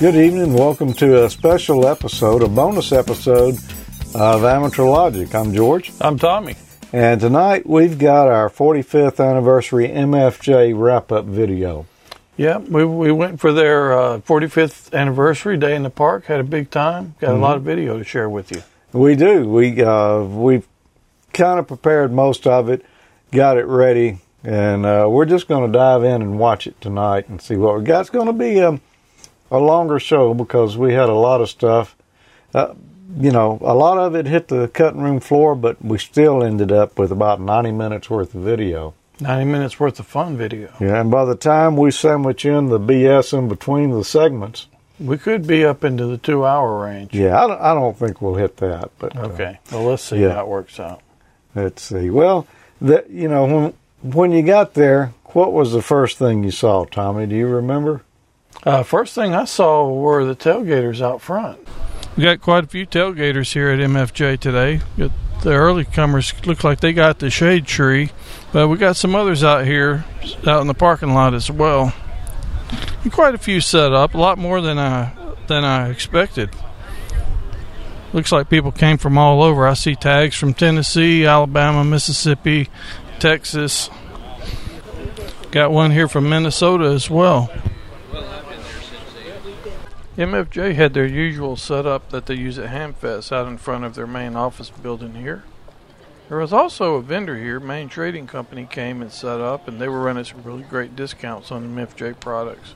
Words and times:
Good 0.00 0.16
evening. 0.16 0.54
Welcome 0.54 0.94
to 0.94 1.26
a 1.26 1.28
special 1.28 1.86
episode, 1.86 2.42
a 2.42 2.48
bonus 2.48 2.90
episode 2.90 3.58
of 4.14 4.44
Amateur 4.44 4.84
Logic. 4.84 5.34
I'm 5.34 5.52
George. 5.52 5.92
I'm 6.00 6.18
Tommy. 6.18 6.56
And 6.90 7.20
tonight 7.20 7.66
we've 7.66 7.98
got 7.98 8.26
our 8.26 8.48
45th 8.48 9.22
anniversary 9.22 9.88
MFJ 9.88 10.72
wrap 10.74 11.12
up 11.12 11.26
video. 11.26 11.84
Yeah, 12.38 12.56
we, 12.56 12.82
we 12.82 13.12
went 13.12 13.40
for 13.40 13.52
their 13.52 13.92
uh, 13.92 14.20
45th 14.20 14.94
anniversary 14.94 15.58
day 15.58 15.76
in 15.76 15.82
the 15.82 15.90
park, 15.90 16.24
had 16.24 16.40
a 16.40 16.44
big 16.44 16.70
time, 16.70 17.14
got 17.20 17.32
mm-hmm. 17.32 17.36
a 17.36 17.42
lot 17.42 17.58
of 17.58 17.62
video 17.62 17.98
to 17.98 18.04
share 18.04 18.30
with 18.30 18.50
you. 18.50 18.62
We 18.94 19.16
do. 19.16 19.46
We, 19.50 19.82
uh, 19.82 20.22
we've 20.22 20.66
kind 21.34 21.58
of 21.58 21.68
prepared 21.68 22.10
most 22.10 22.46
of 22.46 22.70
it, 22.70 22.86
got 23.32 23.58
it 23.58 23.66
ready, 23.66 24.20
and 24.44 24.86
uh, 24.86 25.08
we're 25.10 25.26
just 25.26 25.46
going 25.46 25.70
to 25.70 25.78
dive 25.78 26.04
in 26.04 26.22
and 26.22 26.38
watch 26.38 26.66
it 26.66 26.80
tonight 26.80 27.28
and 27.28 27.42
see 27.42 27.56
what 27.56 27.76
we 27.76 27.84
got. 27.84 28.00
It's 28.00 28.08
going 28.08 28.28
to 28.28 28.32
be. 28.32 28.62
Um, 28.62 28.80
a 29.50 29.58
longer 29.58 29.98
show 29.98 30.34
because 30.34 30.76
we 30.76 30.94
had 30.94 31.08
a 31.08 31.14
lot 31.14 31.40
of 31.40 31.48
stuff. 31.48 31.96
Uh, 32.54 32.74
you 33.18 33.30
know, 33.30 33.58
a 33.62 33.74
lot 33.74 33.98
of 33.98 34.14
it 34.14 34.26
hit 34.26 34.48
the 34.48 34.68
cutting 34.68 35.00
room 35.00 35.20
floor, 35.20 35.54
but 35.54 35.84
we 35.84 35.98
still 35.98 36.42
ended 36.42 36.70
up 36.70 36.98
with 36.98 37.10
about 37.10 37.40
90 37.40 37.72
minutes 37.72 38.08
worth 38.08 38.34
of 38.34 38.42
video. 38.42 38.94
90 39.20 39.44
minutes 39.44 39.80
worth 39.80 39.98
of 39.98 40.06
fun 40.06 40.36
video. 40.36 40.72
Yeah, 40.80 41.00
and 41.00 41.10
by 41.10 41.24
the 41.24 41.34
time 41.34 41.76
we 41.76 41.90
sandwich 41.90 42.44
in 42.44 42.68
the 42.68 42.80
BS 42.80 43.36
in 43.36 43.48
between 43.48 43.90
the 43.90 44.04
segments, 44.04 44.66
we 44.98 45.18
could 45.18 45.46
be 45.46 45.64
up 45.64 45.84
into 45.84 46.06
the 46.06 46.18
two 46.18 46.44
hour 46.44 46.82
range. 46.84 47.12
Yeah, 47.14 47.42
I 47.42 47.46
don't, 47.46 47.60
I 47.60 47.74
don't 47.74 47.96
think 47.96 48.20
we'll 48.20 48.34
hit 48.34 48.58
that. 48.58 48.90
But 48.98 49.16
uh, 49.16 49.22
okay, 49.22 49.58
uh, 49.72 49.76
well, 49.76 49.84
let's 49.84 50.04
see 50.04 50.22
yeah. 50.22 50.34
how 50.34 50.42
it 50.42 50.48
works 50.48 50.78
out. 50.78 51.02
Let's 51.54 51.82
see. 51.82 52.10
Well, 52.10 52.46
that 52.80 53.10
you 53.10 53.28
know, 53.28 53.44
when 53.44 53.74
when 54.02 54.32
you 54.32 54.42
got 54.42 54.74
there, 54.74 55.12
what 55.26 55.52
was 55.52 55.72
the 55.72 55.82
first 55.82 56.18
thing 56.18 56.44
you 56.44 56.50
saw, 56.50 56.84
Tommy? 56.84 57.26
Do 57.26 57.34
you 57.34 57.46
remember? 57.46 58.02
Uh, 58.64 58.82
first 58.82 59.14
thing 59.14 59.34
I 59.34 59.44
saw 59.44 59.88
were 59.90 60.24
the 60.24 60.36
tailgaters 60.36 61.00
out 61.00 61.20
front. 61.22 61.58
We 62.16 62.24
got 62.24 62.40
quite 62.40 62.64
a 62.64 62.66
few 62.66 62.86
tailgaters 62.86 63.52
here 63.52 63.70
at 63.70 63.78
MFJ 63.78 64.38
today. 64.40 64.80
The 64.96 65.52
early 65.52 65.86
comers 65.86 66.34
look 66.44 66.64
like 66.64 66.80
they 66.80 66.92
got 66.92 67.18
the 67.18 67.30
shade 67.30 67.64
tree, 67.64 68.10
but 68.52 68.68
we 68.68 68.76
got 68.76 68.96
some 68.96 69.14
others 69.14 69.42
out 69.42 69.64
here 69.64 70.04
out 70.46 70.60
in 70.60 70.66
the 70.66 70.74
parking 70.74 71.14
lot 71.14 71.32
as 71.32 71.50
well. 71.50 71.94
And 73.02 73.10
quite 73.10 73.34
a 73.34 73.38
few 73.38 73.62
set 73.62 73.92
up, 73.92 74.12
a 74.12 74.18
lot 74.18 74.36
more 74.36 74.60
than 74.60 74.78
I 74.78 75.12
than 75.46 75.64
I 75.64 75.88
expected. 75.88 76.50
Looks 78.12 78.32
like 78.32 78.50
people 78.50 78.72
came 78.72 78.98
from 78.98 79.16
all 79.16 79.42
over. 79.42 79.66
I 79.66 79.74
see 79.74 79.94
tags 79.94 80.36
from 80.36 80.52
Tennessee, 80.52 81.24
Alabama, 81.24 81.84
Mississippi, 81.84 82.68
Texas. 83.18 83.88
Got 85.52 85.70
one 85.70 85.90
here 85.92 86.08
from 86.08 86.28
Minnesota 86.28 86.86
as 86.86 87.08
well. 87.08 87.50
MFJ 90.20 90.74
had 90.74 90.92
their 90.92 91.06
usual 91.06 91.56
setup 91.56 92.10
that 92.10 92.26
they 92.26 92.34
use 92.34 92.58
at 92.58 92.68
Hamfest 92.68 93.32
out 93.32 93.48
in 93.48 93.56
front 93.56 93.84
of 93.84 93.94
their 93.94 94.06
main 94.06 94.36
office 94.36 94.68
building 94.68 95.14
here. 95.14 95.44
There 96.28 96.36
was 96.36 96.52
also 96.52 96.96
a 96.96 97.02
vendor 97.02 97.38
here, 97.38 97.58
Main 97.58 97.88
Trading 97.88 98.26
Company 98.26 98.68
came 98.70 99.00
and 99.00 99.10
set 99.10 99.40
up, 99.40 99.66
and 99.66 99.80
they 99.80 99.88
were 99.88 100.02
running 100.02 100.24
some 100.24 100.42
really 100.42 100.62
great 100.62 100.94
discounts 100.94 101.50
on 101.50 101.74
MFJ 101.74 102.20
products. 102.20 102.74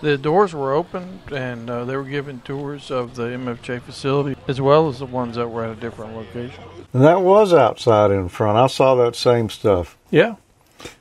The 0.00 0.16
doors 0.16 0.54
were 0.54 0.72
open, 0.72 1.20
and 1.30 1.68
uh, 1.68 1.84
they 1.84 1.94
were 1.94 2.04
giving 2.04 2.40
tours 2.40 2.90
of 2.90 3.16
the 3.16 3.24
MFJ 3.24 3.82
facility 3.82 4.40
as 4.48 4.62
well 4.62 4.88
as 4.88 5.00
the 5.00 5.04
ones 5.04 5.36
that 5.36 5.48
were 5.48 5.64
at 5.64 5.76
a 5.76 5.78
different 5.78 6.16
location. 6.16 6.64
And 6.94 7.04
that 7.04 7.20
was 7.20 7.52
outside 7.52 8.12
in 8.12 8.30
front. 8.30 8.56
I 8.56 8.66
saw 8.66 8.94
that 8.94 9.14
same 9.14 9.50
stuff. 9.50 9.98
Yeah. 10.10 10.36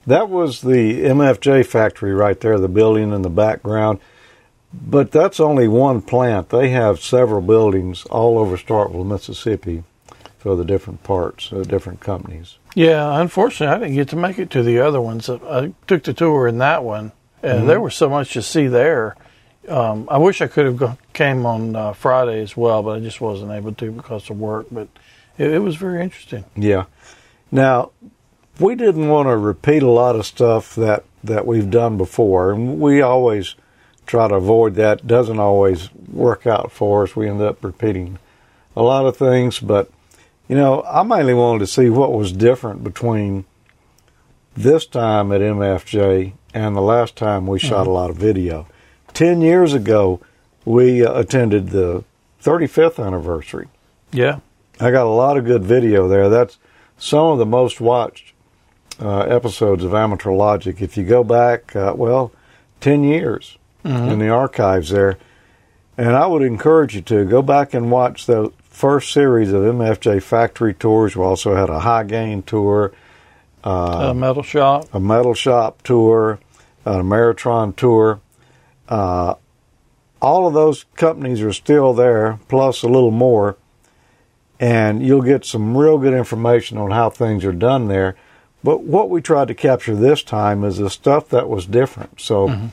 That 0.05 0.27
was 0.27 0.59
the 0.59 1.03
MFJ 1.03 1.65
factory 1.65 2.13
right 2.13 2.37
there, 2.41 2.59
the 2.59 2.67
building 2.67 3.13
in 3.13 3.21
the 3.21 3.29
background. 3.29 3.99
But 4.71 5.11
that's 5.11 5.39
only 5.39 5.67
one 5.67 6.01
plant. 6.01 6.49
They 6.49 6.69
have 6.69 6.99
several 6.99 7.41
buildings 7.41 8.05
all 8.05 8.37
over 8.37 8.55
Starkville, 8.55 9.05
Mississippi, 9.05 9.83
for 10.37 10.55
the 10.55 10.63
different 10.63 11.03
parts, 11.03 11.51
uh, 11.51 11.63
different 11.63 11.99
companies. 11.99 12.57
Yeah, 12.75 13.19
unfortunately, 13.19 13.75
I 13.75 13.79
didn't 13.79 13.95
get 13.95 14.09
to 14.09 14.15
make 14.15 14.37
it 14.37 14.51
to 14.51 14.63
the 14.63 14.79
other 14.79 15.01
ones. 15.01 15.29
I 15.29 15.73
took 15.87 16.03
the 16.03 16.13
tour 16.13 16.47
in 16.47 16.59
that 16.59 16.83
one, 16.83 17.11
and 17.41 17.59
mm-hmm. 17.59 17.67
there 17.67 17.81
was 17.81 17.95
so 17.95 18.09
much 18.09 18.33
to 18.33 18.41
see 18.41 18.67
there. 18.67 19.15
Um, 19.67 20.07
I 20.09 20.17
wish 20.17 20.41
I 20.41 20.47
could 20.47 20.65
have 20.65 20.77
go- 20.77 20.97
came 21.13 21.45
on 21.45 21.75
uh, 21.75 21.93
Friday 21.93 22.41
as 22.41 22.55
well, 22.55 22.83
but 22.83 22.97
I 22.97 22.99
just 22.99 23.19
wasn't 23.19 23.51
able 23.51 23.73
to 23.73 23.91
because 23.91 24.29
of 24.29 24.39
work. 24.39 24.67
But 24.71 24.87
it, 25.37 25.51
it 25.51 25.59
was 25.59 25.75
very 25.75 26.03
interesting. 26.03 26.45
Yeah. 26.55 26.85
Now, 27.51 27.91
we 28.59 28.75
didn't 28.75 29.09
want 29.09 29.27
to 29.27 29.37
repeat 29.37 29.83
a 29.83 29.89
lot 29.89 30.15
of 30.15 30.25
stuff 30.25 30.75
that 30.75 31.05
that 31.23 31.45
we've 31.45 31.69
done 31.69 31.97
before, 31.97 32.51
and 32.51 32.79
we 32.79 33.01
always 33.01 33.55
try 34.09 34.27
to 34.27 34.35
avoid 34.35 34.73
that. 34.75 35.05
Doesn't 35.05 35.39
always 35.39 35.93
work 35.93 36.47
out 36.47 36.71
for 36.71 37.03
us. 37.03 37.15
We 37.15 37.29
end 37.29 37.41
up 37.41 37.63
repeating 37.63 38.17
a 38.75 38.81
lot 38.81 39.05
of 39.05 39.15
things, 39.15 39.59
but 39.59 39.89
you 40.47 40.55
know, 40.55 40.83
I 40.83 41.03
mainly 41.03 41.35
wanted 41.35 41.59
to 41.59 41.67
see 41.67 41.89
what 41.89 42.11
was 42.11 42.31
different 42.31 42.83
between 42.83 43.45
this 44.57 44.87
time 44.87 45.31
at 45.31 45.41
MFJ 45.41 46.33
and 46.55 46.75
the 46.75 46.81
last 46.81 47.15
time 47.15 47.45
we 47.45 47.59
shot 47.59 47.81
mm-hmm. 47.81 47.89
a 47.89 47.93
lot 47.93 48.09
of 48.09 48.17
video. 48.17 48.67
Ten 49.13 49.41
years 49.41 49.73
ago, 49.73 50.19
we 50.65 51.05
uh, 51.05 51.13
attended 51.19 51.69
the 51.69 52.03
35th 52.43 53.05
anniversary. 53.05 53.67
Yeah. 54.11 54.39
I 54.79 54.89
got 54.89 55.05
a 55.05 55.09
lot 55.09 55.37
of 55.37 55.45
good 55.45 55.63
video 55.63 56.07
there. 56.07 56.29
That's 56.29 56.57
some 56.97 57.27
of 57.27 57.37
the 57.37 57.45
most 57.45 57.79
watched 57.79 58.33
uh, 58.99 59.19
episodes 59.19 59.83
of 59.83 59.93
Amateur 59.93 60.31
Logic. 60.31 60.81
If 60.81 60.97
you 60.97 61.03
go 61.03 61.23
back, 61.23 61.75
uh, 61.75 61.93
well, 61.95 62.31
10 62.81 63.03
years, 63.03 63.58
mm-hmm. 63.83 64.09
in 64.09 64.19
the 64.19 64.29
archives 64.29 64.89
there. 64.89 65.17
And 65.97 66.15
I 66.15 66.27
would 66.27 66.41
encourage 66.41 66.95
you 66.95 67.01
to 67.01 67.25
go 67.25 67.41
back 67.41 67.73
and 67.73 67.91
watch 67.91 68.25
the 68.25 68.51
first 68.69 69.11
series 69.11 69.51
of 69.51 69.61
MFJ 69.63 70.23
factory 70.23 70.73
tours. 70.73 71.15
We 71.15 71.23
also 71.23 71.55
had 71.55 71.69
a 71.69 71.79
Hy-Gain 71.79 72.43
tour, 72.43 72.93
uh, 73.63 74.07
a 74.11 74.13
metal 74.13 74.43
shop, 74.43 74.85
a 74.93 74.99
metal 74.99 75.33
shop 75.33 75.81
tour, 75.83 76.39
a 76.85 77.03
Maritron 77.03 77.75
tour. 77.75 78.21
Uh, 78.87 79.35
all 80.21 80.47
of 80.47 80.53
those 80.53 80.85
companies 80.95 81.41
are 81.41 81.51
still 81.51 81.93
there, 81.93 82.39
plus 82.47 82.83
a 82.83 82.87
little 82.87 83.11
more, 83.11 83.57
and 84.59 85.05
you'll 85.05 85.21
get 85.21 85.43
some 85.43 85.77
real 85.77 85.97
good 85.97 86.13
information 86.13 86.77
on 86.77 86.91
how 86.91 87.09
things 87.09 87.43
are 87.43 87.51
done 87.51 87.89
there. 87.89 88.15
But 88.63 88.83
what 88.83 89.09
we 89.09 89.21
tried 89.21 89.49
to 89.49 89.55
capture 89.55 89.95
this 89.95 90.23
time 90.23 90.63
is 90.63 90.77
the 90.77 90.89
stuff 90.89 91.27
that 91.29 91.49
was 91.49 91.65
different. 91.65 92.21
So. 92.21 92.47
Mm-hmm 92.47 92.67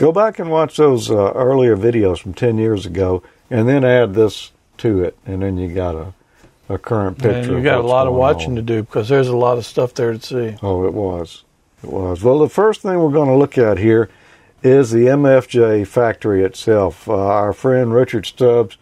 Go 0.00 0.12
back 0.12 0.38
and 0.38 0.50
watch 0.50 0.78
those 0.78 1.10
uh, 1.10 1.30
earlier 1.32 1.76
videos 1.76 2.20
from 2.20 2.32
10 2.32 2.56
years 2.56 2.86
ago 2.86 3.22
and 3.50 3.68
then 3.68 3.84
add 3.84 4.14
this 4.14 4.50
to 4.78 5.04
it, 5.04 5.14
and 5.26 5.42
then 5.42 5.58
you 5.58 5.74
got 5.74 5.94
a, 5.94 6.14
a 6.70 6.78
current 6.78 7.18
picture. 7.18 7.36
And 7.36 7.50
you 7.50 7.62
got 7.62 7.80
a 7.80 7.86
lot 7.86 8.06
of 8.06 8.14
watching 8.14 8.52
on. 8.52 8.56
to 8.56 8.62
do 8.62 8.82
because 8.82 9.10
there's 9.10 9.28
a 9.28 9.36
lot 9.36 9.58
of 9.58 9.66
stuff 9.66 9.92
there 9.92 10.14
to 10.14 10.18
see. 10.18 10.56
Oh, 10.62 10.86
it 10.86 10.94
was. 10.94 11.44
It 11.84 11.90
was. 11.90 12.22
Well, 12.22 12.38
the 12.38 12.48
first 12.48 12.80
thing 12.80 12.98
we're 12.98 13.10
going 13.10 13.28
to 13.28 13.34
look 13.34 13.58
at 13.58 13.76
here 13.76 14.08
is 14.62 14.90
the 14.90 15.04
MFJ 15.04 15.86
factory 15.86 16.44
itself. 16.44 17.06
Uh, 17.06 17.16
our 17.18 17.52
friend 17.52 17.92
Richard 17.92 18.24
Stubbs 18.24 18.78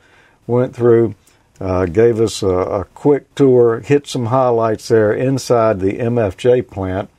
went 0.47 0.73
through, 0.73 1.17
uh, 1.61 1.87
gave 1.87 2.21
us 2.21 2.45
a, 2.45 2.49
a 2.49 2.85
quick 2.85 3.35
tour, 3.35 3.81
hit 3.81 4.07
some 4.07 4.27
highlights 4.27 4.87
there 4.87 5.13
inside 5.13 5.81
the 5.81 5.95
MFJ 5.95 6.69
plant 6.69 7.11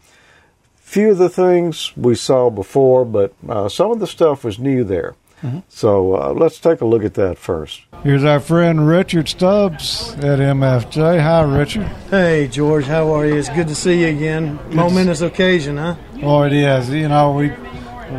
few 0.89 1.11
of 1.11 1.19
the 1.19 1.29
things 1.29 1.95
we 1.95 2.15
saw 2.15 2.49
before, 2.49 3.05
but 3.05 3.31
uh, 3.47 3.69
some 3.69 3.91
of 3.91 3.99
the 3.99 4.07
stuff 4.07 4.43
was 4.43 4.57
new 4.57 4.83
there. 4.83 5.15
Mm-hmm. 5.43 5.59
So 5.69 6.15
uh, 6.15 6.33
let's 6.33 6.59
take 6.59 6.81
a 6.81 6.85
look 6.85 7.03
at 7.03 7.13
that 7.13 7.37
first. 7.37 7.81
Here's 8.03 8.23
our 8.23 8.39
friend 8.39 8.87
Richard 8.87 9.29
Stubbs 9.29 10.15
at 10.15 10.39
MFJ. 10.39 11.21
Hi, 11.21 11.41
Richard. 11.43 11.85
Hey, 12.09 12.47
George. 12.47 12.85
How 12.85 13.13
are 13.13 13.25
you? 13.25 13.35
It's 13.35 13.49
good 13.49 13.67
to 13.67 13.75
see 13.75 14.01
you 14.01 14.07
again. 14.07 14.57
Good 14.57 14.73
Momentous 14.73 15.21
occasion, 15.21 15.77
huh? 15.77 15.95
Oh, 16.23 16.41
it 16.41 16.53
is. 16.53 16.89
You 16.89 17.07
know, 17.07 17.33
we 17.33 17.51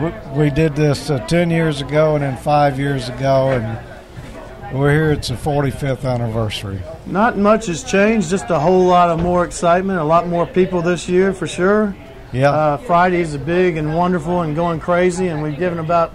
we, 0.00 0.44
we 0.44 0.50
did 0.50 0.76
this 0.76 1.10
uh, 1.10 1.18
ten 1.26 1.50
years 1.50 1.82
ago 1.82 2.14
and 2.14 2.22
then 2.22 2.36
five 2.36 2.78
years 2.78 3.08
ago, 3.08 3.50
and 3.50 4.78
we're 4.78 4.92
here. 4.92 5.10
It's 5.10 5.28
the 5.28 5.34
45th 5.34 6.04
anniversary. 6.04 6.80
Not 7.04 7.36
much 7.36 7.66
has 7.66 7.82
changed. 7.82 8.30
Just 8.30 8.48
a 8.48 8.60
whole 8.60 8.84
lot 8.84 9.10
of 9.10 9.20
more 9.20 9.44
excitement. 9.44 9.98
A 9.98 10.04
lot 10.04 10.28
more 10.28 10.46
people 10.46 10.80
this 10.80 11.08
year, 11.08 11.34
for 11.34 11.48
sure. 11.48 11.94
Yeah. 12.32 12.50
Uh, 12.50 12.76
Fridays 12.76 13.34
are 13.34 13.38
big 13.38 13.76
and 13.76 13.96
wonderful 13.96 14.42
and 14.42 14.54
going 14.54 14.78
crazy, 14.78 15.28
and 15.28 15.42
we've 15.42 15.58
given 15.58 15.78
about 15.78 16.14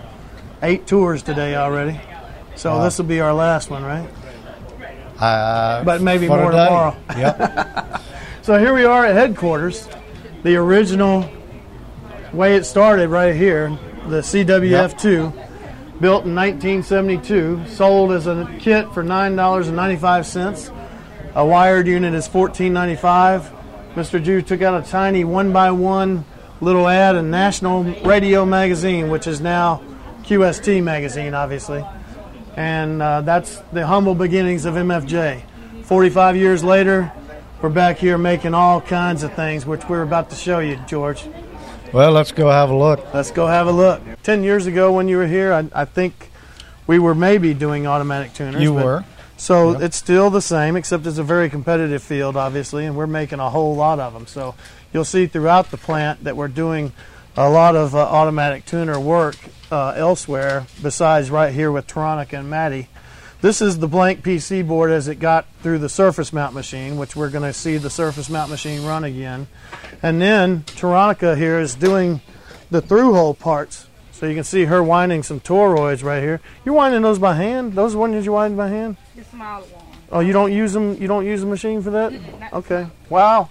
eight 0.62 0.88
tours 0.88 1.22
today 1.22 1.56
already. 1.56 2.00
So 2.56 2.72
wow. 2.72 2.84
this 2.84 2.98
will 2.98 3.06
be 3.06 3.20
our 3.20 3.34
last 3.34 3.70
one, 3.70 3.84
right? 3.84 4.10
Uh, 5.20 5.84
but 5.84 6.02
maybe 6.02 6.28
more 6.28 6.52
today. 6.52 6.66
tomorrow. 6.66 6.96
Yep. 7.18 8.02
so 8.44 8.58
here 8.58 8.74
we 8.74 8.86
are 8.86 9.06
at 9.06 9.16
headquarters, 9.16 9.90
the 10.44 10.56
original 10.56 11.30
way 12.32 12.56
it 12.56 12.66
started 12.66 13.10
right 13.10 13.36
here, 13.36 13.70
the 14.08 14.22
CWF2, 14.22 15.36
yep. 15.36 15.50
built 16.00 16.26
in 16.26 16.36
1972, 16.36 17.68
sold 17.68 18.12
as 18.12 18.28
a 18.28 18.50
kit 18.60 18.92
for 18.94 19.04
$9.95. 19.04 20.74
A 21.36 21.46
wired 21.46 21.88
unit 21.88 22.14
is 22.14 22.28
$14.95 22.30 23.55
Mr. 23.96 24.22
Jue 24.22 24.46
took 24.46 24.62
out 24.62 24.86
a 24.86 24.90
tiny 24.90 25.24
one 25.24 25.54
by 25.54 25.72
one 25.72 26.26
little 26.60 26.86
ad 26.86 27.16
in 27.16 27.32
National 27.32 27.84
Radio 28.04 28.46
Magazine, 28.46 29.10
which 29.10 29.26
is 29.26 29.40
now 29.40 29.82
QST 30.24 30.84
magazine, 30.84 31.34
obviously. 31.34 31.82
And 32.58 33.02
uh, 33.02 33.22
that's 33.22 33.60
the 33.72 33.88
humble 33.88 34.14
beginnings 34.14 34.66
of 34.66 34.74
MFJ. 34.74 35.42
45 35.84 36.36
years 36.36 36.62
later, 36.62 37.10
we're 37.62 37.70
back 37.70 37.98
here 37.98 38.18
making 38.18 38.54
all 38.54 38.82
kinds 38.82 39.24
of 39.24 39.34
things, 39.34 39.66
which 39.66 39.88
we're 39.88 40.02
about 40.02 40.30
to 40.32 40.36
show 40.36 40.60
you, 40.60 40.76
George. 40.88 41.24
Well, 41.94 42.12
let's 42.12 42.34
go 42.34 42.50
have 42.50 42.72
a 42.72 42.76
look. 42.76 43.14
Let's 43.14 43.32
go 43.32 43.48
have 43.48 43.68
a 43.68 43.72
look. 43.72 44.02
Ten 44.24 44.44
years 44.44 44.66
ago, 44.66 44.92
when 44.92 45.08
you 45.08 45.16
were 45.16 45.28
here, 45.28 45.54
I, 45.54 45.70
I 45.74 45.86
think 45.86 46.32
we 46.86 47.00
were 47.00 47.16
maybe 47.16 47.54
doing 47.54 47.88
automatic 47.88 48.34
tuners. 48.34 48.62
You 48.62 48.74
were. 48.74 49.06
So 49.38 49.74
Yep. 49.74 49.82
it's 49.82 49.98
still 49.98 50.30
the 50.30 50.42
same, 50.42 50.76
except 50.76 51.06
it's 51.06 51.18
a 51.18 51.24
very 51.24 51.50
competitive 51.50 52.02
field, 52.02 52.38
obviously, 52.38 52.86
and 52.86 52.96
we're 52.96 53.08
making 53.08 53.40
a 53.40 53.50
whole 53.50 53.76
lot 53.76 54.00
of 54.00 54.14
them. 54.14 54.28
So 54.28 54.56
you'll 54.94 55.04
see 55.06 55.28
throughout 55.28 55.72
the 55.72 55.78
plant 55.78 56.24
that 56.24 56.38
we're 56.38 56.48
doing 56.48 56.94
a 57.38 57.50
lot 57.50 57.76
of 57.76 57.94
uh, 57.94 58.00
automatic 58.00 58.66
tuner 58.66 59.00
work 59.00 59.36
uh, 59.72 59.94
elsewhere, 59.98 60.68
besides 60.82 61.30
right 61.30 61.54
here 61.54 61.72
with 61.72 61.86
Taronica 61.86 62.40
and 62.40 62.50
Matty. 62.50 62.88
This 63.42 63.62
is 63.62 63.78
the 63.80 63.88
blank 63.88 64.24
PC 64.24 64.66
board 64.66 64.90
as 64.90 65.08
it 65.10 65.16
got 65.16 65.46
through 65.62 65.80
the 65.80 65.90
surface 65.90 66.32
mount 66.32 66.54
machine, 66.54 66.98
which 66.98 67.16
we're 67.16 67.30
going 67.30 67.44
to 67.44 67.54
see 67.54 67.78
the 67.78 67.90
surface 67.90 68.30
mount 68.30 68.50
machine 68.50 68.86
run 68.86 69.04
again. 69.04 69.48
And 70.02 70.22
then 70.22 70.64
Taronica 70.64 71.38
here 71.38 71.60
is 71.60 71.76
doing 71.76 72.22
the 72.72 72.82
through 72.82 73.14
hole 73.14 73.34
parts. 73.34 73.88
So 74.16 74.28
you 74.28 74.34
can 74.34 74.46
see 74.46 74.64
her 74.64 74.82
winding 74.82 75.24
some 75.24 75.42
toroids 75.42 76.02
right 76.02 76.24
here. 76.24 76.40
You're 76.64 76.74
winding 76.74 77.02
those 77.02 77.20
by 77.20 77.36
hand? 77.36 77.74
Those 77.74 77.98
ones 77.98 78.26
you 78.26 78.32
wind 78.32 78.56
by 78.56 78.70
hand? 78.70 78.96
The 79.14 79.26
smaller 79.26 79.66
one. 79.66 79.86
Oh, 80.10 80.22
you 80.22 80.32
don't 80.32 80.54
use 80.54 80.72
them. 80.72 80.96
You 81.02 81.10
don't 81.10 81.26
use 81.26 81.42
the 81.42 81.48
machine 81.48 81.82
for 81.82 81.90
that. 81.90 82.14
Okay. 82.54 82.88
Wow. 83.10 83.50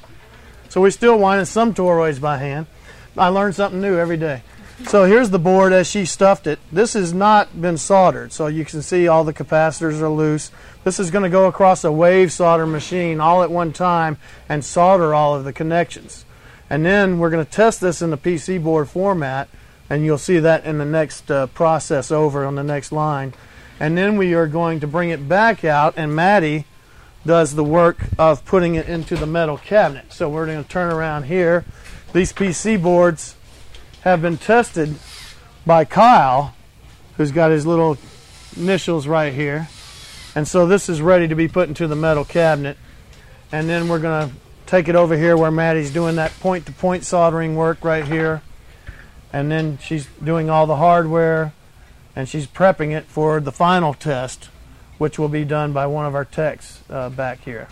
So 0.71 0.81
we're 0.81 0.91
still 0.91 1.19
winding 1.19 1.45
some 1.45 1.75
toroids 1.75 2.19
by 2.19 2.39
hand. 2.39 2.67
I 3.15 3.29
learn 3.29 3.53
something 3.53 3.79
new 3.79 3.99
every 3.99 4.17
day. 4.17 4.43
So 4.87 5.05
here's 5.05 5.29
the 5.29 5.39
board 5.39 5.75
as 5.75 5.87
she 5.87 6.07
stuffed 6.07 6.47
it. 6.47 6.59
This 6.73 6.95
has 6.95 7.13
not 7.13 7.61
been 7.61 7.77
soldered, 7.77 8.33
so 8.33 8.47
you 8.47 8.65
can 8.65 8.81
see 8.81 9.07
all 9.07 9.23
the 9.23 9.35
capacitors 9.35 10.01
are 10.01 10.09
loose. 10.09 10.51
This 10.83 10.99
is 10.99 11.11
going 11.11 11.25
to 11.25 11.29
go 11.29 11.47
across 11.47 11.85
a 11.85 11.93
wave 11.93 12.33
solder 12.33 12.67
machine 12.67 13.21
all 13.21 13.43
at 13.43 13.51
one 13.51 13.75
time 13.75 14.17
and 14.49 14.65
solder 14.65 15.15
all 15.15 15.35
of 15.35 15.45
the 15.45 15.53
connections. 15.53 16.25
And 16.71 16.87
then 16.87 17.19
we're 17.19 17.31
going 17.31 17.45
to 17.45 17.51
test 17.51 17.83
this 17.83 18.01
in 18.01 18.09
the 18.09 18.17
PC 18.17 18.63
board 18.65 18.89
format, 18.89 19.49
and 19.95 20.05
you'll 20.05 20.19
see 20.19 20.41
that 20.41 20.65
in 20.65 20.79
the 20.79 20.85
next 20.85 21.31
uh, 21.31 21.47
process 21.47 22.11
over 22.11 22.45
on 22.45 22.57
the 22.57 22.65
next 22.65 22.91
line. 22.91 23.33
And 23.79 23.97
then 23.97 24.17
we 24.17 24.35
are 24.35 24.49
going 24.49 24.81
to 24.81 24.89
bring 24.89 25.11
it 25.11 25.29
back 25.29 25.65
out, 25.65 25.95
and 25.97 26.17
Maddie 26.17 26.67
does 27.25 27.55
the 27.55 27.63
work 27.63 27.99
of 28.19 28.45
putting 28.45 28.75
it 28.75 28.89
into 28.89 29.15
the 29.15 29.25
metal 29.25 29.57
cabinet. 29.57 30.13
So 30.13 30.29
we're 30.29 30.47
going 30.47 30.65
to 30.65 30.69
turn 30.69 30.93
around 30.93 31.27
here. 31.27 31.65
These 32.13 32.33
PC 32.33 32.83
boards 32.83 33.37
have 34.01 34.21
been 34.21 34.37
tested 34.37 34.97
by 35.65 35.85
Kyle, 35.85 36.57
who's 37.17 37.31
got 37.31 37.53
his 37.53 37.65
little 37.65 37.97
initials 38.57 39.07
right 39.07 39.33
here. 39.33 39.69
And 40.35 40.49
so 40.49 40.67
this 40.67 40.89
is 40.89 41.01
ready 41.01 41.29
to 41.29 41.37
be 41.37 41.47
put 41.47 41.69
into 41.69 41.87
the 41.87 41.95
metal 41.95 42.25
cabinet. 42.25 42.79
And 43.53 43.69
then 43.69 43.89
we're 43.89 44.01
going 44.01 44.29
to 44.29 44.35
take 44.67 44.89
it 44.89 44.97
over 44.97 45.17
here 45.17 45.37
where 45.37 45.53
Maddie's 45.53 45.93
doing 45.93 46.17
that 46.17 46.33
point 46.41 46.67
to 46.67 46.73
point 46.73 47.05
soldering 47.05 47.55
work 47.55 47.85
right 47.85 48.05
here. 48.05 48.43
And 49.35 49.51
then 49.51 49.79
she's 49.83 50.07
doing 50.23 50.49
all 50.49 50.65
the 50.65 50.77
hardware 50.77 51.53
and 52.15 52.29
she's 52.29 52.47
prepping 52.47 52.93
it 52.93 53.05
for 53.07 53.41
the 53.41 53.51
final 53.51 53.93
test, 53.93 54.49
which 54.99 55.19
will 55.19 55.29
be 55.29 55.45
done 55.45 55.73
by 55.73 55.87
one 55.89 56.07
of 56.07 56.15
our 56.15 56.25
techs 56.25 56.83
uh, 56.89 57.09
back 57.11 57.41
here. 57.45 57.67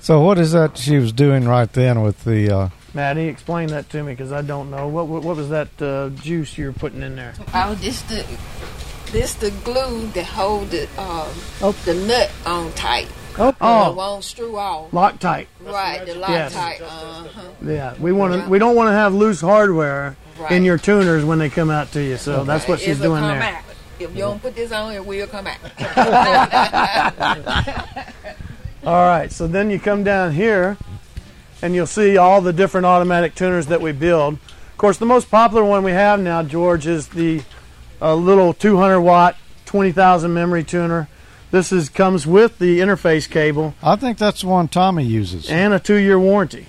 So, 0.00 0.20
what 0.20 0.36
is 0.36 0.50
that 0.50 0.76
she 0.76 0.96
was 0.98 1.12
doing 1.12 1.46
right 1.46 1.72
then 1.72 2.02
with 2.02 2.24
the? 2.24 2.50
Uh, 2.50 2.68
Maddie, 2.92 3.28
explain 3.28 3.68
that 3.68 3.88
to 3.90 4.02
me 4.02 4.14
because 4.14 4.32
I 4.32 4.42
don't 4.42 4.68
know. 4.68 4.88
What, 4.88 5.06
what, 5.06 5.22
what 5.22 5.36
was 5.36 5.48
that 5.50 5.68
uh, 5.80 6.08
juice 6.08 6.58
you 6.58 6.66
were 6.66 6.72
putting 6.72 7.02
in 7.02 7.14
there? 7.14 7.34
Oh, 7.54 7.74
this 7.76 8.02
the 8.02 8.26
this 9.12 9.34
the 9.34 9.52
glue 9.62 10.08
that 10.08 10.24
hold 10.26 10.70
the 10.70 10.82
um 11.00 11.28
Oh. 11.62 11.72
the 11.84 11.94
nut 11.94 12.32
on 12.44 12.72
tight. 12.72 13.06
Oh, 13.38 13.50
It 13.50 13.56
oh 13.60 13.92
won't 13.92 14.24
screw 14.24 14.56
off. 14.58 14.90
Loctite. 14.90 15.46
Right, 15.60 16.04
the 16.04 16.16
lock 16.16 16.30
Yes. 16.30 16.52
tight. 16.52 16.80
Uh 16.82 17.28
huh. 17.28 17.42
Yeah, 17.64 17.94
we 18.00 18.10
want 18.10 18.32
to. 18.32 18.38
Yeah. 18.40 18.48
We 18.48 18.58
don't 18.58 18.74
want 18.74 18.88
to 18.88 18.92
have 18.92 19.14
loose 19.14 19.40
hardware 19.40 20.16
Right. 20.38 20.52
in 20.52 20.64
your 20.64 20.78
tuners 20.78 21.24
when 21.24 21.38
they 21.38 21.48
come 21.50 21.70
out 21.70 21.92
to 21.92 22.02
you. 22.02 22.16
So 22.16 22.44
that's 22.44 22.68
what 22.68 22.80
she's 22.80 23.00
It'll 23.00 23.12
doing 23.12 23.22
come 23.22 23.38
there. 23.38 23.42
Out. 23.42 23.62
If 23.98 24.10
you 24.12 24.18
don't 24.18 24.42
put 24.42 24.54
this 24.54 24.72
on, 24.72 24.92
it 24.92 25.04
will 25.04 25.26
come 25.26 25.46
out. 25.46 25.58
All 28.84 29.04
right, 29.06 29.32
so 29.32 29.46
then 29.48 29.70
you 29.70 29.80
come 29.80 30.04
down 30.04 30.32
here, 30.32 30.76
and 31.60 31.74
you'll 31.74 31.86
see 31.86 32.16
all 32.16 32.40
the 32.40 32.52
different 32.52 32.86
automatic 32.86 33.34
tuners 33.34 33.66
that 33.66 33.80
we 33.80 33.90
build. 33.92 34.34
Of 34.34 34.78
course, 34.78 34.98
the 34.98 35.06
most 35.06 35.28
popular 35.30 35.64
one 35.64 35.82
we 35.82 35.90
have 35.92 36.20
now, 36.20 36.42
George, 36.44 36.86
is 36.86 37.08
the 37.08 37.42
uh, 38.00 38.14
little 38.14 38.52
200 38.52 39.00
watt, 39.00 39.36
20,000 39.64 40.32
memory 40.32 40.62
tuner. 40.62 41.08
This 41.50 41.72
is 41.72 41.88
comes 41.88 42.26
with 42.26 42.58
the 42.58 42.80
interface 42.80 43.30
cable 43.30 43.74
I 43.82 43.96
think 43.96 44.18
that's 44.18 44.42
the 44.42 44.48
one 44.48 44.68
Tommy 44.68 45.04
uses. 45.04 45.48
and 45.48 45.72
a 45.72 45.80
two-year 45.80 46.18
warranty. 46.18 46.66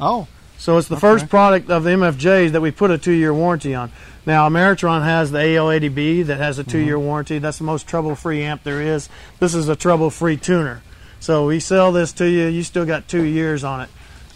Oh, 0.00 0.26
So 0.62 0.78
it's 0.78 0.86
the 0.86 0.94
Okay. 0.94 1.00
first 1.00 1.28
product 1.28 1.70
of 1.72 1.82
the 1.82 1.90
MFJs 1.90 2.52
that 2.52 2.60
we 2.60 2.70
put 2.70 2.92
a 2.92 2.96
two-year 2.96 3.34
warranty 3.34 3.74
on. 3.74 3.90
Now 4.24 4.48
Ameritron 4.48 5.02
has 5.02 5.32
the 5.32 5.40
AL80B 5.40 6.22
that 6.28 6.38
has 6.38 6.56
a 6.60 6.62
two-year 6.62 6.96
warranty. 6.96 7.40
That's 7.40 7.58
the 7.58 7.64
most 7.64 7.88
trouble-free 7.88 8.44
amp 8.44 8.62
there 8.62 8.80
is. 8.80 9.08
This 9.40 9.56
is 9.56 9.68
a 9.68 9.74
trouble-free 9.74 10.36
tuner. 10.36 10.82
So 11.18 11.48
we 11.48 11.58
sell 11.58 11.90
this 11.90 12.12
to 12.12 12.26
you. 12.30 12.46
You 12.46 12.62
still 12.62 12.84
got 12.84 13.08
two 13.08 13.24
years 13.24 13.64
on 13.64 13.80
it. 13.80 13.88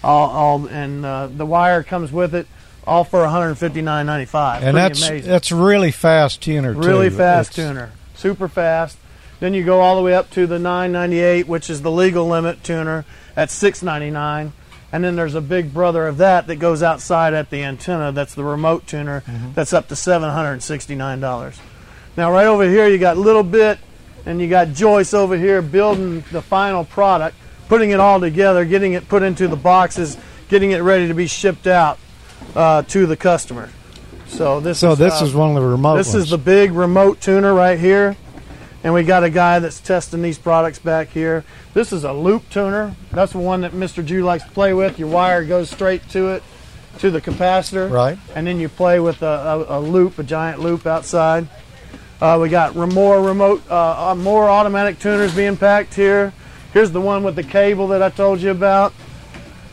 All, 0.02 0.28
all 0.30 0.66
and 0.66 1.06
uh, 1.06 1.28
the 1.28 1.46
wire 1.46 1.84
comes 1.84 2.10
with 2.10 2.34
it, 2.34 2.48
all 2.84 3.04
for 3.04 3.20
159.95. 3.24 4.62
and 4.62 4.76
that's 4.76 5.06
amazing. 5.06 5.30
that's 5.30 5.52
really 5.52 5.92
fast 5.92 6.40
tuner. 6.40 6.72
really 6.72 7.08
too. 7.08 7.16
fast 7.18 7.56
It's- 7.56 7.68
tuner, 7.68 7.90
super 8.16 8.48
fast. 8.48 8.98
Then 9.38 9.54
you 9.54 9.62
go 9.62 9.80
all 9.80 9.94
the 9.94 10.02
way 10.02 10.12
up 10.14 10.30
to 10.30 10.48
the 10.48 10.58
998, 10.58 11.46
which 11.46 11.70
is 11.70 11.82
the 11.82 11.90
legal 11.92 12.26
limit 12.26 12.64
tuner 12.64 13.04
at 13.36 13.48
699. 13.52 14.52
And 14.92 15.02
then 15.02 15.16
there's 15.16 15.34
a 15.34 15.40
big 15.40 15.74
brother 15.74 16.06
of 16.06 16.18
that 16.18 16.46
that 16.46 16.56
goes 16.56 16.82
outside 16.82 17.34
at 17.34 17.50
the 17.50 17.62
antenna. 17.64 18.12
That's 18.12 18.34
the 18.34 18.44
remote 18.44 18.86
tuner. 18.86 19.22
That's 19.54 19.72
up 19.72 19.88
to 19.88 19.94
$769. 19.94 21.58
Now 22.16 22.32
right 22.32 22.46
over 22.46 22.64
here 22.68 22.86
you 22.88 22.98
got 22.98 23.16
Little 23.18 23.42
Bit 23.42 23.78
and 24.24 24.40
you 24.40 24.48
got 24.48 24.72
Joyce 24.72 25.12
over 25.14 25.36
here 25.36 25.60
building 25.62 26.24
the 26.32 26.40
final 26.42 26.84
product, 26.84 27.36
putting 27.68 27.90
it 27.90 28.00
all 28.00 28.20
together, 28.20 28.64
getting 28.64 28.92
it 28.94 29.08
put 29.08 29.22
into 29.22 29.48
the 29.48 29.56
boxes, 29.56 30.16
getting 30.48 30.70
it 30.70 30.78
ready 30.78 31.08
to 31.08 31.14
be 31.14 31.26
shipped 31.26 31.66
out 31.66 31.98
uh, 32.54 32.82
to 32.82 33.06
the 33.06 33.16
customer. 33.16 33.68
So 34.28 34.60
this 34.60 34.78
So 34.80 34.92
is, 34.92 34.98
this 34.98 35.20
uh, 35.20 35.24
is 35.26 35.34
one 35.34 35.56
of 35.56 35.62
the 35.62 35.68
remote. 35.68 35.96
this 35.98 36.14
is 36.14 36.30
the 36.30 36.38
big 36.38 36.72
remote 36.72 37.20
tuner 37.20 37.54
right 37.54 37.78
here. 37.78 38.16
And 38.86 38.94
we 38.94 39.02
got 39.02 39.24
a 39.24 39.30
guy 39.30 39.58
that's 39.58 39.80
testing 39.80 40.22
these 40.22 40.38
products 40.38 40.78
back 40.78 41.08
here. 41.08 41.42
This 41.74 41.92
is 41.92 42.04
a 42.04 42.12
loop 42.12 42.48
tuner. 42.50 42.94
That's 43.10 43.32
the 43.32 43.40
one 43.40 43.62
that 43.62 43.72
Mr. 43.72 44.06
Jue 44.06 44.22
likes 44.22 44.44
to 44.44 44.50
play 44.50 44.74
with. 44.74 44.96
Your 44.96 45.08
wire 45.08 45.44
goes 45.44 45.68
straight 45.68 46.08
to 46.10 46.28
it, 46.28 46.44
to 47.00 47.10
the 47.10 47.20
capacitor. 47.20 47.90
Right. 47.90 48.16
And 48.36 48.46
then 48.46 48.60
you 48.60 48.68
play 48.68 49.00
with 49.00 49.22
a, 49.22 49.26
a, 49.26 49.78
a 49.78 49.80
loop, 49.80 50.20
a 50.20 50.22
giant 50.22 50.60
loop 50.60 50.86
outside. 50.86 51.48
Uh, 52.20 52.38
we 52.40 52.48
got 52.48 52.76
more 52.76 53.20
remote, 53.20 53.68
uh, 53.68 54.10
uh, 54.10 54.14
more 54.14 54.48
automatic 54.48 55.00
tuners 55.00 55.34
being 55.34 55.56
packed 55.56 55.94
here. 55.94 56.32
Here's 56.72 56.92
the 56.92 57.00
one 57.00 57.24
with 57.24 57.34
the 57.34 57.42
cable 57.42 57.88
that 57.88 58.04
I 58.04 58.10
told 58.10 58.40
you 58.40 58.52
about. 58.52 58.94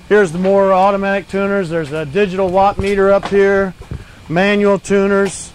Here's 0.09 0.31
the 0.31 0.39
more 0.39 0.73
automatic 0.73 1.27
tuners. 1.27 1.69
There's 1.69 1.91
a 1.91 2.07
digital 2.07 2.49
watt 2.49 2.79
meter 2.79 3.13
up 3.13 3.27
here, 3.27 3.75
manual 4.27 4.79
tuners, 4.79 5.53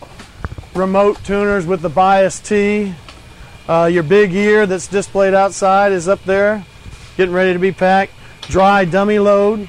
remote 0.76 1.24
tuners 1.24 1.66
with 1.66 1.80
the 1.80 1.88
bias 1.88 2.38
T. 2.38 2.94
Uh, 3.68 3.84
your 3.86 4.02
big 4.02 4.34
ear 4.34 4.66
that's 4.66 4.86
displayed 4.86 5.34
outside 5.34 5.92
is 5.92 6.08
up 6.08 6.22
there, 6.24 6.64
getting 7.16 7.34
ready 7.34 7.52
to 7.52 7.58
be 7.58 7.72
packed. 7.72 8.12
Dry 8.42 8.84
dummy 8.86 9.18
load. 9.18 9.68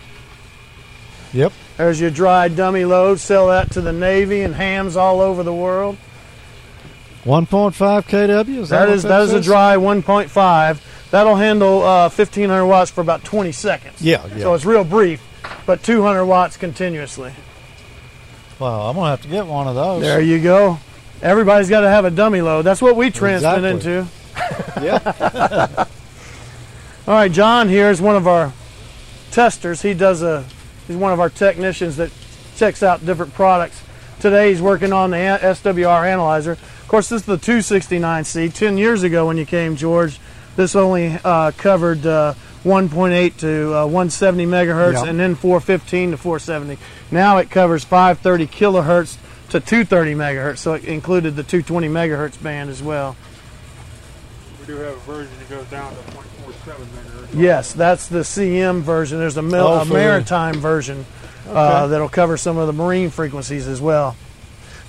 Yep. 1.34 1.52
There's 1.78 2.00
your 2.00 2.10
dry 2.10 2.48
dummy 2.48 2.86
load. 2.86 3.20
Sell 3.20 3.48
that 3.48 3.72
to 3.72 3.82
the 3.82 3.92
Navy 3.92 4.42
and 4.42 4.56
hams 4.56 4.96
all 4.96 5.20
over 5.20 5.44
the 5.44 5.54
world. 5.54 5.98
1.5 7.26 7.74
kW. 7.74 8.58
Is 8.58 8.70
that, 8.70 8.86
That 8.86 8.90
is 8.90 9.04
that 9.04 9.22
is 9.24 9.34
a 9.34 9.42
dry 9.42 9.76
1.5. 9.76 10.80
That'll 11.12 11.36
handle 11.36 11.84
uh, 11.84 12.10
1500 12.10 12.66
watts 12.66 12.92
for 12.92 13.02
about 13.02 13.24
20 13.24 13.52
seconds. 13.52 14.02
Yeah, 14.02 14.26
yeah. 14.28 14.40
So 14.40 14.54
it's 14.54 14.64
real 14.64 14.84
brief, 14.84 15.22
but 15.66 15.84
200 15.84 16.26
watts 16.26 16.56
continuously. 16.56 17.34
Wow, 18.60 18.90
I'm 18.90 18.96
gonna 18.96 19.10
have 19.10 19.22
to 19.24 19.28
get 19.28 19.48
one 19.48 19.68
of 19.68 19.76
those. 19.76 20.02
There 20.02 20.22
you 20.22 20.42
go. 20.42 20.80
Everybody's 21.22 21.70
got 21.70 21.82
to 21.82 21.90
have 21.90 22.06
a 22.06 22.12
dummy 22.12 22.42
load. 22.42 22.62
That's 22.64 22.82
what 22.82 22.96
we 22.96 23.12
transmit 23.12 23.64
Exactly. 23.76 23.98
into. 23.98 24.08
yeah. 24.82 25.86
All 27.08 27.16
right, 27.16 27.32
John 27.32 27.68
here 27.70 27.90
is 27.90 28.02
one 28.02 28.16
of 28.16 28.28
our 28.28 28.54
testers. 29.32 29.82
He 29.82 29.94
does 29.94 30.22
a 30.22 30.46
he's 30.88 30.96
one 30.96 31.12
of 31.12 31.20
our 31.20 31.30
technicians 31.30 31.98
that 31.98 32.12
checks 32.56 32.84
out 32.84 33.06
different 33.06 33.34
products. 33.34 33.82
Today 34.20 34.50
he's 34.50 34.62
working 34.62 34.94
on 34.94 35.12
the 35.12 35.18
SWR 35.18 36.08
analyzer. 36.12 36.52
Of 36.54 36.86
course, 36.88 37.10
this 37.10 37.22
is 37.22 37.26
the 37.26 37.38
269C. 37.38 38.54
Ten 38.54 38.78
years 38.78 39.04
ago 39.04 39.28
when 39.28 39.38
you 39.38 39.46
came, 39.46 39.76
George, 39.76 40.20
this 40.56 40.76
only 40.76 41.18
uh, 41.24 41.52
covered 41.58 42.06
uh, 42.06 42.34
1.8 42.64 43.38
to 43.38 43.74
uh, 43.76 43.86
170 43.86 44.46
megahertz, 44.46 44.94
Yeah. 45.04 45.06
and 45.10 45.20
then 45.20 45.36
415 45.36 46.12
to 46.12 46.18
470. 46.18 46.78
Now 47.12 47.38
it 47.38 47.50
covers 47.50 47.84
530 47.84 48.48
kilohertz 48.48 49.18
to 49.50 49.60
230 49.60 50.14
megahertz, 50.16 50.58
so 50.60 50.74
it 50.74 50.86
included 50.86 51.36
the 51.36 51.44
220 51.44 51.88
megahertz 51.88 52.42
band 52.42 52.70
as 52.70 52.82
well. 52.84 53.16
We 54.62 54.68
do 54.68 54.76
have 54.78 54.94
a 54.94 55.00
version 55.00 55.32
that 55.40 55.50
goes 55.50 55.66
down 55.68 55.92
to 55.96 56.02
0.47 56.12 56.76
megahertz. 56.86 57.28
Yes, 57.34 57.74
that's 57.74 58.08
the 58.08 58.20
CM 58.20 58.82
version. 58.82 59.18
There's 59.20 59.38
a, 59.38 59.42
mil- 59.42 59.66
Oh, 59.68 59.76
a 59.78 59.80
for 59.82 59.88
the- 59.88 59.94
maritime 59.94 60.56
version 60.56 61.06
uh, 61.48 61.88
that'll 61.88 62.10
cover 62.10 62.38
some 62.38 62.58
of 62.58 62.68
the 62.68 62.74
marine 62.74 63.10
frequencies 63.10 63.68
as 63.68 63.82
well. 63.82 64.16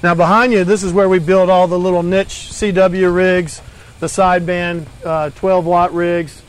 Now 0.02 0.14
behind 0.14 0.52
you, 0.52 0.64
this 0.64 0.82
is 0.82 0.92
where 0.92 1.08
we 1.08 1.18
build 1.18 1.50
all 1.50 1.66
the 1.68 1.78
little 1.78 2.02
niche 2.02 2.48
CW 2.52 3.14
rigs, 3.14 3.60
the 4.00 4.06
sideband 4.06 4.86
uh, 5.04 5.30
12 5.30 5.64
watt 5.66 5.92
rigs, 5.94 6.42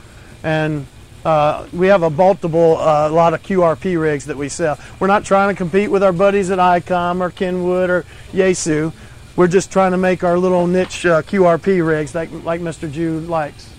and 0.44 0.86
uh, 1.26 1.68
we 1.72 1.88
have 1.88 2.04
a 2.04 2.10
multiple, 2.10 2.78
uh, 2.78 3.10
a 3.10 3.12
lot 3.12 3.34
of 3.34 3.44
QRP 3.44 4.00
rigs 4.00 4.26
that 4.26 4.38
we 4.38 4.50
sell. 4.50 4.80
We're 5.00 5.08
not 5.08 5.24
trying 5.24 5.54
to 5.54 5.58
compete 5.58 5.92
with 5.92 6.04
our 6.04 6.14
buddies 6.14 6.50
at 6.50 6.60
ICOM 6.60 7.22
or 7.22 7.30
Kenwood 7.30 7.90
or 7.90 8.06
Yaesu. 8.32 8.94
We're 9.36 9.48
just 9.48 9.72
trying 9.72 9.92
to 9.92 9.98
make 9.98 10.24
our 10.24 10.38
little 10.38 10.68
niche 10.68 11.06
uh, 11.06 11.22
QRP 11.22 11.86
rigs 11.86 12.16
like, 12.16 12.32
like 12.44 12.62
Mr. 12.62 12.92
Jue 12.92 13.28
likes. 13.28 13.70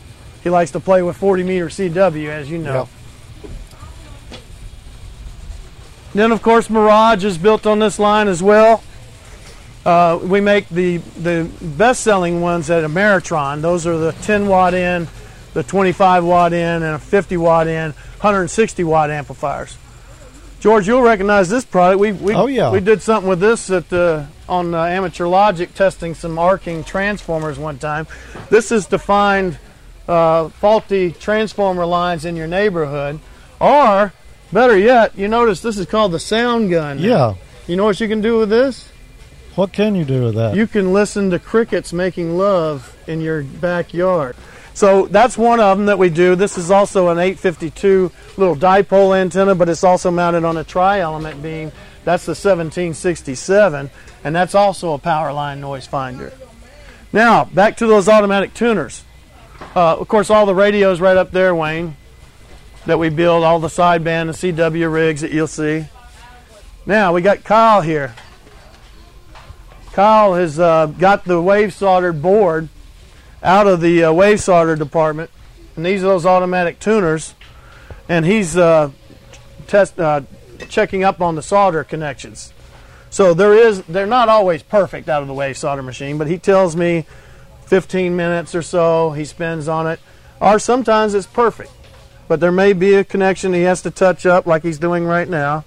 He 0.43 0.51
likes 0.51 0.73
to 0.73 0.81
play 0.81 1.03
with 1.03 1.17
40 1.17 1.43
meter 1.43 1.67
CW, 1.67 2.29
as 2.29 2.51
you 2.51 2.59
know. 2.59 2.75
Yep. 2.81 2.89
Then, 6.15 6.33
of 6.33 6.43
course, 6.43 6.69
Mirage 6.69 7.25
is 7.25 7.39
built 7.39 7.67
on 7.67 7.79
this 7.79 7.99
line 7.99 8.29
as 8.29 8.43
well. 8.43 8.83
Uh, 9.85 10.19
we 10.23 10.41
make 10.41 10.69
the 10.69 10.99
the 10.99 11.51
best 11.61 12.03
selling 12.03 12.41
ones 12.41 12.71
at 12.71 12.85
Ameritron. 12.85 13.63
Those 13.63 13.87
are 13.87 13.99
the 13.99 14.13
10 14.13 14.47
watt 14.47 14.75
in, 14.75 15.09
the 15.55 15.63
25 15.63 16.25
watt 16.25 16.53
in, 16.53 16.83
and 16.83 16.95
a 16.95 16.99
50 16.99 17.37
watt 17.37 17.67
in, 17.67 17.93
160 17.93 18.85
watt 18.85 19.11
amplifiers. 19.11 19.77
George, 20.61 20.87
you'll 20.87 21.03
recognize 21.03 21.49
this 21.49 21.65
product. 21.65 21.99
We, 21.99 22.13
we 22.13 22.35
Oh, 22.35 22.47
yeah. 22.47 22.71
we 22.71 22.81
did 22.81 23.03
something 23.03 23.29
with 23.29 23.41
this 23.41 23.69
at 23.69 23.93
uh, 23.93 24.27
on 24.49 24.75
uh, 24.75 24.85
Amateur 24.85 25.27
Logic 25.27 25.75
testing 25.75 26.15
some 26.15 26.39
arcing 26.39 26.85
transformers 26.85 27.59
one 27.59 27.79
time. 27.79 28.07
This 28.49 28.71
is 28.71 28.87
to 28.87 28.99
find 28.99 29.59
uh, 30.07 30.51
faulty 30.51 31.11
transformer 31.13 31.85
lines 31.85 32.25
in 32.25 32.37
your 32.37 32.47
neighborhood, 32.47 33.19
or 33.61 34.13
better 34.53 34.79
yet, 34.79 35.19
you 35.19 35.27
notice 35.27 35.61
this 35.61 35.79
is 35.79 35.87
called 35.87 36.13
the 36.13 36.21
sound 36.21 36.71
gun. 36.71 36.99
Yeah. 37.01 37.35
You 37.67 37.77
know 37.77 37.85
what 37.85 38.01
you 38.01 38.07
can 38.09 38.21
do 38.21 38.39
with 38.39 38.49
this? 38.51 38.89
What 39.57 39.73
can 39.73 39.95
you 39.95 40.05
do 40.05 40.23
with 40.25 40.35
that? 40.37 40.55
You 40.57 40.67
can 40.67 40.93
listen 40.93 41.31
to 41.31 41.39
crickets 41.39 41.93
making 41.93 42.39
love 42.39 42.97
in 43.07 43.21
your 43.21 43.43
backyard. 43.43 44.35
So 44.75 45.07
that's 45.07 45.37
one 45.37 45.61
of 45.61 45.77
them 45.77 45.87
that 45.87 45.99
we 45.99 46.09
do. 46.09 46.35
This 46.35 46.57
is 46.57 46.71
also 46.71 47.09
an 47.09 47.19
852 47.19 48.11
little 48.37 48.57
dipole 48.57 49.17
antenna, 49.17 49.55
but 49.55 49.69
it's 49.69 49.85
also 49.85 50.11
mounted 50.11 50.45
on 50.45 50.57
a 50.57 50.65
tri-element 50.65 51.43
beam. 51.43 51.73
That's 52.05 52.25
the 52.25 52.31
1767, 52.31 53.91
and 54.25 54.35
that's 54.35 54.55
also 54.55 54.95
a 54.95 54.99
power 54.99 55.33
line 55.33 55.61
noise 55.61 55.87
finder. 55.87 56.33
Now 57.13 57.45
back 57.45 57.77
to 57.79 57.87
those 57.87 58.09
automatic 58.09 58.55
tuners. 58.55 59.05
Uh, 59.77 59.97
of 59.97 60.09
course, 60.09 60.31
all 60.31 60.47
the 60.47 60.55
radios 60.55 61.01
right 61.01 61.17
up 61.17 61.31
there, 61.31 61.55
Wayne, 61.55 61.97
that 62.87 62.99
we 62.99 63.11
build, 63.11 63.45
all 63.45 63.61
the 63.61 63.69
sideband 63.69 64.23
and 64.23 64.31
CW 64.31 64.93
rigs 64.93 65.21
that 65.21 65.31
you'll 65.31 65.47
see. 65.47 65.87
Now 66.87 67.13
we 67.13 67.23
got 67.23 67.45
Kyle 67.45 67.83
here. 67.83 68.15
Kyle 69.93 70.35
has 70.35 70.59
uh, 70.59 70.87
got 70.87 71.25
the 71.25 71.41
wave 71.41 71.75
soldered 71.75 72.23
board 72.23 72.69
out 73.43 73.67
of 73.67 73.81
the 73.81 74.05
uh, 74.05 74.13
wave 74.13 74.41
solder 74.41 74.77
department, 74.77 75.31
and 75.77 75.85
these 75.85 76.03
are 76.03 76.09
those 76.09 76.27
automatic 76.27 76.79
tuners, 76.79 77.35
and 78.09 78.25
he's 78.25 78.57
uh, 78.57 78.91
test 79.67 79.99
uh, 79.99 80.23
checking 80.69 81.05
up 81.05 81.21
on 81.21 81.35
the 81.35 81.43
solder 81.43 81.85
connections. 81.85 82.53
So 83.11 83.35
there 83.35 83.55
is 83.55 83.83
they're 83.83 84.07
not 84.07 84.29
always 84.29 84.63
perfect 84.63 85.09
out 85.09 85.23
of 85.23 85.29
the 85.29 85.35
wave 85.35 85.59
solder 85.59 85.83
machine, 85.83 86.19
but 86.19 86.29
he 86.29 86.39
tells 86.39 86.77
me 86.77 87.05
15 87.67 88.17
minutes 88.17 88.55
or 88.55 88.63
so 88.63 89.11
he 89.13 89.25
spends 89.25 89.69
on 89.69 89.87
it, 89.87 90.01
or 90.41 90.59
sometimes 90.59 91.15
it's 91.15 91.27
perfect, 91.27 91.71
but 92.29 92.41
there 92.41 92.53
may 92.53 92.73
be 92.73 92.95
a 92.95 93.05
connection 93.05 93.53
he 93.53 93.63
has 93.63 93.83
to 93.83 93.91
touch 93.91 94.25
up 94.25 94.47
like 94.47 94.63
he's 94.63 94.79
doing 94.79 95.05
right 95.05 95.29
now 95.29 95.65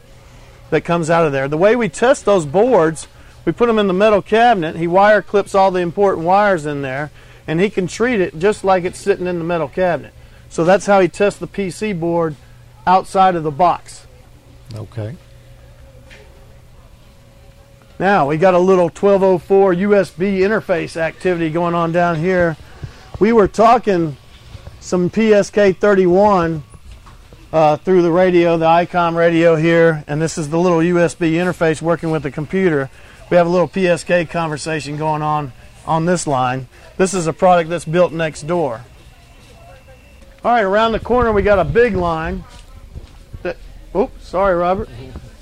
that 0.70 0.82
comes 0.82 1.10
out 1.10 1.25
of 1.25 1.32
there. 1.32 1.48
The 1.48 1.58
way 1.58 1.75
we 1.75 1.89
test 1.89 2.25
those 2.25 2.46
boards, 2.46 3.08
we 3.46 3.51
put 3.51 3.67
them 3.67 3.79
in 3.79 3.88
the 3.88 3.94
metal 3.94 4.22
cabinet. 4.22 4.75
He 4.75 4.88
wire 4.88 5.22
clips 5.22 5.53
all 5.53 5.72
the 5.72 5.79
important 5.82 6.25
wires 6.25 6.65
in 6.65 6.82
there, 6.82 7.12
and 7.48 7.60
he 7.60 7.70
can 7.70 7.88
treat 7.88 8.22
it 8.22 8.38
just 8.38 8.64
like 8.64 8.84
it's 8.84 9.00
sitting 9.00 9.28
in 9.28 9.38
the 9.38 9.44
metal 9.44 9.68
cabinet. 9.68 10.14
So 10.50 10.64
that's 10.64 10.86
how 10.86 11.00
he 11.00 11.08
tests 11.08 11.40
the 11.40 11.48
PC 11.48 12.00
board 12.00 12.36
outside 12.88 13.36
of 13.36 13.44
the 13.44 13.52
box. 13.52 14.06
Okay. 14.74 15.16
Now 18.00 18.28
we 18.28 18.38
got 18.38 18.54
a 18.54 18.60
little 18.60 18.86
1204 18.86 19.74
USB 19.75 20.40
interface 20.40 20.98
activity 20.98 21.50
going 21.50 21.75
on 21.75 21.92
down 21.92 22.18
here. 22.18 22.58
We 23.20 23.32
were 23.32 23.48
talking 23.48 24.18
some 24.82 25.10
PSK 25.10 25.78
31 25.78 26.64
uh, 27.54 27.78
through 27.78 28.02
the 28.02 28.12
radio, 28.12 28.58
the 28.58 28.66
ICOM 28.66 29.16
radio 29.16 29.56
here, 29.56 30.04
and 30.08 30.22
this 30.22 30.38
is 30.38 30.50
the 30.50 30.60
little 30.60 30.80
USB 30.80 31.34
interface 31.34 31.82
working 31.82 32.12
with 32.12 32.24
the 32.24 32.32
computer. 32.32 32.90
We 33.30 33.38
have 33.38 33.48
a 33.48 33.50
little 33.50 33.70
PSK 33.70 34.30
conversation 34.30 34.98
going 34.98 35.22
on 35.22 35.54
on 35.86 36.06
this 36.06 36.27
line. 36.27 36.68
This 36.98 37.13
is 37.13 37.27
a 37.27 37.34
product 37.34 37.70
that's 37.70 37.86
built 37.86 38.12
next 38.12 38.44
door. 38.44 38.82
All 40.44 40.51
right, 40.51 40.62
around 40.62 40.92
the 40.92 41.00
corner 41.00 41.32
we 41.32 41.42
got 41.42 41.60
a 41.60 41.65
big 41.65 41.96
line. 41.96 42.44
That, 43.42 43.58
oops, 43.96 44.27
sorry, 44.27 44.56
Robert. 44.56 44.89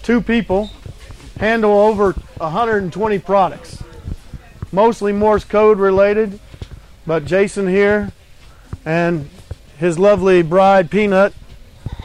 Two 0.02 0.22
people 0.22 0.70
handle 1.38 1.72
over 1.72 2.14
120 2.38 3.20
products, 3.20 3.84
mostly 4.72 5.12
Morse 5.12 5.44
code 5.44 5.80
related. 5.80 6.40
But 7.06 7.26
Jason 7.26 7.68
here 7.68 8.12
and 8.86 9.30
his 9.78 10.00
lovely 10.00 10.42
bride 10.42 10.90
Peanut, 10.90 11.34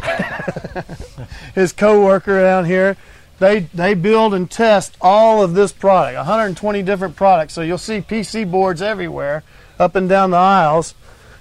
his 1.54 1.73
co-worker 1.73 2.40
down 2.40 2.64
here, 2.64 2.97
they 3.38 3.61
they 3.75 3.95
build 3.95 4.35
and 4.35 4.50
test 4.50 4.97
all 5.00 5.42
of 5.42 5.54
this 5.54 5.73
product, 5.73 6.16
120 6.16 6.83
different 6.83 7.16
products. 7.16 7.54
So 7.54 7.62
you'll 7.62 7.78
see 7.78 8.00
PC 8.00 8.50
boards 8.50 8.83
everywhere, 8.83 9.42
up 9.78 9.95
and 9.97 10.09
down 10.09 10.30
the 10.30 10.37
aisles, 10.37 10.95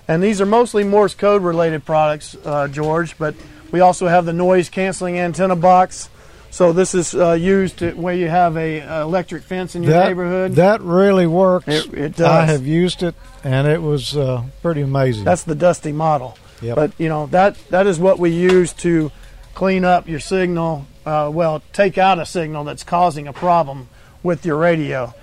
and 0.08 0.22
these 0.22 0.40
are 0.40 0.46
mostly 0.46 0.84
Morse 0.84 1.16
code 1.16 1.42
related 1.44 1.86
products, 1.86 2.36
uh, 2.46 2.68
George. 2.68 3.18
But 3.18 3.36
we 3.72 3.80
also 3.80 4.08
have 4.08 4.26
the 4.26 4.34
noise 4.34 4.70
canceling 4.70 5.18
antenna 5.20 5.56
box. 5.56 6.10
So 6.50 6.72
this 6.72 6.96
is 6.96 7.14
uh, 7.14 7.34
used 7.34 7.80
to, 7.80 7.92
where 7.92 8.16
you 8.16 8.30
have 8.30 8.56
a 8.58 8.82
uh, 8.82 9.04
electric 9.04 9.44
fence 9.44 9.76
in 9.76 9.84
your 9.84 9.92
that, 9.94 10.08
neighborhood. 10.08 10.54
That 10.54 10.82
really 10.82 11.28
works. 11.28 11.68
It- 11.68 11.94
it 11.94 12.22
I 12.22 12.46
have 12.46 12.66
used 12.66 13.04
it, 13.04 13.16
and 13.44 13.68
it 13.68 13.82
was 13.82 14.16
uh, 14.16 14.44
pretty 14.62 14.82
amazing. 14.82 15.26
That's 15.26 15.44
the 15.44 15.56
dusty 15.56 15.92
model. 15.92 16.38
Yep. 16.62 16.76
But 16.76 16.92
you 16.98 17.10
know 17.10 17.28
that 17.28 17.58
that 17.70 17.86
is 17.86 18.00
what 18.00 18.18
we 18.18 18.32
use 18.32 18.74
to 18.74 19.12
clean 19.54 19.84
up 19.84 20.08
your 20.08 20.20
signal. 20.20 20.88
Uh, 21.08 21.30
well, 21.30 21.64
take 21.72 21.98
out 21.98 22.20
a 22.20 22.26
signal 22.26 22.66
that's 22.66 22.84
causing 22.84 23.30
a 23.30 23.34
problem 23.34 23.88
with 24.24 24.46
your 24.46 24.58
radio. 24.58 25.14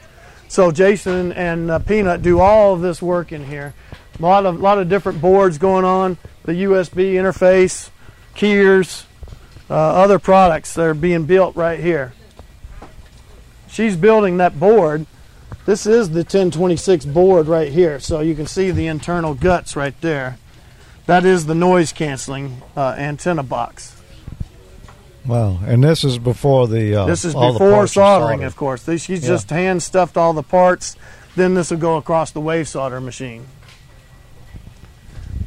So 0.49 0.73
Jason 0.73 1.31
and 1.33 1.71
uh, 1.71 1.79
Peanut 1.79 2.23
do 2.23 2.41
all 2.41 2.73
of 2.73 2.81
this 2.81 3.03
work 3.03 3.33
in 3.33 3.45
here. 3.45 3.75
A 4.19 4.23
lot 4.23 4.47
of 4.47 4.59
lot 4.59 4.79
of 4.79 4.89
different 4.89 5.21
boards 5.21 5.59
going 5.59 5.85
on. 5.85 6.17
The 6.47 6.53
USB 6.53 7.17
interface, 7.17 7.91
keys, 8.35 9.05
uh, 9.69 9.75
other 9.75 10.19
products 10.19 10.73
that 10.73 10.87
are 10.87 10.95
being 10.95 11.27
built 11.27 11.55
right 11.55 11.79
here. 11.79 12.15
She's 13.69 13.95
building 13.95 14.39
that 14.39 14.59
board. 14.59 15.05
This 15.67 15.85
is 15.85 16.09
the 16.09 16.21
1026 16.21 17.05
board 17.05 17.47
right 17.47 17.71
here, 17.71 18.01
so 18.01 18.21
you 18.21 18.35
can 18.35 18.47
see 18.47 18.71
the 18.71 18.87
internal 18.87 19.35
guts 19.35 19.77
right 19.77 20.01
there. 20.01 20.39
That 21.05 21.27
is 21.27 21.45
the 21.45 21.55
noise 21.55 21.93
canceling 21.93 22.63
uh, 22.75 22.95
antenna 22.97 23.43
box. 23.43 23.94
Wow. 25.27 25.59
And 25.67 25.83
this 25.83 26.05
is 26.05 26.19
before 26.19 26.69
the. 26.69 26.95
Uh, 26.95 27.07
This 27.07 27.25
is 27.25 27.35
all 27.35 27.53
before 27.53 27.87
soldering, 27.87 28.45
of 28.45 28.57
course. 28.57 28.85
She's 28.85 29.09
Yeah. 29.09 29.29
just 29.29 29.51
hand 29.51 29.83
stuffed 29.83 30.17
all 30.17 30.33
the 30.33 30.43
parts. 30.43 30.97
Then 31.37 31.55
this 31.55 31.71
will 31.71 31.79
go 31.79 31.97
across 31.97 32.31
the 32.31 32.41
wave 32.41 32.69
solder 32.69 33.01
machine. 33.01 33.47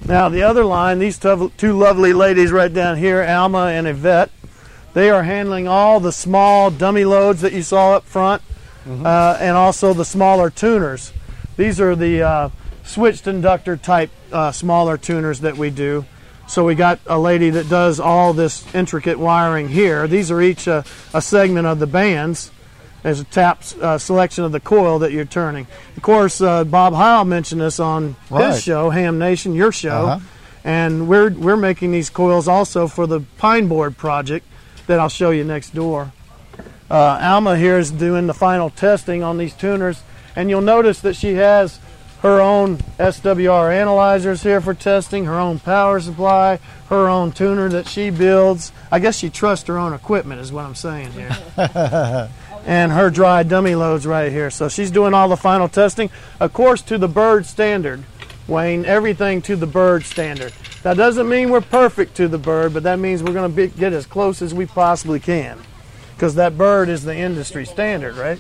Now 0.05 0.29
the 0.29 0.43
other 0.43 0.63
line, 0.63 1.00
these 1.00 1.17
two 1.17 1.74
lovely 1.77 2.13
ladies 2.13 2.51
right 2.51 2.74
down 2.74 2.98
here, 2.98 3.24
Alma 3.24 3.67
and 3.67 3.88
Yvette, 3.88 4.29
they 4.93 5.10
are 5.10 5.24
handling 5.24 5.67
all 5.67 6.00
the 6.00 6.12
small 6.12 6.72
dummy 6.72 7.03
loads 7.05 7.41
that 7.41 7.51
you 7.53 7.62
saw 7.62 7.93
up 7.93 8.05
front, 8.05 8.41
uh, 8.89 9.38
and 9.39 9.57
also 9.57 9.93
the 9.93 10.05
smaller 10.05 10.50
tuners. 10.50 11.12
These 11.57 11.81
are 11.81 11.96
the 11.96 12.22
uh, 12.22 12.50
switched 12.84 13.27
inductor 13.27 13.75
type 13.75 14.10
uh, 14.31 14.51
smaller 14.51 14.98
tuners 14.98 15.41
that 15.41 15.57
we 15.57 15.69
do. 15.69 16.05
So 16.48 16.63
we 16.63 16.75
got 16.75 17.00
a 17.06 17.20
lady 17.20 17.50
that 17.51 17.70
does 17.70 18.00
all 18.00 18.34
this 18.34 18.63
intricate 18.74 19.20
wiring 19.20 19.68
here. 19.68 20.08
These 20.08 20.32
are 20.32 20.42
each 20.42 20.66
a, 20.68 20.86
a 21.13 21.22
segment 21.22 21.68
of 21.68 21.80
the 21.80 21.88
bands. 21.88 22.51
There's 23.04 23.20
a 23.20 23.25
tap 23.25 23.63
uh, 23.82 23.98
selection 23.98 24.44
of 24.44 24.51
the 24.51 24.60
coil 24.60 25.00
that 25.00 25.12
you're 25.12 25.25
turning. 25.25 25.68
Of 25.96 26.04
course, 26.04 26.42
uh, 26.42 26.63
Bob 26.63 26.94
Heil 26.94 27.25
mentioned 27.25 27.62
this 27.62 27.80
on 27.80 28.16
Right. 28.30 28.51
his 28.54 28.63
show, 28.63 28.89
Ham 28.89 29.20
Nation, 29.20 29.54
your 29.54 29.72
show, 29.72 30.08
Uh-huh. 30.08 30.20
and 30.63 31.08
we're 31.08 31.30
we're 31.32 31.58
making 31.58 31.92
these 31.92 32.10
coils 32.10 32.48
also 32.48 32.88
for 32.88 33.06
the 33.08 33.22
Pine 33.38 33.68
Board 33.68 33.98
project 33.98 34.46
that 34.88 35.00
I'll 35.00 35.10
show 35.10 35.32
you 35.32 35.44
next 35.44 35.75
door. 35.75 36.12
Uh, 36.89 37.20
Alma 37.22 37.58
here 37.58 37.77
is 37.77 37.92
doing 37.92 38.27
the 38.27 38.34
final 38.34 38.70
testing 38.70 39.22
on 39.22 39.38
these 39.38 39.54
tuners, 39.54 40.01
and 40.36 40.50
you'll 40.50 40.62
notice 40.62 41.01
that 41.01 41.16
she 41.18 41.36
has 41.36 41.80
her 42.21 42.41
own 42.41 42.77
SWR 42.97 43.74
analyzers 43.74 44.43
here 44.43 44.59
for 44.59 44.74
testing, 44.74 45.25
her 45.25 45.39
own 45.39 45.59
power 45.59 46.00
supply, 46.00 46.59
her 46.89 47.07
own 47.07 47.31
tuner 47.31 47.69
that 47.69 47.88
she 47.88 48.09
builds. 48.09 48.71
I 48.91 49.00
guess 49.00 49.17
she 49.17 49.29
trusts 49.29 49.67
her 49.67 49.77
own 49.77 49.93
equipment, 49.93 50.41
is 50.41 50.51
what 50.51 50.65
I'm 50.65 50.75
saying 50.75 51.12
here. 51.12 51.36
and 52.65 52.91
her 52.91 53.09
dry 53.09 53.43
dummy 53.43 53.75
loads 53.75 54.07
right 54.07 54.31
here. 54.31 54.50
So 54.50 54.67
she's 54.67 54.91
doing 54.91 55.13
all 55.13 55.29
the 55.29 55.38
final 55.38 55.69
testing, 55.69 56.09
of 56.39 56.53
course, 56.53 56.81
to 56.83 56.97
the 56.97 57.07
bird 57.07 57.45
standard. 57.45 58.03
Wayne, 58.47 58.86
everything 58.86 59.41
to 59.43 59.55
the 59.55 59.67
bird 59.67 60.03
standard. 60.03 60.53
That 60.83 60.97
doesn't 60.97 61.27
mean 61.27 61.50
we're 61.50 61.62
perfect 61.62 62.15
to 62.15 62.27
the 62.27 62.38
bird, 62.38 62.74
but 62.74 62.83
that 62.83 62.97
means 62.97 63.21
we're 63.21 63.33
going 63.33 63.53
to 63.53 63.67
get 63.67 63.93
as 63.93 64.05
close 64.05 64.41
as 64.41 64.53
we 64.53 64.65
possibly 64.65 65.19
can. 65.19 65.59
Because 66.15 66.36
that 66.36 66.57
bird 66.57 66.89
is 66.89 67.03
the 67.03 67.15
industry 67.15 67.65
standard, 67.65 68.15
right? 68.15 68.39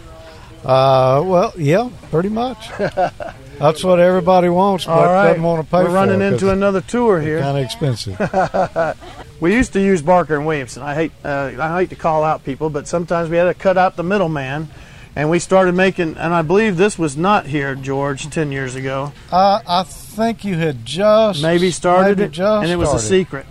Uh, 0.63 1.21
well, 1.25 1.53
yeah, 1.57 1.89
pretty 2.09 2.29
much. 2.29 2.69
That's 3.59 3.83
what 3.83 3.99
everybody 3.99 4.49
wants, 4.49 4.85
but 4.85 5.05
right. 5.05 5.27
doesn't 5.29 5.41
want 5.43 5.65
to 5.65 5.71
pay 5.71 5.79
We're 5.83 5.85
for 5.89 5.93
running 5.93 6.21
into 6.21 6.51
another 6.51 6.81
tour 6.81 7.19
here. 7.19 7.39
kind 7.39 7.57
of 7.57 7.63
expensive. 7.63 8.17
We 9.39 9.53
used 9.53 9.73
to 9.73 9.79
use 9.79 10.01
Barker 10.01 10.35
and 10.35 10.47
Williamson. 10.47 10.81
I 10.81 10.95
hate 10.95 11.11
uh, 11.23 11.51
I 11.59 11.79
hate 11.81 11.89
to 11.91 11.95
call 11.95 12.23
out 12.23 12.43
people, 12.43 12.71
but 12.71 12.87
sometimes 12.87 13.29
we 13.29 13.37
had 13.37 13.43
to 13.43 13.53
cut 13.53 13.77
out 13.77 13.95
the 13.95 14.01
middleman, 14.01 14.67
and 15.15 15.29
we 15.29 15.37
started 15.37 15.75
making. 15.75 16.17
And 16.17 16.33
I 16.33 16.41
believe 16.41 16.75
this 16.75 16.97
was 16.97 17.15
not 17.15 17.45
here, 17.45 17.75
George, 17.75 18.31
ten 18.31 18.51
years 18.51 18.73
ago. 18.73 19.13
uh, 19.31 19.59
I 19.67 19.83
think 19.83 20.43
you 20.43 20.55
had 20.57 20.83
just 20.87 21.43
Maybe 21.43 21.69
started 21.69 22.17
maybe 22.17 22.29
it, 22.29 22.31
just 22.31 22.63
and 22.63 22.71
it 22.71 22.77
was 22.77 22.91
a 22.95 22.99
secret. 22.99 23.45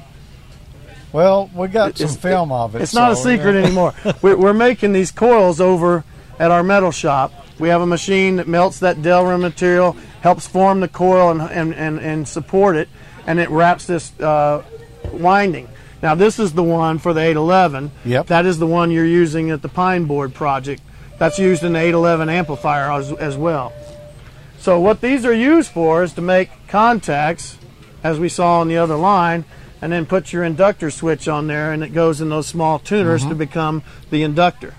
Well, 1.13 1.51
we 1.55 1.69
got 1.69 1.97
some 1.97 2.07
It's- 2.07 2.21
film 2.21 2.51
of 2.51 2.75
it. 2.75 2.83
It's 2.83 2.93
not 2.93 3.13
a 3.13 3.17
secret 3.17 3.53
yeah. 3.55 3.63
anymore. 3.67 3.95
We're, 4.23 4.37
we're 4.37 4.53
making 4.55 4.93
these 4.93 5.13
coils 5.13 5.61
over 5.61 6.03
at 6.41 6.51
our 6.51 6.65
metal 6.65 6.91
shop. 6.91 7.33
We 7.59 7.69
have 7.69 7.81
a 7.81 7.87
machine 7.87 8.37
that 8.37 8.49
melts 8.49 8.81
that 8.81 8.99
Delrin 8.99 9.41
material, 9.41 9.97
helps 10.21 10.47
form 10.47 10.81
the 10.81 10.89
coil 10.89 11.31
and, 11.31 11.41
and, 11.41 11.75
and, 11.75 11.99
and 11.99 12.29
support 12.29 12.77
it, 12.77 12.89
and 13.27 13.39
it 13.39 13.49
wraps 13.51 13.87
this 13.87 14.19
uh, 14.21 14.63
winding. 15.13 15.69
Now, 16.03 16.15
this 16.15 16.39
is 16.39 16.53
the 16.53 16.63
one 16.63 16.99
for 16.99 17.15
the 17.15 17.21
811. 17.21 17.91
Yep. 18.05 18.27
That 18.27 18.47
is 18.47 18.59
the 18.59 18.67
one 18.67 18.91
you're 18.91 19.07
using 19.07 19.51
at 19.51 19.63
the 19.63 19.69
Pine 19.69 20.05
Board 20.05 20.35
project. 20.35 20.83
That's 21.19 21.39
used 21.39 21.65
in 21.65 21.73
the 21.73 21.79
811 21.79 22.29
amplifier 22.29 22.93
as, 22.93 23.13
as 23.13 23.37
well. 23.37 23.73
So, 24.59 24.79
what 24.79 25.01
these 25.01 25.25
are 25.25 25.33
used 25.33 25.71
for 25.71 26.03
is 26.03 26.13
to 26.15 26.21
make 26.21 26.51
contacts, 26.69 27.57
as 28.03 28.19
we 28.19 28.29
saw 28.29 28.61
on 28.61 28.69
the 28.69 28.77
other 28.77 28.97
line, 28.97 29.45
and 29.81 29.93
then 29.93 30.07
put 30.07 30.33
your 30.33 30.45
inductor 30.45 30.91
switch 30.91 31.29
on 31.29 31.47
there, 31.47 31.73
and 31.73 31.83
it 31.83 31.91
goes 31.91 32.21
in 32.21 32.29
those 32.29 32.47
small 32.47 32.79
tuners 32.79 33.25
to 33.25 33.35
become 33.35 33.83
the 34.11 34.23
inductor. 34.23 34.75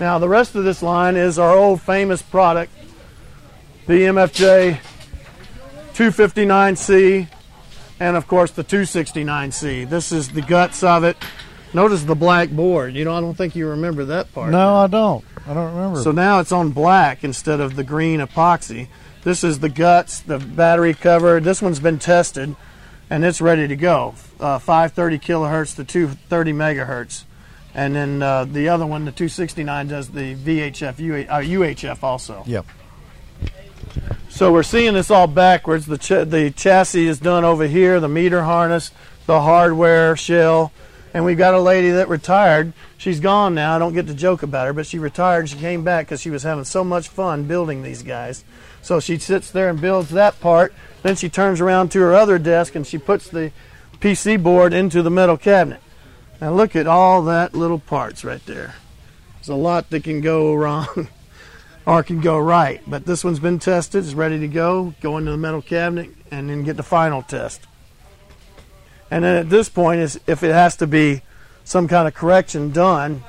Now, 0.00 0.18
the 0.18 0.28
rest 0.30 0.54
of 0.54 0.64
this 0.64 0.82
line 0.82 1.16
is 1.16 1.38
our 1.38 1.54
old 1.54 1.82
famous 1.82 2.22
product, 2.22 2.72
the 3.86 4.04
MFJ 4.04 4.78
259C, 5.92 7.28
and 8.00 8.16
of 8.16 8.26
course 8.26 8.50
the 8.50 8.64
269C. 8.64 9.88
This 9.88 10.10
is 10.10 10.30
the 10.30 10.40
guts 10.40 10.82
of 10.82 11.04
it. 11.04 11.18
Notice 11.74 12.02
the 12.04 12.14
black 12.14 12.48
board. 12.48 12.94
You 12.94 13.04
know, 13.04 13.14
I 13.14 13.20
don't 13.20 13.34
think 13.34 13.54
you 13.54 13.68
remember 13.68 14.06
that 14.06 14.32
part. 14.32 14.50
No, 14.50 14.76
I 14.76 14.86
don't. 14.86 15.22
I 15.46 15.52
don't 15.52 15.74
remember. 15.74 16.00
So 16.00 16.12
now 16.12 16.40
it's 16.40 16.50
on 16.50 16.70
black 16.70 17.22
instead 17.22 17.60
of 17.60 17.76
the 17.76 17.84
green 17.84 18.20
epoxy. 18.20 18.88
This 19.22 19.44
is 19.44 19.58
the 19.60 19.68
guts, 19.68 20.20
the 20.20 20.38
battery 20.38 20.94
cover. 20.94 21.40
This 21.40 21.60
one's 21.60 21.78
been 21.78 21.98
tested, 21.98 22.56
and 23.10 23.22
it's 23.22 23.42
ready 23.42 23.68
to 23.68 23.76
go. 23.76 24.14
Uh, 24.40 24.58
530 24.58 25.18
kilohertz 25.18 25.76
to 25.76 25.84
230 25.84 26.52
megahertz, 26.54 27.24
and 27.74 27.94
then 27.94 28.22
uh, 28.22 28.44
the 28.44 28.68
other 28.68 28.86
one, 28.86 29.04
the 29.04 29.12
269, 29.12 29.88
does 29.88 30.08
the 30.08 30.34
VHF, 30.34 30.98
UH, 30.98 31.30
uh, 31.30 31.40
UHF 31.40 32.02
also. 32.02 32.42
Yep. 32.46 32.66
So 34.28 34.52
we're 34.52 34.62
seeing 34.62 34.94
this 34.94 35.10
all 35.10 35.26
backwards. 35.26 35.86
The 35.86 35.98
ch- 35.98 36.28
the 36.28 36.52
chassis 36.56 37.06
is 37.06 37.18
done 37.18 37.44
over 37.44 37.66
here, 37.66 38.00
the 38.00 38.08
meter 38.08 38.42
harness, 38.42 38.90
the 39.26 39.40
hardware 39.40 40.16
shell, 40.16 40.72
and 41.12 41.24
we've 41.24 41.38
got 41.38 41.54
a 41.54 41.60
lady 41.60 41.90
that 41.90 42.08
retired. 42.08 42.72
She's 42.96 43.20
gone 43.20 43.54
now. 43.54 43.74
I 43.74 43.78
don't 43.78 43.92
get 43.92 44.06
to 44.06 44.14
joke 44.14 44.42
about 44.42 44.66
her, 44.66 44.72
but 44.72 44.86
she 44.86 44.98
retired. 44.98 45.48
She 45.48 45.56
came 45.56 45.84
back 45.84 46.06
because 46.06 46.20
she 46.20 46.30
was 46.30 46.42
having 46.42 46.64
so 46.64 46.84
much 46.84 47.08
fun 47.08 47.44
building 47.44 47.82
these 47.82 48.02
guys. 48.02 48.44
So 48.82 49.00
she 49.00 49.18
sits 49.18 49.50
there 49.50 49.68
and 49.68 49.80
builds 49.80 50.10
that 50.10 50.40
part. 50.40 50.72
Then 51.02 51.16
she 51.16 51.28
turns 51.28 51.60
around 51.60 51.90
to 51.92 52.00
her 52.00 52.14
other 52.14 52.38
desk 52.38 52.74
and 52.74 52.86
she 52.86 52.98
puts 52.98 53.28
the 53.28 53.52
PC 54.00 54.42
board 54.42 54.72
into 54.72 55.02
the 55.02 55.10
metal 55.10 55.36
cabinet. 55.36 55.80
Now 56.40 56.52
look 56.52 56.74
at 56.74 56.86
all 56.86 57.22
that 57.22 57.54
little 57.54 57.78
parts 57.78 58.24
right 58.24 58.44
there. 58.46 58.74
There's 59.34 59.48
a 59.48 59.54
lot 59.54 59.90
that 59.90 60.04
can 60.04 60.20
go 60.20 60.54
wrong 60.54 61.08
or 61.86 62.02
can 62.02 62.20
go 62.20 62.38
right. 62.38 62.80
But 62.86 63.04
this 63.04 63.24
one's 63.24 63.40
been 63.40 63.58
tested, 63.58 64.04
it's 64.04 64.14
ready 64.14 64.38
to 64.40 64.48
go, 64.48 64.94
go 65.00 65.18
into 65.18 65.30
the 65.30 65.36
metal 65.36 65.62
cabinet, 65.62 66.10
and 66.30 66.48
then 66.48 66.62
get 66.62 66.76
the 66.76 66.82
final 66.82 67.22
test. 67.22 67.66
And 69.10 69.24
then 69.24 69.36
at 69.36 69.50
this 69.50 69.68
point, 69.68 70.00
is 70.00 70.20
if 70.26 70.42
it 70.42 70.52
has 70.52 70.76
to 70.76 70.86
be 70.86 71.22
some 71.64 71.88
kind 71.88 72.06
of 72.06 72.14
correction 72.14 72.70
done, 72.70 73.24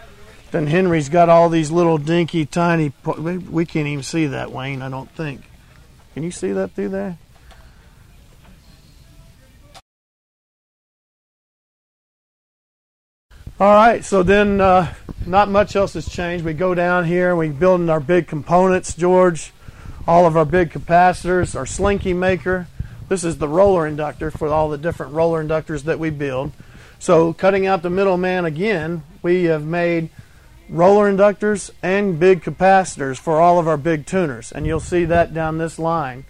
then 0.52 0.68
Henry's 0.68 1.10
got 1.10 1.30
all 1.30 1.50
these 1.50 1.72
little 1.72 1.98
dinky, 1.98 2.46
tiny. 2.46 2.94
We, 3.06 3.66
can't 3.66 3.88
even 3.88 4.04
see 4.04 4.28
that, 4.28 4.52
Wayne. 4.52 4.82
I 4.82 4.90
don't 4.90 5.10
think. 5.12 5.42
Can 6.14 6.24
you 6.24 6.32
see 6.32 6.52
that 6.52 6.72
through 6.74 6.90
there? 6.90 7.18
All 13.62 13.76
right, 13.76 14.04
so 14.04 14.24
then 14.24 14.60
uh, 14.60 14.92
not 15.24 15.48
much 15.48 15.76
else 15.76 15.94
has 15.94 16.10
changed. 16.10 16.44
We 16.44 16.54
go 16.54 16.74
down 16.74 17.06
here, 17.06 17.36
we're 17.36 17.54
building 17.54 17.92
our 17.92 18.00
big 18.00 18.26
components, 18.26 18.96
George, 18.96 19.54
all 20.08 20.26
of 20.26 20.36
our 20.36 20.46
big 20.46 20.72
capacitors, 20.72 21.56
our 21.56 21.68
slinky 21.68 22.12
maker. 22.12 22.66
This 23.08 23.24
is 23.24 23.38
the 23.38 23.48
roller 23.48 23.86
inductor 23.86 24.32
for 24.32 24.48
all 24.48 24.70
the 24.70 24.80
different 24.80 25.14
roller 25.14 25.44
inductors 25.44 25.84
that 25.84 26.00
we 26.00 26.10
build. 26.10 26.54
So 26.98 27.34
cutting 27.34 27.68
out 27.68 27.84
the 27.84 27.92
middleman 27.92 28.46
again, 28.46 29.04
we 29.22 29.44
have 29.44 29.64
made 29.64 30.10
roller 30.68 31.08
inductors 31.16 31.70
and 31.84 32.20
big 32.20 32.42
capacitors 32.42 33.20
for 33.20 33.40
all 33.40 33.60
of 33.60 33.68
our 33.68 33.78
big 33.78 34.08
tuners, 34.08 34.52
and 34.52 34.66
you'll 34.66 34.80
see 34.80 35.06
that 35.06 35.36
down 35.36 35.60
this 35.60 35.78
line. 35.78 36.26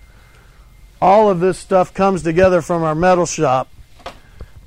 All 1.02 1.30
of 1.30 1.40
this 1.40 1.58
stuff 1.58 1.94
comes 1.94 2.24
together 2.24 2.62
from 2.62 2.84
our 2.84 2.94
metal 2.94 3.26
shop 3.26 3.70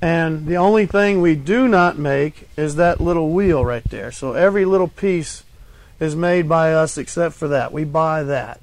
and 0.05 0.45
the 0.45 0.57
only 0.57 0.85
thing 0.85 1.19
we 1.19 1.35
do 1.35 1.67
not 1.67 1.97
make 1.97 2.47
is 2.55 2.75
that 2.75 3.01
little 3.01 3.31
wheel 3.31 3.65
right 3.65 3.83
there. 3.85 4.11
So 4.11 4.33
every 4.33 4.63
little 4.63 4.87
piece 4.87 5.43
is 5.99 6.15
made 6.15 6.47
by 6.47 6.73
us 6.73 6.97
except 6.97 7.33
for 7.33 7.47
that. 7.47 7.71
We 7.73 7.85
buy 7.85 8.21
that. 8.23 8.59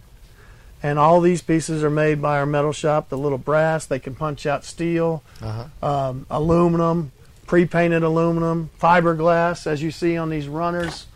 And 0.85 0.99
all 0.99 1.21
these 1.21 1.43
pieces 1.43 1.83
are 1.83 1.91
made 1.91 2.23
by 2.23 2.39
our 2.39 2.47
metal 2.47 2.73
shop. 2.73 3.09
The 3.09 3.19
little 3.19 3.39
brass, 3.39 3.87
they 3.87 3.99
can 3.99 4.15
punch 4.15 4.47
out 4.47 4.65
steel, 4.65 5.23
Uh-huh. 5.41 5.87
um, 5.87 6.27
aluminum, 6.31 7.11
pre 7.47 7.67
painted 7.67 8.03
aluminum, 8.05 8.71
fiberglass, 8.81 9.67
as 9.67 9.83
you 9.83 9.91
see 9.91 10.17
on 10.17 10.31
these 10.31 10.47
runners, 10.47 11.07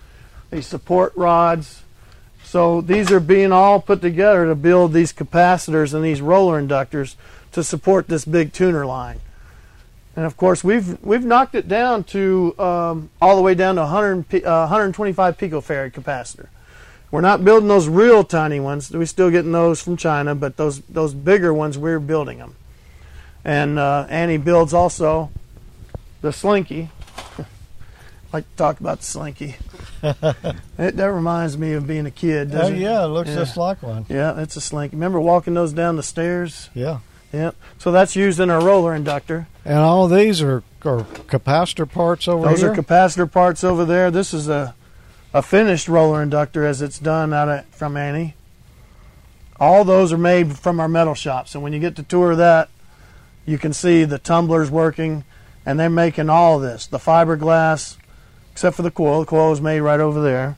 these 0.51 0.67
support 0.67 1.13
rods. 1.17 1.83
So 2.45 2.81
these 2.81 3.13
are 3.13 3.21
being 3.21 3.53
all 3.53 3.81
put 3.81 4.01
together 4.01 4.47
to 4.47 4.55
build 4.57 4.93
these 4.93 5.13
capacitors 5.13 5.95
and 5.95 6.05
these 6.05 6.21
roller 6.21 6.61
inductors 6.61 7.15
to 7.53 7.63
support 7.63 8.07
this 8.09 8.25
big 8.25 8.53
tuner 8.53 8.87
line. 8.87 9.21
And 10.17 10.25
of 10.25 10.37
course, 10.39 10.65
we've 10.65 10.99
we've 11.05 11.25
knocked 11.25 11.55
it 11.55 11.69
down 11.69 12.03
to 12.05 12.59
um, 12.59 13.11
all 13.21 13.37
the 13.37 13.43
way 13.43 13.55
down 13.55 13.75
to 13.75 13.83
100, 13.83 14.45
uh, 14.45 14.61
125 14.67 15.37
picofarad 15.37 15.93
capacitor. 15.93 16.49
We're 17.11 17.21
not 17.21 17.45
building 17.45 17.69
those 17.69 17.87
real 17.87 18.25
tiny 18.25 18.59
ones. 18.59 18.91
We're 18.91 19.05
still 19.07 19.31
getting 19.31 19.53
those 19.53 19.81
from 19.83 19.97
China, 19.97 20.35
but 20.35 20.57
those 20.57 20.81
those 20.89 21.13
bigger 21.15 21.53
ones 21.53 21.77
we're 21.79 22.01
building 22.01 22.39
them. 22.39 22.57
And 23.45 23.79
uh, 23.79 24.07
Annie 24.09 24.39
builds 24.39 24.73
also 24.75 25.31
the 26.23 26.33
Slinky. 26.33 26.91
I 27.39 27.45
like 28.33 28.51
to 28.51 28.57
talk 28.57 28.81
about 28.81 29.01
the 29.01 29.05
Slinky. 29.05 29.57
it, 30.03 30.97
that 30.97 31.13
reminds 31.13 31.57
me 31.59 31.75
of 31.75 31.87
being 31.87 32.07
a 32.07 32.11
kid. 32.11 32.49
Oh 32.53 32.59
doesn't 32.59 32.77
it? 32.77 32.81
yeah, 32.81 33.05
it 33.05 33.09
looks 33.09 33.29
Yeah. 33.29 33.37
just 33.37 33.57
like 33.57 33.83
one. 33.83 34.07
Yeah, 34.09 34.41
it's 34.41 34.57
a 34.57 34.61
Slinky. 34.61 34.97
Remember 34.97 35.21
walking 35.21 35.55
those 35.55 35.73
down 35.75 35.97
the 35.97 36.03
stairs? 36.03 36.71
Yeah. 36.75 36.99
Yep. 37.33 37.57
So 37.79 37.93
that's 37.93 38.17
used 38.17 38.41
in 38.41 38.51
our 38.51 38.63
roller 38.63 38.95
inductor. 38.95 39.47
And 39.65 39.79
all 39.79 40.09
these 40.09 40.41
are, 40.41 40.63
are 40.85 41.03
capacitor 41.29 41.91
parts 41.91 42.29
over 42.29 42.49
Those 42.49 42.61
here. 42.61 42.69
Those 42.69 42.79
are 42.79 42.83
capacitor 42.83 43.31
parts 43.31 43.65
over 43.65 43.85
there. 43.85 44.11
This 44.11 44.33
is 44.33 44.49
a 44.49 44.75
a 45.37 45.43
finished 45.43 45.87
roller 45.87 46.23
inductor 46.23 46.65
as 46.65 46.81
it's 46.81 46.99
done 46.99 47.35
out 47.35 47.47
of, 47.47 47.67
from 47.67 47.95
Annie. 47.95 48.35
All 49.61 49.85
those 49.85 50.11
are 50.11 50.19
made 50.19 50.57
from 50.59 50.81
our 50.81 50.89
metal 50.89 51.15
shops. 51.15 51.55
And 51.55 51.63
when 51.63 51.75
you 51.75 51.79
get 51.79 51.95
to 51.97 52.03
tour 52.03 52.35
that, 52.37 52.71
you 53.45 53.59
can 53.59 53.75
see 53.75 54.05
the 54.05 54.19
tumblers 54.19 54.71
working, 54.71 55.25
and 55.67 55.79
they're 55.79 55.91
making 55.91 56.31
all 56.31 56.59
this. 56.59 56.87
The 56.87 56.97
fiberglass, 56.97 57.99
except 58.51 58.77
for 58.77 58.83
the 58.83 58.91
coil. 58.91 59.21
The 59.21 59.27
coil 59.27 59.53
is 59.53 59.61
made 59.61 59.81
right 59.81 60.01
over 60.01 60.23
there. 60.23 60.57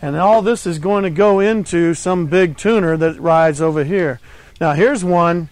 And 0.00 0.14
all 0.14 0.42
this 0.42 0.64
is 0.64 0.78
going 0.78 1.02
to 1.02 1.10
go 1.10 1.40
into 1.40 1.94
some 1.94 2.26
big 2.26 2.56
tuner 2.56 2.96
that 2.98 3.20
rides 3.20 3.60
over 3.60 3.82
here. 3.82 4.20
Now 4.60 4.74
here's 4.74 5.02
one, 5.02 5.48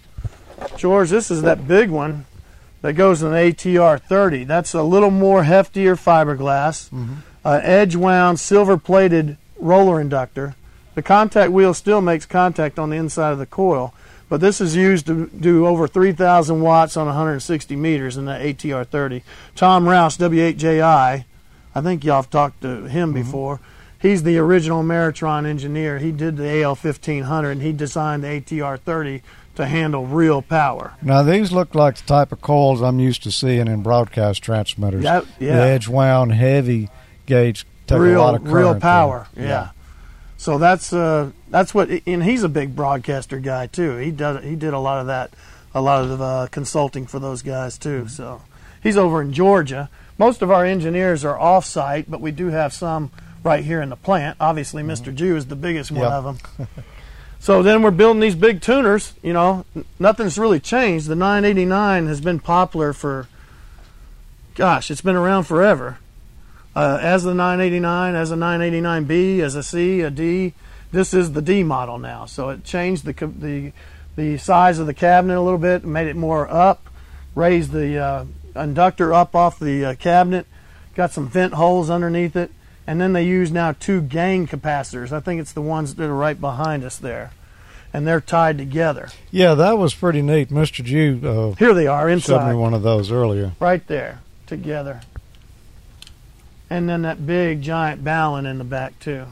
George. 0.76 1.08
This 1.08 1.30
is 1.30 1.40
that 1.40 1.66
big 1.66 1.88
one 1.88 2.26
that 2.82 2.92
goes 2.92 3.22
in 3.22 3.28
an 3.28 3.52
ATR 3.52 3.98
30. 3.98 4.44
That's 4.44 4.74
a 4.74 4.82
little 4.82 5.10
more 5.10 5.44
heftier 5.44 5.96
fiberglass, 5.96 6.90
uh, 7.42 7.60
edge 7.62 7.96
wound, 7.96 8.38
silver 8.38 8.76
plated 8.76 9.38
roller 9.58 9.98
inductor. 9.98 10.56
The 10.94 11.00
contact 11.00 11.52
wheel 11.52 11.72
still 11.72 12.02
makes 12.02 12.26
contact 12.26 12.78
on 12.78 12.90
the 12.90 12.96
inside 12.96 13.32
of 13.32 13.38
the 13.38 13.46
coil, 13.46 13.94
but 14.28 14.42
this 14.42 14.60
is 14.60 14.76
used 14.76 15.06
to 15.06 15.28
do 15.28 15.66
over 15.66 15.88
3,000 15.88 16.60
watts 16.60 16.94
on 16.96 17.06
160 17.06 17.76
meters 17.76 18.18
in 18.18 18.26
the 18.26 18.32
ATR 18.32 18.86
30. 18.86 19.22
Tom 19.56 19.86
Rauch, 19.86 20.18
W8JI, 20.18 21.24
I 21.74 21.80
think 21.80 22.04
y'all 22.04 22.16
have 22.16 22.30
talked 22.30 22.60
to 22.60 22.88
him 22.88 23.14
before. 23.14 23.60
He's 24.00 24.22
the 24.22 24.38
original 24.38 24.82
Ameritron 24.82 25.44
engineer. 25.44 25.98
He 25.98 26.12
did 26.12 26.36
the 26.36 26.62
AL 26.62 26.76
1500 26.76 27.50
and 27.50 27.62
he 27.62 27.72
designed 27.72 28.22
the 28.22 28.28
ATR 28.28 28.78
30 28.78 29.22
to 29.56 29.66
handle 29.66 30.06
real 30.06 30.40
power. 30.40 30.94
Now 31.02 31.22
these 31.22 31.50
look 31.50 31.74
like 31.74 31.96
the 31.96 32.06
type 32.06 32.30
of 32.30 32.40
coils 32.40 32.80
I'm 32.80 33.00
used 33.00 33.24
to 33.24 33.32
seeing 33.32 33.66
in 33.66 33.82
broadcast 33.82 34.42
transmitters. 34.42 35.02
That- 35.02 35.24
yeah. 35.40 35.56
The 35.56 35.62
edge 35.62 35.88
wound, 35.88 36.32
heavy 36.32 36.88
gauge, 37.26 37.66
take 37.88 37.98
real, 37.98 38.20
a 38.20 38.22
lot 38.22 38.34
of 38.36 38.42
current. 38.42 38.54
real 38.54 38.80
power. 38.80 39.26
Yeah. 39.36 39.70
So 40.36 40.58
that's 40.58 40.92
uh, 40.92 41.32
that's 41.48 41.74
what, 41.74 41.90
and 42.06 42.22
he's 42.22 42.44
a 42.44 42.48
big 42.48 42.76
broadcaster 42.76 43.40
guy 43.40 43.66
too. 43.66 43.96
He 43.96 44.12
does 44.12 44.44
he 44.44 44.54
did 44.54 44.72
a 44.72 44.78
lot 44.78 45.00
of 45.00 45.08
that, 45.08 45.32
a 45.74 45.82
lot 45.82 46.04
of 46.04 46.20
uh, 46.22 46.46
consulting 46.52 47.08
for 47.08 47.18
those 47.18 47.42
guys 47.42 47.76
too. 47.76 48.02
Mm-hmm. 48.02 48.08
So 48.08 48.42
he's 48.80 48.96
over 48.96 49.20
in 49.20 49.32
Georgia. 49.32 49.90
Most 50.16 50.40
of 50.40 50.52
our 50.52 50.64
engineers 50.64 51.24
are 51.24 51.38
off 51.38 51.64
site, 51.64 52.08
but 52.08 52.20
we 52.20 52.30
do 52.30 52.46
have 52.46 52.72
some 52.72 53.10
right 53.48 53.64
here 53.64 53.80
in 53.80 53.88
the 53.88 53.96
plant. 53.96 54.36
Obviously, 54.38 54.82
Mr. 54.82 55.14
Jue 55.14 55.34
is 55.34 55.46
the 55.46 55.56
biggest 55.56 55.90
one 55.90 56.02
Mm-hmm. 56.02 56.26
Of 56.26 56.56
them. 56.58 56.68
so 57.38 57.62
then 57.62 57.82
we're 57.82 57.90
building 57.90 58.20
these 58.20 58.34
big 58.34 58.60
tuners. 58.60 59.14
You 59.22 59.32
know, 59.32 59.64
nothing's 59.98 60.38
really 60.38 60.60
changed. 60.60 61.06
The 61.08 61.16
989 61.16 62.06
has 62.08 62.20
been 62.20 62.40
popular 62.40 62.92
for, 62.92 63.26
gosh, 64.54 64.90
it's 64.90 65.00
been 65.00 65.16
around 65.16 65.44
forever 65.44 65.96
uh, 66.76 66.98
as 67.00 67.24
the 67.24 67.32
989, 67.32 68.14
as 68.14 68.30
a 68.30 68.36
989B, 68.36 69.40
as 69.40 69.54
a 69.54 69.62
C, 69.62 70.02
a 70.02 70.10
D. 70.10 70.52
This 70.92 71.14
is 71.14 71.32
the 71.32 71.42
D 71.42 71.62
model 71.62 71.98
now. 71.98 72.26
So 72.26 72.50
it 72.50 72.64
changed 72.64 73.06
the 73.06 73.12
the 73.12 73.72
the 74.16 74.36
size 74.36 74.78
of 74.78 74.86
the 74.86 74.94
cabinet 74.94 75.38
a 75.38 75.40
little 75.40 75.58
bit, 75.58 75.84
made 75.84 76.06
it 76.06 76.16
more 76.16 76.48
up, 76.50 76.86
raised 77.34 77.72
the 77.72 77.98
uh, 77.98 78.24
inductor 78.56 79.14
up 79.14 79.34
off 79.34 79.58
the 79.58 79.84
uh, 79.84 79.94
cabinet, 79.94 80.46
got 80.94 81.12
some 81.12 81.28
vent 81.28 81.54
holes 81.54 81.88
underneath 81.88 82.36
it, 82.36 82.50
and 82.88 82.98
then 82.98 83.12
they 83.12 83.22
use 83.22 83.52
now 83.52 83.72
two 83.72 84.00
gang 84.00 84.46
capacitors. 84.46 85.12
I 85.12 85.20
think 85.20 85.42
it's 85.42 85.52
the 85.52 85.60
ones 85.60 85.96
that 85.96 86.08
are 86.08 86.14
right 86.14 86.40
behind 86.40 86.84
us 86.84 86.96
there, 86.96 87.32
and 87.92 88.06
they're 88.06 88.22
tied 88.22 88.56
together. 88.56 89.10
Yeah, 89.30 89.54
that 89.56 89.76
was 89.76 89.94
pretty 89.94 90.22
neat. 90.22 90.48
Mr. 90.48 90.82
Jue 90.82 91.22
uh, 91.22 91.54
Here 91.56 91.74
they 91.74 91.86
are 91.86 92.18
showed 92.18 92.48
me 92.48 92.54
one 92.54 92.72
of 92.72 92.82
those 92.82 93.12
earlier. 93.12 93.52
right 93.60 93.86
there 93.88 94.22
together. 94.46 95.02
And 96.70 96.88
then 96.88 97.02
that 97.02 97.26
big 97.26 97.60
giant 97.60 98.02
balun 98.02 98.50
in 98.50 98.56
the 98.56 98.64
back 98.64 98.98
too. 99.00 99.26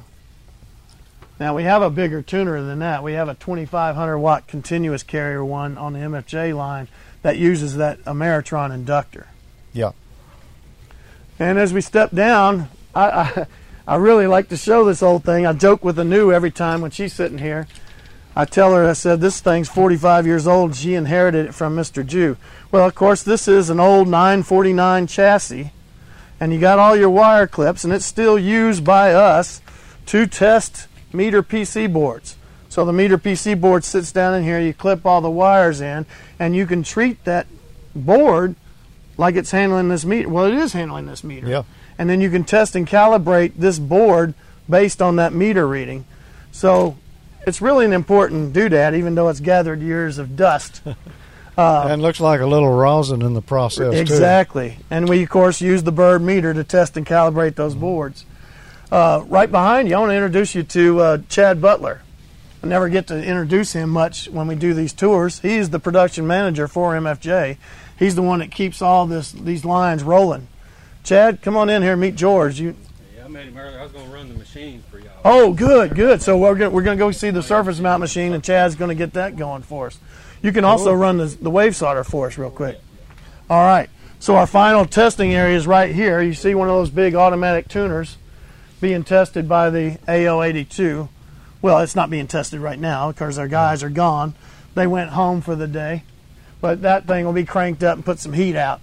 Now 1.40 1.56
we 1.56 1.62
have 1.62 1.80
a 1.80 1.88
bigger 1.88 2.20
tuner 2.20 2.62
than 2.62 2.80
that. 2.80 3.02
We 3.02 3.14
have 3.14 3.30
a 3.30 3.34
2500 3.34 4.18
watt 4.18 4.46
continuous 4.46 5.02
carrier 5.02 5.42
one 5.42 5.78
on 5.78 5.94
the 5.94 6.00
MFJ 6.00 6.54
line 6.54 6.88
that 7.22 7.38
uses 7.38 7.76
that 7.76 8.04
Ameritron 8.04 8.70
inductor. 8.70 9.28
Yeah. 9.72 9.92
And 11.38 11.58
as 11.58 11.72
we 11.72 11.80
step 11.80 12.10
down, 12.10 12.68
I, 12.96 13.46
I 13.86 13.96
really 13.96 14.26
like 14.26 14.48
to 14.48 14.56
show 14.56 14.84
this 14.84 15.02
old 15.02 15.24
thing. 15.24 15.46
I 15.46 15.52
joke 15.52 15.84
with 15.84 15.96
the 15.96 16.04
new 16.04 16.32
every 16.32 16.50
time 16.50 16.80
when 16.80 16.90
she's 16.90 17.12
sitting 17.12 17.38
here. 17.38 17.68
I 18.34 18.44
tell 18.44 18.74
her, 18.74 18.86
I 18.86 18.92
said, 18.92 19.20
this 19.20 19.40
thing's 19.40 19.68
45 19.68 20.26
years 20.26 20.46
old. 20.46 20.74
She 20.74 20.94
inherited 20.94 21.46
it 21.46 21.54
from 21.54 21.74
Mr. 21.74 22.04
Jue. 22.04 22.36
Well, 22.70 22.86
of 22.86 22.94
course, 22.94 23.22
this 23.22 23.48
is 23.48 23.70
an 23.70 23.80
old 23.80 24.08
949 24.08 25.06
chassis, 25.06 25.72
and 26.38 26.52
you 26.52 26.60
got 26.60 26.78
all 26.78 26.94
your 26.94 27.08
wire 27.08 27.46
clips, 27.46 27.82
and 27.82 27.92
it's 27.92 28.04
still 28.04 28.38
used 28.38 28.84
by 28.84 29.12
us 29.14 29.62
to 30.06 30.26
test 30.26 30.86
meter 31.14 31.42
PC 31.42 31.90
boards. 31.90 32.36
So 32.68 32.84
the 32.84 32.92
meter 32.92 33.16
PC 33.16 33.58
board 33.58 33.84
sits 33.84 34.12
down 34.12 34.34
in 34.34 34.42
here, 34.42 34.60
you 34.60 34.74
clip 34.74 35.06
all 35.06 35.22
the 35.22 35.30
wires 35.30 35.80
in, 35.80 36.04
and 36.38 36.54
you 36.54 36.66
can 36.66 36.82
treat 36.82 37.24
that 37.24 37.46
board 37.94 38.54
like 39.16 39.34
it's 39.34 39.50
handling 39.50 39.88
this 39.88 40.04
meter. 40.04 40.28
Well, 40.28 40.44
it 40.44 40.54
is 40.54 40.74
handling 40.74 41.06
this 41.06 41.24
meter. 41.24 41.48
Yeah. 41.48 41.62
And 41.98 42.10
then 42.10 42.20
you 42.20 42.30
can 42.30 42.44
test 42.44 42.76
and 42.76 42.86
calibrate 42.86 43.52
this 43.56 43.78
board 43.78 44.34
based 44.68 45.00
on 45.00 45.16
that 45.16 45.32
meter 45.32 45.66
reading. 45.66 46.04
So 46.52 46.96
it's 47.46 47.62
really 47.62 47.84
an 47.84 47.92
important 47.92 48.52
doodad, 48.52 48.96
even 48.96 49.14
though 49.14 49.28
it's 49.28 49.40
gathered 49.40 49.80
years 49.80 50.18
of 50.18 50.36
dust. 50.36 50.82
and 51.88 52.02
looks 52.02 52.20
like 52.20 52.40
a 52.40 52.46
little 52.46 52.70
rosin 52.70 53.22
in 53.22 53.34
the 53.34 53.42
process 53.42 53.94
too. 53.94 53.98
Exactly. 53.98 54.76
And 54.90 55.08
we, 55.08 55.22
of 55.22 55.30
course, 55.30 55.60
use 55.60 55.82
the 55.82 55.92
bird 55.92 56.22
meter 56.22 56.52
to 56.52 56.64
test 56.64 56.96
and 56.96 57.06
calibrate 57.06 57.54
those 57.54 57.74
boards. 57.74 58.26
Uh, 58.90 59.24
right 59.26 59.50
behind 59.50 59.88
you, 59.88 59.96
I 59.96 60.00
want 60.00 60.10
to 60.10 60.16
introduce 60.16 60.54
you 60.54 60.62
to 60.64 61.00
uh, 61.00 61.18
Chad 61.28 61.60
Butler. 61.60 62.02
I 62.62 62.66
never 62.66 62.88
get 62.88 63.06
to 63.08 63.22
introduce 63.22 63.72
him 63.72 63.90
much 63.90 64.28
when 64.28 64.46
we 64.46 64.54
do 64.54 64.74
these 64.74 64.92
tours. 64.92 65.40
He's 65.40 65.70
the 65.70 65.78
production 65.78 66.26
manager 66.26 66.68
for 66.68 66.92
MFJ. 66.94 67.58
He's 67.98 68.14
the 68.14 68.22
one 68.22 68.40
that 68.40 68.50
keeps 68.50 68.82
all 68.82 69.06
this 69.06 69.32
these 69.32 69.64
lines 69.64 70.02
rolling. 70.02 70.48
Chad, 71.06 71.40
come 71.40 71.56
on 71.56 71.70
in 71.70 71.82
here 71.82 71.92
and 71.92 72.00
meet 72.00 72.16
George. 72.16 72.58
You, 72.58 72.74
Yeah, 73.16 73.26
I 73.26 73.28
met 73.28 73.46
him 73.46 73.56
earlier. 73.56 73.78
I 73.78 73.84
was 73.84 73.92
going 73.92 74.06
to 74.06 74.12
run 74.12 74.28
the 74.28 74.34
machine 74.34 74.82
for 74.90 74.98
y'all. 74.98 75.12
Oh, 75.24 75.52
good, 75.52 75.94
good. 75.94 76.20
So 76.20 76.36
we're 76.36 76.56
gonna, 76.56 76.70
we're 76.70 76.82
going 76.82 76.98
to 76.98 77.04
go 77.04 77.12
see 77.12 77.30
the 77.30 77.44
surface 77.44 77.78
mount 77.78 78.00
machine, 78.00 78.32
and 78.32 78.42
Chad's 78.42 78.74
going 78.74 78.88
to 78.88 78.94
get 78.96 79.12
that 79.12 79.36
going 79.36 79.62
for 79.62 79.86
us. 79.86 80.00
You 80.42 80.50
can 80.50 80.64
also 80.64 80.92
run 80.92 81.18
the, 81.18 81.26
the 81.26 81.48
wave 81.48 81.76
solder 81.76 82.02
for 82.02 82.26
us 82.26 82.36
real 82.36 82.50
quick. 82.50 82.80
All 83.48 83.62
right. 83.62 83.88
So 84.18 84.34
our 84.34 84.48
final 84.48 84.84
testing 84.84 85.32
area 85.32 85.56
is 85.56 85.64
right 85.64 85.94
here. 85.94 86.20
You 86.20 86.34
see 86.34 86.56
one 86.56 86.68
of 86.68 86.74
those 86.74 86.90
big 86.90 87.14
automatic 87.14 87.68
tuners 87.68 88.16
being 88.80 89.04
tested 89.04 89.48
by 89.48 89.70
the 89.70 89.98
AO82. 90.08 91.08
Well, 91.62 91.78
it's 91.78 91.94
not 91.94 92.10
being 92.10 92.26
tested 92.26 92.58
right 92.58 92.80
now 92.80 93.12
because 93.12 93.38
our 93.38 93.46
guys 93.46 93.84
are 93.84 93.90
gone. 93.90 94.34
They 94.74 94.88
went 94.88 95.10
home 95.10 95.40
for 95.40 95.54
the 95.54 95.68
day. 95.68 96.02
But 96.60 96.82
that 96.82 97.06
thing 97.06 97.24
will 97.24 97.32
be 97.32 97.44
cranked 97.44 97.84
up 97.84 97.94
and 97.94 98.04
put 98.04 98.18
some 98.18 98.32
heat 98.32 98.56
out. 98.56 98.80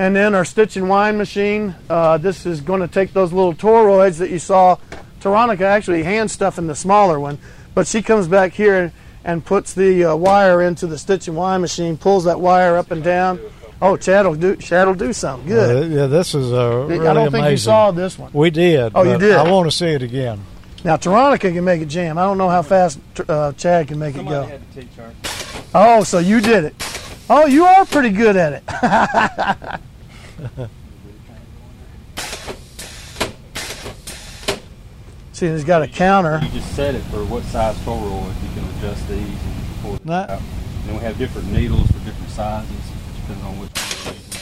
And 0.00 0.16
then 0.16 0.34
our 0.34 0.46
stitch 0.46 0.78
and 0.78 0.88
wind 0.88 1.18
machine, 1.18 1.74
uh, 1.90 2.16
this 2.16 2.46
is 2.46 2.62
going 2.62 2.80
to 2.80 2.88
take 2.88 3.12
those 3.12 3.34
little 3.34 3.52
toroids 3.52 4.16
that 4.16 4.30
you 4.30 4.38
saw. 4.38 4.78
Veronica 5.20 5.66
actually 5.66 6.04
hand 6.04 6.30
stuff 6.30 6.56
in 6.56 6.66
the 6.66 6.74
smaller 6.74 7.20
one, 7.20 7.38
but 7.74 7.86
she 7.86 8.00
comes 8.00 8.26
back 8.26 8.54
here 8.54 8.94
and 9.26 9.44
puts 9.44 9.74
the 9.74 10.06
uh, 10.06 10.16
wire 10.16 10.62
into 10.62 10.86
the 10.86 10.96
stitch 10.96 11.28
and 11.28 11.36
wind 11.36 11.60
machine, 11.60 11.98
pulls 11.98 12.24
that 12.24 12.40
wire 12.40 12.78
up 12.78 12.90
and 12.90 13.04
down. 13.04 13.38
Oh, 13.82 13.98
Chad 13.98 14.24
will 14.26 14.36
do, 14.36 14.56
Chad 14.56 14.88
will 14.88 14.94
do 14.94 15.12
something. 15.12 15.46
Good. 15.46 15.92
Uh, 15.92 15.94
yeah, 15.94 16.06
this 16.06 16.34
is 16.34 16.50
a. 16.50 16.86
really 16.86 17.06
I 17.06 17.12
don't 17.12 17.26
amazing. 17.26 17.32
think 17.32 17.50
you 17.50 17.56
saw 17.58 17.90
this 17.90 18.18
one. 18.18 18.32
We 18.32 18.48
did. 18.48 18.92
Oh, 18.94 19.02
you 19.02 19.18
did? 19.18 19.32
I 19.32 19.50
want 19.50 19.70
to 19.70 19.76
see 19.76 19.88
it 19.88 20.00
again. 20.00 20.40
Now, 20.82 20.96
Veronica 20.96 21.52
can 21.52 21.64
make 21.64 21.82
it 21.82 21.88
jam. 21.88 22.16
I 22.16 22.22
don't 22.22 22.38
know 22.38 22.48
how 22.48 22.62
fast 22.62 22.98
uh, 23.28 23.52
Chad 23.52 23.88
can 23.88 23.98
make 23.98 24.16
it 24.16 24.26
go. 24.26 24.44
had 24.44 24.72
to 24.72 24.80
teach 24.80 24.94
her. 24.94 25.12
Oh, 25.74 26.04
so 26.04 26.20
you 26.20 26.40
did 26.40 26.64
it. 26.64 26.74
Oh, 27.28 27.44
you 27.44 27.64
are 27.64 27.84
pretty 27.84 28.10
good 28.10 28.36
at 28.36 28.62
it. 28.64 29.80
See, 35.32 35.48
he's 35.48 35.64
got 35.64 35.82
a 35.82 35.88
counter. 35.88 36.38
You 36.42 36.50
just 36.50 36.74
set 36.76 36.94
it 36.94 37.02
for 37.04 37.24
what 37.24 37.42
size 37.44 37.76
toroid. 37.78 38.34
You 38.42 38.48
can 38.54 38.64
adjust 38.76 39.08
these 39.08 39.20
and 39.20 39.80
pull 39.80 39.94
it 39.94 40.10
out. 40.10 40.40
Then 40.84 40.94
we 40.96 41.00
have 41.00 41.16
different 41.18 41.50
needles 41.50 41.86
for 41.86 41.98
different 42.00 42.30
sizes, 42.30 42.70
depending 43.16 43.46
on 43.46 43.58
which 43.58 43.70
one 43.70 43.86
you're 44.04 44.14
using. 44.14 44.40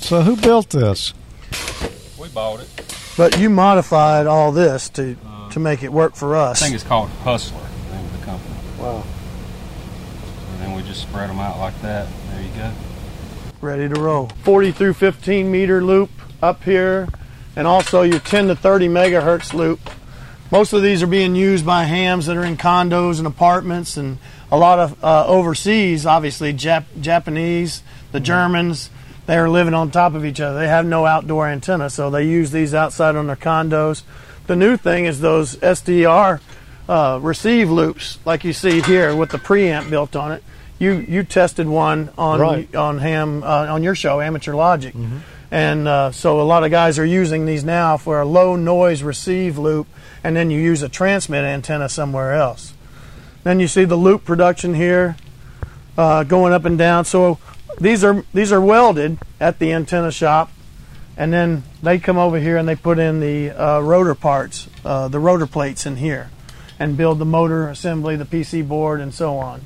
So 0.00 0.22
who 0.22 0.36
built 0.36 0.70
this? 0.70 1.14
We 2.18 2.28
bought 2.28 2.60
it. 2.60 2.68
But 3.16 3.38
you 3.38 3.50
modified 3.50 4.26
all 4.26 4.50
this 4.50 4.88
to 4.90 5.16
uh, 5.24 5.50
to 5.50 5.60
make 5.60 5.84
it 5.84 5.92
work 5.92 6.16
for 6.16 6.34
us. 6.34 6.60
I 6.60 6.64
think 6.64 6.74
it's 6.74 6.82
called 6.82 7.08
Hustler, 7.22 7.60
the 7.60 7.94
name 7.94 8.04
of 8.04 8.18
the 8.18 8.26
company. 8.26 8.54
Wow. 8.80 9.04
And 10.74 10.82
we 10.82 10.88
just 10.88 11.02
spread 11.02 11.30
them 11.30 11.38
out 11.38 11.58
like 11.58 11.80
that. 11.82 12.08
There 12.30 12.42
you 12.42 12.48
go. 12.56 12.72
Ready 13.60 13.88
to 13.88 14.00
roll. 14.00 14.28
40 14.42 14.72
through 14.72 14.94
15 14.94 15.48
meter 15.48 15.80
loop 15.80 16.10
up 16.42 16.64
here, 16.64 17.08
and 17.54 17.68
also 17.68 18.02
your 18.02 18.18
10 18.18 18.48
to 18.48 18.56
30 18.56 18.88
megahertz 18.88 19.54
loop. 19.54 19.78
Most 20.50 20.72
of 20.72 20.82
these 20.82 21.00
are 21.00 21.06
being 21.06 21.36
used 21.36 21.64
by 21.64 21.84
hams 21.84 22.26
that 22.26 22.36
are 22.36 22.44
in 22.44 22.56
condos 22.56 23.18
and 23.18 23.26
apartments, 23.26 23.96
and 23.96 24.18
a 24.50 24.58
lot 24.58 24.80
of 24.80 25.04
uh, 25.04 25.24
overseas, 25.28 26.06
obviously 26.06 26.52
Jap- 26.52 27.00
Japanese, 27.00 27.84
the 28.10 28.18
Germans, 28.18 28.90
they 29.26 29.36
are 29.36 29.48
living 29.48 29.74
on 29.74 29.92
top 29.92 30.14
of 30.14 30.24
each 30.24 30.40
other. 30.40 30.58
They 30.58 30.68
have 30.68 30.86
no 30.86 31.06
outdoor 31.06 31.46
antenna, 31.46 31.88
so 31.88 32.10
they 32.10 32.24
use 32.24 32.50
these 32.50 32.74
outside 32.74 33.14
on 33.14 33.28
their 33.28 33.36
condos. 33.36 34.02
The 34.48 34.56
new 34.56 34.76
thing 34.76 35.04
is 35.04 35.20
those 35.20 35.54
SDR 35.56 36.40
uh, 36.88 37.20
receive 37.22 37.70
loops, 37.70 38.18
like 38.24 38.42
you 38.42 38.52
see 38.52 38.80
here 38.82 39.14
with 39.14 39.30
the 39.30 39.38
preamp 39.38 39.88
built 39.88 40.16
on 40.16 40.32
it. 40.32 40.42
You 40.78 40.92
you 41.08 41.22
tested 41.22 41.68
one 41.68 42.10
on 42.18 42.40
Right. 42.40 42.74
on 42.74 42.98
ham 42.98 43.42
uh, 43.44 43.66
on 43.72 43.82
your 43.82 43.94
show, 43.94 44.20
Amateur 44.20 44.54
Logic, 44.54 44.94
and 45.50 45.86
uh, 45.86 46.10
so 46.10 46.40
a 46.40 46.42
lot 46.42 46.64
of 46.64 46.70
guys 46.72 46.98
are 46.98 47.04
using 47.06 47.46
these 47.46 47.64
now 47.64 47.96
for 47.96 48.20
a 48.20 48.24
low 48.26 48.56
noise 48.56 49.02
receive 49.02 49.56
loop, 49.56 49.86
and 50.24 50.34
then 50.36 50.50
you 50.50 50.60
use 50.60 50.82
a 50.82 50.88
transmit 50.88 51.44
antenna 51.44 51.88
somewhere 51.88 52.34
else. 52.34 52.74
Then 53.44 53.60
you 53.60 53.68
see 53.68 53.84
the 53.84 53.96
loop 53.96 54.24
production 54.24 54.74
here 54.74 55.16
uh, 55.96 56.24
going 56.24 56.52
up 56.52 56.64
and 56.64 56.76
down. 56.76 57.04
So 57.04 57.38
these 57.80 58.02
are 58.02 58.24
these 58.34 58.50
are 58.52 58.60
welded 58.60 59.18
at 59.40 59.60
the 59.60 59.72
antenna 59.72 60.10
shop, 60.10 60.50
and 61.16 61.32
then 61.32 61.62
they 61.84 62.00
come 62.00 62.18
over 62.18 62.40
here 62.40 62.56
and 62.56 62.68
they 62.68 62.74
put 62.76 62.98
in 62.98 63.20
the 63.20 63.50
uh, 63.50 63.80
rotor 63.80 64.16
parts, 64.16 64.68
uh, 64.84 65.06
the 65.06 65.20
rotor 65.20 65.46
plates 65.46 65.86
in 65.86 65.96
here, 65.96 66.30
and 66.80 66.96
build 66.96 67.20
the 67.20 67.24
motor 67.24 67.68
assembly, 67.68 68.16
the 68.16 68.24
PC 68.24 68.66
board, 68.66 69.00
and 69.00 69.14
so 69.14 69.36
on. 69.38 69.60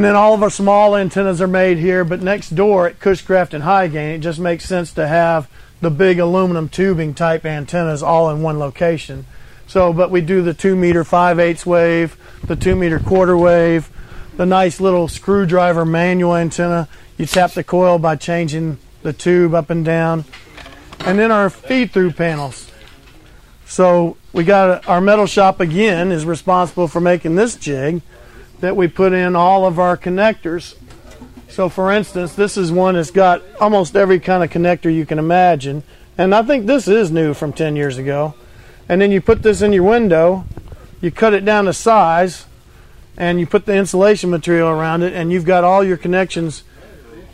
And 0.00 0.04
then 0.06 0.16
all 0.16 0.32
of 0.32 0.42
our 0.42 0.48
small 0.48 0.96
antennas 0.96 1.42
are 1.42 1.46
made 1.46 1.76
here, 1.76 2.06
but 2.06 2.22
next 2.22 2.54
door 2.54 2.86
at 2.86 2.98
Cushcraft 3.00 3.52
and 3.52 3.62
Hy-Gain, 3.62 4.14
it 4.14 4.20
just 4.20 4.38
makes 4.38 4.64
sense 4.64 4.94
to 4.94 5.06
have 5.06 5.46
the 5.82 5.90
big 5.90 6.18
aluminum 6.18 6.70
tubing 6.70 7.12
type 7.12 7.44
antennas 7.44 8.02
all 8.02 8.30
in 8.30 8.40
one 8.40 8.58
location. 8.58 9.26
So, 9.66 9.92
but 9.92 10.10
we 10.10 10.22
do 10.22 10.40
the 10.40 10.54
two 10.54 10.74
meter 10.74 11.04
5 11.04 11.38
eighths 11.38 11.66
wave, 11.66 12.16
the 12.42 12.56
two 12.56 12.76
meter 12.76 12.98
quarter 12.98 13.36
wave, 13.36 13.90
the 14.38 14.46
nice 14.46 14.80
little 14.80 15.06
screwdriver 15.06 15.84
manual 15.84 16.34
antenna. 16.34 16.88
You 17.18 17.26
tap 17.26 17.52
the 17.52 17.62
coil 17.62 17.98
by 17.98 18.16
changing 18.16 18.78
the 19.02 19.12
tube 19.12 19.52
up 19.52 19.68
and 19.68 19.84
down. 19.84 20.24
And 21.00 21.18
then 21.18 21.30
our 21.30 21.50
feed 21.50 21.90
through 21.90 22.12
panels. 22.12 22.70
So 23.66 24.16
we 24.32 24.44
got 24.44 24.88
our 24.88 25.02
metal 25.02 25.26
shop 25.26 25.60
again 25.60 26.10
is 26.10 26.24
responsible 26.24 26.88
for 26.88 27.02
making 27.02 27.34
this 27.34 27.54
jig 27.54 28.00
that 28.60 28.76
we 28.76 28.88
put 28.88 29.12
in 29.12 29.34
all 29.34 29.66
of 29.66 29.78
our 29.78 29.96
connectors. 29.96 30.76
So, 31.48 31.68
for 31.68 31.90
instance, 31.90 32.34
this 32.34 32.56
is 32.56 32.70
one 32.70 32.94
that's 32.94 33.10
got 33.10 33.42
almost 33.60 33.96
every 33.96 34.20
kind 34.20 34.44
of 34.44 34.50
connector 34.50 34.94
you 34.94 35.04
can 35.04 35.18
imagine. 35.18 35.82
And 36.16 36.34
I 36.34 36.42
think 36.42 36.66
this 36.66 36.86
is 36.86 37.10
new 37.10 37.34
from 37.34 37.52
10 37.52 37.74
years 37.76 37.98
ago. 37.98 38.34
And 38.88 39.00
then 39.00 39.10
you 39.10 39.20
put 39.20 39.42
this 39.42 39.62
in 39.62 39.72
your 39.72 39.82
window, 39.82 40.44
you 41.00 41.10
cut 41.10 41.34
it 41.34 41.44
down 41.44 41.64
to 41.64 41.72
size, 41.72 42.46
and 43.16 43.40
you 43.40 43.46
put 43.46 43.66
the 43.66 43.74
insulation 43.74 44.30
material 44.30 44.68
around 44.68 45.02
it, 45.02 45.12
and 45.12 45.32
you've 45.32 45.44
got 45.44 45.64
all 45.64 45.82
your 45.82 45.96
connections 45.96 46.62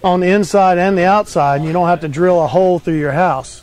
on 0.02 0.20
the 0.20 0.28
inside 0.28 0.78
and 0.78 0.96
the 0.96 1.04
outside, 1.04 1.56
and 1.56 1.64
you 1.64 1.72
don't 1.72 1.88
have 1.88 2.00
to 2.00 2.08
drill 2.08 2.42
a 2.42 2.46
hole 2.46 2.78
through 2.78 2.98
your 2.98 3.12
house. 3.12 3.62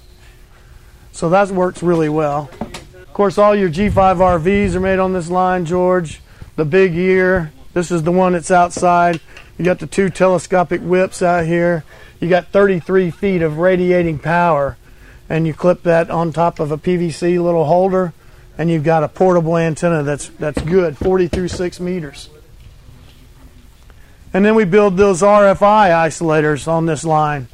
So 1.11 1.29
that 1.29 1.49
works 1.49 1.81
really 1.81 2.09
well. 2.09 2.49
Of 2.61 3.13
course, 3.13 3.37
all 3.37 3.55
your 3.55 3.69
G5 3.69 4.17
RVs 4.17 4.75
are 4.75 4.79
made 4.79 4.99
on 4.99 5.13
this 5.13 5.29
line, 5.29 5.65
George 5.65 6.22
the 6.55 6.65
big 6.65 6.95
ear. 6.95 7.51
This 7.73 7.91
is 7.91 8.03
the 8.03 8.11
one 8.11 8.33
that's 8.33 8.51
outside. 8.51 9.19
You 9.57 9.65
got 9.65 9.79
the 9.79 9.87
two 9.87 10.09
telescopic 10.09 10.81
whips 10.81 11.21
out 11.21 11.45
here. 11.45 11.83
You 12.19 12.29
got 12.29 12.47
33 12.47 13.11
feet 13.11 13.41
of 13.41 13.57
radiating 13.57 14.19
power, 14.19 14.77
and 15.29 15.45
you 15.45 15.53
clip 15.53 15.83
that 15.83 16.09
on 16.09 16.31
top 16.31 16.59
of 16.59 16.71
a 16.71 16.77
PVC 16.77 17.41
little 17.43 17.65
holder, 17.65 18.13
and 18.57 18.69
you've 18.69 18.83
got 18.83 19.03
a 19.03 19.07
portable 19.07 19.57
antenna 19.57 20.03
that's 20.03 20.27
that's 20.29 20.61
good, 20.61 20.97
40 20.97 21.27
through 21.27 21.47
6 21.49 21.79
meters. 21.79 22.29
And 24.33 24.43
then 24.43 24.55
we 24.55 24.65
build 24.65 24.97
those 24.97 25.21
RFI 25.21 25.89
isolators 25.89 26.67
on 26.67 26.85
this 26.85 27.03
line. 27.03 27.47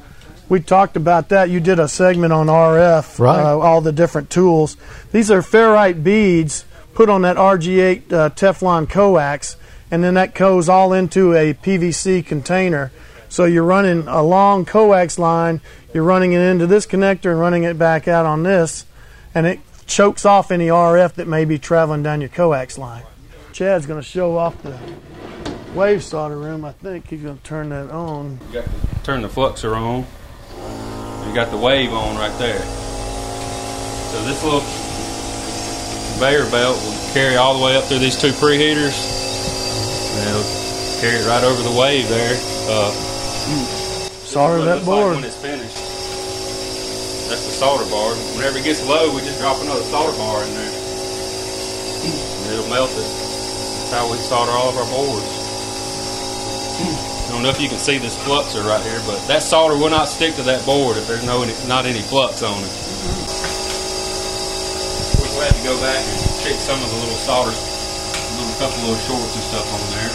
We 0.48 0.60
talked 0.60 0.96
about 0.96 1.28
that. 1.28 1.50
You 1.50 1.60
did 1.60 1.78
a 1.78 1.88
segment 1.88 2.32
on 2.32 2.46
RF, 2.48 3.18
Right. 3.18 3.38
uh, 3.38 3.58
all 3.58 3.80
the 3.80 3.92
different 3.92 4.30
tools. 4.30 4.76
These 5.12 5.30
are 5.30 5.42
ferrite 5.42 6.02
beads 6.02 6.64
put 7.00 7.08
on 7.08 7.22
that 7.22 7.38
RG8 7.38 8.12
uh, 8.12 8.28
Teflon 8.28 8.86
coax, 8.86 9.56
and 9.90 10.04
then 10.04 10.12
that 10.12 10.34
goes 10.34 10.68
all 10.68 10.92
into 10.92 11.32
a 11.32 11.54
PVC 11.54 12.26
container. 12.26 12.92
So 13.30 13.46
you're 13.46 13.64
running 13.64 14.06
a 14.06 14.22
long 14.22 14.66
coax 14.66 15.18
line, 15.18 15.62
you're 15.94 16.04
running 16.04 16.34
it 16.34 16.40
into 16.40 16.66
this 16.66 16.86
connector 16.86 17.30
and 17.30 17.40
running 17.40 17.62
it 17.62 17.78
back 17.78 18.06
out 18.06 18.26
on 18.26 18.42
this, 18.42 18.84
and 19.34 19.46
it 19.46 19.60
chokes 19.86 20.26
off 20.26 20.50
any 20.50 20.66
RF 20.66 21.14
that 21.14 21.26
may 21.26 21.46
be 21.46 21.58
traveling 21.58 22.02
down 22.02 22.20
your 22.20 22.28
coax 22.28 22.76
line. 22.76 23.04
Chad's 23.54 23.86
going 23.86 23.98
to 23.98 24.06
show 24.06 24.36
off 24.36 24.62
the 24.62 24.78
wave 25.74 26.04
solder 26.04 26.36
room. 26.36 26.66
I 26.66 26.72
think 26.72 27.08
he's 27.08 27.22
going 27.22 27.38
to 27.38 27.44
turn 27.44 27.70
that 27.70 27.90
on. 27.90 28.38
You 28.48 28.60
got 28.60 28.64
to 28.66 29.02
turn 29.04 29.22
the 29.22 29.28
fluxer 29.28 29.74
on. 29.74 30.04
You 31.26 31.34
got 31.34 31.50
the 31.50 31.56
wave 31.56 31.94
on 31.94 32.16
right 32.16 32.38
there. 32.38 32.60
So 32.60 34.22
this 34.24 34.44
little 34.44 34.89
conveyor 36.20 36.50
belt 36.50 36.76
will 36.84 36.92
carry 37.16 37.36
all 37.36 37.56
the 37.56 37.64
way 37.64 37.74
up 37.74 37.84
through 37.84 37.98
these 37.98 38.14
two 38.14 38.28
preheaters. 38.36 38.92
And 38.92 40.28
it'll 40.28 40.44
carry 41.00 41.16
it 41.16 41.24
right 41.26 41.42
over 41.42 41.62
the 41.64 41.72
wave 41.72 42.10
there. 42.12 42.36
Uh, 42.68 42.92
Solder 44.28 44.60
that 44.68 44.84
looks 44.84 44.86
like 44.86 45.00
board. 45.00 45.14
when 45.16 45.24
it's 45.24 45.40
finished. 45.40 45.80
That's 47.32 47.40
the 47.48 47.56
solder 47.56 47.88
bar. 47.88 48.12
Whenever 48.36 48.58
it 48.58 48.64
gets 48.64 48.84
low, 48.84 49.08
we 49.14 49.22
just 49.22 49.40
drop 49.40 49.62
another 49.62 49.80
solder 49.88 50.12
bar 50.18 50.44
in 50.44 50.52
there. 50.52 50.72
And 52.04 52.52
it'll 52.52 52.68
melt 52.68 52.90
it. 52.92 53.00
That's 53.00 53.92
how 53.96 54.12
we 54.12 54.18
solder 54.18 54.52
all 54.52 54.68
of 54.68 54.76
our 54.76 54.84
boards. 54.92 55.24
I 55.24 57.32
don't 57.32 57.42
know 57.42 57.48
if 57.48 57.62
you 57.62 57.70
can 57.70 57.78
see 57.78 57.96
this 57.96 58.14
fluxer 58.28 58.62
right 58.68 58.84
here, 58.84 59.00
but 59.06 59.26
that 59.26 59.42
solder 59.42 59.74
will 59.74 59.88
not 59.88 60.04
stick 60.04 60.34
to 60.34 60.42
that 60.42 60.66
board 60.66 60.98
if 60.98 61.08
there's 61.08 61.24
no 61.24 61.42
any, 61.42 61.54
not 61.66 61.86
any 61.86 62.02
flux 62.02 62.42
on 62.42 62.62
it. 62.62 63.69
We're 65.40 65.46
glad 65.46 65.56
to 65.56 65.64
go 65.64 65.80
back 65.80 66.04
and 66.04 66.20
check 66.42 66.60
some 66.60 66.82
of 66.82 66.90
the 66.90 66.96
little 66.96 67.14
solder, 67.14 67.48
little 67.48 68.54
couple 68.60 68.78
little 68.84 69.00
shorts 69.06 69.34
and 69.34 69.44
stuff 69.44 69.72
on 69.72 69.80
there. 69.96 70.12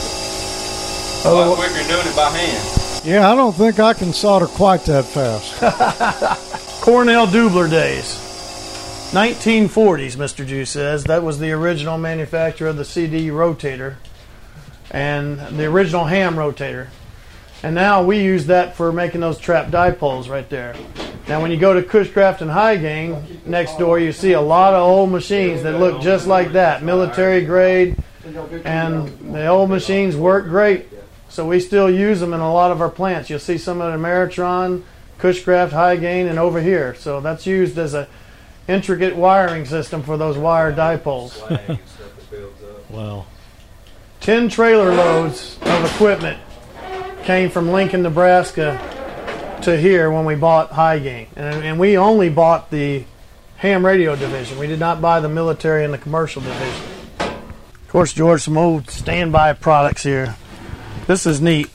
But 1.24 1.32
a 1.32 1.50
lot 1.50 1.58
quicker 1.58 1.74
than 1.74 1.88
doing 1.88 2.06
it 2.06 2.16
by 2.16 2.30
hand. 2.30 3.04
Yeah, 3.04 3.32
I 3.32 3.34
don't 3.34 3.54
think 3.54 3.80
I 3.80 3.94
can 3.96 4.14
solder 4.14 4.46
quite 4.46 4.82
that 4.82 5.06
fast. 5.06 5.60
Cornell 6.82 7.26
Dubilier 7.26 7.68
days. 7.72 8.06
1940s, 9.14 10.16
Mr. 10.16 10.46
Jue 10.46 10.68
says. 10.68 11.06
That 11.06 11.24
was 11.24 11.40
the 11.40 11.54
original 11.54 11.98
manufacturer 11.98 12.68
of 12.68 12.78
the 12.78 12.86
CD 12.86 13.30
rotator 13.30 13.96
and 14.92 15.40
the 15.58 15.66
original 15.66 16.06
ham 16.06 16.36
rotator. 16.36 16.90
And 17.66 17.74
now 17.74 18.04
we 18.04 18.22
use 18.22 18.46
that 18.46 18.76
for 18.76 18.92
making 18.92 19.22
those 19.22 19.40
trap 19.40 19.72
dipoles 19.72 20.30
right 20.30 20.48
there. 20.52 20.76
Now, 21.28 21.42
when 21.42 21.50
you 21.50 21.58
go 21.58 21.74
to 21.74 21.82
Cushcraft 21.82 22.42
and 22.42 22.52
Hy-Gain 22.52 23.42
next 23.48 23.80
door, 23.80 23.98
you 23.98 24.12
see 24.12 24.34
a 24.34 24.42
lot 24.42 24.76
of 24.76 24.84
old 24.84 25.10
machines 25.10 25.64
that 25.64 25.80
look 25.80 26.00
just 26.00 26.28
like 26.28 26.52
that, 26.52 26.84
military 26.84 27.44
grade, 27.44 27.98
and 28.64 29.08
the 29.34 29.48
old 29.48 29.72
machines 29.72 30.16
work 30.16 30.46
great. 30.46 30.86
So 31.30 31.48
we 31.48 31.60
still 31.60 31.90
use 31.90 32.20
them 32.20 32.34
in 32.34 32.40
a 32.40 32.54
lot 32.54 32.70
of 32.70 32.82
our 32.82 32.90
plants. 32.92 33.32
You'll 33.32 33.40
see 33.40 33.58
some 33.58 33.82
of 33.82 33.92
the 33.92 33.98
Ameritron, 33.98 34.84
Cushcraft, 35.18 35.72
Hy-Gain, 35.72 36.28
and 36.28 36.38
over 36.38 36.62
here. 36.62 36.94
So 36.94 37.20
that's 37.20 37.48
used 37.48 37.80
as 37.80 37.96
a 37.96 38.08
intricate 38.68 39.16
wiring 39.16 39.66
system 39.66 40.04
for 40.04 40.18
those 40.18 40.38
wire 40.38 40.72
dipoles. 40.72 41.80
Well, 42.90 43.26
10 44.22 44.48
trailer 44.48 44.94
loads 44.94 45.58
of 45.64 45.86
equipment 45.96 46.40
came 47.26 47.50
from 47.50 47.72
Lincoln, 47.72 48.04
Nebraska 48.04 48.80
to 49.64 49.76
here 49.76 50.12
when 50.12 50.26
we 50.26 50.36
bought 50.36 50.72
Hy-Gain. 50.72 51.28
And, 51.36 51.66
and 51.66 51.80
we 51.80 51.98
only 51.98 52.30
bought 52.30 52.70
the 52.70 53.04
ham 53.58 53.84
radio 53.84 54.16
division. 54.16 54.60
We 54.60 54.68
did 54.68 54.80
not 54.80 55.02
buy 55.02 55.20
the 55.20 55.30
military 55.30 55.84
and 55.84 55.94
the 55.94 55.98
commercial 55.98 56.44
division. 56.44 56.84
Of 57.20 57.88
course, 57.90 58.14
George, 58.14 58.44
some 58.44 58.58
old 58.58 58.92
standby 58.92 59.54
products 59.54 60.04
here. 60.04 60.36
This 61.08 61.26
is 61.26 61.42
neat. 61.42 61.70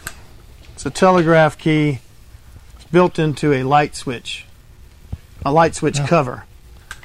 It's 0.75 0.87
a 0.87 0.91
telegraph 0.91 1.59
key. 1.59 1.99
It's 2.77 2.85
built 2.85 3.19
into 3.19 3.53
a 3.53 3.65
light 3.65 3.97
switch, 3.97 4.47
a 5.45 5.53
light 5.53 5.75
switch 5.75 5.99
cover. 6.07 6.45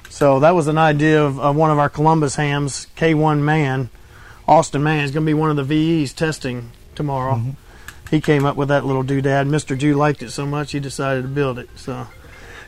So 0.10 0.40
that 0.42 0.52
was 0.52 0.68
an 0.68 0.78
idea 0.78 1.26
of, 1.26 1.40
of 1.40 1.56
one 1.56 1.72
of 1.72 1.80
our 1.80 1.90
Columbus 1.90 2.36
hams, 2.36 2.88
K1 2.96 3.40
Man. 3.40 3.90
Austin 4.48 4.84
Man. 4.84 5.04
is 5.04 5.10
going 5.10 5.26
to 5.26 5.30
be 5.30 5.34
one 5.34 5.50
of 5.50 5.68
the 5.68 6.04
VEs 6.04 6.14
testing 6.14 6.72
tomorrow. 6.94 7.36
Mm-hmm. 7.36 7.65
He 8.12 8.22
came 8.22 8.46
up 8.46 8.56
with 8.56 8.68
that 8.70 8.86
little 8.86 9.04
doodad. 9.04 9.50
Mr. 9.50 9.78
Jue 9.78 9.96
liked 9.96 10.22
it 10.22 10.32
so 10.32 10.46
much 10.46 10.72
he 10.72 10.80
decided 10.80 11.24
to 11.24 11.28
build 11.28 11.58
it. 11.60 11.70
So, 11.76 12.08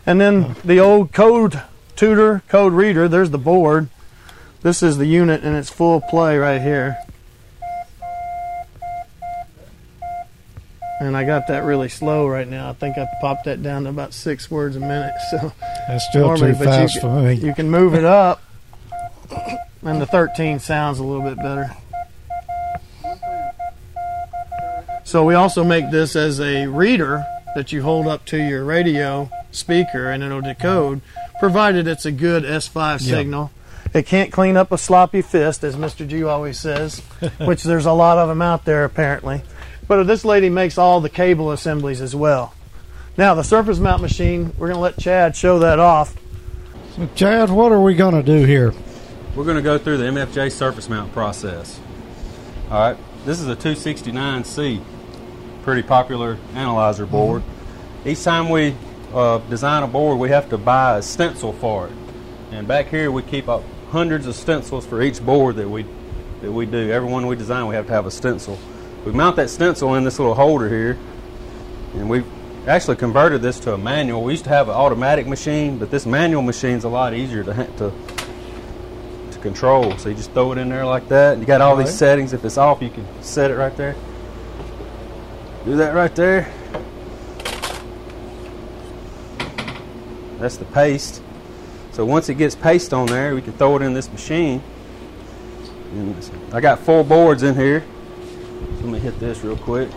and 0.06 0.19
then 0.19 0.56
the 0.65 0.80
old 0.80 1.13
code 1.13 1.62
tutor, 1.95 2.41
code 2.47 2.73
reader. 2.73 3.08
There's 3.08 3.30
the 3.30 3.38
board. 3.38 3.89
This 4.63 4.82
is 4.82 4.97
the 4.97 5.06
unit 5.06 5.43
in 5.43 5.54
its 5.56 5.69
full 5.69 6.02
play 6.02 6.38
right 6.38 6.62
here. 6.62 6.97
And 11.00 11.15
I 11.15 11.23
got 11.26 11.45
that 11.47 11.63
really 11.63 11.89
slow 11.89 12.28
right 12.28 12.47
now. 12.47 12.71
I 12.71 12.73
think 12.73 12.97
I 12.97 13.06
popped 13.21 13.45
that 13.45 13.62
down 13.62 13.84
to 13.84 13.89
about 13.89 14.13
six 14.13 14.50
words 14.50 14.76
a 14.76 14.80
minute. 14.80 15.13
So 15.30 15.54
that's 15.88 16.08
still 16.10 16.28
normally, 16.28 16.54
too 16.54 16.60
you 16.60 16.63
fast 16.65 16.93
can- 16.93 17.02
for 17.02 17.21
me. 17.21 17.34
you 17.36 17.54
can 17.54 17.69
move 17.69 17.93
it 17.93 18.04
up, 18.04 18.41
and 19.84 20.02
the 20.02 20.06
13 20.06 20.60
sounds 20.60 21.00
a 21.00 21.04
little 21.04 21.21
bit 21.21 21.38
better. 21.38 21.71
So 25.08 25.24
we 25.24 25.36
also 25.36 25.63
make 25.63 25.89
this 25.89 26.17
as 26.17 26.41
a 26.41 26.67
reader 26.67 27.26
that 27.56 27.72
you 27.72 27.82
hold 27.82 28.08
up 28.08 28.26
to 28.26 28.38
your 28.38 28.65
radio 28.65 29.30
speaker, 29.52 30.12
and 30.12 30.22
it'll 30.22 30.41
decode, 30.41 31.00
provided 31.39 31.88
it's 31.88 32.06
a 32.06 32.12
good 32.12 32.43
S5 32.43 33.00
signal. 33.00 33.52
It 33.93 34.06
can't 34.06 34.34
clean 34.34 34.58
up 34.58 34.74
a 34.74 34.78
sloppy 34.78 35.22
fist, 35.22 35.63
as 35.63 35.78
Mr. 35.78 36.06
G 36.06 36.24
always 36.24 36.60
says, 36.60 37.00
which 37.39 37.63
there's 37.63 37.86
a 37.86 37.93
lot 37.93 38.17
of 38.17 38.28
them 38.28 38.41
out 38.41 38.65
there 38.65 38.84
apparently. 38.84 39.43
But 39.88 40.04
this 40.04 40.26
lady 40.26 40.50
makes 40.50 40.78
all 40.78 41.00
the 41.00 41.10
cable 41.10 41.54
assemblies 41.54 42.02
as 42.02 42.13
well. 42.13 42.54
Now 43.15 43.34
the 43.34 43.43
surface 43.43 43.80
mount 43.80 44.02
machine, 44.02 44.52
we're 44.58 44.67
going 44.67 44.76
to 44.76 44.82
let 44.82 45.00
Chad 45.00 45.38
show 45.38 45.60
that 45.60 45.80
off. 45.80 46.17
So, 46.98 47.08
Chad, 47.15 47.50
what 47.50 47.72
are 47.72 47.82
we 47.82 47.96
going 47.96 48.15
to 48.15 48.24
do 48.24 48.46
here? 48.46 48.74
we're 49.38 49.46
going 49.46 49.56
to 49.56 49.62
go 49.62 49.78
through 49.78 50.00
the 50.00 50.04
MFJ 50.04 50.52
surface 50.52 50.89
mount 50.89 51.13
process. 51.13 51.80
All 52.70 52.91
right, 52.91 52.98
this 53.24 53.39
is 53.39 53.48
a 53.48 53.56
269C, 53.56 54.84
pretty 55.67 55.84
popular 55.86 56.38
analyzer 56.56 57.06
board. 57.06 57.43
Each 58.06 58.23
time 58.23 58.47
we 58.47 58.73
uh, 59.13 59.39
design 59.49 59.84
a 59.84 59.88
board, 59.88 60.17
we 60.17 60.30
have 60.30 60.49
to 60.51 60.58
buy 60.58 60.97
a 60.97 61.01
stencil 61.01 61.51
for 61.51 61.88
it. 61.88 61.93
And 62.53 62.65
back 62.65 62.88
here, 62.88 63.12
we 63.12 63.21
keep 63.21 63.49
up 63.49 63.63
hundreds 63.89 64.27
of 64.27 64.36
stencils 64.36 64.86
for 64.86 65.01
each 65.01 65.21
board 65.21 65.58
that 65.58 65.69
we 65.69 65.84
that 66.39 66.53
we 66.53 66.65
do. 66.65 66.89
Every 66.89 67.10
one 67.12 67.27
we 67.27 67.36
design, 67.36 67.67
we 67.67 67.75
have 67.75 67.86
to 67.88 67.91
have 67.91 68.06
a 68.06 68.12
stencil. 68.12 68.58
We 69.06 69.12
mount 69.12 69.36
that 69.36 69.49
stencil 69.49 69.95
in 69.95 70.06
this 70.06 70.19
little 70.19 70.36
holder 70.36 70.69
here, 70.69 70.97
and 71.95 72.10
we've 72.10 72.25
actually 72.65 72.95
converted 72.95 73.41
this 73.41 73.60
to 73.62 73.73
a 73.73 73.77
manual. 73.77 74.23
We 74.23 74.32
used 74.32 74.45
to 74.45 74.49
have 74.51 74.69
an 74.69 74.75
automatic 74.75 75.27
machine, 75.27 75.80
but 75.80 75.91
this 75.91 76.06
manual 76.06 76.43
machine's 76.43 76.86
a 76.86 76.89
lot 76.89 77.13
easier 77.13 77.43
to 77.43 77.53
to 77.53 77.91
to 79.32 79.39
control. 79.39 79.97
So 79.97 80.08
you 80.08 80.15
just 80.15 80.32
throw 80.32 80.53
it 80.53 80.60
in 80.60 80.69
there 80.69 80.86
like 80.86 81.10
that. 81.10 81.34
And 81.34 81.41
you 81.41 81.45
got 81.45 81.60
all 81.60 81.75
Right. 81.75 81.86
these 81.86 81.93
settings. 81.93 82.32
If 82.32 82.45
it's 82.45 82.58
off, 82.58 82.82
you 82.82 82.89
can 82.89 83.06
set 83.21 83.51
it 83.51 83.56
right 83.56 83.75
there. 83.75 83.97
Do 85.67 85.75
that 85.75 85.93
right 85.93 86.15
there. 86.15 86.49
That's 90.39 90.56
the 90.56 90.63
paste. 90.63 91.21
So 91.91 92.06
once 92.06 92.30
it 92.30 92.36
gets 92.36 92.56
paste 92.56 92.93
on 92.93 93.08
there, 93.08 93.36
we 93.36 93.41
can 93.41 93.51
throw 93.51 93.75
it 93.75 93.82
in 93.82 93.93
this 93.93 94.10
machine. 94.10 94.63
I 96.53 96.62
got 96.62 96.80
four 96.80 97.03
boards 97.03 97.43
in 97.43 97.53
here. 97.53 97.84
Let 98.77 98.86
me 98.86 98.99
hit 98.99 99.19
this 99.19 99.43
real 99.43 99.58
quick. 99.58 99.89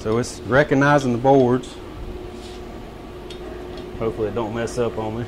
So 0.00 0.18
it's 0.18 0.38
recognizing 0.40 1.12
the 1.12 1.18
boards. 1.18 1.74
Hopefully 3.98 4.28
it 4.28 4.34
don't 4.34 4.54
mess 4.54 4.76
up 4.76 4.98
on 4.98 5.20
me. 5.20 5.24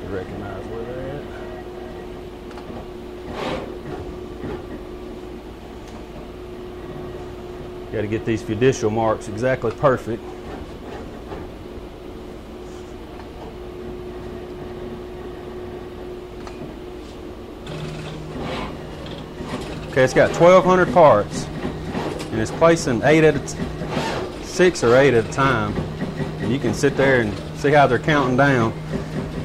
To 0.00 0.08
recognize 0.08 0.66
where 0.66 0.82
they're 0.82 1.14
at. 1.14 1.22
Got 7.98 8.02
to 8.02 8.08
get 8.08 8.24
these 8.24 8.44
fiducial 8.44 8.92
marks 8.92 9.26
exactly 9.26 9.72
perfect. 9.72 10.22
Okay, 19.88 20.04
it's 20.04 20.14
got 20.14 20.30
1,200 20.30 20.94
parts, 20.94 21.46
and 21.46 22.40
it's 22.40 22.52
placing 22.52 23.02
eight 23.02 23.24
at 23.24 23.34
a 23.34 24.44
six 24.44 24.84
or 24.84 24.94
eight 24.94 25.14
at 25.14 25.26
a 25.26 25.32
time. 25.32 25.76
And 26.38 26.52
you 26.52 26.60
can 26.60 26.74
sit 26.74 26.96
there 26.96 27.22
and 27.22 27.36
see 27.58 27.72
how 27.72 27.88
they're 27.88 27.98
counting 27.98 28.36
down. 28.36 28.70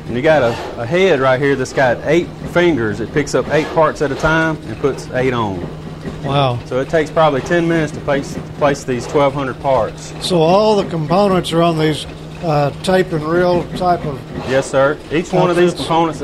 And 0.05 0.15
you 0.15 0.21
got 0.21 0.43
a, 0.43 0.79
a 0.79 0.85
head 0.85 1.19
right 1.19 1.41
here 1.41 1.55
that's 1.55 1.73
got 1.73 1.97
eight 2.03 2.27
fingers. 2.51 2.99
It 2.99 3.11
picks 3.13 3.33
up 3.33 3.47
eight 3.47 3.65
parts 3.69 4.03
at 4.03 4.11
a 4.11 4.15
time 4.15 4.57
and 4.67 4.77
puts 4.77 5.09
eight 5.09 5.33
on. 5.33 5.82
Wow. 6.23 6.63
So 6.65 6.79
it 6.79 6.89
takes 6.89 7.11
probably 7.11 7.41
10 7.41 7.67
minutes 7.67 7.91
to 7.93 7.99
place, 8.01 8.37
place 8.57 8.83
these 8.83 9.05
1,200 9.05 9.59
parts. 9.59 10.13
So 10.25 10.37
all 10.37 10.75
the 10.75 10.89
components 10.89 11.51
are 11.51 11.61
on 11.61 11.77
these 11.77 12.05
uh, 12.43 12.71
tape 12.83 13.11
and 13.11 13.23
reel 13.23 13.63
type 13.77 14.05
of. 14.05 14.21
Yes, 14.49 14.69
sir. 14.69 14.97
Each 15.11 15.31
one 15.31 15.49
of 15.49 15.55
these 15.55 15.73
components, 15.73 16.19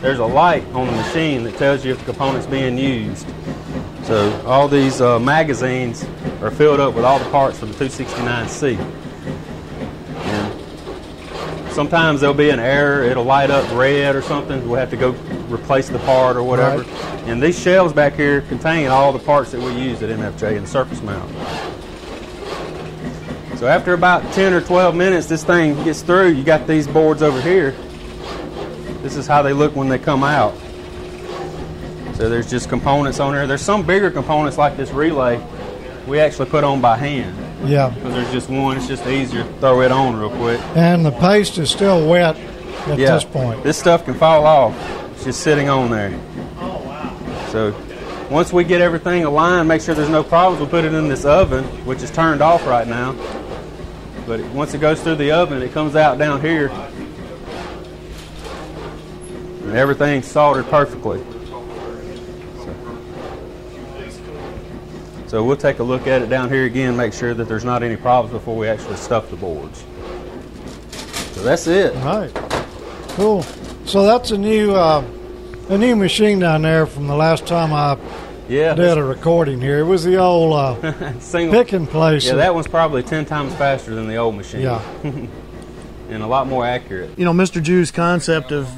there's 0.00 0.18
a 0.18 0.26
light 0.26 0.64
on 0.72 0.86
the 0.86 0.92
machine 0.92 1.44
that 1.44 1.56
tells 1.56 1.84
you 1.84 1.92
if 1.92 1.98
the 1.98 2.04
component's 2.12 2.46
being 2.46 2.78
used. 2.78 3.26
So 4.04 4.40
all 4.46 4.68
these 4.68 5.00
uh, 5.00 5.18
magazines 5.18 6.04
are 6.40 6.50
filled 6.50 6.80
up 6.80 6.94
with 6.94 7.04
all 7.04 7.18
the 7.18 7.30
parts 7.30 7.58
for 7.58 7.66
the 7.66 7.74
269C. 7.74 8.78
And 10.24 11.72
sometimes 11.72 12.20
there'll 12.20 12.34
be 12.34 12.50
an 12.50 12.60
error; 12.60 13.04
it'll 13.04 13.24
light 13.24 13.50
up 13.50 13.70
red 13.76 14.16
or 14.16 14.22
something. 14.22 14.66
We'll 14.66 14.80
have 14.80 14.90
to 14.90 14.96
go 14.96 15.12
replace 15.52 15.88
the 15.88 15.98
part 16.00 16.36
or 16.36 16.42
whatever. 16.42 16.82
Right. 16.82 17.24
And 17.28 17.42
these 17.42 17.58
shelves 17.58 17.92
back 17.92 18.14
here 18.14 18.42
contain 18.42 18.88
all 18.88 19.12
the 19.12 19.18
parts 19.18 19.52
that 19.52 19.60
we 19.60 19.72
use 19.72 20.02
at 20.02 20.10
MFJ 20.10 20.56
in 20.56 20.66
surface 20.66 21.02
mount. 21.02 21.30
So 23.58 23.66
after 23.66 23.92
about 23.92 24.22
10 24.34 24.52
or 24.52 24.60
12 24.60 24.94
minutes, 24.94 25.26
this 25.26 25.42
thing 25.42 25.74
gets 25.82 26.02
through. 26.02 26.28
You 26.28 26.44
got 26.44 26.66
these 26.66 26.86
boards 26.86 27.22
over 27.22 27.40
here. 27.40 27.72
This 29.02 29.16
is 29.16 29.26
how 29.26 29.42
they 29.42 29.52
look 29.52 29.74
when 29.74 29.88
they 29.88 29.98
come 29.98 30.22
out. 30.22 30.54
So 32.14 32.28
there's 32.28 32.50
just 32.50 32.68
components 32.68 33.20
on 33.20 33.32
there. 33.32 33.46
There's 33.46 33.62
some 33.62 33.84
bigger 33.84 34.10
components 34.10 34.58
like 34.58 34.76
this 34.76 34.90
relay 34.90 35.44
we 36.06 36.20
actually 36.20 36.48
put 36.50 36.64
on 36.64 36.80
by 36.80 36.96
hand. 36.96 37.36
Yeah. 37.68 37.90
Because 37.90 38.14
there's 38.14 38.32
just 38.32 38.48
one, 38.48 38.76
it's 38.76 38.88
just 38.88 39.06
easier 39.06 39.42
to 39.42 39.52
throw 39.54 39.82
it 39.82 39.92
on 39.92 40.16
real 40.16 40.30
quick. 40.30 40.60
And 40.76 41.04
the 41.04 41.12
paste 41.12 41.58
is 41.58 41.70
still 41.70 42.08
wet 42.08 42.36
at 42.36 42.96
this 42.96 43.24
point. 43.24 43.62
This 43.62 43.76
stuff 43.76 44.04
can 44.04 44.14
fall 44.14 44.46
off. 44.46 44.74
Just 45.28 45.42
sitting 45.42 45.68
on 45.68 45.90
there. 45.90 46.18
Oh, 46.56 46.82
wow. 46.86 47.48
So 47.50 47.74
once 48.30 48.50
we 48.50 48.64
get 48.64 48.80
everything 48.80 49.24
aligned, 49.24 49.68
make 49.68 49.82
sure 49.82 49.94
there's 49.94 50.08
no 50.08 50.24
problems, 50.24 50.58
we'll 50.58 50.70
put 50.70 50.86
it 50.86 50.94
in 50.94 51.06
this 51.06 51.26
oven, 51.26 51.64
which 51.84 52.02
is 52.02 52.10
turned 52.10 52.40
off 52.40 52.66
right 52.66 52.88
now. 52.88 53.12
But 54.26 54.40
once 54.54 54.72
it 54.72 54.80
goes 54.80 55.02
through 55.02 55.16
the 55.16 55.32
oven, 55.32 55.60
it 55.60 55.72
comes 55.72 55.96
out 55.96 56.16
down 56.16 56.40
here. 56.40 56.70
And 59.64 59.76
everything's 59.76 60.24
soldered 60.26 60.64
perfectly. 60.70 61.22
So 65.26 65.44
we'll 65.44 65.58
take 65.58 65.78
a 65.78 65.82
look 65.82 66.06
at 66.06 66.22
it 66.22 66.30
down 66.30 66.48
here 66.48 66.64
again, 66.64 66.96
make 66.96 67.12
sure 67.12 67.34
that 67.34 67.48
there's 67.48 67.66
not 67.66 67.82
any 67.82 67.96
problems 67.96 68.32
before 68.32 68.56
we 68.56 68.66
actually 68.66 68.96
stuff 68.96 69.28
the 69.28 69.36
boards. 69.36 69.84
So 71.32 71.42
that's 71.42 71.66
it. 71.66 71.94
All 71.96 72.20
right. 72.20 72.34
Cool. 73.10 73.42
So 73.84 74.04
that's 74.04 74.32
a 74.32 74.38
new 74.38 74.74
uh, 74.74 75.02
a 75.68 75.78
new 75.78 75.96
machine 75.96 76.38
down 76.38 76.62
there 76.62 76.86
from 76.86 77.06
the 77.06 77.14
last 77.14 77.46
time 77.46 77.72
I 77.72 77.96
Yeah. 78.48 78.74
did 78.74 78.96
a 78.98 79.04
recording 79.04 79.60
here. 79.60 79.78
It 79.80 79.84
was 79.84 80.04
the 80.04 80.16
old 80.16 80.54
uh, 80.54 81.18
Single, 81.20 81.62
pick 81.62 81.72
and 81.72 81.88
place. 81.88 82.26
Yeah, 82.26 82.34
that 82.36 82.54
one's 82.54 82.66
probably 82.66 83.02
10 83.02 83.26
times 83.26 83.54
faster 83.54 83.94
than 83.94 84.08
the 84.08 84.16
old 84.16 84.36
machine. 84.36 84.62
Yeah. 84.62 84.80
and 85.02 86.22
a 86.22 86.26
lot 86.26 86.46
more 86.46 86.64
accurate. 86.64 87.18
you 87.18 87.24
know, 87.24 87.32
Mr. 87.32 87.62
Jue's 87.62 87.90
concept 87.90 88.52
of 88.52 88.68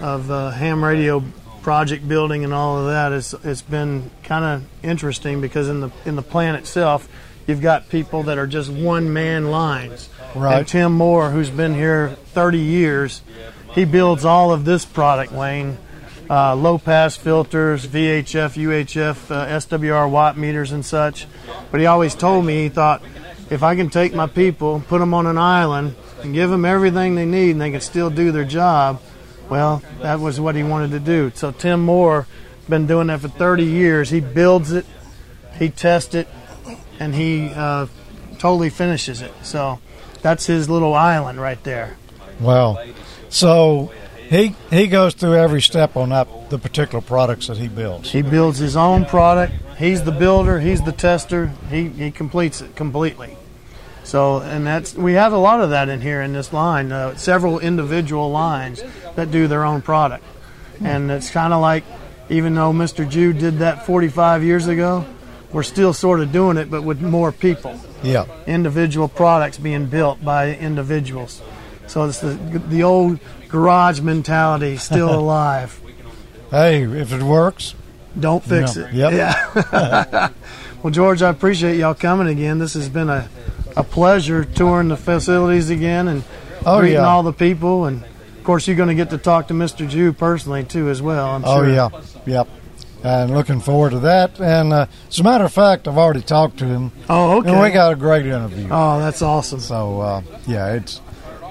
of 0.00 0.30
uh, 0.30 0.50
ham 0.50 0.84
radio 0.84 1.24
project 1.62 2.06
building 2.06 2.44
and 2.44 2.52
all 2.52 2.78
of 2.78 2.86
that 2.86 3.12
is 3.12 3.34
it's 3.44 3.62
been 3.62 4.10
kind 4.22 4.44
of 4.44 4.62
interesting 4.84 5.40
because 5.40 5.68
in 5.70 5.80
the 5.80 5.90
in 6.04 6.14
the 6.16 6.22
plant 6.22 6.58
itself, 6.58 7.08
you've 7.46 7.62
got 7.62 7.88
people 7.88 8.24
that 8.24 8.36
are 8.38 8.46
just 8.46 8.70
one 8.70 9.12
man 9.12 9.50
lines. 9.50 10.10
Right. 10.34 10.58
And 10.58 10.68
Tim 10.68 10.92
Moore, 10.92 11.30
who's 11.30 11.48
been 11.50 11.74
here 11.74 12.10
30 12.34 12.58
years, 12.58 13.22
he 13.72 13.84
builds 13.86 14.24
all 14.24 14.52
of 14.52 14.64
this 14.66 14.84
product, 14.84 15.32
Wayne. 15.32 15.78
Uh, 16.28 16.56
low 16.56 16.78
pass 16.78 17.16
filters, 17.16 17.86
VHF, 17.86 18.60
UHF, 18.60 19.30
uh, 19.30 19.46
SWR 19.46 20.10
watt 20.10 20.36
meters, 20.36 20.72
and 20.72 20.84
such. 20.84 21.26
But 21.70 21.80
he 21.80 21.86
always 21.86 22.14
told 22.14 22.44
me 22.44 22.64
he 22.64 22.68
thought 22.68 23.02
if 23.48 23.62
I 23.62 23.76
can 23.76 23.90
take 23.90 24.12
my 24.12 24.26
people, 24.26 24.82
put 24.88 24.98
them 24.98 25.14
on 25.14 25.26
an 25.26 25.38
island, 25.38 25.94
and 26.22 26.34
give 26.34 26.50
them 26.50 26.64
everything 26.64 27.14
they 27.14 27.26
need, 27.26 27.52
and 27.52 27.60
they 27.60 27.70
can 27.70 27.80
still 27.80 28.10
do 28.10 28.32
their 28.32 28.44
job, 28.44 29.00
well, 29.48 29.82
that 30.00 30.18
was 30.18 30.40
what 30.40 30.56
he 30.56 30.62
wanted 30.64 30.90
to 30.90 31.00
do. 31.00 31.30
So 31.34 31.52
Tim 31.52 31.84
Moore, 31.84 32.26
been 32.68 32.86
doing 32.86 33.06
that 33.08 33.20
for 33.20 33.28
30 33.28 33.64
years. 33.64 34.10
He 34.10 34.20
builds 34.20 34.72
it, 34.72 34.84
he 35.58 35.68
tests 35.68 36.14
it, 36.14 36.28
and 36.98 37.14
he 37.14 37.50
uh, 37.54 37.86
totally 38.38 38.70
finishes 38.70 39.22
it. 39.22 39.32
So 39.42 39.78
that's 40.22 40.46
his 40.46 40.68
little 40.68 40.94
island 40.94 41.40
right 41.40 41.62
there. 41.62 41.96
Well, 42.40 42.84
so 43.28 43.92
he 44.28 44.54
he 44.70 44.86
goes 44.86 45.14
through 45.14 45.36
every 45.36 45.62
step 45.62 45.96
on 45.96 46.10
that 46.10 46.50
the 46.50 46.58
particular 46.58 47.00
products 47.00 47.46
that 47.46 47.58
he 47.58 47.68
builds. 47.68 48.10
He 48.10 48.22
builds 48.22 48.58
his 48.58 48.76
own 48.76 49.04
product. 49.04 49.54
He's 49.78 50.02
the 50.02 50.12
builder. 50.12 50.60
He's 50.60 50.82
the 50.82 50.92
tester. 50.92 51.52
He 51.70 51.88
he 51.88 52.10
completes 52.10 52.60
it 52.60 52.76
completely. 52.76 53.36
So, 54.04 54.38
and 54.38 54.64
that's 54.64 54.94
we 54.94 55.14
have 55.14 55.32
a 55.32 55.38
lot 55.38 55.60
of 55.60 55.70
that 55.70 55.88
in 55.88 56.00
here 56.00 56.22
in 56.22 56.32
this 56.32 56.52
line. 56.52 56.92
Uh, 56.92 57.16
several 57.16 57.58
individual 57.58 58.30
lines 58.30 58.82
that 59.16 59.30
do 59.30 59.48
their 59.48 59.64
own 59.64 59.82
product, 59.82 60.24
and 60.80 61.10
it's 61.10 61.30
kind 61.30 61.52
of 61.52 61.60
like, 61.60 61.84
even 62.28 62.54
though 62.54 62.72
Mr. 62.72 63.08
Jue 63.08 63.36
did 63.36 63.58
that 63.58 63.84
45 63.84 64.44
years 64.44 64.68
ago, 64.68 65.04
we're 65.52 65.64
still 65.64 65.92
sort 65.92 66.20
of 66.20 66.30
doing 66.30 66.56
it, 66.56 66.70
but 66.70 66.82
with 66.82 67.00
more 67.00 67.32
people. 67.32 67.80
Yeah. 68.02 68.26
Individual 68.46 69.08
products 69.08 69.58
being 69.58 69.86
built 69.86 70.24
by 70.24 70.54
individuals. 70.54 71.42
So 71.88 72.04
it's 72.04 72.20
the 72.20 72.34
the 72.68 72.82
old 72.82 73.18
garage 73.48 74.00
mentality 74.00 74.76
still 74.76 75.14
alive. 75.18 75.80
Hey, 76.50 76.82
if 76.84 77.12
it 77.12 77.22
works, 77.22 77.74
Don't 78.18 78.42
fix 78.42 78.76
it. 78.76 78.92
Yep. 78.92 79.12
Yeah. 79.12 80.28
well, 80.82 80.90
George, 80.92 81.22
I 81.22 81.30
appreciate 81.30 81.76
y'all 81.78 81.94
coming 81.94 82.28
again. 82.28 82.58
This 82.58 82.74
has 82.74 82.88
been 82.88 83.08
a, 83.10 83.28
a 83.76 83.82
pleasure 83.82 84.44
touring 84.44 84.88
the 84.88 84.96
facilities 84.96 85.70
again 85.70 86.08
and 86.08 86.24
Oh, 86.64 86.78
greeting 86.80 86.94
yeah. 86.98 87.06
all 87.06 87.22
the 87.22 87.32
people. 87.32 87.84
And 87.84 88.02
of 88.04 88.44
course, 88.44 88.66
you're 88.66 88.76
going 88.76 88.88
to 88.88 88.94
get 88.94 89.10
to 89.10 89.18
talk 89.18 89.48
to 89.48 89.54
Mr. 89.54 89.88
Jue 89.88 90.16
personally 90.16 90.64
too, 90.64 90.88
as 90.88 91.00
well. 91.02 91.28
I'm 91.30 91.44
oh 91.44 91.64
sure. 91.64 91.68
yeah, 91.72 91.88
yep. 92.26 92.48
And 93.04 93.30
looking 93.32 93.60
forward 93.60 93.90
to 93.90 94.00
that. 94.00 94.40
And 94.40 94.72
uh, 94.72 94.86
as 95.08 95.20
a 95.20 95.22
matter 95.22 95.44
of 95.44 95.52
fact, 95.52 95.86
I've 95.86 95.98
already 95.98 96.22
talked 96.22 96.58
to 96.58 96.64
him, 96.64 96.90
Oh, 97.08 97.38
okay. 97.38 97.50
and 97.52 97.60
we 97.60 97.70
got 97.70 97.92
a 97.92 97.96
great 97.96 98.26
interview. 98.26 98.66
oh, 98.70 98.98
that's 98.98 99.22
awesome. 99.22 99.60
So 99.60 100.00
uh, 100.00 100.22
yeah, 100.46 100.72
it's 100.74 101.00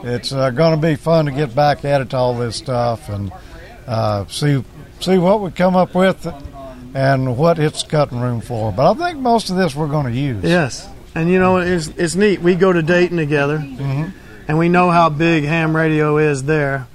it's 0.05 0.31
uh, 0.31 0.51
going 0.51 0.79
to 0.79 0.87
be 0.87 0.95
fun 0.95 1.25
to 1.25 1.31
get 1.31 1.55
back 1.55 1.83
at 1.83 1.99
it 2.01 2.13
all 2.13 2.35
this 2.35 2.55
stuff 2.55 3.09
and 3.09 3.31
uh, 3.87 4.25
see 4.27 4.63
see 4.99 5.17
what 5.17 5.41
we 5.41 5.51
come 5.51 5.75
up 5.75 5.95
with 5.95 6.25
and 6.93 7.37
what 7.37 7.59
it's 7.59 7.83
cutting 7.83 8.19
room 8.21 8.39
for. 8.39 8.71
But 8.71 8.91
I 8.91 9.09
think 9.09 9.19
most 9.19 9.49
of 9.49 9.57
this 9.57 9.75
we're 9.75 9.87
going 9.87 10.05
to 10.05 10.17
use. 10.17 10.43
Yes, 10.43 10.87
and 11.15 11.29
you 11.29 11.39
know 11.39 11.57
it's 11.57 11.87
it's 11.89 12.15
neat. 12.15 12.41
We 12.41 12.55
go 12.55 12.71
to 12.71 12.81
Dayton 12.81 13.17
together, 13.17 13.57
and 14.47 14.57
we 14.57 14.69
know 14.69 14.91
how 14.91 15.09
big 15.09 15.43
ham 15.43 15.75
radio 15.75 16.17
is 16.17 16.43
there. 16.43 16.87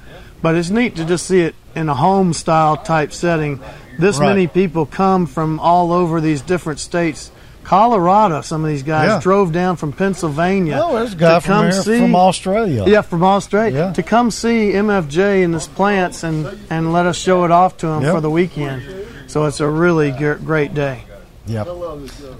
But 0.42 0.54
it's 0.54 0.70
neat 0.70 0.96
to 0.96 1.04
just 1.04 1.26
see 1.26 1.40
it 1.40 1.54
in 1.74 1.88
a 1.88 1.94
home 1.94 2.32
style 2.32 2.76
type 2.76 3.12
setting. 3.12 3.60
This 3.98 4.18
Right. 4.18 4.28
many 4.28 4.46
people 4.46 4.86
come 4.86 5.26
from 5.26 5.60
all 5.60 5.92
over 5.92 6.20
these 6.20 6.40
different 6.40 6.78
states. 6.80 7.30
Colorado, 7.70 8.40
some 8.40 8.64
of 8.64 8.68
these 8.68 8.82
guys 8.82 9.06
Yeah. 9.06 9.20
drove 9.20 9.52
down 9.52 9.76
from 9.76 9.92
Pennsylvania. 9.92 10.80
Oh, 10.84 10.96
there's 10.96 11.12
a 11.12 11.16
guy 11.16 11.34
to 11.34 11.40
from 11.40 11.52
come 11.54 11.62
here 11.70 11.82
see- 11.82 12.00
from 12.00 12.16
Australia. 12.16 12.82
Yeah, 12.84 13.02
from 13.02 13.22
Australia 13.22 13.78
Yeah. 13.78 13.92
to 13.92 14.02
come 14.02 14.32
see 14.32 14.72
MFJ 14.74 15.40
in 15.44 15.52
this 15.52 15.68
plants 15.68 16.24
and 16.24 16.48
and 16.68 16.92
let 16.92 17.06
us 17.06 17.16
show 17.16 17.44
it 17.44 17.52
off 17.52 17.76
to 17.76 17.86
them 17.86 18.02
Yep. 18.02 18.12
for 18.12 18.20
the 18.20 18.28
weekend. 18.28 18.82
So 19.28 19.44
it's 19.44 19.60
a 19.60 19.68
really 19.68 20.10
ge- 20.10 20.44
great 20.44 20.74
day. 20.74 21.04
Yep. 21.46 21.68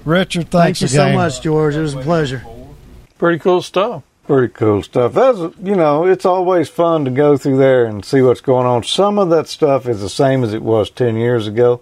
Richard, 0.03 0.49
Thank 0.51 0.63
thanks 0.77 0.81
you 0.81 0.89
so 0.89 1.13
much, 1.13 1.41
George. 1.41 1.77
It 1.77 1.81
was 1.81 1.93
a 1.93 1.99
pleasure. 1.99 2.43
Pretty 3.17 3.39
cool 3.39 3.61
stuff. 3.61 4.01
Pretty 4.27 4.49
cool 4.53 4.83
stuff. 4.83 5.13
That's 5.13 5.39
you 5.63 5.77
know, 5.77 6.05
it's 6.05 6.25
always 6.25 6.67
fun 6.67 7.05
to 7.05 7.11
go 7.11 7.37
through 7.37 7.55
there 7.55 7.85
and 7.85 8.03
see 8.03 8.21
what's 8.21 8.41
going 8.41 8.67
on. 8.67 8.83
Some 8.83 9.17
of 9.17 9.29
that 9.29 9.47
stuff 9.47 9.87
is 9.87 10.01
the 10.01 10.09
same 10.09 10.43
as 10.43 10.53
it 10.53 10.61
was 10.61 10.89
ten 10.89 11.15
years 11.15 11.47
ago. 11.47 11.79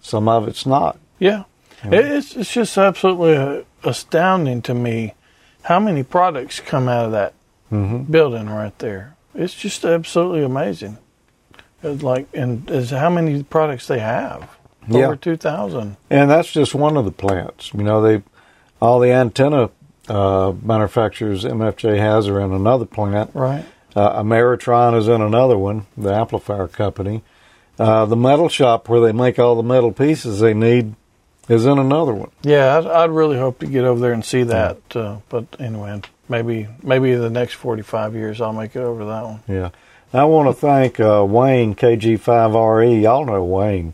Some 0.00 0.28
of 0.28 0.46
it's 0.46 0.64
not. 0.64 0.96
Yeah, 1.18 1.42
It- 1.84 1.92
it's 1.92 2.36
it's 2.36 2.52
just 2.52 2.76
absolutely 2.78 3.36
uh, 3.36 3.62
astounding 3.84 4.62
to 4.62 4.74
me 4.74 5.14
how 5.62 5.78
many 5.80 6.02
products 6.02 6.60
come 6.60 6.88
out 6.88 7.06
of 7.06 7.12
that 7.12 7.34
Mm-hmm. 7.70 8.10
building 8.10 8.48
right 8.48 8.76
there. 8.78 9.14
It's 9.34 9.52
just 9.54 9.84
absolutely 9.84 10.42
amazing. 10.42 10.96
It's 11.82 12.02
like 12.02 12.26
and 12.32 12.68
is 12.70 12.88
how 12.90 13.10
many 13.10 13.42
products 13.42 13.86
they 13.88 13.98
have. 13.98 14.48
Yeah. 14.88 15.04
Over 15.04 15.16
two 15.16 15.36
thousand. 15.36 15.98
And 16.08 16.30
that's 16.30 16.50
just 16.50 16.74
one 16.74 16.96
of 16.96 17.04
the 17.04 17.10
plants. 17.12 17.72
You 17.74 17.82
know, 17.82 18.00
they 18.00 18.22
all 18.80 19.00
the 19.00 19.12
antenna 19.12 19.68
uh, 20.08 20.54
manufacturers 20.62 21.44
MFJ 21.44 21.98
has 21.98 22.26
are 22.26 22.40
in 22.40 22.52
another 22.52 22.86
plant. 22.86 23.32
Right. 23.34 23.66
Uh, 23.94 24.22
Ameritron 24.22 24.96
is 24.96 25.06
in 25.06 25.20
another 25.20 25.58
one, 25.58 25.84
the 25.96 26.14
amplifier 26.14 26.68
company. 26.68 27.22
Uh, 27.78 28.06
the 28.06 28.16
metal 28.16 28.48
shop 28.48 28.88
where 28.88 29.00
they 29.00 29.12
make 29.12 29.38
all 29.38 29.56
the 29.56 29.62
metal 29.62 29.92
pieces 29.92 30.40
they 30.40 30.54
need 30.54 30.94
is 31.48 31.66
in 31.66 31.78
another 31.78 32.12
one. 32.12 32.30
Yeah, 32.42 32.78
I'd, 32.78 32.86
I'd 32.86 33.10
really 33.10 33.38
hope 33.38 33.58
to 33.60 33.66
get 33.66 33.84
over 33.84 34.00
there 34.00 34.12
and 34.12 34.24
see 34.24 34.42
that. 34.44 34.78
Uh, 34.94 35.18
but 35.28 35.46
anyway, 35.58 36.00
maybe 36.28 36.68
maybe 36.82 37.14
the 37.14 37.30
next 37.30 37.54
forty 37.54 37.82
five 37.82 38.14
years 38.14 38.40
I'll 38.40 38.52
make 38.52 38.76
it 38.76 38.80
over 38.80 39.00
to 39.00 39.06
that 39.06 39.24
one. 39.24 39.40
Yeah. 39.48 39.70
I 40.12 40.24
want 40.24 40.48
to 40.48 40.54
thank 40.54 40.98
uh, 41.00 41.24
Wayne 41.28 41.74
KG5RE. 41.74 42.92
E. 42.92 43.02
Y'all 43.02 43.26
know 43.26 43.44
Wayne. 43.44 43.92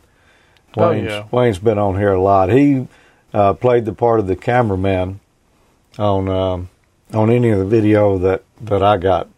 Oh, 0.76 0.92
yeah. 0.92 1.26
Wayne's 1.32 1.58
been 1.58 1.78
on 1.78 1.96
here 1.96 2.12
a 2.12 2.20
lot. 2.20 2.50
He 2.50 2.86
uh, 3.32 3.54
played 3.54 3.84
the 3.84 3.92
part 3.92 4.20
of 4.20 4.28
the 4.28 4.36
cameraman 4.36 5.18
on 5.98 6.28
um, 6.28 6.68
on 7.12 7.30
any 7.30 7.50
of 7.50 7.58
the 7.58 7.64
video 7.64 8.18
that, 8.18 8.42
that 8.60 8.82
I 8.82 8.96
got 8.96 9.28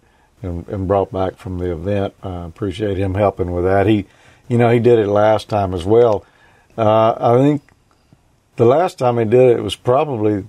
and, 0.42 0.66
and 0.68 0.88
brought 0.88 1.12
back 1.12 1.36
from 1.36 1.58
the 1.58 1.72
event. 1.72 2.14
I 2.22 2.44
appreciate 2.44 2.96
him 2.96 3.14
helping 3.14 3.52
with 3.52 3.64
that. 3.64 3.86
He, 3.86 4.06
you 4.48 4.58
know, 4.58 4.70
he 4.70 4.78
did 4.78 4.98
it 4.98 5.08
last 5.08 5.48
time 5.48 5.74
as 5.74 5.84
well. 5.84 6.24
Uh, 6.76 7.14
I 7.18 7.38
think 7.38 7.62
the 8.56 8.64
last 8.64 8.98
time 8.98 9.18
he 9.18 9.24
did 9.24 9.50
it, 9.50 9.58
it 9.58 9.62
was 9.62 9.76
probably 9.76 10.44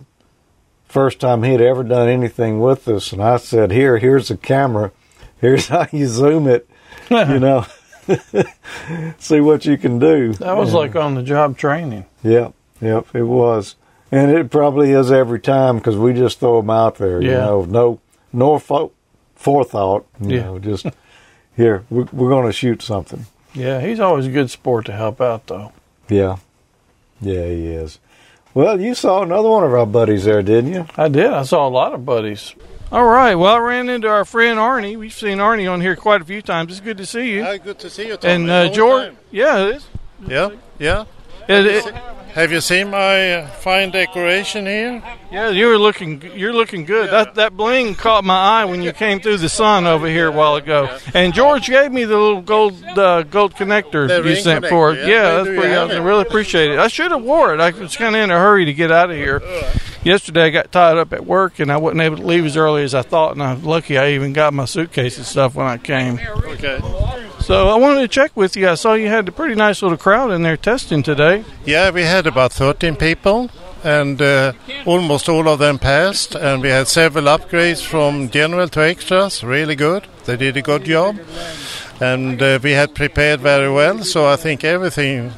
first 0.88 1.20
time 1.20 1.44
he 1.44 1.52
had 1.52 1.62
ever 1.62 1.84
done 1.84 2.08
anything 2.08 2.60
with 2.60 2.88
us. 2.88 3.12
And 3.12 3.22
I 3.22 3.38
said, 3.38 3.72
"Here, 3.72 3.98
here's 3.98 4.30
the 4.30 4.38
camera. 4.38 4.92
Here's 5.40 5.68
how 5.70 5.88
you 5.92 6.08
zoom 6.08 6.48
it. 6.48 6.70
You 7.10 7.40
know, 7.40 7.66
see 9.20 9.40
what 9.42 9.66
you 9.66 9.78
can 9.78 10.00
do." 10.00 10.34
That 10.34 10.58
was 10.58 10.74
like 10.74 10.96
on 10.96 11.16
the 11.16 11.24
job 11.24 11.58
training. 11.58 12.06
Yep, 12.24 12.54
yep, 12.82 13.06
it 13.14 13.24
was, 13.24 13.76
and 14.12 14.32
it 14.32 14.50
probably 14.52 14.92
is 14.92 15.12
every 15.12 15.40
time 15.40 15.78
because 15.78 15.96
we 15.98 16.14
just 16.14 16.40
throw 16.40 16.62
them 16.62 16.70
out 16.70 16.96
there. 16.96 17.22
You 17.22 17.32
Yeah. 17.32 17.38
know, 17.46 17.66
no, 17.66 18.00
no 18.34 18.60
fo- 18.60 18.92
forethought. 19.36 20.06
You 20.22 20.36
Yeah. 20.38 20.44
know, 20.44 20.60
just 20.60 20.86
here 21.56 21.84
we're, 21.90 22.08
we're 22.12 22.30
going 22.30 22.46
to 22.46 22.54
shoot 22.54 22.82
something. 22.82 23.26
Yeah, 23.54 23.82
he's 23.82 24.00
always 24.00 24.28
a 24.28 24.32
good 24.32 24.52
sport 24.52 24.86
to 24.86 24.92
help 24.94 25.20
out 25.22 25.48
though. 25.48 25.72
Yeah, 26.10 26.38
yeah, 27.22 27.46
he 27.46 27.68
is. 27.68 28.00
Well, 28.54 28.80
you 28.82 28.96
saw 28.96 29.22
another 29.22 29.50
one 29.50 29.64
of 29.64 29.74
our 29.74 29.86
buddies 29.86 30.26
there, 30.26 30.42
didn't 30.42 30.74
you? 30.74 30.88
I 30.98 31.10
did. 31.10 31.28
I 31.28 31.44
saw 31.44 31.68
a 31.68 31.70
lot 31.70 31.94
of 31.94 32.06
buddies. 32.06 32.56
All 32.92 33.06
right. 33.06 33.36
Well, 33.36 33.54
I 33.56 33.60
ran 33.60 33.90
into 33.90 34.08
our 34.08 34.26
friend 34.26 34.58
Arnie. 34.58 34.98
We've 34.98 35.14
seen 35.14 35.38
Arnie 35.40 35.72
on 35.72 35.82
here 35.82 35.96
quite 35.96 36.22
a 36.22 36.26
few 36.26 36.42
times. 36.42 36.72
It's 36.72 36.80
good 36.82 36.98
to 36.98 37.06
see 37.06 37.34
you. 37.34 37.44
Hi, 37.44 37.58
good 37.58 37.78
to 37.80 37.90
see 37.90 38.08
you, 38.08 38.18
Tom. 38.18 38.32
and 38.32 38.50
A 38.50 38.54
uh, 38.54 38.74
George, 38.74 39.08
time. 39.08 39.18
yeah, 39.30 39.58
it 39.68 39.76
is. 39.76 39.88
Yeah, 40.26 40.50
yeah. 40.80 41.06
It, 41.48 41.66
it, 41.66 41.96
Have 42.38 42.52
you 42.52 42.62
seen 42.62 42.92
my 42.92 43.48
fine 43.62 43.90
decoration 43.90 44.68
here? 44.68 45.02
yeah, 45.32 45.50
you 45.50 45.66
were 45.66 45.80
looking. 45.80 46.22
You're 46.36 46.54
looking 46.54 46.86
good. 46.86 47.10
That 47.10 47.34
that 47.34 47.58
bling 47.58 47.96
caught 47.96 48.24
my 48.24 48.62
eye 48.62 48.66
when 48.66 48.84
you 48.84 48.94
came 48.94 49.20
through 49.20 49.38
the 49.38 49.50
sun 49.50 49.88
over 49.88 50.06
here 50.06 50.28
a 50.28 50.32
while 50.32 50.54
ago. 50.54 51.00
And 51.16 51.34
George 51.34 51.66
gave 51.66 51.92
me 51.92 52.04
the 52.04 52.16
little 52.16 52.44
gold 52.44 52.76
uh, 52.96 53.24
gold 53.24 53.56
connector 53.56 54.08
The 54.08 54.30
you 54.30 54.36
sent 54.36 54.68
for 54.68 54.94
it. 54.94 55.00
Yeah, 55.00 55.08
yeah. 55.08 55.32
that's 55.32 55.48
pretty 55.48 55.74
awesome. 55.74 55.98
I 55.98 56.06
really 56.06 56.22
appreciate 56.22 56.70
it. 56.70 56.78
I 56.78 56.90
should 56.90 57.10
have 57.10 57.24
wore 57.24 57.56
it. 57.56 57.60
I 57.60 57.72
was 57.72 57.98
kind 57.98 58.16
of 58.16 58.22
in 58.22 58.30
a 58.30 58.38
hurry 58.38 58.66
to 58.66 58.74
get 58.74 58.92
out 58.92 59.10
of 59.10 59.16
here. 59.16 59.42
Yesterday 60.04 60.44
I 60.44 60.50
got 60.52 60.72
tied 60.72 60.98
up 60.98 61.14
at 61.14 61.26
work 61.26 61.58
and 61.58 61.72
I 61.72 61.78
wasn't 61.78 62.02
able 62.02 62.18
to 62.18 62.24
leave 62.24 62.46
as 62.46 62.56
early 62.56 62.84
as 62.84 62.94
I 62.94 63.02
thought. 63.02 63.32
And 63.32 63.42
I'm 63.42 63.64
lucky 63.64 63.98
I 63.98 64.12
even 64.12 64.34
got 64.34 64.54
my 64.54 64.66
suitcase 64.66 65.18
and 65.18 65.26
stuff 65.26 65.56
when 65.56 65.66
I 65.66 65.78
came. 65.78 66.20
Okay. 66.20 66.78
So 67.48 67.70
I 67.70 67.76
wanted 67.76 68.02
to 68.02 68.10
check 68.10 68.36
with 68.36 68.58
you. 68.58 68.68
I 68.68 68.76
saw 68.76 68.96
you 68.96 69.08
had 69.08 69.30
a 69.30 69.32
pretty 69.32 69.56
nice 69.56 69.82
little 69.82 69.98
crowd 69.98 70.32
in 70.32 70.42
there 70.42 70.58
testing 70.58 71.02
today. 71.02 71.46
Yeah, 71.64 71.92
we 71.92 72.02
had 72.02 72.28
about 72.28 72.52
13 72.52 72.98
people, 72.98 73.50
and 73.86 74.22
uh, 74.22 74.52
almost 74.86 75.30
all 75.30 75.48
of 75.48 75.58
them 75.60 75.80
passed. 75.80 76.36
And 76.36 76.62
we 76.62 76.68
had 76.68 76.90
several 76.90 77.24
upgrades 77.24 77.82
from 77.82 78.30
general 78.32 78.68
to 78.68 78.82
extras. 78.82 79.46
Really 79.46 79.78
good. 79.78 80.08
They 80.26 80.36
did 80.36 80.58
a 80.58 80.62
good 80.62 80.84
job, 80.84 81.20
and 82.02 82.42
uh, 82.42 82.60
we 82.62 82.74
had 82.74 82.94
prepared 82.94 83.40
very 83.40 83.72
well. 83.72 84.04
So 84.04 84.28
I 84.28 84.36
think 84.36 84.66
everything 84.66 85.32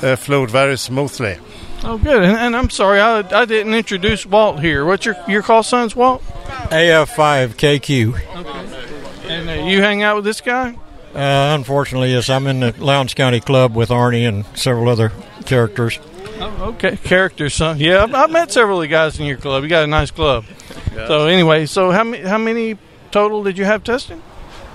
uh, 0.00 0.16
flowed 0.16 0.50
very 0.50 0.78
smoothly. 0.78 1.36
Oh, 1.84 1.98
good. 1.98 2.22
And, 2.22 2.34
and 2.34 2.56
I'm 2.56 2.70
sorry, 2.70 2.98
I, 2.98 3.18
I 3.18 3.44
didn't 3.44 3.74
introduce 3.74 4.24
Walt 4.24 4.60
here. 4.60 4.86
What's 4.86 5.04
your 5.04 5.16
your 5.28 5.42
call 5.42 5.62
signs, 5.62 5.94
Walt? 5.94 6.22
AF5KQ. 6.70 8.14
Okay. 8.14 8.88
And 9.28 9.50
uh, 9.50 9.66
you 9.66 9.82
hang 9.82 10.02
out 10.02 10.16
with 10.16 10.24
this 10.24 10.40
guy? 10.40 10.76
Uh, 11.16 11.54
unfortunately, 11.54 12.12
yes, 12.12 12.28
I'm 12.28 12.46
in 12.46 12.60
the 12.60 12.74
Lowndes 12.78 13.14
County 13.14 13.40
Club 13.40 13.74
with 13.74 13.88
Arnie 13.88 14.28
and 14.28 14.44
several 14.54 14.90
other 14.90 15.12
characters. 15.46 15.98
Oh, 16.38 16.74
okay, 16.74 16.98
characters, 16.98 17.54
son. 17.54 17.78
Yeah, 17.80 18.02
I've, 18.02 18.14
I've 18.14 18.30
met 18.30 18.52
several 18.52 18.78
of 18.78 18.82
the 18.82 18.88
guys 18.88 19.18
in 19.18 19.24
your 19.24 19.38
club. 19.38 19.62
You 19.62 19.70
got 19.70 19.84
a 19.84 19.86
nice 19.86 20.10
club. 20.10 20.44
So 20.92 21.26
anyway, 21.26 21.64
so 21.66 21.90
how 21.90 22.04
many 22.04 22.22
how 22.26 22.36
many 22.38 22.76
total 23.10 23.42
did 23.42 23.56
you 23.56 23.64
have 23.64 23.82
testing? 23.82 24.22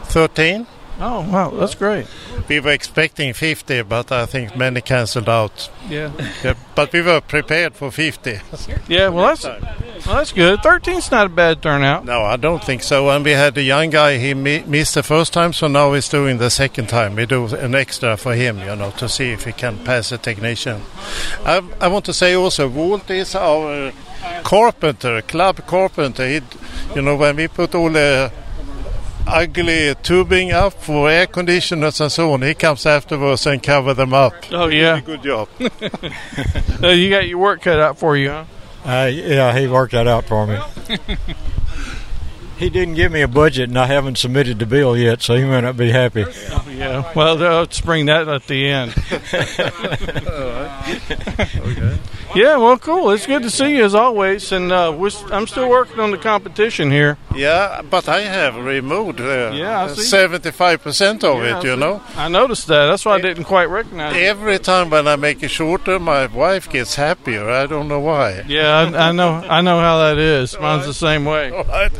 13. 0.06 0.66
Oh 1.00 1.22
wow, 1.32 1.50
that's 1.50 1.74
great. 1.76 2.06
We 2.48 2.60
were 2.60 2.72
expecting 2.72 3.34
50, 3.34 3.82
but 3.84 4.12
I 4.12 4.26
think 4.28 4.56
many 4.56 4.82
cancelled 4.82 5.30
out. 5.30 5.70
Yeah, 5.90 6.12
Yeah, 6.44 6.54
but 6.76 6.94
we 6.94 7.02
were 7.02 7.22
prepared 7.22 7.76
for 7.76 7.90
50. 7.92 8.40
yeah. 8.88 9.08
Well, 9.10 9.26
that's 9.28 9.44
well, 9.44 10.16
that's 10.18 10.32
good. 10.32 10.62
Thirteen's 10.62 11.10
not 11.10 11.26
a 11.28 11.30
bad 11.30 11.62
turnout. 11.62 12.06
No, 12.06 12.22
I 12.24 12.36
don't 12.36 12.64
think 12.64 12.84
so. 12.84 13.10
And 13.10 13.24
we 13.26 13.32
had 13.32 13.58
a 13.58 13.64
young 13.64 13.90
guy, 13.90 14.18
he 14.18 14.34
mi- 14.34 14.64
missed 14.68 14.94
the 14.96 15.04
first 15.04 15.34
time, 15.34 15.54
so 15.54 15.68
now 15.68 15.94
he's 15.94 16.10
doing 16.10 16.38
the 16.38 16.50
second 16.50 16.88
time. 16.90 17.16
We 17.16 17.26
do 17.26 17.46
an 17.56 17.74
extra 17.76 18.16
for 18.18 18.36
him, 18.36 18.60
you 18.60 18.76
know, 18.76 18.92
to 18.98 19.08
see 19.10 19.32
if 19.32 19.46
he 19.46 19.54
can 19.54 19.78
pass 19.84 20.10
the 20.10 20.18
technician. 20.18 20.82
I, 21.46 21.64
I 21.80 21.88
want 21.88 22.06
to 22.06 22.14
say 22.14 22.36
also, 22.36 22.68
Walt 22.68 23.10
is 23.10 23.34
our 23.36 23.92
carpenter, 24.44 25.22
club 25.24 25.66
carpenter. 25.68 26.28
He, 26.28 26.42
you 26.96 27.02
know, 27.02 27.16
when 27.16 27.36
we 27.36 27.48
put 27.48 27.74
all 27.76 27.90
the 27.90 28.32
ugly 29.28 29.96
tubing 30.04 30.52
up 30.52 30.74
for 30.74 31.10
air 31.10 31.28
conditioners 31.28 32.00
and 32.02 32.12
so 32.12 32.34
on, 32.34 32.42
he 32.42 32.54
comes 32.54 32.86
afterwards 32.86 33.46
and 33.46 33.62
cover 33.62 33.94
them 33.94 34.14
up. 34.14 34.34
Oh 34.52 34.68
yeah, 34.68 35.00
Good 35.00 35.24
job. 35.24 35.50
Uh, 36.84 36.88
you 36.88 37.12
got 37.12 37.28
your 37.28 37.38
work 37.38 37.62
cut 37.62 37.80
out 37.80 38.00
for 38.00 38.18
you, 38.18 38.30
huh? 38.30 38.46
Uh, 38.84 39.06
yeah, 39.06 39.56
he 39.58 39.68
worked 39.68 39.92
that 39.92 40.08
out 40.08 40.26
for 40.26 40.48
me. 40.48 40.58
he 42.58 42.70
didn't 42.72 42.96
give 42.96 43.12
me 43.12 43.22
a 43.22 43.28
budget, 43.28 43.70
and 43.70 43.78
I 43.78 43.86
haven't 43.86 44.18
submitted 44.18 44.58
the 44.58 44.66
bill 44.66 44.98
yet, 44.98 45.22
so 45.22 45.36
he 45.36 45.44
may 45.44 45.62
not 45.62 45.78
be 45.78 45.92
happy. 45.92 46.26
Yeah. 46.70 47.12
Well, 47.16 47.36
let's 47.36 47.82
bring 47.82 48.08
that 48.08 48.28
at 48.28 48.48
the 48.48 48.68
end. 48.68 48.96
okay. 51.68 52.00
Yeah, 52.36 52.58
well, 52.58 52.78
cool. 52.78 53.12
It's 53.12 53.26
good 53.26 53.44
to 53.44 53.50
see 53.50 53.76
you 53.78 53.84
as 53.84 53.94
always, 53.94 54.52
and 54.52 54.72
uh, 54.72 54.96
we're, 54.98 55.12
I'm 55.32 55.48
still 55.48 55.70
working 55.70 56.00
on 56.00 56.12
the 56.12 56.18
competition 56.18 56.90
here. 56.90 57.18
Yeah, 57.36 57.82
but 57.82 58.08
I 58.08 58.22
have 58.22 58.56
removed 58.56 59.20
uh, 59.20 59.52
Yeah, 59.54 59.88
75% 59.88 61.24
of 61.24 61.44
Yeah, 61.44 61.58
it, 61.60 61.64
you 61.64 61.76
know. 61.76 62.02
I 62.16 62.30
noticed 62.30 62.68
that. 62.68 62.86
That's 62.88 63.06
why 63.06 63.16
I 63.16 63.22
didn't 63.22 63.44
quite 63.46 63.66
recognize 63.66 64.16
it. 64.16 64.24
Every 64.24 64.60
time 64.60 64.90
when 64.90 65.08
I 65.08 65.16
make 65.16 65.44
it 65.44 65.50
shorter, 65.50 66.00
my 66.00 66.28
wife 66.28 66.70
gets 66.70 66.96
happier. 66.96 67.50
I 67.50 67.66
don't 67.66 67.88
know 67.88 68.00
why. 68.00 68.44
Yeah, 68.48 68.78
I, 68.78 69.10
I 69.10 69.12
know. 69.12 69.32
I 69.34 69.62
know 69.62 69.80
how 69.80 69.98
that 70.00 70.18
is. 70.18 70.58
Mine's 70.62 70.86
the 70.86 70.94
same 70.94 71.26
way. 71.26 71.52
All 71.52 71.64
right. 71.66 71.92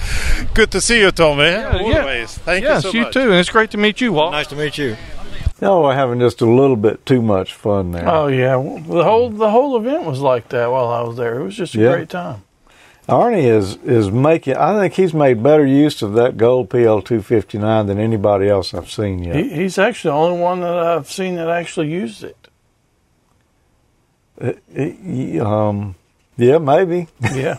Good 0.54 0.72
to 0.72 0.82
see 0.82 1.02
you, 1.02 1.12
Tommy. 1.12 1.44
Yeah, 1.44 1.82
yeah. 1.82 2.00
Always. 2.00 2.38
Thank 2.38 2.64
yes, 2.64 2.84
you 2.86 2.92
so 2.92 2.98
much. 2.98 3.16
you 3.16 3.22
too, 3.22 3.30
and 3.32 3.40
it's 3.40 3.50
great 3.50 3.72
to 3.72 3.78
meet 3.78 4.00
you, 4.02 4.14
Walt. 4.14 4.32
Nice 4.32 4.48
to 4.48 4.56
meet 4.56 4.78
you. 4.78 4.96
No, 5.62 5.82
we're 5.82 5.94
having 5.94 6.20
just 6.20 6.42
a 6.42 6.46
little 6.46 6.76
bit 6.76 7.06
too 7.06 7.22
much 7.22 7.54
fun 7.54 7.92
there. 7.92 8.08
Oh 8.10 8.28
yeah, 8.28 8.56
the 8.56 9.04
whole 9.04 9.30
the 9.30 9.52
whole 9.52 9.78
event 9.78 10.06
was 10.06 10.20
like 10.20 10.50
that 10.50 10.72
while 10.72 10.88
I 10.90 11.02
was 11.02 11.18
there. 11.18 11.40
It 11.40 11.44
was 11.44 11.56
just 11.56 11.76
a 11.76 11.80
Yeah. 11.80 11.92
great 11.94 12.10
time. 12.10 12.44
Arnie 13.08 13.44
is 13.46 13.76
is 13.84 14.10
making. 14.12 14.56
I 14.58 14.78
think 14.80 14.94
he's 14.94 15.14
made 15.14 15.44
better 15.44 15.66
use 15.66 16.02
of 16.02 16.14
that 16.14 16.38
gold 16.38 16.70
PL 16.70 17.02
two 17.02 17.22
fifty 17.22 17.58
nine 17.58 17.86
than 17.88 18.00
anybody 18.00 18.48
else 18.50 18.74
I've 18.74 18.90
seen 18.90 19.24
yet. 19.24 19.36
He, 19.36 19.50
he's 19.50 19.78
actually 19.78 20.12
the 20.12 20.18
only 20.18 20.40
one 20.40 20.62
that 20.62 20.76
I've 20.78 21.12
seen 21.12 21.36
that 21.36 21.50
actually 21.50 21.90
used 21.92 22.24
it. 22.24 22.38
Uh, 24.40 24.54
um, 25.46 25.96
yeah, 26.38 26.58
maybe. 26.58 27.08
Yeah, 27.34 27.58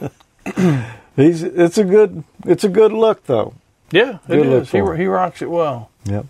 He's. 1.16 1.42
It's 1.42 1.78
a 1.78 1.84
good. 1.84 2.22
It's 2.44 2.64
a 2.64 2.68
good 2.68 2.92
look 2.92 3.24
though. 3.26 3.54
yeah, 3.90 4.18
it 4.28 4.36
Good 4.36 4.46
look 4.46 4.62
is. 4.62 4.70
He, 4.70 4.78
he 4.78 5.06
rocks 5.06 5.42
it 5.42 5.50
well. 5.50 5.90
Yep. 6.04 6.26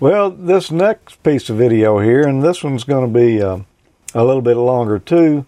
Well, 0.00 0.30
this 0.30 0.70
next 0.70 1.22
piece 1.22 1.50
of 1.50 1.58
video 1.58 1.98
here, 1.98 2.22
and 2.26 2.42
this 2.42 2.64
one's 2.64 2.84
going 2.84 3.06
to 3.12 3.18
be 3.18 3.42
um, 3.42 3.66
a 4.14 4.24
little 4.24 4.40
bit 4.42 4.56
longer 4.56 4.98
too. 4.98 5.44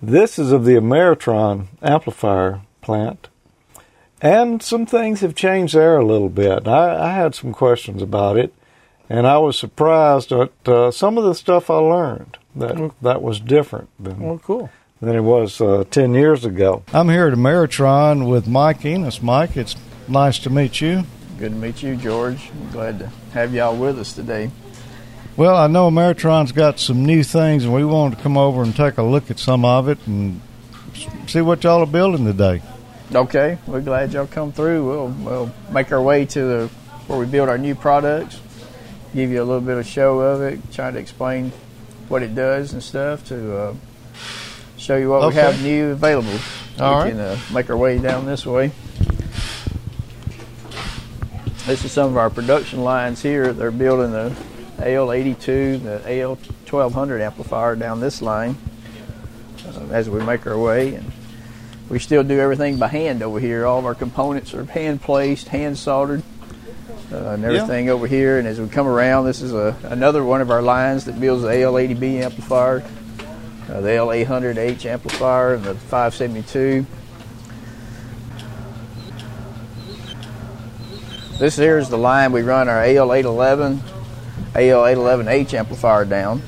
This 0.00 0.38
is 0.38 0.52
of 0.52 0.64
the 0.64 0.74
Ameritron 0.74 1.66
amplifier 1.82 2.60
plant, 2.82 3.28
and 4.20 4.62
some 4.62 4.86
things 4.86 5.20
have 5.22 5.34
changed 5.34 5.74
there 5.74 5.96
a 5.96 6.04
little 6.06 6.28
bit. 6.28 6.68
I, 6.68 7.08
I 7.10 7.14
had 7.14 7.34
some 7.34 7.52
questions 7.52 8.00
about 8.00 8.36
it, 8.36 8.54
and 9.08 9.26
I 9.26 9.38
was 9.38 9.58
surprised 9.58 10.30
at 10.30 10.52
uh, 10.68 10.90
some 10.92 11.18
of 11.18 11.24
the 11.24 11.34
stuff 11.34 11.68
I 11.68 11.78
learned 11.78 12.38
that 12.54 12.92
that 13.02 13.22
was 13.22 13.40
different 13.40 13.88
than 13.98 14.20
Well, 14.20 14.38
cool. 14.38 14.70
than 15.00 15.16
it 15.16 15.22
was 15.22 15.60
uh, 15.60 15.82
ten 15.90 16.14
years 16.14 16.44
ago. 16.44 16.84
I'm 16.92 17.08
here 17.08 17.26
at 17.26 17.34
Ameritron 17.34 18.30
with 18.30 18.46
Mike 18.46 18.84
Enos. 18.84 19.20
Mike, 19.20 19.56
it's 19.56 19.74
nice 20.06 20.38
to 20.40 20.50
meet 20.50 20.80
you. 20.80 21.04
Good 21.38 21.50
to 21.50 21.56
meet 21.56 21.82
you, 21.82 21.96
George. 21.96 22.50
I'm 22.52 22.70
glad 22.70 22.98
to 23.00 23.10
have 23.32 23.52
y'all 23.52 23.76
with 23.76 23.98
us 23.98 24.12
today. 24.12 24.50
Well, 25.36 25.56
I 25.56 25.66
know 25.66 25.90
Ameritron's 25.90 26.52
got 26.52 26.78
some 26.78 27.04
new 27.04 27.24
things, 27.24 27.64
and 27.64 27.74
we 27.74 27.84
wanted 27.84 28.16
to 28.16 28.22
come 28.22 28.38
over 28.38 28.62
and 28.62 28.74
take 28.74 28.98
a 28.98 29.02
look 29.02 29.32
at 29.32 29.40
some 29.40 29.64
of 29.64 29.88
it 29.88 29.98
and 30.06 30.40
see 31.26 31.40
what 31.40 31.64
y'all 31.64 31.80
are 31.82 31.86
building 31.86 32.24
today. 32.24 32.62
Okay, 33.12 33.58
we're 33.66 33.80
glad 33.80 34.12
y'all 34.12 34.28
come 34.28 34.52
through. 34.52 34.86
We'll 34.86 35.08
we'll 35.08 35.54
make 35.72 35.90
our 35.90 36.00
way 36.00 36.24
to 36.24 36.40
the 36.40 36.70
where 37.08 37.18
we 37.18 37.26
build 37.26 37.48
our 37.48 37.58
new 37.58 37.74
products. 37.74 38.40
Give 39.12 39.30
you 39.30 39.42
a 39.42 39.44
little 39.44 39.60
bit 39.60 39.76
of 39.76 39.86
show 39.86 40.20
of 40.20 40.40
it, 40.40 40.60
trying 40.72 40.94
to 40.94 41.00
explain 41.00 41.50
what 42.08 42.22
it 42.22 42.36
does 42.36 42.72
and 42.72 42.82
stuff 42.82 43.24
to 43.26 43.56
uh, 43.56 43.74
show 44.76 44.96
you 44.96 45.10
what 45.10 45.28
we 45.28 45.34
have 45.34 45.60
new 45.62 45.90
available. 45.90 46.38
All 46.78 46.98
we 46.98 47.02
right. 47.02 47.10
can 47.10 47.20
uh, 47.20 47.38
make 47.52 47.70
our 47.70 47.76
way 47.76 47.98
down 47.98 48.24
this 48.24 48.46
way. 48.46 48.70
This 51.66 51.82
is 51.82 51.92
some 51.92 52.10
of 52.10 52.18
our 52.18 52.28
production 52.28 52.84
lines 52.84 53.22
here. 53.22 53.54
They're 53.54 53.70
building 53.70 54.12
the 54.12 54.36
AL82, 54.76 55.82
the 55.82 56.02
AL1200 56.04 57.22
amplifier 57.22 57.74
down 57.74 58.00
this 58.00 58.20
line 58.20 58.58
uh, 59.68 59.86
as 59.90 60.10
we 60.10 60.22
make 60.22 60.46
our 60.46 60.58
way. 60.58 60.96
And 60.96 61.10
we 61.88 61.98
still 62.00 62.22
do 62.22 62.38
everything 62.38 62.76
by 62.76 62.88
hand 62.88 63.22
over 63.22 63.40
here. 63.40 63.64
All 63.64 63.78
of 63.78 63.86
our 63.86 63.94
components 63.94 64.52
are 64.52 64.66
hand 64.66 65.00
placed, 65.00 65.48
hand 65.48 65.78
soldered, 65.78 66.22
uh, 67.10 67.30
and 67.30 67.46
everything 67.46 67.88
over 67.88 68.06
here. 68.06 68.38
And 68.38 68.46
as 68.46 68.60
we 68.60 68.68
come 68.68 68.86
around, 68.86 69.24
this 69.24 69.40
is 69.40 69.54
a, 69.54 69.74
another 69.84 70.22
one 70.22 70.42
of 70.42 70.50
our 70.50 70.60
lines 70.60 71.06
that 71.06 71.18
builds 71.18 71.44
the 71.44 71.48
AL80B 71.48 72.20
amplifier, 72.20 72.84
uh, 73.70 73.80
the 73.80 73.88
L800H 73.88 74.84
amplifier, 74.84 75.54
and 75.54 75.64
the 75.64 75.74
572. 75.74 76.84
This 81.38 81.56
here 81.56 81.78
is 81.78 81.88
the 81.88 81.98
line 81.98 82.32
we 82.32 82.42
run 82.42 82.68
our 82.68 82.82
AL811, 82.82 83.78
AL811H 84.54 85.54
amplifier 85.54 86.04
down. 86.04 86.42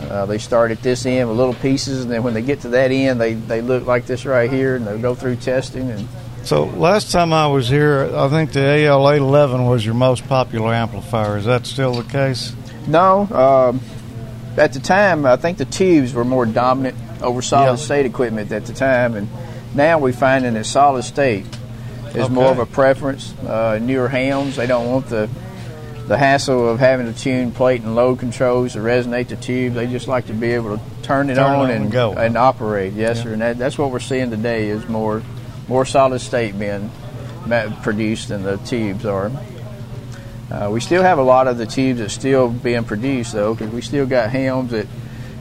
Uh, 0.00 0.26
they 0.26 0.38
start 0.38 0.70
at 0.70 0.82
this 0.82 1.04
end 1.06 1.28
with 1.28 1.36
little 1.38 1.54
pieces, 1.54 2.02
and 2.02 2.10
then 2.12 2.22
when 2.22 2.34
they 2.34 2.42
get 2.42 2.60
to 2.60 2.68
that 2.68 2.90
end, 2.90 3.20
they, 3.20 3.34
they 3.34 3.60
look 3.62 3.86
like 3.86 4.06
this 4.06 4.24
right 4.26 4.50
here, 4.50 4.76
and 4.76 4.86
they 4.86 4.96
go 4.98 5.14
through 5.14 5.36
testing. 5.36 5.90
And 5.90 6.06
So 6.44 6.64
last 6.64 7.10
time 7.10 7.32
I 7.32 7.46
was 7.48 7.68
here, 7.68 8.10
I 8.14 8.28
think 8.28 8.52
the 8.52 8.60
AL811 8.60 9.68
was 9.68 9.84
your 9.84 9.94
most 9.94 10.26
popular 10.28 10.72
amplifier. 10.72 11.36
Is 11.38 11.46
that 11.46 11.66
still 11.66 11.94
the 11.94 12.08
case? 12.08 12.54
no, 12.86 13.26
um, 13.32 13.80
at 14.56 14.72
the 14.72 14.80
time, 14.80 15.26
I 15.26 15.36
think 15.36 15.58
the 15.58 15.64
tubes 15.66 16.14
were 16.14 16.24
more 16.24 16.46
dominant 16.46 16.96
over 17.22 17.42
solid 17.42 17.70
Yeah. 17.72 17.76
state 17.76 18.06
equipment 18.06 18.50
at 18.52 18.66
the 18.66 18.72
time, 18.72 19.14
and 19.14 19.28
now 19.74 19.98
we 19.98 20.12
find 20.12 20.44
that 20.44 20.64
solid 20.66 21.02
state 21.04 21.44
is 22.14 22.30
more 22.30 22.50
of 22.50 22.58
a 22.58 22.66
preference. 22.66 23.34
Uh, 23.38 23.78
newer 23.80 24.08
hams, 24.08 24.56
they 24.56 24.66
don't 24.66 24.90
want 24.90 25.06
the 25.06 25.28
the 26.06 26.16
hassle 26.16 26.66
of 26.70 26.78
having 26.78 27.04
to 27.04 27.12
tune 27.12 27.52
plate 27.52 27.82
and 27.82 27.94
load 27.94 28.18
controls 28.18 28.72
to 28.72 28.78
resonate 28.78 29.28
the 29.28 29.36
tube. 29.36 29.74
They 29.74 29.86
just 29.86 30.08
like 30.08 30.26
to 30.28 30.32
be 30.32 30.52
able 30.52 30.78
to 30.78 30.82
turn 31.02 31.28
it 31.28 31.34
Turn 31.34 31.44
on 31.44 31.60
on 31.66 31.70
and 31.70 31.84
and 31.84 31.92
go. 31.92 32.12
and 32.12 32.34
operate. 32.38 32.94
Yes, 32.94 33.22
sir. 33.22 33.34
And 33.34 33.42
that, 33.42 33.58
that's 33.58 33.76
what 33.76 33.90
we're 33.90 33.98
seeing 34.00 34.30
today 34.30 34.68
is 34.68 34.88
more 34.88 35.22
more 35.68 35.84
solid 35.84 36.20
state 36.20 36.58
being 36.58 36.90
produced 37.82 38.28
than 38.28 38.42
the 38.42 38.56
tubes 38.58 39.04
are. 39.04 39.30
Uh, 40.50 40.70
we 40.72 40.80
still 40.80 41.02
have 41.02 41.18
a 41.18 41.22
lot 41.22 41.46
of 41.46 41.58
the 41.58 41.66
tubes 41.66 42.00
that's 42.00 42.14
still 42.14 42.48
being 42.48 42.84
produced 42.84 43.34
though, 43.34 43.54
because 43.54 43.70
we 43.72 43.82
still 43.82 44.06
got 44.06 44.30
hams 44.30 44.70
that, 44.70 44.86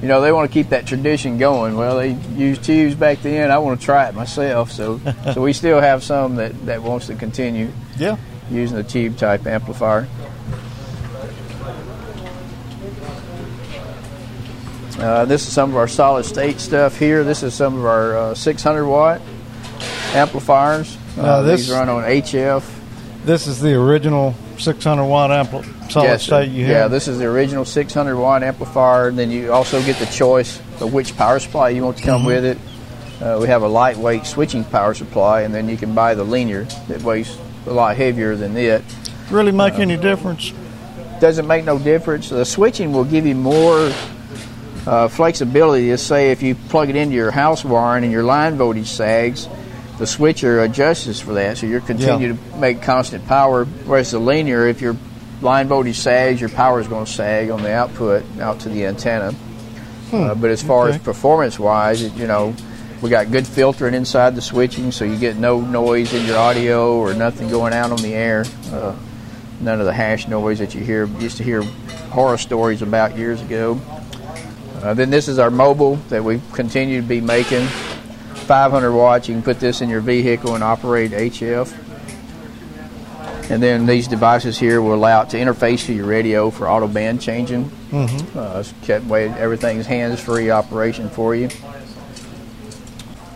you 0.01 0.07
know, 0.07 0.21
they 0.21 0.31
want 0.31 0.49
to 0.49 0.53
keep 0.53 0.69
that 0.69 0.85
tradition 0.85 1.37
going. 1.37 1.75
Well, 1.75 1.97
they 1.97 2.11
used 2.35 2.63
tubes 2.63 2.93
back 2.95 3.21
then. 3.21 3.49
I 3.51 3.57
want 3.57 3.79
to 3.79 3.85
try 3.85 4.07
it 4.07 4.15
myself, 4.15 4.71
so 4.71 4.99
so 5.33 5.41
we 5.41 5.53
still 5.53 5.79
have 5.81 6.03
some 6.03 6.35
that 6.35 6.65
that 6.65 6.83
wants 6.83 7.07
to 7.07 7.15
continue 7.15 7.71
Yeah. 7.97 8.17
using 8.51 8.77
the 8.77 8.83
tube 8.83 9.17
type 9.17 9.45
amplifier. 9.47 10.07
Uh, 14.99 15.25
this 15.25 15.45
is 15.47 15.53
some 15.53 15.69
of 15.69 15.75
our 15.77 15.87
solid 15.87 16.25
state 16.25 16.59
stuff 16.59 16.97
here. 16.97 17.23
This 17.23 17.43
is 17.43 17.53
some 17.53 17.77
of 17.77 17.85
our 17.85 18.17
uh, 18.17 18.33
600 18.33 18.87
watt 18.87 19.21
amplifiers. 20.13 20.97
Uh, 21.17 21.43
this- 21.43 21.67
these 21.67 21.71
run 21.71 21.87
on 21.89 22.03
HF. 22.03 22.63
This 23.23 23.45
is 23.47 23.59
the 23.61 23.73
original 23.73 24.33
600 24.59 25.05
watt 25.05 25.29
ampli- 25.29 25.91
solid 25.91 26.05
Yes, 26.07 26.23
state 26.23 26.49
you 26.49 26.65
Yeah, 26.65 26.87
this 26.87 27.07
is 27.07 27.19
the 27.19 27.25
original 27.25 27.65
600 27.65 28.15
watt 28.17 28.43
amplifier. 28.43 29.07
And 29.09 29.17
then 29.17 29.31
you 29.31 29.51
also 29.53 29.81
get 29.83 29.97
the 29.97 30.05
choice 30.07 30.59
of 30.81 30.93
which 30.93 31.15
power 31.17 31.39
supply 31.39 31.69
you 31.69 31.83
want 31.83 31.97
to 31.97 32.03
come 32.03 32.23
Mhm. 32.23 32.25
with 32.27 32.45
it. 32.45 32.57
Uh, 33.21 33.37
we 33.41 33.47
have 33.47 33.63
a 33.63 33.67
lightweight 33.67 34.25
switching 34.25 34.63
power 34.63 34.93
supply, 34.93 35.41
and 35.41 35.53
then 35.53 35.67
you 35.67 35.75
can 35.77 35.93
buy 35.93 36.13
the 36.13 36.23
linear 36.23 36.67
that 36.87 37.01
weighs 37.03 37.35
a 37.65 37.71
lot 37.73 37.95
heavier 37.97 38.35
than 38.35 38.55
it. 38.57 38.83
really 39.31 39.51
make 39.51 39.77
any 39.79 39.97
difference? 39.97 40.53
Doesn't 41.19 41.47
make 41.47 41.65
no 41.65 41.77
difference. 41.79 42.29
The 42.29 42.45
switching 42.45 42.93
will 42.93 43.03
give 43.03 43.25
you 43.25 43.35
more 43.35 43.91
uh, 44.85 45.09
flexibility. 45.09 45.87
Just 45.89 46.07
say 46.07 46.31
if 46.31 46.41
you 46.41 46.55
plug 46.69 46.89
it 46.89 46.95
into 46.95 47.13
your 47.15 47.31
house 47.31 47.65
wiring 47.65 48.03
and 48.05 48.13
your 48.13 48.23
line 48.23 48.55
voltage 48.55 48.87
sags, 48.87 49.49
the 49.97 50.07
switcher 50.07 50.61
adjusts 50.61 51.19
for 51.19 51.33
that, 51.33 51.57
so 51.57 51.65
you're 51.65 51.81
continue 51.81 52.35
to 52.35 52.57
make 52.57 52.81
constant 52.81 53.25
power. 53.27 53.65
Whereas 53.65 54.11
the 54.11 54.19
linear, 54.19 54.67
if 54.67 54.81
your 54.81 54.95
line 55.41 55.67
voltage 55.67 55.97
sags, 55.97 56.39
your 56.39 56.49
power 56.49 56.79
is 56.79 56.87
going 56.87 57.05
to 57.05 57.11
sag 57.11 57.49
on 57.49 57.63
the 57.63 57.71
output 57.71 58.23
out 58.39 58.61
to 58.61 58.69
the 58.69 58.85
antenna. 58.85 59.33
Uh, 60.11 60.35
but 60.35 60.49
as 60.51 60.63
far 60.63 60.87
as 60.87 60.97
performance 60.97 61.59
wise, 61.59 62.01
it, 62.01 62.13
you 62.13 62.27
know, 62.27 62.55
we 63.01 63.09
got 63.09 63.31
good 63.31 63.45
filtering 63.45 63.93
inside 63.93 64.35
the 64.35 64.41
switching, 64.41 64.91
so 64.91 65.05
you 65.05 65.17
get 65.17 65.35
no 65.35 65.59
noise 65.59 66.13
in 66.13 66.25
your 66.25 66.37
audio 66.37 66.97
or 66.97 67.13
nothing 67.13 67.49
going 67.49 67.73
out 67.73 67.91
on 67.91 68.01
the 68.01 68.13
air. 68.13 68.45
Uh, 68.71 68.95
none 69.59 69.79
of 69.79 69.85
the 69.85 69.93
hash 69.93 70.27
noise 70.27 70.59
that 70.59 70.73
you 70.73 70.81
hear 70.81 71.05
used 71.19 71.37
to 71.37 71.43
hear 71.43 71.61
horror 72.11 72.37
stories 72.37 72.81
about 72.81 73.17
years 73.17 73.41
ago. 73.41 73.79
Uh, 74.81 74.93
then 74.93 75.09
this 75.09 75.27
is 75.27 75.39
our 75.39 75.51
mobile 75.51 75.95
that 76.09 76.23
we 76.23 76.39
continue 76.53 77.01
to 77.01 77.07
be 77.07 77.19
making. 77.19 77.67
500 78.47 78.93
watts. 78.93 79.27
You 79.27 79.35
can 79.35 79.43
put 79.43 79.59
this 79.59 79.81
in 79.81 79.89
your 79.89 80.01
vehicle 80.01 80.55
and 80.55 80.63
operate 80.63 81.11
HF. 81.11 81.83
And 83.49 83.61
then 83.61 83.85
these 83.85 84.07
devices 84.07 84.57
here 84.57 84.81
will 84.81 84.93
allow 84.93 85.21
it 85.21 85.29
to 85.29 85.37
interface 85.37 85.85
to 85.85 85.93
your 85.93 86.05
radio 86.05 86.49
for 86.49 86.69
auto 86.69 86.87
band 86.87 87.21
changing. 87.21 87.69
Mm-hmm. 87.91 88.37
Uh, 88.37 88.59
it's 88.59 88.73
kept 88.83 89.05
way 89.05 89.29
everything's 89.29 89.85
hands-free 89.85 90.49
operation 90.49 91.09
for 91.09 91.35
you. 91.35 91.49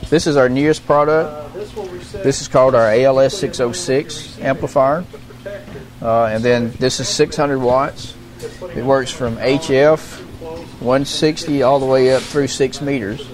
This 0.10 0.28
is 0.28 0.36
our 0.36 0.50
newest 0.50 0.86
product. 0.86 1.54
This 2.12 2.42
is 2.42 2.50
called 2.50 2.76
our 2.76 2.90
ALS 2.92 3.38
606 3.38 4.40
amplifier, 4.40 5.06
uh, 6.02 6.26
and 6.26 6.44
then 6.44 6.72
this 6.72 7.00
is 7.00 7.08
600 7.08 7.60
watts. 7.60 8.14
It 8.76 8.84
works 8.84 9.12
from 9.12 9.38
HF 9.38 10.20
160 10.82 11.64
all 11.64 11.80
the 11.80 11.86
way 11.86 12.14
up 12.14 12.22
through 12.24 12.48
six 12.48 12.82
meters, 12.82 13.26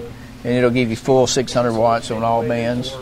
and 0.47 0.55
it'll 0.55 0.69
give 0.69 0.89
you 0.89 0.95
full 0.95 1.27
600 1.27 1.73
watts 1.73 2.09
on 2.09 2.23
all 2.23 2.41
bands. 2.47 2.95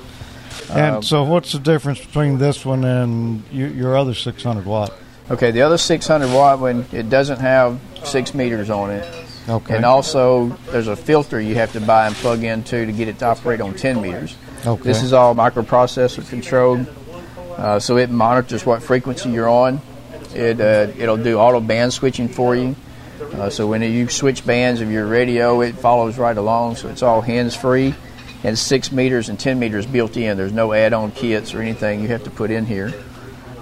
And 0.72 0.96
Um, 0.96 1.04
so, 1.04 1.24
what's 1.24 1.52
the 1.52 1.60
difference 1.60 2.04
between 2.04 2.39
this 2.39 2.66
one 2.66 2.84
and 2.84 3.43
your, 3.52 3.70
your 3.70 3.96
other 3.96 4.16
600 4.16 4.66
watt? 4.66 4.91
Okay, 5.30 5.52
the 5.52 5.62
other 5.62 5.78
600 5.78 6.34
watt 6.34 6.60
one, 6.60 6.86
it 6.91 7.08
doesn't 7.08 7.39
have 7.39 7.80
six 8.04 8.34
meters 8.34 8.72
on 8.72 8.89
it. 8.89 9.08
Okay. 9.48 9.76
And 9.76 9.86
also, 9.86 10.58
there's 10.72 10.88
a 10.88 10.96
filter 10.96 11.39
you 11.39 11.54
have 11.54 11.72
to 11.74 11.82
buy 11.82 12.08
and 12.08 12.16
plug 12.16 12.43
into 12.43 12.84
to 12.84 12.91
get 12.91 13.08
it 13.08 13.20
to 13.20 13.26
operate 13.26 13.62
on 13.62 13.76
10 13.76 14.02
meters. 14.02 14.36
Okay. 14.66 14.82
This 14.82 15.04
is 15.04 15.14
all 15.14 15.36
microprocessor 15.36 16.28
controlled, 16.28 16.88
uh, 17.58 17.80
so 17.80 17.98
it 17.98 18.10
monitors 18.10 18.66
what 18.66 18.82
frequency 18.82 19.30
you're 19.30 19.48
on. 19.50 19.80
It 20.34 20.60
uh, 20.60 20.91
it'll 20.98 21.18
do 21.18 21.38
auto 21.38 21.60
band 21.60 21.93
switching 21.93 22.28
for 22.28 22.56
you. 22.56 22.76
Uh, 23.34 23.49
so 23.49 23.68
when 23.68 23.82
you 23.82 24.07
switch 24.09 24.45
bands 24.45 24.82
of 24.82 24.91
your 24.91 25.05
radio, 25.07 25.61
it 25.61 25.76
follows 25.76 26.18
right 26.18 26.38
along. 26.38 26.76
So 26.78 26.89
it's 26.89 27.01
all 27.03 27.22
hands 27.22 27.55
free, 27.55 27.93
and 28.43 28.57
six 28.57 28.91
meters 28.91 29.30
and 29.30 29.39
10 29.39 29.57
meters 29.59 29.86
built 29.86 30.18
in. 30.18 30.38
There's 30.38 30.51
no 30.53 30.74
add-on 30.74 31.11
kits 31.11 31.53
or 31.53 31.61
anything 31.61 32.01
you 32.01 32.09
have 32.09 32.24
to 32.26 32.30
put 32.30 32.51
in 32.51 32.66
here. 32.66 32.93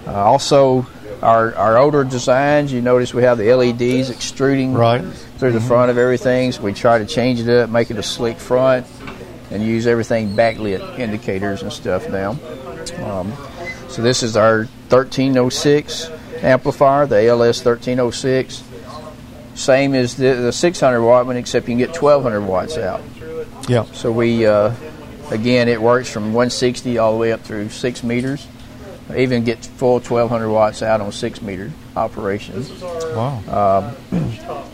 Uh, 0.08 0.14
also, 0.14 0.86
our, 1.22 1.56
our 1.56 1.78
older 1.78 2.04
designs, 2.04 2.74
you 2.74 2.82
notice 2.82 3.14
we 3.14 3.24
have 3.24 3.38
the 3.38 3.54
LEDs 3.54 4.10
extruding 4.10 4.74
Right. 4.74 5.04
through 5.38 5.54
the 5.54 5.62
front 5.62 5.90
of 5.92 5.98
everything. 5.98 6.52
So 6.52 6.62
we 6.64 6.74
try 6.74 6.98
to 6.98 7.06
change 7.06 7.40
it 7.40 7.48
up, 7.50 7.70
make 7.70 7.90
it 7.92 7.98
a 7.98 8.04
slick 8.04 8.38
front, 8.38 8.86
and 9.52 9.64
use 9.64 9.88
everything 9.88 10.36
backlit 10.36 11.00
indicators 11.00 11.62
and 11.62 11.72
stuff 11.72 12.10
now. 12.10 12.32
Um, 13.06 13.32
so 13.88 14.02
this 14.02 14.24
is 14.24 14.36
our 14.36 14.66
1306 14.90 16.10
amplifier, 16.42 17.06
the 17.06 17.28
ALS 17.30 17.64
1306. 17.64 18.64
Same 19.56 19.94
as 19.94 20.16
the, 20.16 20.34
the 20.34 20.52
600 20.52 21.02
watt 21.02 21.26
one, 21.26 21.38
except 21.38 21.68
you 21.68 21.74
can 21.74 21.78
get 21.78 21.90
1200 22.02 22.42
watts 22.42 22.78
out. 22.78 23.02
Yeah. 23.68 23.86
So 23.94 24.12
we, 24.12 24.46
uh, 24.46 24.74
again, 25.30 25.68
it 25.68 25.82
works 25.82 26.10
from 26.10 26.34
160 26.34 26.98
all 26.98 27.14
the 27.14 27.20
way 27.20 27.32
up 27.32 27.42
through 27.42 27.70
six 27.70 28.04
meters. 28.04 28.48
Even 29.16 29.44
get 29.44 29.64
full 29.66 30.00
1200 30.00 30.50
watts 30.50 30.82
out 30.82 31.02
on 31.02 31.12
six 31.12 31.42
meter 31.42 31.72
operations. 31.96 32.72
Wow. 32.82 33.94
Um, 34.12 34.22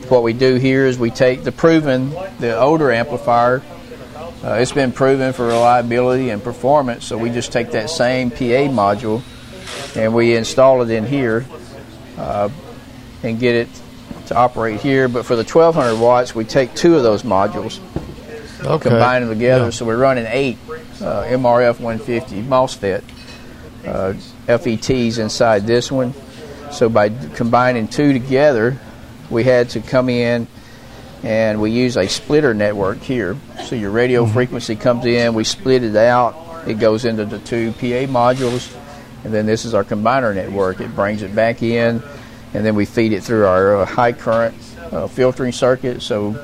what 0.07 0.23
we 0.23 0.33
do 0.33 0.55
here 0.55 0.85
is 0.85 0.97
we 0.97 1.09
take 1.09 1.43
the 1.43 1.51
proven, 1.51 2.11
the 2.39 2.57
older 2.57 2.91
amplifier. 2.91 3.61
Uh, 4.43 4.53
it's 4.53 4.71
been 4.71 4.93
proven 4.93 5.33
for 5.33 5.47
reliability 5.47 6.29
and 6.29 6.41
performance, 6.41 7.05
so 7.05 7.17
we 7.17 7.29
just 7.29 7.51
take 7.51 7.71
that 7.71 7.89
same 7.89 8.31
PA 8.31 8.69
module 8.69 9.21
and 9.95 10.13
we 10.13 10.35
install 10.35 10.81
it 10.81 10.89
in 10.89 11.05
here 11.05 11.45
uh, 12.17 12.49
and 13.23 13.39
get 13.39 13.55
it 13.55 13.67
to 14.29 14.35
operate 14.35 14.79
here. 14.79 15.07
But 15.07 15.25
for 15.25 15.35
the 15.35 15.43
1200 15.43 15.99
watts, 15.99 16.33
we 16.33 16.45
take 16.45 16.73
two 16.73 16.95
of 16.95 17.03
those 17.03 17.23
modules, 17.23 17.79
Okay. 18.63 18.89
combine 18.89 19.21
them 19.21 19.29
together. 19.29 19.65
Yeah. 19.65 19.69
So 19.71 19.85
we're 19.85 19.97
running 19.97 20.25
eight 20.27 20.57
uh, 21.01 21.23
MRF 21.25 21.79
150 21.79 22.41
MOSFET 22.43 23.03
uh, 23.85 24.13
FETs 24.47 25.19
inside 25.19 25.65
this 25.67 25.91
one. 25.91 26.13
So 26.71 26.89
by 26.89 27.09
combining 27.09 27.87
two 27.87 28.13
together, 28.13 28.77
we 29.29 29.43
had 29.43 29.69
to 29.71 29.81
come 29.81 30.09
in 30.09 30.47
and 31.23 31.61
we 31.61 31.71
use 31.71 31.97
a 31.97 32.07
splitter 32.07 32.53
network 32.53 32.99
here. 32.99 33.35
So 33.65 33.75
your 33.75 33.91
radio 33.91 34.25
frequency 34.25 34.75
comes 34.75 35.05
in, 35.05 35.33
we 35.33 35.43
split 35.43 35.83
it 35.83 35.95
out, 35.95 36.67
it 36.67 36.79
goes 36.79 37.05
into 37.05 37.25
the 37.25 37.39
two 37.39 37.71
PA 37.73 38.07
modules, 38.07 38.75
and 39.23 39.33
then 39.33 39.45
this 39.45 39.65
is 39.65 39.73
our 39.73 39.83
combiner 39.83 40.33
network. 40.33 40.79
It 40.79 40.95
brings 40.95 41.21
it 41.23 41.35
back 41.35 41.61
in, 41.61 42.01
and 42.53 42.65
then 42.65 42.75
we 42.75 42.85
feed 42.85 43.13
it 43.13 43.23
through 43.23 43.45
our 43.45 43.77
uh, 43.81 43.85
high 43.85 44.11
current 44.13 44.55
uh, 44.91 45.07
filtering 45.07 45.51
circuit. 45.51 46.01
So 46.01 46.35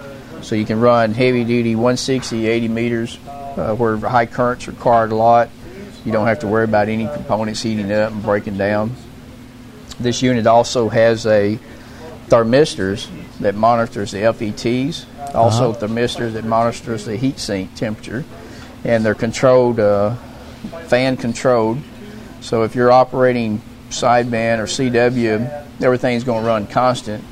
so 0.42 0.56
you 0.56 0.66
can 0.66 0.80
run 0.80 1.14
heavy 1.14 1.44
duty 1.44 1.76
160, 1.76 2.46
80 2.48 2.68
meters, 2.68 3.18
uh, 3.28 3.74
where 3.76 3.98
high 3.98 4.28
currents 4.28 4.68
required 4.68 5.12
a 5.12 5.16
lot. 5.16 5.50
You 6.06 6.12
don't 6.12 6.28
have 6.28 6.40
to 6.40 6.48
worry 6.48 6.66
about 6.66 6.88
any 6.88 7.08
components 7.08 7.64
heating 7.64 7.92
up 7.92 8.12
and 8.12 8.22
breaking 8.22 8.58
down. 8.58 8.96
This 10.00 10.22
unit 10.22 10.46
also 10.46 10.90
has 10.90 11.26
a 11.26 11.58
thermistors 12.30 13.08
that 13.40 13.56
monitors 13.56 14.12
the 14.12 14.20
FETs, 14.20 15.06
also 15.34 15.72
Uh-huh. 15.72 15.88
thermistors 15.88 16.34
that 16.34 16.44
monitors 16.46 17.06
the 17.06 17.16
heat 17.18 17.40
sink 17.40 17.74
temperature, 17.76 18.24
and 18.84 19.04
they're 19.04 19.16
controlled, 19.16 19.80
uh, 19.80 20.14
fan 20.88 21.18
controlled. 21.18 21.80
So 22.42 22.64
if 22.64 22.76
you're 22.76 22.92
operating 22.92 23.62
sideband 24.02 24.60
or 24.60 24.66
CW, 24.66 25.82
everything's 25.82 26.24
going 26.24 26.44
to 26.44 26.48
run 26.48 26.68
constant. 26.68 27.24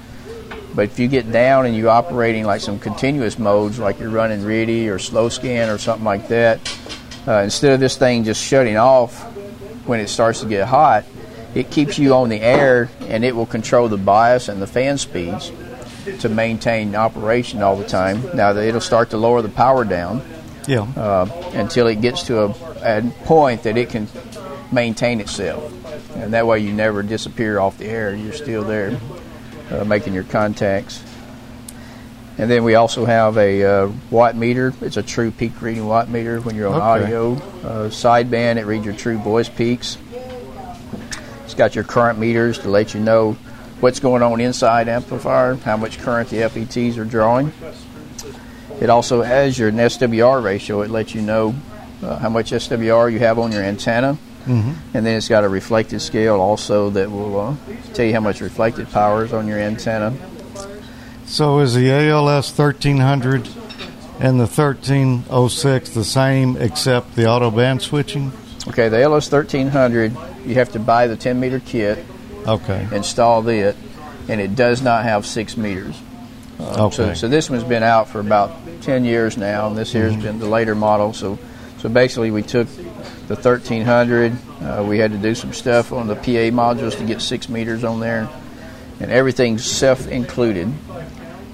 But 0.76 0.86
if 0.86 0.97
you 0.99 1.07
get 1.07 1.32
down 1.32 1.66
and 1.68 1.76
you're 1.76 1.89
operating 1.89 2.45
like 2.45 2.61
some 2.61 2.80
continuous 2.80 3.38
modes, 3.38 3.78
like 3.78 3.99
you're 3.99 4.09
running 4.09 4.39
RTTY 4.41 4.89
or 4.89 4.97
slow 4.97 5.30
scan 5.30 5.70
or 5.70 5.78
something 5.78 6.05
like 6.05 6.28
that, 6.30 6.59
uh, 7.28 7.41
instead 7.43 7.74
of 7.74 7.80
this 7.80 7.95
thing 7.95 8.24
just 8.24 8.43
shutting 8.43 8.76
off 8.78 9.22
when 9.86 9.99
it 9.99 10.07
starts 10.07 10.41
to 10.41 10.47
get 10.47 10.68
hot, 10.68 11.03
it 11.53 11.70
keeps 11.70 11.99
you 11.99 12.16
on 12.16 12.30
the 12.30 12.41
air 12.41 12.89
and 13.01 13.24
it 13.24 13.36
will 13.36 13.45
control 13.45 13.88
the 13.88 13.97
bias 13.97 14.49
and 14.49 14.59
the 14.61 14.66
fan 14.68 14.97
speeds 14.97 15.51
to 16.20 16.28
maintain 16.28 16.95
operation 16.95 17.61
all 17.61 17.76
the 17.76 17.86
time. 17.88 18.24
Now 18.36 18.55
it'll 18.55 18.82
start 18.82 19.11
to 19.11 19.18
lower 19.18 19.41
the 19.43 19.49
power 19.49 19.86
down 19.86 20.24
Yeah. 20.68 20.82
uh, 20.97 21.28
until 21.53 21.86
it 21.88 22.01
gets 22.01 22.24
to 22.24 22.45
a, 22.45 22.47
a 22.82 23.03
point 23.26 23.64
that 23.64 23.78
it 23.78 23.89
can 23.89 24.07
maintain 24.72 25.22
itself, 25.22 25.72
and 26.24 26.34
that 26.34 26.47
way 26.47 26.59
you 26.59 26.71
never 26.71 27.03
disappear 27.03 27.59
off 27.59 27.78
the 27.78 27.86
air. 27.86 28.15
You're 28.15 28.34
still 28.34 28.63
there, 28.63 28.97
uh, 29.69 29.84
making 29.84 30.13
your 30.13 30.24
contacts. 30.24 31.03
And 32.38 32.49
then 32.49 32.63
we 32.63 32.76
also 32.76 33.05
have 33.05 33.38
a 33.38 33.63
uh, 33.63 33.91
watt 34.09 34.36
meter. 34.36 34.74
It's 34.82 34.97
a 34.97 35.03
true 35.03 35.30
peak 35.30 35.61
reading 35.61 35.86
watt 35.86 36.09
meter 36.09 36.41
when 36.41 36.55
you're 36.55 36.67
on 36.69 36.76
Okay. 36.76 37.03
audio. 37.05 37.34
Uh, 37.34 37.89
sideband, 37.89 38.57
it 38.57 38.65
reads 38.65 38.86
your 38.86 38.95
true 38.95 39.17
voice 39.19 39.49
peaks. 39.49 39.97
It's 41.43 41.53
got 41.53 41.76
your 41.76 41.84
current 41.84 42.17
meters 42.17 42.57
to 42.59 42.69
let 42.69 42.95
you 42.95 42.99
know 42.99 43.34
what's 43.82 43.99
going 43.99 44.24
on 44.24 44.39
inside 44.41 44.88
amplifier, 44.88 45.55
how 45.55 45.78
much 45.78 45.99
current 45.99 46.30
the 46.30 46.38
FETs 46.38 46.97
are 46.97 47.05
drawing. 47.05 47.51
It 48.82 48.89
also 48.89 49.21
has 49.21 49.59
your 49.59 49.71
SWR 49.71 50.43
ratio. 50.43 50.82
It 50.82 50.89
lets 50.89 51.13
you 51.13 51.21
know 51.21 51.53
uh, 52.01 52.17
how 52.17 52.30
much 52.30 52.51
SWR 52.51 53.11
you 53.11 53.19
have 53.19 53.38
on 53.38 53.51
your 53.51 53.61
antenna. 53.61 54.17
Mhm. 54.47 54.75
And 54.93 55.05
then 55.05 55.15
it's 55.15 55.29
got 55.29 55.43
a 55.43 55.49
reflected 55.49 56.01
scale 56.01 56.39
also 56.41 56.89
that 56.91 57.11
will 57.11 57.39
uh, 57.39 57.55
tell 57.93 58.05
you 58.05 58.13
how 58.13 58.19
much 58.19 58.41
reflected 58.41 58.91
power 58.91 59.23
is 59.25 59.33
on 59.33 59.47
your 59.47 59.59
antenna. 59.59 60.13
So 61.25 61.59
is 61.59 61.73
the 61.73 61.91
ALS 61.91 62.51
1300 62.51 63.47
and 64.19 64.39
the 64.39 64.45
1306 64.47 65.89
the 65.91 66.03
same 66.03 66.57
except 66.57 67.15
the 67.15 67.27
auto 67.27 67.49
band 67.49 67.81
switching? 67.81 68.31
Okay, 68.67 68.87
the 68.89 69.01
LS 69.01 69.29
1300, 69.29 70.15
you 70.45 70.55
have 70.55 70.71
to 70.71 70.79
buy 70.79 71.07
the 71.07 71.15
10 71.17 71.39
meter 71.39 71.59
kit, 71.59 72.03
Okay. 72.47 72.87
install 72.93 73.45
it, 73.49 73.75
and 74.29 74.39
it 74.39 74.55
does 74.55 74.81
not 74.81 75.03
have 75.03 75.25
six 75.25 75.57
meters. 75.57 75.95
Uh, 76.59 76.89
so, 76.89 77.03
Okay. 77.05 77.15
so 77.15 77.27
this 77.27 77.49
one's 77.49 77.63
been 77.63 77.83
out 77.83 78.07
for 78.07 78.19
about 78.19 78.51
10 78.81 79.03
years 79.03 79.37
now, 79.37 79.67
and 79.67 79.77
this 79.77 79.91
here's 79.91 80.13
Mhm. 80.13 80.21
been 80.21 80.39
the 80.39 80.45
later 80.45 80.75
model. 80.75 81.11
So, 81.13 81.37
so 81.81 81.89
basically, 81.89 82.31
we 82.31 82.41
took 82.41 82.67
the 83.28 83.36
1300. 83.36 84.34
Uh, 84.61 84.84
we 84.88 84.97
had 84.99 85.11
to 85.11 85.17
do 85.17 85.34
some 85.36 85.53
stuff 85.53 85.91
on 85.91 86.07
the 86.07 86.15
PA 86.15 86.51
modules 86.51 86.97
to 86.97 87.05
get 87.05 87.21
six 87.21 87.47
meters 87.49 87.84
on 87.84 87.99
there, 87.99 88.28
and 88.99 89.11
everything's 89.11 89.63
self-included 89.65 90.71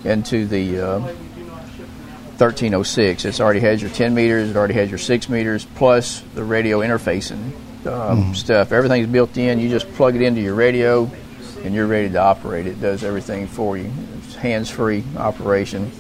into 0.04 0.46
the 0.48 0.80
uh, 0.80 1.00
1306. 2.38 3.26
It's 3.26 3.40
already 3.40 3.60
has 3.60 3.82
your 3.82 3.92
10 3.92 4.14
meters. 4.14 4.50
It 4.50 4.56
already 4.56 4.74
has 4.76 4.90
your 4.90 4.98
six 5.00 5.28
meters 5.30 5.66
plus 5.76 6.24
the 6.36 6.44
radio 6.44 6.80
interfacing 6.80 7.52
um, 7.86 8.32
Mhm. 8.32 8.36
stuff. 8.36 8.72
Everything's 8.72 9.08
built 9.08 9.38
in. 9.38 9.60
You 9.60 9.70
just 9.70 9.92
plug 9.94 10.16
it 10.16 10.22
into 10.22 10.42
your 10.42 10.56
radio, 10.56 11.10
and 11.64 11.74
you're 11.74 11.88
ready 11.88 12.10
to 12.10 12.18
operate. 12.20 12.68
It 12.68 12.82
does 12.82 13.04
everything 13.04 13.48
for 13.48 13.78
you. 13.78 13.92
It's 14.26 14.36
hands-free 14.36 15.04
operation. 15.18 15.92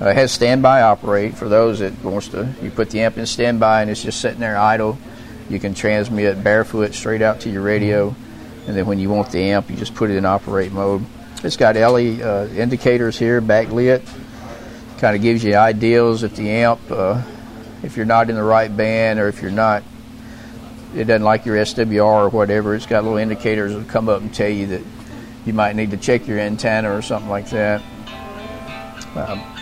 Uh, 0.00 0.12
has 0.12 0.32
standby 0.32 0.82
operate 0.82 1.34
for 1.34 1.48
those 1.48 1.78
that 1.78 2.02
wants 2.02 2.28
to. 2.28 2.52
You 2.60 2.70
put 2.70 2.90
the 2.90 3.00
amp 3.02 3.16
in 3.16 3.26
standby, 3.26 3.82
and 3.82 3.90
it's 3.90 4.02
just 4.02 4.20
sitting 4.20 4.40
there 4.40 4.56
idle. 4.56 4.98
You 5.48 5.60
can 5.60 5.74
transmit 5.74 6.42
barefoot 6.42 6.94
straight 6.94 7.22
out 7.22 7.40
to 7.40 7.50
your 7.50 7.62
radio, 7.62 8.14
and 8.66 8.76
then 8.76 8.86
when 8.86 8.98
you 8.98 9.08
want 9.08 9.30
the 9.30 9.40
amp, 9.40 9.70
you 9.70 9.76
just 9.76 9.94
put 9.94 10.10
it 10.10 10.16
in 10.16 10.24
operate 10.24 10.72
mode. 10.72 11.04
It's 11.44 11.56
got 11.56 11.76
LED 11.76 12.22
uh, 12.22 12.48
indicators 12.56 13.18
here, 13.18 13.40
backlit. 13.40 14.04
Kind 14.98 15.14
of 15.14 15.22
gives 15.22 15.44
you 15.44 15.54
ideals 15.54 16.22
if 16.22 16.34
the 16.34 16.50
amp, 16.50 16.80
uh, 16.90 17.22
if 17.82 17.96
you're 17.96 18.06
not 18.06 18.30
in 18.30 18.36
the 18.36 18.42
right 18.42 18.74
band, 18.74 19.20
or 19.20 19.28
if 19.28 19.42
you're 19.42 19.50
not 19.50 19.84
it 20.94 21.04
doesn't 21.04 21.24
like 21.24 21.44
your 21.44 21.56
SWR 21.56 22.02
or 22.04 22.28
whatever. 22.28 22.74
It's 22.74 22.86
got 22.86 23.02
little 23.02 23.18
indicators 23.18 23.74
that 23.74 23.88
come 23.88 24.08
up 24.08 24.20
and 24.20 24.32
tell 24.32 24.48
you 24.48 24.68
that 24.68 24.82
you 25.44 25.52
might 25.52 25.74
need 25.76 25.90
to 25.90 25.96
check 25.96 26.26
your 26.26 26.38
antenna 26.38 26.94
or 26.94 27.02
something 27.02 27.28
like 27.28 27.50
that. 27.50 27.82
Um, 29.16 29.53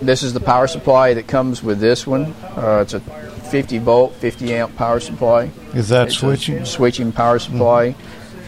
this 0.00 0.22
is 0.22 0.32
the 0.32 0.40
power 0.40 0.66
supply 0.66 1.14
that 1.14 1.26
comes 1.26 1.62
with 1.62 1.80
this 1.80 2.06
one. 2.06 2.34
Uh, 2.56 2.80
it's 2.82 2.94
a 2.94 3.00
50 3.00 3.78
volt, 3.78 4.14
50 4.14 4.54
amp 4.54 4.76
power 4.76 5.00
supply. 5.00 5.50
Is 5.74 5.88
that 5.90 6.08
It's 6.08 6.16
switching? 6.18 6.64
switching 6.64 7.12
power 7.12 7.38
supply. 7.38 7.94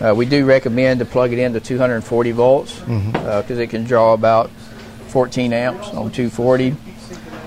Uh, 0.01 0.15
we 0.17 0.27
do 0.27 0.45
recommend 0.45 0.99
to 1.01 1.05
plug 1.07 1.33
it 1.33 1.39
into 1.39 1.61
240 1.61 2.31
volts 2.33 2.79
because 2.81 3.59
it 3.59 3.69
can 3.71 3.85
draw 3.85 4.13
about 4.15 4.51
14 5.09 5.53
amps 5.53 5.89
on 5.89 6.11
240. 6.11 6.75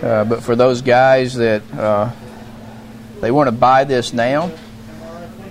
Uh, 0.02 0.24
but 0.26 0.44
for 0.44 0.56
those 0.56 0.82
guys 0.82 1.36
that 1.36 1.62
uh, 1.74 2.12
they 3.22 3.32
want 3.32 3.48
to 3.48 3.52
buy 3.52 3.84
this 3.86 4.14
now 4.14 4.52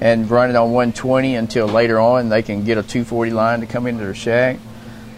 and 0.01 0.31
run 0.31 0.51
it 0.51 0.57
on 0.57 0.73
120 0.73 1.35
until 1.35 1.67
later 1.67 1.99
on, 1.99 2.29
they 2.29 2.43
can 2.43 2.65
get 2.65 2.79
a 2.79 2.83
240 2.83 3.31
line 3.33 3.61
to 3.61 3.67
come 3.67 3.87
into 3.87 4.05
their 4.05 4.15
shack. 4.15 4.59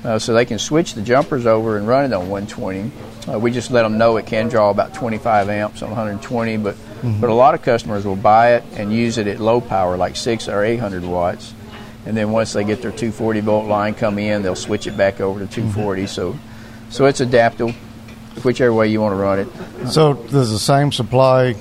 Uh, 0.04 0.18
so 0.18 0.32
they 0.32 0.44
can 0.44 0.58
switch 0.58 0.94
the 0.94 1.02
jumpers 1.02 1.46
over 1.46 1.76
and 1.76 1.88
run 1.88 2.04
it 2.04 2.12
on 2.12 2.28
120. 2.28 2.92
Uh, 3.28 3.38
we 3.38 3.50
just 3.50 3.70
let 3.70 3.82
them 3.82 3.98
know 3.98 4.16
it 4.16 4.26
can 4.26 4.48
draw 4.48 4.70
about 4.70 4.94
25 4.94 5.48
amps 5.48 5.82
on 5.82 5.90
120, 5.90 6.56
but 6.58 6.76
but 7.20 7.30
a 7.30 7.34
lot 7.34 7.54
of 7.54 7.62
customers 7.62 8.04
will 8.04 8.16
buy 8.16 8.54
it 8.54 8.64
and 8.72 8.92
use 8.92 9.18
it 9.18 9.26
at 9.26 9.38
low 9.38 9.60
power, 9.60 9.96
like 9.96 10.16
six 10.16 10.48
or 10.48 10.64
800 10.64 11.04
watts, 11.04 11.54
and 12.04 12.16
then 12.16 12.32
once 12.32 12.52
they 12.52 12.64
get 12.64 12.82
their 12.82 12.90
240 12.90 13.40
volt 13.40 13.66
line 13.66 13.94
come 13.94 14.18
in, 14.18 14.42
they'll 14.42 14.54
switch 14.56 14.86
it 14.86 14.96
back 14.96 15.20
over 15.20 15.40
to 15.40 15.46
240. 15.46 16.06
So 16.06 16.38
so 16.88 17.06
it's 17.06 17.20
adaptable, 17.20 17.72
whichever 18.42 18.72
way 18.72 18.88
you 18.88 19.00
want 19.00 19.12
to 19.12 19.16
run 19.16 19.40
it. 19.40 19.88
So 19.88 20.14
does 20.14 20.50
the 20.50 20.58
same 20.58 20.92
supply 20.92 21.54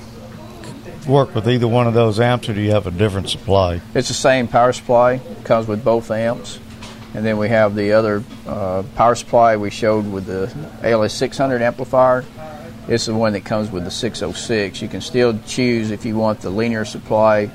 work 1.06 1.34
with 1.34 1.48
either 1.48 1.68
one 1.68 1.86
of 1.86 1.94
those 1.94 2.18
amps, 2.20 2.48
or 2.48 2.54
do 2.54 2.60
you 2.60 2.72
have 2.72 2.86
a 2.86 2.90
different 2.90 3.28
supply? 3.30 3.80
It's 3.94 4.08
the 4.08 4.14
same 4.14 4.48
power 4.48 4.72
supply, 4.72 5.20
comes 5.44 5.66
with 5.68 5.84
both 5.84 6.10
amps. 6.10 6.58
And 7.16 7.24
then 7.24 7.38
we 7.38 7.48
have 7.48 7.74
the 7.74 7.92
other 7.92 8.22
uh, 8.46 8.82
power 8.94 9.14
supply 9.14 9.56
we 9.56 9.70
showed 9.70 10.06
with 10.06 10.26
the 10.26 10.52
ALS 10.82 11.14
600 11.14 11.62
amplifier. 11.62 12.26
It's 12.88 13.06
the 13.06 13.14
one 13.14 13.32
that 13.32 13.42
comes 13.42 13.70
with 13.70 13.84
the 13.84 13.90
606. 13.90 14.82
You 14.82 14.88
can 14.88 15.00
still 15.00 15.38
choose 15.46 15.90
if 15.90 16.04
you 16.04 16.14
want 16.14 16.42
the 16.42 16.50
linear 16.50 16.84
supply 16.84 17.50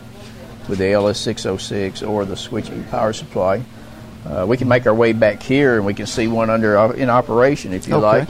with 0.68 0.80
the 0.80 0.94
ALS 0.94 1.20
606 1.20 2.02
or 2.02 2.26
the 2.26 2.36
switching 2.36 2.84
power 2.86 3.14
supply. 3.14 3.64
Uh, 4.26 4.46
we 4.50 4.58
can 4.58 4.68
make 4.68 4.88
our 4.88 4.96
way 4.96 5.14
back 5.14 5.44
here 5.44 5.76
and 5.78 5.86
we 5.86 5.94
can 5.94 6.08
see 6.08 6.28
one 6.28 6.50
under 6.50 6.76
uh, 6.76 6.90
in 6.94 7.12
operation 7.12 7.72
if 7.72 7.88
you 7.88 7.94
Okay. 7.94 8.26
like. 8.26 8.30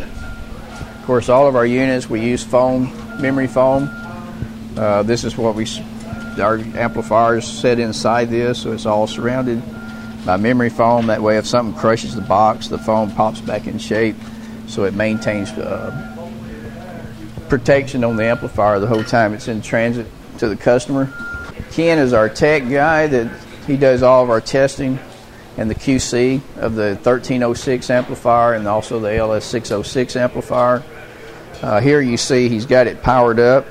Of 0.00 1.04
course, 1.06 1.28
all 1.28 1.46
of 1.46 1.56
our 1.56 1.66
units 1.66 2.08
we 2.08 2.20
use 2.20 2.42
foam, 2.44 2.92
memory 3.20 3.46
foam. 3.48 3.90
Uh, 4.76 5.02
this 5.02 5.24
is 5.24 5.36
what 5.36 5.54
we 5.54 5.66
our 6.40 6.58
amplifiers 6.58 7.46
set 7.46 7.78
inside 7.78 8.28
this, 8.28 8.62
so 8.62 8.72
it's 8.72 8.86
all 8.86 9.06
surrounded 9.06 9.62
by 10.26 10.36
memory 10.36 10.70
foam. 10.70 11.06
That 11.06 11.22
way, 11.22 11.38
if 11.38 11.46
something 11.46 11.78
crushes 11.78 12.14
the 12.14 12.22
box, 12.22 12.68
the 12.68 12.78
foam 12.78 13.12
pops 13.12 13.40
back 13.40 13.66
in 13.66 13.78
shape, 13.78 14.16
so 14.66 14.84
it 14.84 14.94
maintains 14.94 15.50
uh, 15.50 16.14
protection 17.48 18.02
on 18.02 18.16
the 18.16 18.24
amplifier 18.24 18.78
the 18.78 18.86
whole 18.86 19.04
time 19.04 19.32
it's 19.32 19.48
in 19.48 19.62
transit 19.62 20.06
to 20.38 20.48
the 20.48 20.56
customer. 20.56 21.12
Ken 21.72 21.98
is 21.98 22.12
our 22.12 22.28
tech 22.28 22.68
guy 22.68 23.06
that 23.06 23.30
he 23.66 23.76
does 23.76 24.02
all 24.02 24.24
of 24.24 24.30
our 24.30 24.40
testing 24.40 24.98
and 25.56 25.70
the 25.70 25.74
QC 25.74 26.40
of 26.56 26.74
the 26.74 26.94
1306 26.94 27.90
amplifier 27.90 28.54
and 28.54 28.66
also 28.66 28.98
the 28.98 29.08
LS606 29.08 30.16
amplifier. 30.16 30.82
Uh, 31.62 31.80
here 31.80 32.00
you 32.00 32.16
see 32.16 32.48
he's 32.48 32.66
got 32.66 32.86
it 32.86 33.02
powered 33.02 33.38
up. 33.38 33.66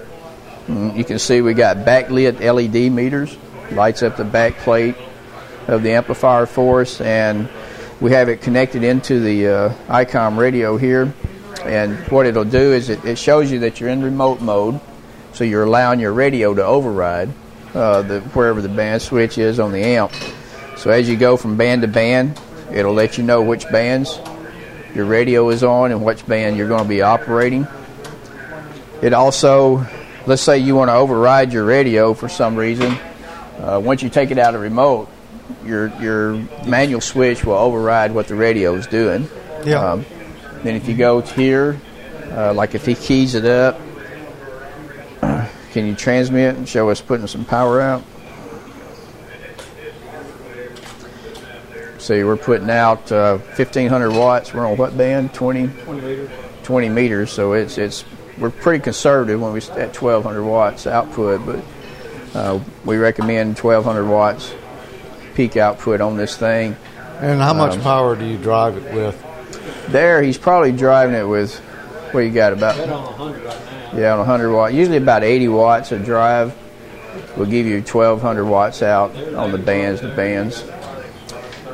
Mm, 0.67 0.95
You 0.97 1.03
can 1.03 1.19
see 1.19 1.41
we 1.41 1.53
got 1.53 1.77
backlit 1.77 2.39
LED 2.39 2.91
meters, 2.91 3.35
lights 3.71 4.03
up 4.03 4.17
the 4.17 4.23
back 4.23 4.57
plate 4.57 4.95
of 5.67 5.83
the 5.83 5.91
amplifier 5.91 6.45
for 6.45 6.81
us, 6.81 7.01
and 7.01 7.49
we 7.99 8.11
have 8.11 8.29
it 8.29 8.41
connected 8.41 8.83
into 8.83 9.19
the 9.19 9.47
uh, 9.47 9.73
ICOM 9.87 10.37
radio 10.37 10.77
here. 10.77 11.13
And 11.63 11.97
what 12.11 12.25
it'll 12.25 12.43
do 12.43 12.73
is 12.73 12.89
it, 12.89 13.03
it 13.05 13.17
shows 13.17 13.51
you 13.51 13.59
that 13.59 13.79
you're 13.79 13.89
in 13.89 14.03
remote 14.03 14.41
mode, 14.41 14.79
so 15.33 15.43
you're 15.43 15.63
allowing 15.63 15.99
your 15.99 16.13
radio 16.13 16.53
to 16.53 16.65
override 16.65 17.29
uh, 17.73 18.01
the, 18.01 18.19
wherever 18.21 18.61
the 18.61 18.69
band 18.69 19.01
switch 19.01 19.37
is 19.37 19.59
on 19.59 19.71
the 19.71 19.79
amp. 19.83 20.11
So 20.77 20.91
as 20.91 21.07
you 21.09 21.15
go 21.15 21.37
from 21.37 21.55
band 21.55 21.81
to 21.83 21.87
band, 21.87 22.39
it'll 22.71 22.93
let 22.93 23.17
you 23.17 23.23
know 23.23 23.41
which 23.41 23.69
bands 23.69 24.19
your 24.93 25.05
radio 25.05 25.49
is 25.49 25.63
on 25.63 25.91
and 25.91 26.03
which 26.03 26.25
band 26.27 26.57
you're 26.57 26.67
going 26.67 26.83
to 26.83 26.89
be 26.89 27.01
operating. 27.01 27.67
It 29.01 29.13
also, 29.13 29.85
let's 30.25 30.41
say 30.41 30.57
you 30.57 30.75
want 30.75 30.89
to 30.89 30.93
override 30.93 31.53
your 31.53 31.65
radio 31.65 32.13
for 32.13 32.29
some 32.29 32.55
reason. 32.55 32.97
Uh, 33.59 33.81
once 33.83 34.01
you 34.01 34.09
take 34.09 34.31
it 34.31 34.37
out 34.37 34.55
of 34.55 34.61
remote, 34.61 35.09
your 35.65 35.87
your 36.01 36.33
manual 36.65 37.01
switch 37.01 37.43
will 37.43 37.53
override 37.53 38.13
what 38.13 38.27
the 38.27 38.35
radio 38.35 38.73
is 38.75 38.87
doing. 38.87 39.27
Yeah. 39.65 39.91
Um, 39.91 40.05
then 40.63 40.75
if 40.75 40.87
you 40.87 40.95
go 40.95 41.21
here, 41.21 41.79
uh, 42.31 42.53
like 42.53 42.75
if 42.75 42.85
he 42.85 42.95
keys 42.95 43.35
it 43.35 43.45
up, 43.45 43.79
can 45.71 45.85
you 45.85 45.95
transmit 45.95 46.55
and 46.55 46.67
show 46.67 46.89
us 46.89 47.01
putting 47.01 47.27
some 47.27 47.45
power 47.45 47.81
out? 47.81 48.03
See, 51.99 52.23
we're 52.25 52.35
putting 52.35 52.69
out 52.69 53.09
uh, 53.13 53.37
1500 53.37 54.11
watts. 54.11 54.53
We're 54.53 54.67
on 54.67 54.75
what 54.75 54.97
band? 54.97 55.33
20? 55.33 55.67
20 55.67 56.01
meters. 56.01 56.29
20 56.63 56.89
meters. 56.89 57.31
So 57.31 57.53
it's 57.53 57.77
it's 57.77 58.03
we're 58.37 58.49
pretty 58.49 58.81
conservative 58.83 59.41
when 59.41 59.53
we 59.53 59.59
s- 59.59 59.69
at 59.71 59.95
1200 59.95 60.43
watts 60.43 60.87
output, 60.87 61.45
but 61.45 61.59
uh, 62.37 62.59
we 62.85 62.97
recommend 62.97 63.57
1200 63.57 64.05
watts 64.07 64.53
peak 65.35 65.57
output 65.57 66.01
on 66.01 66.17
this 66.17 66.35
thing. 66.37 66.75
And 67.19 67.39
how 67.41 67.53
much 67.53 67.73
Um, 67.75 67.81
power 67.81 68.15
do 68.15 68.25
you 68.25 68.37
drive 68.37 68.77
it 68.77 68.93
with? 68.93 69.21
There, 69.89 70.21
he's 70.21 70.37
probably 70.37 70.71
driving 70.71 71.15
it 71.15 71.23
with 71.27 71.55
what 72.11 72.21
you 72.21 72.31
got 72.31 72.53
about 72.53 72.77
Right 72.77 72.89
on 72.89 73.03
100 73.03 73.43
right 73.45 73.57
now. 73.93 73.99
yeah 73.99 74.11
on 74.13 74.19
100 74.19 74.51
watt. 74.51 74.73
Usually 74.73 74.97
about 74.97 75.23
80 75.23 75.47
watts 75.49 75.91
a 75.91 75.99
drive 75.99 76.53
will 77.37 77.45
give 77.45 77.65
you 77.65 77.81
1200 77.81 78.45
watts 78.45 78.81
out 78.81 79.15
on 79.35 79.51
the 79.51 79.57
bands. 79.57 80.01
The 80.01 80.09
bands. 80.09 80.63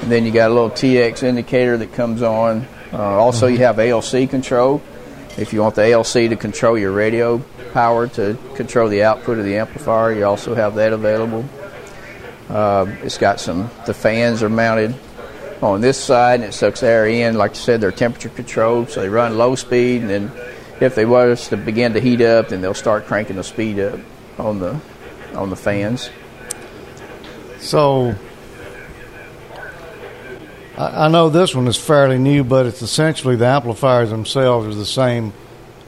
And 0.01 0.09
then 0.11 0.25
you 0.25 0.31
got 0.31 0.49
a 0.49 0.53
little 0.53 0.69
TX 0.69 1.23
indicator 1.23 1.77
that 1.77 1.93
comes 1.93 2.21
on. 2.21 2.65
Uh, 2.93 2.97
also, 2.97 3.47
you 3.47 3.57
have 3.59 3.79
ALC 3.79 4.29
control. 4.29 4.81
If 5.39 5.53
you 5.53 5.61
want 5.61 5.75
the 5.75 5.93
ALC 5.93 6.11
to 6.11 6.35
control 6.35 6.77
your 6.77 6.91
radio 6.91 7.37
power 7.71 8.09
to 8.09 8.37
control 8.55 8.89
the 8.89 9.03
output 9.03 9.39
of 9.39 9.45
the 9.45 9.55
amplifier, 9.55 10.11
you 10.11 10.25
also 10.25 10.53
have 10.53 10.75
that 10.75 10.91
available. 10.91 11.45
Uh, 12.49 12.87
it's 13.03 13.17
got 13.17 13.39
some. 13.39 13.71
The 13.85 13.93
fans 13.93 14.43
are 14.43 14.49
mounted 14.49 14.95
on 15.61 15.79
this 15.79 15.97
side, 15.97 16.41
and 16.41 16.49
it 16.49 16.53
sucks 16.53 16.83
air 16.83 17.07
in. 17.07 17.35
Like 17.35 17.51
I 17.51 17.53
said, 17.53 17.79
they're 17.79 17.93
temperature 17.93 18.27
controlled, 18.27 18.89
so 18.89 18.99
they 18.99 19.07
run 19.07 19.37
low 19.37 19.55
speed, 19.55 20.01
and 20.01 20.09
then 20.09 20.31
if 20.81 20.95
they 20.95 21.05
was 21.05 21.47
to 21.49 21.57
begin 21.57 21.93
to 21.93 22.01
heat 22.01 22.19
up, 22.19 22.49
then 22.49 22.59
they'll 22.59 22.73
start 22.73 23.05
cranking 23.05 23.37
the 23.37 23.43
speed 23.45 23.79
up 23.79 23.97
on 24.37 24.59
the 24.59 24.77
on 25.35 25.49
the 25.49 25.55
fans. 25.55 26.09
So 27.59 28.13
I, 30.79 31.05
I 31.05 31.07
know 31.09 31.29
this 31.29 31.53
one 31.53 31.67
is 31.67 31.77
fairly 31.77 32.17
new, 32.17 32.43
but 32.43 32.65
it's 32.65 32.81
essentially 32.81 33.35
the 33.35 33.45
amplifiers 33.47 34.09
themselves 34.09 34.65
are 34.67 34.73
the 34.73 34.85
same 34.85 35.33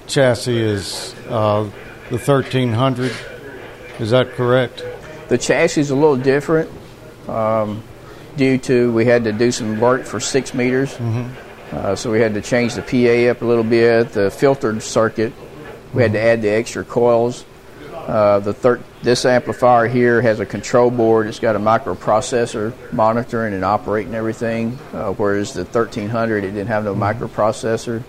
chassis 0.08 0.62
as 0.62 1.16
uh, 1.30 1.64
the 2.10 2.18
1300. 2.18 3.12
Is 4.00 4.12
that 4.12 4.34
correct? 4.34 4.84
The 5.30 5.38
chassis 5.38 5.82
is 5.82 5.90
a 5.92 5.96
little 5.96 6.18
different 6.18 6.70
um, 7.28 7.82
due 8.36 8.58
to 8.58 8.92
we 8.92 9.06
had 9.06 9.24
to 9.24 9.32
do 9.32 9.52
some 9.52 9.80
work 9.80 10.04
for 10.04 10.20
six 10.20 10.54
meters. 10.54 10.94
Uh, 11.72 11.96
so 11.96 12.12
we 12.12 12.20
had 12.20 12.34
to 12.34 12.42
change 12.42 12.74
the 12.74 12.82
PA 12.82 13.32
up 13.32 13.42
a 13.42 13.46
little 13.46 13.64
bit. 13.64 14.12
The 14.12 14.30
filtered 14.30 14.84
circuit, 14.84 15.32
we 15.94 16.04
had 16.04 16.12
to 16.12 16.20
add 16.20 16.42
the 16.42 16.50
extra 16.50 16.84
coils. 16.84 17.46
Uh, 17.94 18.40
the 18.40 18.54
thir- 18.54 18.84
this 19.04 19.26
amplifier 19.26 19.88
here 19.88 20.22
has 20.22 20.40
a 20.40 20.46
control 20.46 20.92
board. 20.92 21.28
It's 21.28 21.40
got 21.40 21.56
a 21.56 21.60
microprocessor 21.60 22.94
monitoring 22.94 23.54
and 23.54 23.66
operating 23.66 24.14
everything, 24.14 24.78
uh, 24.94 25.14
whereas 25.14 25.54
the 25.54 25.64
1300 25.64 26.44
it 26.44 26.52
didn't 26.52 26.68
have 26.68 26.84
no 26.84 26.94
microprocessor. 26.94 28.04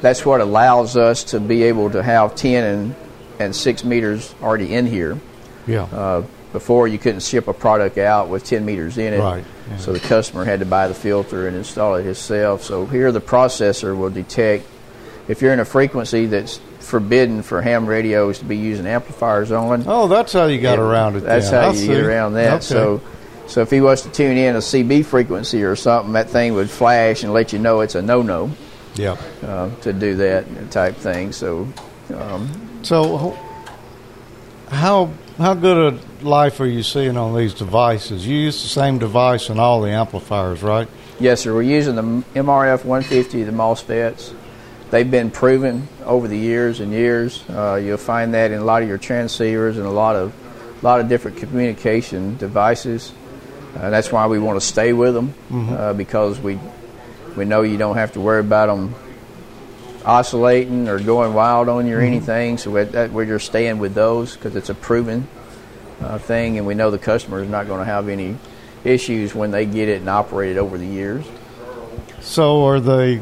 That's 0.00 0.26
what 0.26 0.40
allows 0.40 0.96
us 0.96 1.24
to 1.24 1.40
be 1.40 1.64
able 1.64 1.90
to 1.90 2.02
have 2.02 2.34
10 2.34 2.64
and, 2.64 2.94
and 3.38 3.56
6 3.56 3.84
meters 3.84 4.34
already 4.42 4.74
in 4.74 4.86
here. 4.86 5.18
Yeah. 5.66 5.84
Uh, 5.84 6.26
before 6.52 6.88
you 6.88 6.98
couldn't 6.98 7.20
ship 7.20 7.48
a 7.48 7.52
product 7.52 7.98
out 7.98 8.28
with 8.28 8.44
10 8.44 8.64
meters 8.64 8.96
in 8.96 9.12
it. 9.12 9.18
Right, 9.18 9.44
yeah. 9.68 9.76
So 9.76 9.92
the 9.92 10.00
customer 10.00 10.44
had 10.44 10.60
to 10.60 10.66
buy 10.66 10.88
the 10.88 10.94
filter 10.94 11.46
and 11.46 11.56
install 11.56 11.96
it 11.96 12.04
himself. 12.04 12.62
So 12.62 12.86
here 12.86 13.12
the 13.12 13.20
processor 13.20 13.96
will 13.96 14.10
detect 14.10 14.66
if 15.28 15.42
you're 15.42 15.52
in 15.52 15.60
a 15.60 15.66
frequency 15.66 16.24
that's 16.26 16.60
forbidden 16.86 17.42
for 17.42 17.60
ham 17.60 17.86
radios 17.86 18.38
to 18.38 18.44
be 18.44 18.56
using 18.56 18.86
amplifiers 18.86 19.50
on. 19.50 19.84
Oh, 19.86 20.06
that's 20.08 20.32
how 20.32 20.46
you 20.46 20.60
got 20.60 20.78
around 20.78 21.16
it. 21.16 21.20
That's 21.20 21.50
then. 21.50 21.62
how 21.62 21.70
I 21.70 21.72
you 21.72 21.78
see. 21.78 21.86
get 21.88 22.04
around 22.04 22.34
that. 22.34 22.54
Okay. 22.54 22.60
So 22.62 23.02
so 23.46 23.60
if 23.60 23.70
he 23.70 23.80
was 23.80 24.02
to 24.02 24.10
tune 24.10 24.36
in 24.36 24.56
a 24.56 24.60
CB 24.60 25.04
frequency 25.04 25.62
or 25.62 25.76
something, 25.76 26.12
that 26.14 26.30
thing 26.30 26.54
would 26.54 26.70
flash 26.70 27.22
and 27.22 27.32
let 27.32 27.52
you 27.52 27.58
know 27.58 27.80
it's 27.80 27.94
a 27.94 28.02
no-no 28.02 28.50
yeah. 28.94 29.16
uh, 29.42 29.74
to 29.82 29.92
do 29.92 30.16
that 30.16 30.70
type 30.70 30.96
thing. 30.96 31.32
So 31.32 31.68
um, 32.14 32.80
So 32.82 33.36
how 34.68 35.10
how 35.38 35.54
good 35.54 35.94
a 35.94 36.24
life 36.24 36.60
are 36.60 36.66
you 36.66 36.82
seeing 36.82 37.16
on 37.16 37.36
these 37.36 37.54
devices? 37.54 38.26
You 38.26 38.36
use 38.36 38.62
the 38.62 38.68
same 38.68 38.98
device 38.98 39.50
in 39.50 39.58
all 39.58 39.80
the 39.82 39.90
amplifiers, 39.90 40.62
right? 40.62 40.88
Yes, 41.18 41.42
sir. 41.42 41.54
We're 41.54 41.62
using 41.62 41.96
the 41.96 42.02
MRF 42.02 42.84
150, 42.84 43.44
the 43.44 43.52
MOSFETs. 43.52 44.34
They've 44.90 45.10
been 45.10 45.30
proven 45.30 45.88
over 46.04 46.28
the 46.28 46.38
years 46.38 46.80
and 46.80 46.92
years. 46.92 47.42
Uh, 47.48 47.74
you'll 47.82 47.96
find 47.96 48.34
that 48.34 48.50
in 48.50 48.58
a 48.60 48.64
lot 48.64 48.82
of 48.82 48.88
your 48.88 48.98
transceivers 48.98 49.76
and 49.76 49.86
a 49.86 49.90
lot 49.90 50.16
of 50.16 50.32
a 50.82 50.84
lot 50.84 51.00
of 51.00 51.08
different 51.08 51.38
communication 51.38 52.36
devices. 52.36 53.12
Uh, 53.76 53.90
that's 53.90 54.12
why 54.12 54.26
we 54.26 54.38
want 54.38 54.60
to 54.60 54.66
stay 54.66 54.92
with 54.92 55.14
them 55.14 55.34
uh, 55.70 55.92
because 55.92 56.38
we 56.40 56.58
we 57.36 57.44
know 57.44 57.62
you 57.62 57.76
don't 57.76 57.96
have 57.96 58.12
to 58.12 58.20
worry 58.20 58.40
about 58.40 58.66
them 58.66 58.94
oscillating 60.04 60.88
or 60.88 60.98
going 61.00 61.34
wild 61.34 61.68
on 61.68 61.86
you 61.86 61.96
or 61.96 62.00
Mhm. 62.00 62.06
anything. 62.06 62.58
So 62.58 62.72
that, 62.74 62.92
that, 62.92 63.12
we're 63.12 63.26
just 63.26 63.46
staying 63.46 63.78
with 63.78 63.94
those 63.94 64.34
because 64.34 64.54
it's 64.56 64.68
a 64.70 64.74
proven 64.74 65.26
uh, 66.02 66.18
thing, 66.18 66.58
and 66.58 66.66
we 66.66 66.74
know 66.74 66.90
the 66.90 66.98
customer 66.98 67.42
is 67.42 67.48
not 67.48 67.66
going 67.66 67.80
to 67.80 67.84
have 67.84 68.08
any 68.08 68.36
issues 68.84 69.34
when 69.34 69.50
they 69.50 69.66
get 69.66 69.88
it 69.88 70.00
and 70.00 70.08
operate 70.08 70.52
it 70.52 70.58
over 70.58 70.78
the 70.78 70.86
years. 70.86 71.24
So 72.20 72.64
are 72.66 72.80
they? 72.80 73.20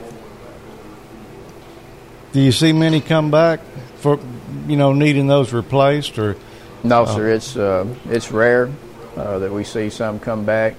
Do 2.35 2.41
you 2.41 2.51
see 2.51 2.73
many 2.73 3.01
come 3.01 3.31
back 3.31 3.61
for 3.99 4.19
you 4.67 4.77
know 4.77 4.93
needing 4.93 5.29
those 5.29 5.53
replaced 5.53 6.19
or? 6.19 6.35
No, 6.83 7.03
Oh. 7.03 7.17
sir. 7.17 7.29
It's 7.29 7.57
uh, 7.57 7.87
it's 8.11 8.33
rare 8.33 8.69
uh, 9.17 9.39
that 9.39 9.53
we 9.53 9.63
see 9.63 9.89
some 9.89 10.19
come 10.19 10.45
back. 10.45 10.75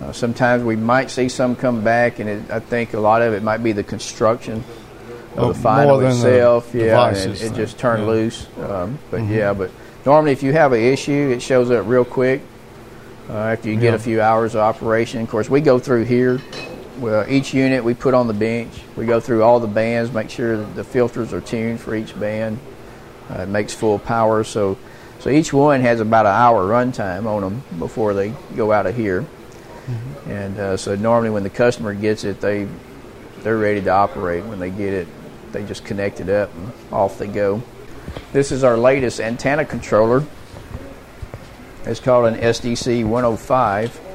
Uh, 0.00 0.12
sometimes 0.12 0.62
we 0.62 0.76
might 0.76 1.10
see 1.10 1.28
some 1.28 1.56
come 1.56 1.80
back, 1.82 2.20
and 2.20 2.28
it, 2.30 2.42
I 2.52 2.60
think 2.60 2.94
a 2.94 3.00
lot 3.00 3.20
of 3.20 3.34
it 3.34 3.42
might 3.42 3.64
be 3.64 3.72
the 3.72 3.82
construction 3.82 4.62
Oh, 5.36 5.48
of 5.50 5.56
the 5.56 5.62
final 5.62 5.98
more 6.00 6.02
than 6.02 6.20
the 6.20 6.28
itself. 6.28 6.70
yeah, 6.72 7.08
and 7.08 7.16
it, 7.16 7.42
it 7.42 7.54
just 7.54 7.78
turned 7.78 8.02
Yeah. 8.04 8.08
loose. 8.08 8.46
Um, 8.62 8.98
but 9.10 9.22
Mhm. 9.22 9.30
yeah, 9.30 9.52
but 9.54 9.70
normally 10.06 10.30
if 10.30 10.44
you 10.44 10.52
have 10.52 10.72
an 10.72 10.80
issue, 10.82 11.30
it 11.34 11.42
shows 11.42 11.68
up 11.72 11.82
real 11.88 12.04
quick 12.04 12.42
uh, 13.28 13.32
after 13.34 13.68
you 13.70 13.74
get 13.74 13.90
Yeah. 13.90 13.94
a 13.94 13.98
few 13.98 14.20
hours 14.22 14.54
of 14.54 14.60
operation. 14.60 15.20
Of 15.22 15.28
course, 15.30 15.50
we 15.50 15.60
go 15.60 15.80
through 15.80 16.04
here. 16.04 16.38
Well, 17.02 17.28
each 17.28 17.52
unit 17.52 17.82
we 17.82 17.94
put 17.94 18.14
on 18.14 18.28
the 18.28 18.32
bench. 18.32 18.72
We 18.96 19.06
go 19.06 19.18
through 19.18 19.42
all 19.42 19.58
the 19.58 19.66
bands, 19.66 20.12
make 20.12 20.30
sure 20.30 20.56
that 20.56 20.76
the 20.76 20.84
filters 20.84 21.32
are 21.32 21.40
tuned 21.40 21.80
for 21.80 21.96
each 21.96 22.18
band. 22.18 22.60
Uh, 23.28 23.40
it 23.40 23.48
makes 23.48 23.74
full 23.74 23.98
power, 23.98 24.44
so 24.44 24.78
so 25.18 25.28
each 25.28 25.52
one 25.52 25.80
has 25.80 25.98
about 25.98 26.26
an 26.26 26.32
hour 26.32 26.64
runtime 26.64 27.26
on 27.26 27.42
them 27.42 27.64
before 27.80 28.14
they 28.14 28.32
go 28.54 28.70
out 28.70 28.86
of 28.86 28.94
here. 28.94 29.26
And 30.28 30.56
uh, 30.56 30.76
so 30.76 30.94
normally 30.94 31.30
when 31.30 31.42
the 31.42 31.50
customer 31.50 31.92
gets 31.92 32.22
it, 32.22 32.40
they 32.40 32.68
they're 33.40 33.58
ready 33.58 33.80
to 33.80 33.90
operate. 33.90 34.44
When 34.44 34.60
they 34.60 34.70
get 34.70 34.92
it, 34.92 35.08
they 35.50 35.64
just 35.64 35.84
connect 35.84 36.20
it 36.20 36.28
up 36.28 36.54
and 36.54 36.72
off 36.92 37.18
they 37.18 37.26
go. 37.26 37.64
This 38.32 38.52
is 38.52 38.62
our 38.62 38.76
latest 38.76 39.18
antenna 39.18 39.64
controller. 39.64 40.24
It's 41.84 41.98
called 41.98 42.26
an 42.26 42.36
SDC 42.36 43.04
105. 43.04 44.11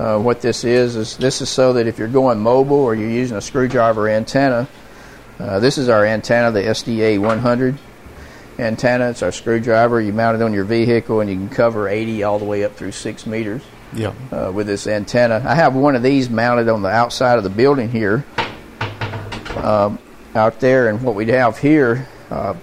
Uh, 0.00 0.18
what 0.18 0.40
this 0.40 0.64
is 0.64 0.96
is 0.96 1.18
this 1.18 1.42
is 1.42 1.50
so 1.50 1.74
that 1.74 1.86
if 1.86 1.98
you're 1.98 2.08
going 2.08 2.38
mobile 2.40 2.78
or 2.78 2.94
you're 2.94 3.10
using 3.10 3.36
a 3.36 3.40
screwdriver 3.40 4.08
antenna, 4.08 4.66
uh, 5.38 5.60
this 5.60 5.76
is 5.76 5.90
our 5.90 6.06
antenna, 6.06 6.50
the 6.50 6.62
SDA 6.62 7.20
100 7.20 7.76
antenna. 8.58 9.10
It's 9.10 9.22
our 9.22 9.30
screwdriver. 9.30 10.00
You 10.00 10.14
mount 10.14 10.36
it 10.40 10.42
on 10.42 10.54
your 10.54 10.64
vehicle 10.64 11.20
and 11.20 11.28
you 11.28 11.36
can 11.36 11.50
cover 11.50 11.86
80 11.86 12.22
all 12.22 12.38
the 12.38 12.46
way 12.46 12.64
up 12.64 12.76
through 12.76 12.92
six 12.92 13.26
meters 13.26 13.60
Yeah. 13.92 14.12
uh, 14.32 14.50
with 14.50 14.66
this 14.66 14.86
antenna. 14.86 15.42
I 15.46 15.54
have 15.54 15.74
one 15.74 15.94
of 15.94 16.02
these 16.02 16.30
mounted 16.30 16.70
on 16.70 16.80
the 16.80 16.88
outside 16.88 17.36
of 17.36 17.44
the 17.44 17.50
building 17.50 17.90
here, 17.90 18.24
um, 19.56 19.98
out 20.34 20.60
there, 20.60 20.88
and 20.88 21.02
what 21.02 21.14
we 21.14 21.26
have 21.26 21.58
here, 21.58 22.08
uh, 22.30 22.54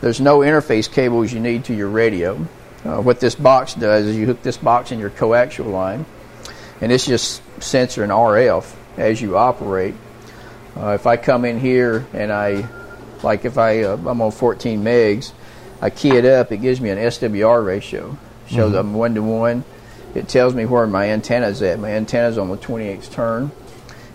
there's 0.00 0.20
no 0.20 0.40
interface 0.40 0.90
cables 0.90 1.32
you 1.32 1.38
need 1.38 1.64
to 1.66 1.74
your 1.74 1.90
radio. 1.90 2.44
Uh, 2.84 3.00
what 3.00 3.20
this 3.20 3.36
box 3.36 3.74
does 3.74 4.04
is 4.06 4.16
you 4.16 4.26
hook 4.26 4.42
this 4.42 4.56
box 4.56 4.90
in 4.90 4.98
your 4.98 5.10
coaxial 5.10 5.70
line, 5.70 6.04
and 6.84 6.92
it's 6.92 7.06
just 7.06 7.40
censoring 7.62 8.10
RF 8.10 8.70
as 8.98 9.18
you 9.22 9.38
operate. 9.38 9.94
Uh, 10.76 10.90
if 10.90 11.06
I 11.06 11.16
come 11.16 11.46
in 11.46 11.58
here 11.58 12.06
and 12.12 12.30
I, 12.30 12.68
like 13.22 13.46
if 13.46 13.56
I 13.56 13.84
uh, 13.84 13.96
I'm 13.96 14.20
on 14.20 14.30
14 14.30 14.84
megs, 14.84 15.32
I 15.80 15.88
key 15.88 16.10
it 16.10 16.26
up, 16.26 16.52
it 16.52 16.58
gives 16.58 16.82
me 16.82 16.90
an 16.90 16.98
SWR 16.98 17.64
ratio. 17.64 18.18
Shows 18.48 18.74
Mhm. 18.74 18.78
I'm 18.78 18.92
one 18.92 19.14
to 19.14 19.22
one. 19.22 19.64
It 20.14 20.28
tells 20.28 20.54
me 20.54 20.66
where 20.66 20.86
my 20.86 21.08
antenna's 21.08 21.62
at. 21.62 21.78
My 21.80 21.88
antenna's 21.92 22.36
on 22.36 22.50
the 22.50 22.58
28th 22.58 23.10
turn, 23.10 23.50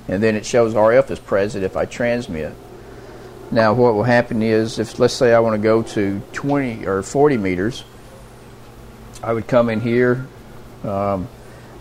and 0.07 0.21
then 0.21 0.35
it 0.35 0.45
shows 0.45 0.75
RF 0.75 1.09
is 1.09 1.17
present 1.17 1.63
if 1.63 1.75
I 1.75 1.85
transmit. 1.85 2.53
Now, 3.49 3.73
what 3.73 3.95
will 3.95 4.03
happen 4.03 4.43
is, 4.43 4.77
if 4.77 4.99
let's 4.99 5.15
say 5.15 5.33
I 5.33 5.39
want 5.39 5.55
to 5.59 5.63
go 5.63 5.81
to 5.81 6.21
20 6.33 6.85
or 6.85 7.01
40 7.01 7.37
meters, 7.37 7.83
I 9.23 9.33
would 9.33 9.47
come 9.47 9.71
in 9.71 9.81
here. 9.81 10.27
Um, 10.83 11.27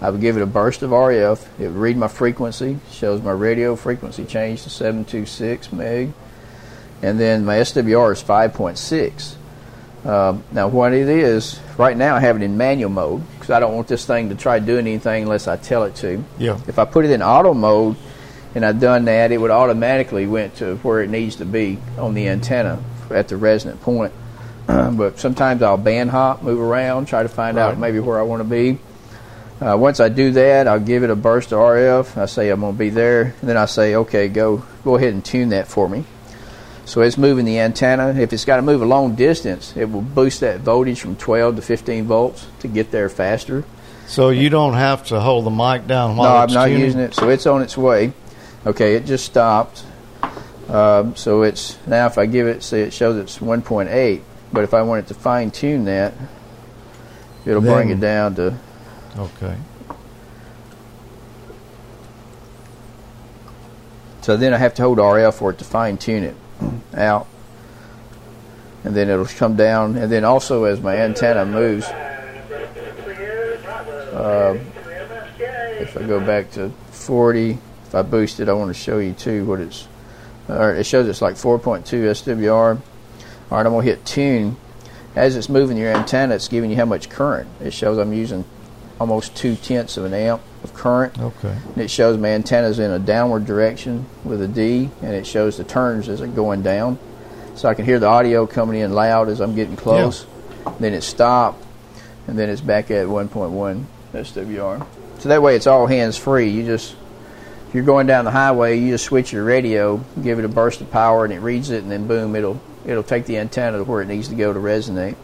I 0.01 0.11
would 0.11 0.21
give 0.21 0.37
it 0.37 0.43
a 0.43 0.47
burst 0.47 0.83
of 0.83 0.91
RF. 0.91 1.45
It 1.59 1.69
would 1.69 1.77
read 1.77 1.97
my 1.97 2.09
frequency, 2.09 2.79
shows 2.91 3.21
my 3.21 3.33
radio 3.33 3.75
frequency 3.75 4.25
change 4.25 4.63
to 4.63 4.71
726 4.71 5.73
meg, 5.73 6.13
and 7.03 7.19
then 7.19 7.45
my 7.45 7.57
SWR 7.57 8.13
is 8.13 8.23
5.6. 8.23 9.35
Um, 10.05 10.45
now, 10.53 10.69
what 10.69 10.93
it 10.93 11.09
is, 11.09 11.59
right 11.77 11.97
now 11.97 12.15
I 12.15 12.21
have 12.21 12.37
it 12.37 12.43
in 12.43 12.57
manual 12.57 12.91
mode 12.91 13.23
because 13.35 13.51
I 13.51 13.59
don't 13.59 13.75
want 13.75 13.89
this 13.89 14.07
thing 14.07 14.29
to 14.29 14.37
try 14.37 14.61
doing 14.61 14.87
anything 14.87 15.25
unless 15.25 15.49
I 15.49 15.57
tell 15.57 15.83
it 15.85 15.97
to. 15.97 16.23
Yeah. 16.39 16.61
If 16.69 16.79
I 16.79 16.85
put 16.85 17.05
it 17.05 17.11
in 17.11 17.21
auto 17.21 17.53
mode 17.53 17.97
and 18.55 18.65
I've 18.65 18.79
done 18.79 19.07
that, 19.07 19.33
it 19.33 19.39
would 19.39 19.51
automatically 19.51 20.27
went 20.27 20.57
to 20.57 20.77
where 20.77 21.03
it 21.03 21.11
needs 21.11 21.37
to 21.37 21.45
be 21.45 21.79
on 21.99 22.15
the 22.15 22.29
antenna 22.29 22.83
at 23.11 23.27
the 23.27 23.37
resonant 23.37 23.81
point. 23.83 24.13
but 24.67 25.19
sometimes 25.19 25.63
I'll 25.63 25.77
band 25.77 26.11
hop, 26.11 26.43
move 26.43 26.61
around, 26.61 27.07
try 27.07 27.25
to 27.25 27.29
find 27.29 27.59
out 27.59 27.79
maybe 27.79 27.99
where 27.99 28.21
I 28.21 28.23
want 28.23 28.41
to 28.41 28.49
be. 28.49 28.79
Uh, 29.61 29.77
once 29.77 29.99
I 29.99 30.09
do 30.09 30.31
that, 30.33 30.69
I'll 30.69 30.79
give 30.79 31.03
it 31.03 31.11
a 31.11 31.17
burst 31.17 31.53
of 31.53 31.59
RF. 31.59 32.17
I 32.17 32.27
say 32.27 32.51
I'm 32.51 32.61
going 32.61 32.75
to 32.75 32.79
be 32.79 32.91
there, 32.91 33.35
and 33.41 33.49
then 33.49 33.57
I 33.57 33.67
say, 33.67 33.97
okay, 33.97 34.29
go 34.29 34.65
go 34.85 34.97
ahead 34.97 35.13
and 35.13 35.25
tune 35.25 35.49
that 35.49 35.67
for 35.67 35.89
me. 35.89 36.05
So 36.85 37.03
it's 37.03 37.19
moving 37.19 37.45
the 37.45 37.59
antenna. 37.59 38.15
If 38.15 38.33
it's 38.33 38.45
got 38.45 38.57
to 38.57 38.63
move 38.63 38.81
a 38.83 38.87
long 38.87 39.15
distance, 39.15 39.77
it 39.77 39.91
will 39.91 40.01
boost 40.01 40.41
that 40.41 40.61
voltage 40.61 41.01
from 41.01 41.17
12 41.17 41.57
to 41.57 41.63
15 41.63 42.05
volts 42.05 42.47
to 42.61 42.69
get 42.69 42.93
there 42.93 43.09
faster. 43.09 43.65
So 44.07 44.31
you 44.31 44.49
don't 44.49 44.73
have 44.73 45.05
to 45.09 45.21
hold 45.21 45.45
the 45.45 45.51
mic 45.51 45.87
down 45.87 46.17
while 46.17 46.33
no, 46.33 46.37
I'm 46.37 46.53
not 46.53 46.67
tuning? 46.67 46.81
using 46.81 47.01
it. 47.01 47.15
So 47.15 47.29
it's 47.29 47.47
on 47.47 47.61
its 47.61 47.77
way. 47.77 48.13
Okay, 48.65 48.95
it 48.95 49.05
just 49.05 49.27
stopped. 49.27 49.85
Um, 50.69 51.17
so 51.17 51.43
it's 51.43 51.77
now 51.87 52.07
if 52.07 52.17
I 52.17 52.27
give 52.27 52.47
it, 52.47 52.63
say 52.63 52.83
it 52.83 52.93
shows 52.93 53.17
it's 53.17 53.39
1.8, 53.39 54.23
but 54.53 54.65
if 54.65 54.73
I 54.73 54.83
want 54.83 55.05
it 55.05 55.09
to 55.09 55.15
fine 55.15 55.51
tune 55.51 55.85
that, 55.87 56.15
it'll 57.45 57.61
bring 57.61 57.91
it 57.91 58.01
down 58.01 58.35
to 58.37 58.59
Okay. 59.17 59.57
So 64.29 64.37
then 64.37 64.53
I 64.53 64.59
have 64.59 64.75
to 64.75 64.83
hold 64.83 64.99
RF 64.99 65.35
for 65.35 65.53
it 65.53 65.59
to 65.59 65.65
fine 65.65 65.97
tune 65.97 66.23
it 66.23 66.37
out. 66.95 67.27
And 68.85 68.95
then 68.95 69.09
it'll 69.09 69.25
come 69.25 69.57
down. 69.57 69.97
And 69.97 70.13
then 70.13 70.25
also 70.25 70.65
as 70.65 70.81
my 70.81 70.97
antenna 70.99 71.47
moves, 71.47 71.87
uh, 74.13 74.59
if 75.81 75.97
I 75.97 76.03
go 76.03 76.21
back 76.21 76.51
to 76.53 76.71
40, 76.91 77.59
if 77.87 77.95
I 77.95 78.03
boost 78.03 78.39
it, 78.41 78.51
I 78.51 78.53
want 78.53 78.69
to 78.69 78.75
show 78.79 78.99
you 78.99 79.15
too 79.15 79.47
what 79.47 79.61
it's. 79.61 79.89
Or 80.47 80.75
it 80.75 80.85
shows 80.85 81.09
it's 81.09 81.23
like 81.23 81.37
4.2 81.37 81.85
SWR. 81.85 82.77
All 82.77 82.83
right, 83.51 83.65
I'm 83.65 83.73
going 83.73 83.85
to 83.85 83.91
hit 83.91 84.05
tune. 84.05 84.57
As 85.17 85.37
it's 85.37 85.49
moving 85.49 85.79
your 85.79 85.95
antenna, 85.95 86.35
it's 86.35 86.49
giving 86.49 86.71
you 86.71 86.77
how 86.77 86.85
much 86.85 87.09
current. 87.09 87.49
It 87.61 87.73
shows 87.73 87.97
I'm 87.97 88.13
using 88.13 88.45
almost 89.01 89.37
two 89.37 89.57
tenths 89.57 89.97
of 89.97 90.05
an 90.05 90.15
amp 90.15 90.43
of 90.65 90.75
current. 90.75 91.19
Okay. 91.19 91.57
And 91.75 91.79
it 91.79 91.91
shows 91.91 92.19
my 92.19 92.29
antenna's 92.29 92.79
in 92.79 92.91
a 92.91 92.99
downward 92.99 93.45
direction 93.45 94.07
with 94.25 94.43
a 94.43 94.49
D, 94.49 94.91
and 95.03 95.13
it 95.13 95.27
shows 95.27 95.57
the 95.57 95.65
turns 95.65 96.09
as 96.09 96.21
it's 96.21 96.33
going 96.33 96.63
down. 96.63 96.99
So 97.55 97.69
I 97.69 97.75
can 97.75 97.85
hear 97.85 97.99
the 97.99 98.07
audio 98.07 98.47
coming 98.47 98.81
in 98.81 98.93
loud 98.93 99.29
as 99.29 99.41
I'm 99.41 99.55
getting 99.55 99.77
close. 99.77 100.27
Then 100.79 100.95
it 100.95 101.03
stopped, 101.03 101.65
and 102.27 102.39
then 102.39 102.49
it's 102.51 102.61
back 102.61 102.91
at 102.91 103.07
1.1 103.07 103.85
SWR. 104.13 104.87
So 105.19 105.29
that 105.29 105.43
way 105.43 105.57
it's 105.57 105.67
all 105.67 105.87
hands 105.87 106.17
free. 106.17 106.51
You 106.51 106.65
just, 106.65 106.95
if 107.69 107.75
you're 107.75 107.85
going 107.85 108.07
down 108.07 108.25
the 108.25 108.31
highway, 108.31 108.79
you 108.79 108.91
just 108.91 109.05
switch 109.05 109.33
your 109.33 109.45
radio, 109.45 110.05
give 110.23 110.39
it 110.39 110.45
a 110.45 110.49
burst 110.49 110.81
of 110.81 110.91
power, 110.91 111.25
and 111.25 111.33
it 111.33 111.41
reads 111.41 111.71
it, 111.71 111.83
and 111.83 111.91
then 111.91 112.07
boom, 112.07 112.37
it'll 112.37 112.61
it'll 112.87 113.03
take 113.03 113.27
the 113.27 113.39
antenna 113.39 113.79
to 113.79 113.85
where 113.85 114.03
it 114.03 114.07
needs 114.07 114.29
to 114.29 114.35
go 114.35 114.53
to 114.53 114.59
resonate. 114.59 115.17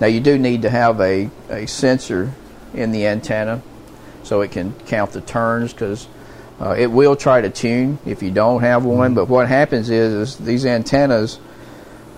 Now 0.00 0.08
you 0.08 0.20
do 0.20 0.36
need 0.36 0.62
to 0.62 0.70
have 0.70 1.00
a, 1.00 1.30
a 1.48 1.66
sensor 1.66 2.32
in 2.76 2.92
the 2.92 3.06
antenna 3.06 3.62
so 4.22 4.40
it 4.40 4.50
can 4.50 4.72
count 4.86 5.12
the 5.12 5.20
turns 5.20 5.72
because 5.72 6.08
uh, 6.60 6.74
it 6.76 6.90
will 6.90 7.16
try 7.16 7.40
to 7.40 7.50
tune 7.50 7.98
if 8.04 8.22
you 8.22 8.30
don't 8.30 8.62
have 8.62 8.84
one. 8.84 9.14
But 9.14 9.28
what 9.28 9.48
happens 9.48 9.88
is, 9.90 10.12
is 10.12 10.36
these 10.38 10.66
antennas, 10.66 11.38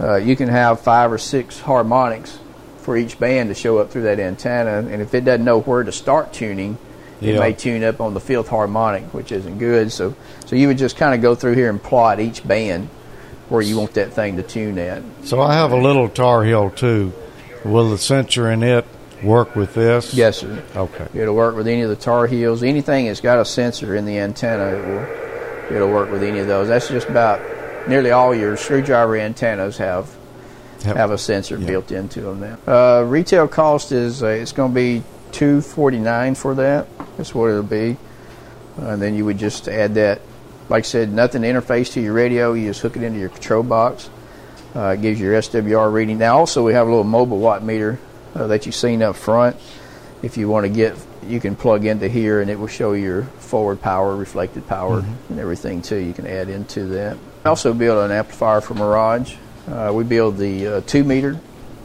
uh, 0.01 0.17
you 0.17 0.37
can 0.37 0.49
have 0.49 0.81
five 0.81 1.13
or 1.13 1.19
six 1.19 1.61
harmonics 1.61 2.39
for 2.79 2.97
each 2.97 3.19
band 3.19 3.51
to 3.51 3.55
show 3.55 3.79
up 3.79 3.91
through 3.91 4.05
that 4.05 4.19
antenna, 4.19 4.79
and 4.79 5.03
if 5.03 5.13
it 5.13 5.25
doesn't 5.25 5.45
know 5.45 5.61
where 5.61 5.83
to 5.83 5.93
start 5.93 6.33
tuning, 6.33 6.79
it 7.21 7.39
may 7.39 7.53
tune 7.53 7.83
up 7.83 8.01
on 8.01 8.15
the 8.15 8.21
fifth 8.21 8.49
harmonic, 8.49 9.13
which 9.13 9.33
isn't 9.33 9.59
good. 9.59 9.91
So, 9.91 10.15
so 10.47 10.55
you 10.57 10.69
would 10.69 10.79
just 10.79 10.97
kind 10.97 11.15
of 11.15 11.21
go 11.21 11.35
through 11.35 11.55
here 11.55 11.69
and 11.69 11.83
plot 11.83 12.21
each 12.21 12.47
band 12.47 12.89
where 13.49 13.61
you 13.61 13.77
want 13.77 13.95
that 13.95 14.13
thing 14.13 14.37
to 14.37 14.43
tune 14.43 14.79
at. 14.79 15.03
So 15.25 15.41
I 15.41 15.55
have 15.55 15.73
a 15.73 15.77
little 15.77 16.09
Tar 16.09 16.45
Heel 16.45 16.71
too. 16.71 17.13
Will 17.65 17.91
the 17.91 17.99
sensor 17.99 18.51
in 18.51 18.63
it 18.63 18.87
work 19.23 19.57
with 19.57 19.75
this? 19.75 20.15
Yes, 20.15 20.39
sir. 20.39 20.63
Okay. 20.77 21.07
It'll 21.15 21.35
work 21.35 21.57
with 21.57 21.67
any 21.69 21.83
of 21.83 21.89
the 21.91 21.97
tar 21.97 22.27
heels. 22.27 22.63
Anything 22.63 23.07
that's 23.07 23.21
got 23.21 23.39
a 23.39 23.45
sensor 23.45 23.95
in 23.97 24.05
the 24.05 24.19
antenna, 24.19 24.77
it 24.77 24.87
will 24.87 25.77
it'll 25.77 25.91
work 25.91 26.11
with 26.11 26.23
any 26.23 26.39
of 26.39 26.47
those. 26.47 26.69
That's 26.69 26.89
just 26.89 27.09
about 27.09 27.41
nearly 27.89 28.11
all 28.11 28.35
your 28.35 28.57
screwdriver 28.57 29.17
antennas 29.17 29.79
have 29.79 30.15
Yep. 30.85 30.97
have 30.97 31.11
a 31.11 31.19
sensor 31.19 31.59
built 31.59 31.91
into 31.91 32.21
them 32.21 32.39
now. 32.41 32.59
Uh, 32.73 33.03
retail 33.03 33.49
cost 33.49 33.91
is 33.91 34.23
uh, 34.23 34.29
it's 34.29 34.53
going 34.53 34.71
to 34.71 34.75
be 34.75 35.03
two 35.33 35.61
forty 35.61 35.99
nine 35.99 36.37
for 36.37 36.55
that. 36.55 36.87
That's 37.17 37.35
what 37.35 37.49
it'll 37.51 37.65
be. 37.65 37.97
Uh, 38.81 38.91
and 38.91 39.03
then 39.03 39.17
you 39.17 39.25
would 39.25 39.39
just 39.39 39.67
add 39.67 39.95
that. 39.97 40.21
Like 40.69 40.85
I 40.85 40.87
said, 40.87 41.13
nothing 41.13 41.43
to 41.43 41.49
interface 41.49 41.93
to 41.95 42.01
your 42.01 42.13
radio. 42.13 42.53
You 42.53 42.69
just 42.69 42.81
hook 42.83 42.97
it 42.97 43.03
into 43.03 43.19
your 43.19 43.31
control 43.31 43.65
box. 43.65 44.09
Uh, 44.77 44.91
it 44.91 45.03
gives 45.03 45.19
you 45.19 45.31
your 45.31 45.41
SWR 45.41 45.93
reading. 45.93 46.19
Now, 46.19 46.37
also 46.39 46.65
we 46.65 46.75
have 46.75 46.87
a 46.87 46.91
little 46.91 47.03
mobile 47.03 47.39
watt 47.39 47.65
meter 47.65 47.99
uh, 48.35 48.47
that 48.49 48.67
you've 48.67 48.75
seen 48.75 49.03
up 49.03 49.17
front. 49.17 49.57
If 50.23 50.37
you 50.37 50.49
want 50.49 50.65
to 50.65 50.71
get, 50.71 50.97
you 51.27 51.39
can 51.41 51.55
plug 51.55 51.85
into 51.85 52.09
here, 52.09 52.41
and 52.41 52.51
it 52.51 52.59
will 52.59 52.67
show 52.67 52.93
your 52.93 53.23
forward 53.23 53.81
power, 53.81 54.17
reflected 54.17 54.67
power, 54.67 55.05
and 55.29 55.39
everything 55.39 55.81
too. 55.81 55.97
You 55.97 56.13
can 56.13 56.27
add 56.27 56.49
into 56.49 56.87
that. 56.87 57.17
I 57.45 57.49
also 57.49 57.73
build 57.73 58.05
an 58.05 58.17
amplifier 58.17 58.61
for 58.61 58.75
Mirage. 58.75 59.37
Uh, 59.69 59.93
we 59.95 60.03
build 60.03 60.39
the 60.39 60.67
uh, 60.67 60.81
two 60.83 61.05
meter, 61.05 61.33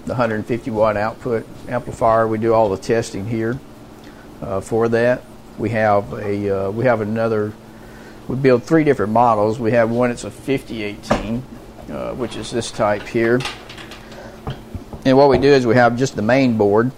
the 0.05 0.13
150 0.13 0.71
watt 0.71 0.97
output 0.97 1.45
amplifier. 1.67 2.27
We 2.27 2.37
do 2.37 2.53
all 2.53 2.69
the 2.69 2.77
testing 2.77 3.27
here 3.27 3.59
uh, 4.41 4.61
for 4.61 4.89
that. 4.89 5.23
We 5.57 5.69
have 5.71 6.11
a 6.13 6.67
uh, 6.67 6.71
we 6.71 6.85
have 6.85 7.01
another. 7.01 7.53
We 8.27 8.35
build 8.37 8.63
three 8.63 8.83
different 8.83 9.11
models. 9.11 9.59
We 9.59 9.71
have 9.71 9.91
one 9.91 10.09
that's 10.09 10.23
a 10.23 10.31
5018, 10.31 11.43
uh, 11.89 12.13
which 12.13 12.35
is 12.35 12.49
this 12.51 12.71
type 12.71 13.03
here. 13.03 13.39
And 15.05 15.17
what 15.17 15.29
we 15.29 15.37
do 15.37 15.49
is 15.49 15.65
we 15.65 15.75
have 15.75 15.97
just 15.97 16.15
the 16.15 16.21
main 16.21 16.57
board. 16.57 16.91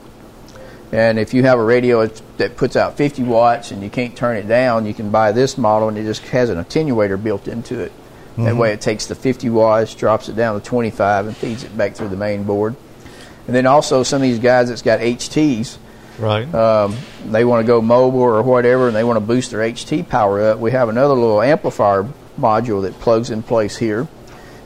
And 0.92 1.18
if 1.18 1.34
you 1.34 1.44
have 1.44 1.60
a 1.60 1.64
radio 1.64 2.06
that 2.38 2.56
puts 2.56 2.76
out 2.76 2.96
50 2.98 3.24
watts 3.24 3.72
and 3.72 3.82
you 3.84 3.90
can't 3.90 4.16
turn 4.16 4.38
it 4.38 4.48
down, 4.48 4.86
you 4.86 4.94
can 4.94 5.10
buy 5.10 5.32
this 5.32 5.58
model 5.58 5.90
and 5.90 5.98
it 5.98 6.04
just 6.04 6.22
has 6.28 6.50
an 6.50 6.64
attenuator 6.64 7.22
built 7.22 7.48
into 7.48 7.80
it. 7.80 7.92
That 8.38 8.54
Mhm. 8.54 8.58
way 8.58 8.74
it 8.74 8.82
takes 8.82 9.06
the 9.06 9.16
50 9.16 9.50
watts, 9.50 9.96
drops 9.96 10.30
it 10.30 10.36
down 10.36 10.60
to 10.60 10.64
25, 10.66 11.26
and 11.26 11.36
feeds 11.36 11.64
it 11.64 11.76
back 11.78 11.96
through 11.96 12.10
the 12.10 12.18
main 12.18 12.44
board. 12.44 12.76
And 13.48 13.56
then 13.56 13.66
also 13.66 14.04
some 14.04 14.18
of 14.18 14.22
these 14.24 14.40
guys 14.40 14.70
that's 14.70 14.82
got 14.82 15.00
HTs, 15.02 15.78
Right. 16.20 16.54
um, 16.54 16.96
they 17.30 17.46
want 17.46 17.66
to 17.66 17.68
go 17.68 17.82
mobile 17.82 18.22
or 18.22 18.42
whatever, 18.42 18.88
and 18.88 18.96
they 18.96 19.04
want 19.04 19.18
to 19.18 19.26
boost 19.26 19.52
their 19.52 19.62
HT 19.62 20.04
power 20.04 20.42
up. 20.50 20.60
We 20.60 20.72
have 20.72 20.90
another 20.90 21.14
little 21.14 21.42
amplifier 21.42 22.06
module 22.40 22.82
that 22.84 23.00
plugs 23.00 23.30
in 23.32 23.42
place 23.42 23.78
here, 23.78 24.08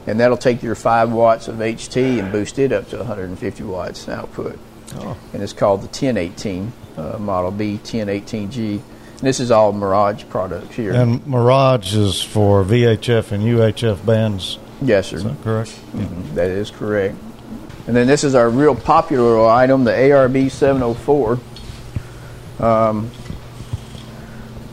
and 0.08 0.20
that'll 0.20 0.38
take 0.38 0.64
your 0.64 0.76
five 0.76 1.12
watts 1.12 1.48
of 1.48 1.56
HT 1.58 2.20
and 2.20 2.32
boost 2.32 2.58
it 2.60 2.72
up 2.72 2.90
to 2.90 2.98
150 2.98 3.64
watts 3.64 4.08
output. 4.10 4.58
Oh. 4.96 5.16
And 5.34 5.44
it's 5.44 5.54
called 5.54 5.82
the 5.82 5.88
1018 5.88 6.72
uh, 6.98 7.18
model 7.20 7.52
B 7.52 7.80
1018G. 7.84 8.74
And 8.76 9.28
this 9.28 9.40
is 9.40 9.52
all 9.52 9.72
Mirage 9.74 10.24
products 10.30 10.76
here. 10.76 10.94
And 10.94 11.26
Mirage 11.28 11.94
is 11.96 12.22
for 12.22 12.64
VHF 12.64 13.32
and 13.32 13.44
UHF 13.44 14.06
bands. 14.06 14.58
yes, 14.82 15.08
sir. 15.08 15.18
Is 15.18 15.24
that 15.26 15.42
correct? 15.44 15.72
Mhm, 15.94 16.34
That 16.36 16.50
is 16.50 16.72
correct. 16.72 17.16
And 17.88 17.96
then 17.96 18.08
this 18.08 18.24
is 18.24 18.34
our 18.36 18.50
real 18.50 18.76
popular 18.76 19.46
item, 19.50 19.84
the 19.84 19.92
ARB 19.92 20.50
704. 20.52 21.40
Um, 22.60 23.10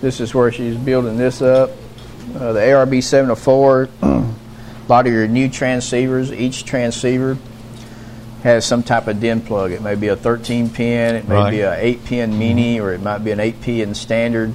this 0.00 0.20
is 0.20 0.34
where 0.34 0.52
she's 0.52 0.76
building 0.76 1.16
this 1.16 1.40
up. 1.42 1.70
Uh, 2.38 2.52
the 2.52 2.60
ARB 2.60 3.02
704, 3.02 3.88
a 4.86 4.92
lot 4.92 5.06
of 5.06 5.12
your 5.12 5.26
new 5.26 5.48
transceivers, 5.48 6.36
each 6.36 6.64
transceiver 6.64 7.36
has 8.42 8.64
some 8.64 8.82
type 8.82 9.08
of 9.08 9.18
DIN 9.20 9.40
plug. 9.40 9.72
It 9.72 9.82
may 9.82 9.96
be 9.96 10.08
a 10.08 10.16
13 10.16 10.70
pin, 10.70 11.16
it 11.16 11.28
may 11.28 11.34
Right. 11.34 11.50
be 11.50 11.60
a 11.62 11.74
8 11.76 12.04
pin 12.04 12.38
mini, 12.38 12.78
or 12.78 12.92
it 12.92 13.02
might 13.02 13.18
be 13.24 13.32
an 13.32 13.40
8 13.40 13.60
pin 13.60 13.94
standard. 13.94 14.52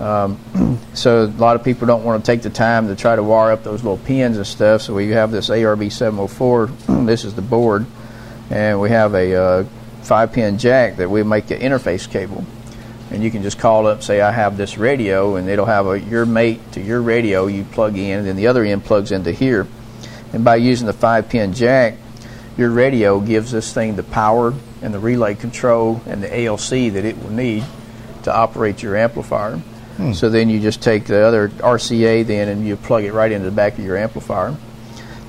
Um, 0.00 0.38
so 0.94 1.24
a 1.24 1.26
lot 1.38 1.56
of 1.56 1.64
people 1.64 1.86
don't 1.86 2.04
want 2.04 2.24
to 2.24 2.32
take 2.32 2.42
the 2.42 2.50
time 2.50 2.88
to 2.88 2.96
try 2.96 3.14
to 3.16 3.22
wire 3.22 3.50
up 3.52 3.64
those 3.64 3.82
little 3.82 3.98
pins 3.98 4.36
and 4.36 4.46
stuff. 4.46 4.82
So 4.82 4.94
we 4.94 5.08
have 5.10 5.30
this 5.30 5.50
ARB 5.50 5.90
704. 5.90 6.70
this 7.04 7.24
is 7.24 7.34
the 7.34 7.42
board, 7.42 7.84
and 8.48 8.80
we 8.80 8.88
have 8.90 9.14
a 9.14 9.34
uh, 9.34 9.64
five 10.02 10.32
pin 10.32 10.56
jack 10.56 10.96
that 10.96 11.10
we 11.10 11.22
make 11.22 11.50
an 11.50 11.60
interface 11.60 12.08
cable. 12.08 12.44
And 13.10 13.22
you 13.22 13.30
can 13.30 13.42
just 13.42 13.58
call 13.58 13.86
up, 13.86 14.02
say 14.02 14.20
I 14.20 14.30
have 14.30 14.56
this 14.56 14.76
radio, 14.76 15.36
and 15.36 15.48
it'll 15.48 15.66
have 15.66 15.86
a 15.86 15.98
your 15.98 16.26
mate 16.26 16.72
to 16.72 16.80
your 16.80 17.00
radio. 17.00 17.46
You 17.46 17.64
plug 17.64 17.96
in, 17.96 18.18
and 18.18 18.26
then 18.26 18.36
the 18.36 18.48
other 18.48 18.64
end 18.64 18.84
plugs 18.84 19.12
into 19.12 19.32
here. 19.32 19.66
And 20.32 20.44
by 20.44 20.56
using 20.56 20.86
the 20.86 20.92
five 20.92 21.28
pin 21.28 21.54
jack, 21.54 21.94
your 22.58 22.70
radio 22.70 23.20
gives 23.20 23.52
this 23.52 23.72
thing 23.72 23.96
the 23.96 24.02
power 24.02 24.52
and 24.82 24.92
the 24.92 24.98
relay 24.98 25.34
control 25.34 26.02
and 26.06 26.22
the 26.22 26.46
ALC 26.46 26.92
that 26.92 27.04
it 27.04 27.22
will 27.22 27.30
need 27.30 27.64
to 28.24 28.34
operate 28.34 28.82
your 28.82 28.96
amplifier. 28.96 29.56
Hmm. 29.96 30.12
So 30.12 30.28
then 30.28 30.50
you 30.50 30.60
just 30.60 30.82
take 30.82 31.06
the 31.06 31.20
other 31.20 31.48
RCA 31.48 32.26
then 32.26 32.48
and 32.48 32.66
you 32.66 32.76
plug 32.76 33.04
it 33.04 33.12
right 33.12 33.30
into 33.30 33.46
the 33.46 33.54
back 33.54 33.78
of 33.78 33.84
your 33.84 33.96
amplifier. 33.96 34.56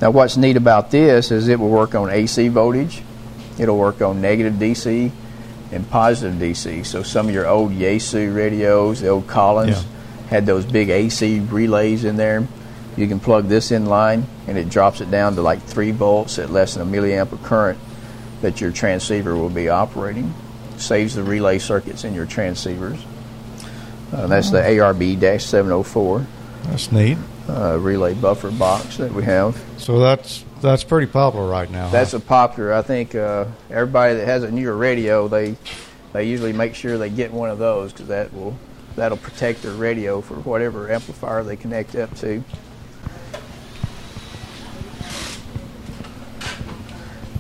Now 0.01 0.11
what's 0.11 0.37
neat 0.37 0.57
about 0.57 0.91
this 0.91 1.31
is 1.31 1.47
it 1.47 1.59
will 1.59 1.69
work 1.69 1.95
on 1.95 2.09
AC 2.09 2.47
voltage, 2.49 3.03
it'll 3.57 3.77
work 3.77 4.01
on 4.01 4.21
negative 4.21 4.53
DC 4.53 5.11
and 5.71 5.89
positive 5.89 6.39
DC. 6.39 6.85
So 6.85 7.03
some 7.03 7.27
of 7.27 7.33
your 7.33 7.47
old 7.47 7.71
Yaesu 7.71 8.35
radios, 8.35 9.01
the 9.01 9.09
old 9.09 9.27
Collins, 9.27 9.85
had 10.29 10.45
those 10.45 10.65
big 10.65 10.89
AC 10.89 11.39
relays 11.39 12.03
in 12.03 12.17
there. 12.17 12.47
You 12.97 13.07
can 13.07 13.19
plug 13.19 13.47
this 13.47 13.71
in 13.71 13.85
line 13.85 14.25
and 14.47 14.57
it 14.57 14.69
drops 14.69 14.99
it 15.01 15.09
down 15.09 15.35
to 15.35 15.41
like 15.41 15.61
3 15.61 15.91
volts 15.91 16.37
at 16.39 16.49
less 16.49 16.73
than 16.75 16.87
a 16.87 16.91
milliamp 16.91 17.31
of 17.31 17.41
current 17.43 17.79
that 18.41 18.59
your 18.61 18.71
transceiver 18.71 19.35
will 19.35 19.49
be 19.49 19.69
operating. 19.69 20.33
Saves 20.77 21.15
the 21.15 21.23
relay 21.23 21.59
circuits 21.59 22.03
in 22.03 22.13
your 22.13 22.25
transceivers. 22.25 22.99
Uh, 24.11 24.27
that's 24.27 24.49
the 24.49 24.59
ARB 24.59 25.19
704 25.39 26.25
That's 26.63 26.91
neat. 26.91 27.17
uh, 27.47 27.77
relay 27.79 28.13
buffer 28.15 28.49
box 28.51 28.97
that 28.97 29.13
we 29.13 29.23
have. 29.23 29.61
So 29.77 29.99
that's 29.99 30.43
that's 30.61 30.83
pretty 30.83 31.07
popular 31.07 31.47
right 31.47 31.69
now. 31.69 31.85
huh? 31.85 31.91
That's 31.91 32.13
a 32.13 32.19
popular. 32.19 32.73
I 32.73 32.81
think 32.81 33.15
uh, 33.15 33.45
everybody 33.69 34.15
that 34.15 34.25
has 34.25 34.43
a 34.43 34.51
newer 34.51 34.75
radio, 34.75 35.27
they 35.27 35.55
they 36.13 36.25
usually 36.25 36.53
make 36.53 36.75
sure 36.75 36.97
they 36.97 37.09
get 37.09 37.31
one 37.31 37.49
of 37.49 37.59
those 37.59 37.91
because 37.93 38.07
that 38.07 38.33
will 38.33 38.57
that'll 38.95 39.17
protect 39.17 39.61
their 39.61 39.73
radio 39.73 40.21
for 40.21 40.35
whatever 40.35 40.91
amplifier 40.91 41.43
they 41.43 41.55
connect 41.55 41.95
up 41.95 42.13
to. 42.17 42.43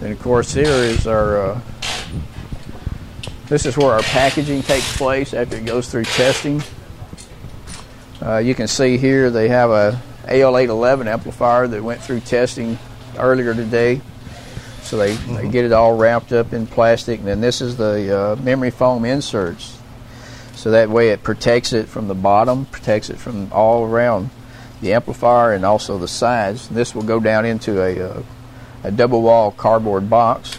And 0.01 0.13
of 0.13 0.19
course, 0.21 0.53
here 0.53 0.67
is 0.67 1.07
our. 1.07 1.51
Uh, 1.51 1.61
this 3.47 3.65
is 3.65 3.75
where 3.75 3.91
our 3.93 4.01
packaging 4.03 4.61
takes 4.61 4.95
place 4.95 5.33
after 5.33 5.57
it 5.57 5.65
goes 5.65 5.89
through 5.89 6.05
testing. 6.05 6.61
Uh, 8.21 8.37
you 8.37 8.53
can 8.53 8.67
see 8.67 8.97
here 8.97 9.31
they 9.31 9.49
have 9.49 9.71
a 9.71 9.99
AL811 10.25 11.07
amplifier 11.07 11.67
that 11.67 11.83
went 11.83 12.01
through 12.01 12.19
testing 12.19 12.77
earlier 13.19 13.53
today. 13.53 14.01
So 14.83 14.97
they, 14.97 15.13
they 15.13 15.49
get 15.49 15.65
it 15.65 15.71
all 15.71 15.95
wrapped 15.95 16.31
up 16.31 16.53
in 16.53 16.65
plastic, 16.65 17.19
and 17.19 17.27
then 17.27 17.41
this 17.41 17.61
is 17.61 17.77
the 17.77 18.17
uh, 18.17 18.35
memory 18.37 18.71
foam 18.71 19.05
inserts. 19.05 19.77
So 20.55 20.71
that 20.71 20.89
way 20.89 21.09
it 21.09 21.23
protects 21.23 21.73
it 21.73 21.87
from 21.87 22.07
the 22.07 22.15
bottom, 22.15 22.65
protects 22.65 23.09
it 23.09 23.17
from 23.17 23.51
all 23.53 23.85
around 23.85 24.29
the 24.81 24.93
amplifier 24.93 25.53
and 25.53 25.65
also 25.65 25.97
the 25.97 26.07
sides. 26.07 26.67
This 26.69 26.95
will 26.95 27.03
go 27.03 27.19
down 27.19 27.45
into 27.45 27.81
a, 27.81 27.99
uh, 27.99 28.23
a 28.83 28.91
double 28.91 29.21
wall 29.21 29.51
cardboard 29.51 30.09
box. 30.09 30.57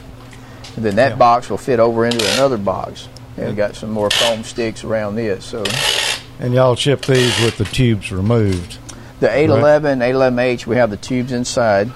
And 0.76 0.84
then 0.84 0.96
that 0.96 1.18
box 1.18 1.50
will 1.50 1.58
fit 1.58 1.80
over 1.80 2.06
into 2.06 2.24
another 2.34 2.56
box. 2.56 3.08
And 3.36 3.48
we've 3.48 3.56
got 3.56 3.74
some 3.74 3.90
more 3.90 4.10
foam 4.10 4.44
sticks 4.44 4.84
around 4.84 5.16
this. 5.16 5.44
So 5.44 5.64
and 6.38 6.54
y'all 6.54 6.76
ship 6.76 7.02
these 7.04 7.38
with 7.42 7.58
the 7.58 7.64
tubes 7.66 8.10
removed. 8.10 8.78
the 9.20 9.30
811, 9.30 9.98
811H, 9.98 10.66
we 10.66 10.76
have 10.76 10.88
the 10.88 10.96
tubes 10.96 11.32
inside. 11.32 11.90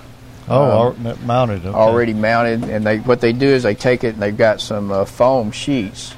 Oh, 0.49 0.89
Um, 0.91 1.17
mounted. 1.27 1.65
Okay. 1.65 1.75
already 1.75 2.13
mounted, 2.15 2.65
and 2.65 2.85
they 2.87 2.99
what 2.99 3.21
they 3.21 3.33
do 3.33 3.47
is 3.49 3.63
they 3.63 3.75
take 3.75 4.05
it 4.05 4.15
and 4.15 4.23
they've 4.23 4.37
got 4.37 4.61
some 4.61 4.91
uh, 4.93 5.05
foam 5.05 5.51
sheets 5.53 6.15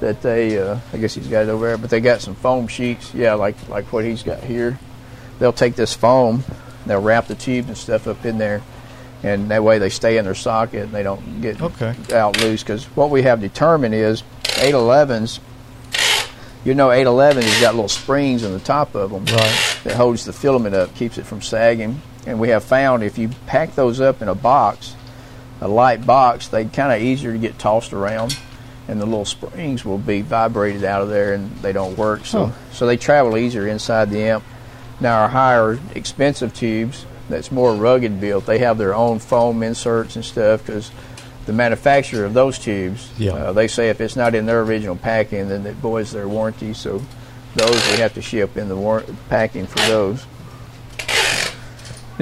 that 0.00 0.20
they 0.22 0.58
uh, 0.58 0.78
I 0.92 0.96
guess 0.96 1.14
he's 1.14 1.28
got 1.28 1.42
it 1.44 1.48
over 1.48 1.66
there, 1.68 1.78
but 1.78 1.90
they 1.90 2.00
got 2.00 2.20
some 2.20 2.34
foam 2.34 2.66
sheets, 2.66 3.14
yeah, 3.14 3.34
like 3.34 3.54
like 3.68 3.92
what 3.92 4.04
he's 4.04 4.22
got 4.22 4.40
here. 4.42 4.78
They'll 5.38 5.52
take 5.52 5.76
this 5.76 5.94
foam, 5.94 6.42
they'll 6.86 7.00
wrap 7.00 7.26
the 7.28 7.34
tubes 7.36 7.68
and 7.68 7.76
stuff 7.78 8.06
up 8.08 8.24
in 8.24 8.38
there, 8.38 8.60
and 9.22 9.50
that 9.52 9.62
way 9.62 9.78
they 9.78 9.88
stay 9.90 10.18
in 10.18 10.24
their 10.24 10.34
socket 10.34 10.84
and 10.84 10.92
they 10.92 11.02
don't 11.04 11.40
get 11.40 11.60
Okay. 11.62 11.94
out 12.12 12.40
loose. 12.40 12.62
Because 12.64 12.84
what 12.96 13.10
we 13.10 13.22
have 13.22 13.40
determined 13.40 13.94
is 13.94 14.22
811s. 14.44 15.38
You 16.64 16.74
know, 16.74 16.92
811 16.92 17.42
has 17.42 17.60
got 17.60 17.74
little 17.74 17.88
springs 17.88 18.44
on 18.44 18.52
the 18.52 18.60
top 18.60 18.94
of 18.94 19.10
them 19.10 19.24
Right. 19.24 19.78
that 19.82 19.96
holds 19.96 20.24
the 20.24 20.32
filament 20.32 20.76
up, 20.76 20.94
keeps 20.94 21.18
it 21.18 21.26
from 21.26 21.42
sagging. 21.42 22.00
And 22.26 22.38
we 22.38 22.48
have 22.50 22.62
found 22.64 23.02
if 23.02 23.18
you 23.18 23.30
pack 23.46 23.74
those 23.74 24.00
up 24.00 24.22
in 24.22 24.28
a 24.28 24.34
box, 24.34 24.94
a 25.60 25.68
light 25.68 26.06
box, 26.06 26.48
they 26.48 26.64
kind 26.64 26.92
of 26.92 27.00
easier 27.02 27.32
to 27.32 27.38
get 27.38 27.58
tossed 27.58 27.92
around, 27.92 28.36
and 28.88 29.00
the 29.00 29.06
little 29.06 29.24
springs 29.24 29.84
will 29.84 29.98
be 29.98 30.22
vibrated 30.22 30.84
out 30.84 31.02
of 31.02 31.08
there, 31.08 31.34
and 31.34 31.50
they 31.58 31.72
don't 31.72 31.96
work. 31.96 32.24
So, 32.26 32.46
Huh. 32.46 32.52
so 32.72 32.86
they 32.86 32.96
travel 32.96 33.36
easier 33.36 33.66
inside 33.66 34.10
the 34.10 34.22
amp. 34.22 34.44
Now 35.00 35.20
our 35.22 35.28
higher 35.28 35.78
expensive 35.94 36.54
tubes, 36.54 37.06
that's 37.28 37.50
more 37.50 37.74
rugged 37.74 38.20
built, 38.20 38.46
they 38.46 38.58
have 38.58 38.78
their 38.78 38.94
own 38.94 39.18
foam 39.18 39.62
inserts 39.62 40.14
and 40.16 40.24
stuff 40.24 40.64
because 40.66 40.90
the 41.46 41.52
manufacturer 41.52 42.24
of 42.24 42.34
those 42.34 42.56
tubes, 42.58 43.08
Yeah. 43.18 43.32
uh, 43.32 43.52
they 43.52 43.66
say 43.66 43.88
if 43.88 44.00
it's 44.00 44.14
not 44.14 44.34
in 44.36 44.46
their 44.46 44.60
original 44.62 44.94
packing, 44.94 45.48
then 45.48 45.66
it 45.66 45.74
voids 45.76 46.12
their 46.12 46.28
warranty. 46.28 46.72
So 46.72 47.02
those 47.56 47.90
we 47.90 47.98
have 47.98 48.14
to 48.14 48.22
ship 48.22 48.56
in 48.56 48.68
the 48.68 48.76
war- 48.76 49.02
packing 49.28 49.66
for 49.66 49.80
those. 49.88 50.24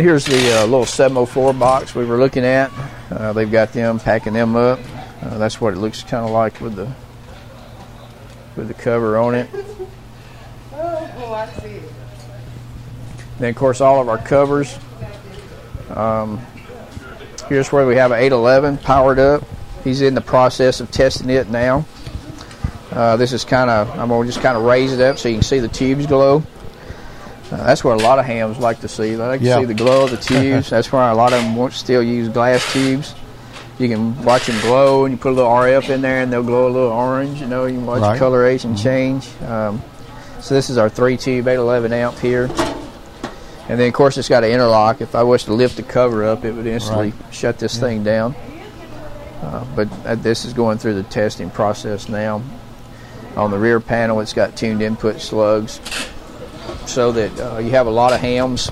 Here's 0.01 0.25
the 0.25 0.63
uh, 0.63 0.65
little 0.65 0.87
704 0.87 1.53
box 1.53 1.95
we 1.95 2.07
were 2.07 2.17
looking 2.17 2.43
at. 2.43 2.73
Uh, 3.11 3.35
they've 3.35 3.51
got 3.51 3.75
them 3.75 4.01
packing 4.01 4.33
them 4.33 4.57
up. 4.57 4.81
Uh, 5.21 5.37
that's 5.37 5.61
what 5.61 5.75
it 5.75 5.77
looks 5.77 6.03
kind 6.03 6.25
of 6.25 6.31
like 6.31 6.59
with 6.63 6.75
the 6.75 6.91
with 8.57 8.69
the 8.69 8.73
cover 8.73 9.19
on 9.19 9.35
it. 9.35 9.51
Oh, 10.73 11.35
I 11.35 11.51
see. 11.61 11.83
Then, 13.39 13.51
of 13.51 13.57
course, 13.57 13.83
all 13.83 14.01
of 14.01 14.09
our 14.09 14.17
covers. 14.17 14.79
Um, 15.91 16.41
here's 17.51 17.71
where 17.71 17.87
we 17.87 17.97
have 17.97 18.11
an 18.11 18.21
811 18.21 18.79
powered 18.79 19.19
up. 19.19 19.45
He's 19.85 20.01
in 20.01 20.15
the 20.15 20.23
process 20.23 20.81
of 20.81 20.91
testing 20.91 21.29
it 21.29 21.51
now. 21.51 21.85
Uh, 22.91 23.19
this 23.19 23.35
is 23.35 23.45
kind 23.45 23.69
of, 23.69 23.91
I'm 23.99 24.09
going 24.09 24.27
to 24.27 24.33
just 24.33 24.43
kind 24.43 24.57
of 24.57 24.63
raise 24.63 24.95
it 24.95 25.01
up 25.03 25.19
so 25.19 25.29
you 25.29 25.35
can 25.35 25.43
see 25.43 25.59
the 25.59 25.69
tubes 25.69 26.07
glow. 26.07 26.43
Uh, 27.53 27.57
that's 27.65 27.83
where 27.83 27.95
a 27.95 27.99
lot 27.99 28.19
of 28.19 28.25
hams 28.25 28.59
like 28.59 28.81
to 28.81 28.89
see. 28.89 29.11
They 29.11 29.17
like 29.17 29.41
Yeah. 29.41 29.57
to 29.57 29.61
see 29.63 29.67
the 29.67 29.75
glow 29.75 30.05
of 30.05 30.11
the 30.11 30.17
tubes. 30.29 30.71
that's 30.71 30.93
where 30.93 31.03
a 31.03 31.15
lot 31.15 31.33
of 31.33 31.43
them 31.43 31.71
still 31.73 32.03
use 32.03 32.29
glass 32.29 32.73
tubes. 32.73 33.15
You 33.79 33.89
can 33.89 34.23
watch 34.25 34.47
them 34.47 34.61
glow, 34.61 35.05
and 35.07 35.13
you 35.13 35.19
put 35.19 35.31
a 35.33 35.35
little 35.35 35.51
RF 35.51 35.89
in 35.91 36.03
there, 36.03 36.21
and 36.21 36.33
they'll 36.33 36.43
glow 36.43 36.69
a 36.69 36.71
little 36.71 36.91
orange. 36.93 37.41
You 37.41 37.47
know, 37.47 37.65
you 37.65 37.77
can 37.79 37.87
watch 37.87 38.03
Right. 38.03 38.13
the 38.13 38.19
coloration 38.19 38.77
change. 38.77 39.27
Um, 39.49 39.83
so 40.41 40.55
this 40.55 40.69
is 40.71 40.77
our 40.79 40.89
three 40.91 41.17
tube 41.17 41.49
811 41.49 41.93
amp 41.93 42.19
here. 42.19 42.49
And 43.69 43.79
then, 43.79 43.87
of 43.89 43.95
course, 43.95 44.19
it's 44.19 44.29
got 44.29 44.43
an 44.45 44.51
interlock. 44.51 45.01
If 45.01 45.15
I 45.15 45.23
was 45.23 45.45
to 45.45 45.55
lift 45.55 45.77
the 45.77 45.83
cover 45.83 46.25
up, 46.25 46.45
it 46.45 46.53
would 46.53 46.67
instantly 46.67 47.13
shut 47.31 47.59
this 47.59 47.79
thing 47.79 48.03
down. 48.05 48.35
Uh, 49.43 49.65
but 49.75 49.89
uh, 50.05 50.15
this 50.17 50.45
is 50.45 50.53
going 50.53 50.77
through 50.79 50.95
the 50.95 51.03
testing 51.05 51.51
process 51.51 52.09
now. 52.09 52.43
On 53.37 53.51
the 53.51 53.59
rear 53.59 53.81
panel, 53.81 54.21
it's 54.21 54.33
got 54.35 54.57
tuned 54.57 54.83
input 54.83 55.21
slugs 55.21 55.81
so 56.87 57.13
that 57.13 57.41
uh, 57.41 57.59
you 57.59 57.71
have 57.71 57.87
a 57.87 57.91
lot 57.91 58.13
of 58.13 58.21
hams 58.21 58.71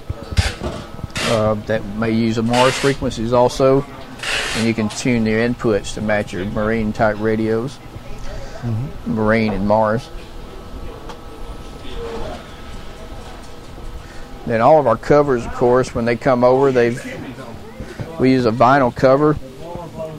uh, 1.30 1.55
that 1.66 1.84
may 1.96 2.11
use 2.11 2.38
a 2.38 2.42
Mars 2.42 2.74
frequencies 2.74 3.32
also. 3.32 3.84
And 4.57 4.66
you 4.66 4.74
can 4.74 4.88
tune 4.88 5.24
your 5.26 5.46
inputs 5.46 5.94
to 5.94 6.01
match 6.01 6.32
your 6.32 6.44
marine 6.46 6.92
type 6.92 7.16
radios, 7.20 7.78
marine 9.07 9.53
and 9.53 9.68
Mars. 9.68 10.09
Then 14.46 14.61
all 14.62 14.80
of 14.80 14.86
our 14.86 14.96
covers, 14.96 15.44
of 15.44 15.53
course, 15.53 15.94
when 15.94 16.07
they 16.07 16.16
come 16.16 16.42
over, 16.42 16.72
they've 16.72 16.99
we 18.18 18.32
use 18.32 18.46
a 18.46 18.51
vinyl 18.51 18.94
cover 18.94 19.36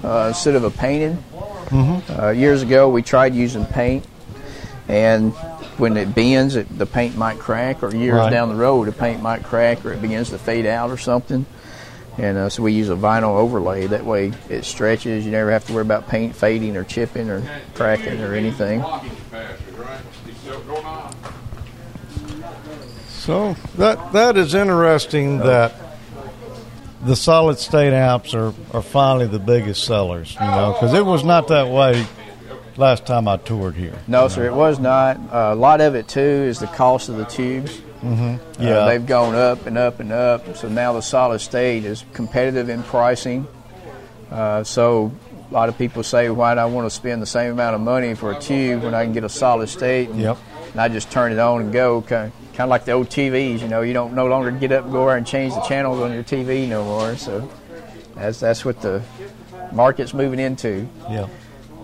uh, 0.03 0.27
instead 0.30 0.55
of 0.55 0.63
a 0.63 0.69
painted. 0.69 1.17
Uh, 2.17 2.30
years 2.30 2.61
ago, 2.61 2.89
we 2.89 3.01
tried 3.01 3.36
using 3.36 3.65
paint, 3.65 4.05
and 4.88 5.34
when 5.80 5.97
it 5.97 6.13
bends, 6.13 6.55
it, 6.55 6.77
the 6.77 6.86
paint 6.86 7.15
might 7.17 7.39
crack, 7.39 7.82
or 7.82 7.95
years 7.95 8.15
Right. 8.15 8.30
down 8.30 8.49
the 8.49 8.55
road, 8.55 8.88
the 8.88 8.91
paint 8.91 9.21
might 9.21 9.43
crack, 9.43 9.86
or 9.86 9.93
it 9.93 10.01
begins 10.01 10.30
to 10.32 10.38
fade 10.38 10.65
out, 10.65 10.91
or 10.91 10.97
something. 10.97 11.45
And 12.17 12.38
uh, 12.38 12.49
so 12.49 12.63
we 12.63 12.73
use 12.73 12.89
a 12.89 12.95
vinyl 12.95 13.38
overlay. 13.38 13.88
That 13.88 14.03
way, 14.05 14.34
it 14.49 14.65
stretches. 14.65 15.25
You 15.25 15.32
never 15.32 15.51
have 15.51 15.65
to 15.67 15.73
worry 15.73 15.84
about 15.84 16.09
paint 16.09 16.36
fading 16.36 16.75
or 16.75 16.84
chipping 16.84 17.30
or 17.30 17.41
cracking 17.75 18.19
or 18.21 18.34
anything. 18.34 18.84
So 23.09 23.53
that 23.77 24.11
that 24.13 24.38
is 24.38 24.53
interesting 24.53 25.39
that 25.39 25.73
the 27.01 27.15
solid 27.15 27.57
state 27.59 27.93
amps 27.93 28.34
are, 28.34 28.53
are 28.73 28.82
finally 28.82 29.27
the 29.27 29.39
biggest 29.39 29.84
sellers, 29.86 30.34
you 30.34 30.45
know, 30.45 30.73
because 30.73 30.93
it 30.93 31.05
was 31.05 31.23
not 31.23 31.47
that 31.49 31.69
way 31.69 32.05
last 32.80 33.05
time 33.05 33.27
I 33.27 33.38
toured 33.38 33.75
here. 33.75 33.93
No, 34.07 34.27
sir, 34.27 34.45
it 34.45 34.53
was 34.53 34.80
not. 34.80 35.17
Uh, 35.32 35.53
a 35.53 35.55
lot 35.55 35.82
of 35.82 35.95
it 35.95 36.07
too 36.07 36.19
is 36.21 36.59
the 36.59 36.67
cost 36.67 37.09
of 37.09 37.17
the 37.17 37.25
tubes. 37.25 37.77
Mm-hmm. 38.01 38.61
Uh, 38.61 38.65
Yeah, 38.65 38.86
they've 38.86 39.05
gone 39.05 39.36
up 39.36 39.65
and 39.65 39.77
up 39.77 39.99
and 39.99 40.11
up. 40.11 40.55
So 40.55 40.69
now 40.69 40.93
the 40.93 41.01
solid 41.01 41.39
state 41.39 41.84
is 41.86 42.05
competitive 42.13 42.69
in 42.69 42.82
pricing. 42.84 43.47
Uh, 44.32 44.63
so 44.63 45.11
a 45.49 45.53
lot 45.53 45.69
of 45.69 45.77
people 45.77 46.03
say, 46.03 46.30
why 46.30 46.53
do 46.53 46.59
I 46.61 46.65
want 46.65 46.86
to 46.86 46.95
spend 46.95 47.21
the 47.21 47.25
same 47.25 47.51
amount 47.51 47.75
of 47.75 47.82
money 47.82 48.13
for 48.15 48.32
a 48.32 48.39
tube 48.39 48.84
when 48.84 48.93
I 48.93 49.03
can 49.03 49.13
get 49.13 49.23
a 49.23 49.30
solid 49.30 49.67
state? 49.69 50.09
And, 50.09 50.21
Yep. 50.21 50.38
and 50.71 50.82
I 50.82 50.88
just 50.88 51.11
turn 51.11 51.32
it 51.32 51.39
on 51.39 51.61
and 51.61 51.73
go. 51.73 52.01
Kind 52.01 52.27
of, 52.32 52.34
kind 52.53 52.61
of 52.67 52.69
like 52.69 52.86
the 52.86 52.91
old 52.93 53.09
TVs, 53.09 53.59
you 53.61 53.67
know, 53.67 53.82
you 53.82 53.93
don't 53.93 54.13
no 54.13 54.27
longer 54.27 54.51
get 54.51 54.71
up 54.71 54.84
and 54.86 54.93
go 54.93 55.01
over 55.01 55.15
and 55.17 55.25
change 55.27 55.53
the 55.53 55.61
channels 55.61 55.99
on 55.99 56.13
your 56.13 56.23
TV 56.23 56.67
no 56.67 56.84
more. 56.84 57.15
So 57.17 57.49
that's 58.15 58.39
that's 58.39 58.63
what 58.63 58.82
the 58.82 59.01
market's 59.73 60.13
moving 60.13 60.39
into. 60.39 60.88
yeah. 61.09 61.27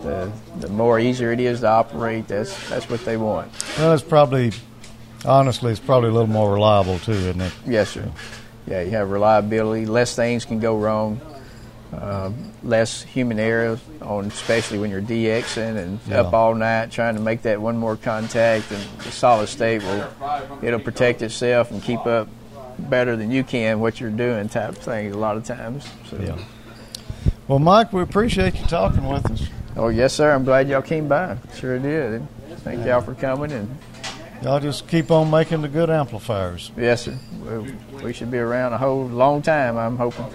The 0.06 0.32
the 0.60 0.70
more 0.70 0.99
easier 0.99 1.32
it 1.32 1.39
is 1.39 1.62
to 1.62 1.68
operate, 1.68 2.28
that's 2.28 2.70
that's 2.70 2.89
what 2.89 3.03
they 3.06 3.18
want. 3.18 3.51
Well, 3.78 3.91
it's 3.93 4.03
probably, 4.03 4.51
honestly, 5.26 5.72
it's 5.72 5.80
probably 5.80 6.10
a 6.10 6.14
little 6.14 6.28
more 6.28 6.53
reliable 6.53 6.99
too, 6.99 7.12
isn't 7.14 7.41
it? 7.41 7.53
Yes, 7.66 7.89
sir. 7.89 8.10
Yeah, 8.68 8.82
you 8.82 8.91
have 8.91 9.10
reliability. 9.12 9.86
Less 9.86 10.16
things 10.16 10.45
can 10.45 10.60
go 10.60 10.78
wrong. 10.78 11.20
Um, 11.93 12.51
less 12.64 13.03
human 13.03 13.39
error 13.39 13.80
on, 14.01 14.26
especially 14.26 14.80
when 14.80 14.89
you're 14.89 15.01
DXing 15.01 15.78
and 15.78 15.99
Yeah. 16.08 16.22
up 16.22 16.34
all 16.34 16.53
night 16.53 16.91
trying 16.91 17.16
to 17.16 17.22
make 17.22 17.43
that 17.43 17.62
one 17.62 17.78
more 17.78 17.95
contact. 17.95 18.72
And 18.72 18.84
the 19.03 19.12
solid 19.12 19.47
state 19.47 19.82
will, 19.84 20.06
it'll 20.62 20.80
protect 20.80 21.22
itself 21.22 21.72
and 21.72 21.82
keep 21.82 22.06
up 22.06 22.28
better 22.78 23.16
than 23.16 23.32
you 23.32 23.43
can 23.43 23.80
what 23.80 24.01
you're 24.01 24.10
doing 24.10 24.49
type 24.49 24.70
of 24.70 24.78
thing 24.78 25.14
a 25.14 25.18
lot 25.18 25.38
of 25.38 25.45
times. 25.45 25.88
So. 26.10 26.18
Yeah. 26.20 26.38
Well, 27.47 27.60
Mike, 27.60 27.93
we 27.93 28.01
appreciate 28.01 28.56
you 28.60 28.66
talking 28.66 29.08
with 29.08 29.30
us. 29.32 29.47
Oh 29.78 29.90
yes, 29.90 30.14
sir. 30.14 30.32
I'm 30.34 30.46
glad 30.46 30.70
y'all 30.70 30.82
came 30.82 31.08
by. 31.08 31.38
Sure 31.56 31.78
did. 31.80 32.26
Thank 32.60 32.86
y'all 32.86 33.02
for 33.02 33.14
coming 33.14 33.52
and 33.52 33.78
Y'all 34.42 34.60
just 34.60 34.88
keep 34.88 35.12
on 35.12 35.32
making 35.32 35.62
the 35.62 35.68
good 35.68 35.90
amplifiers. 35.90 36.70
Yes, 36.78 37.04
sir. 37.04 37.18
We, 37.44 37.74
we 38.04 38.14
should 38.14 38.30
be 38.30 38.38
around 38.38 38.74
a 38.74 38.78
whole 38.78 39.06
long 39.08 39.42
time, 39.42 39.78
I'm 39.78 39.98
hoping. 39.98 40.26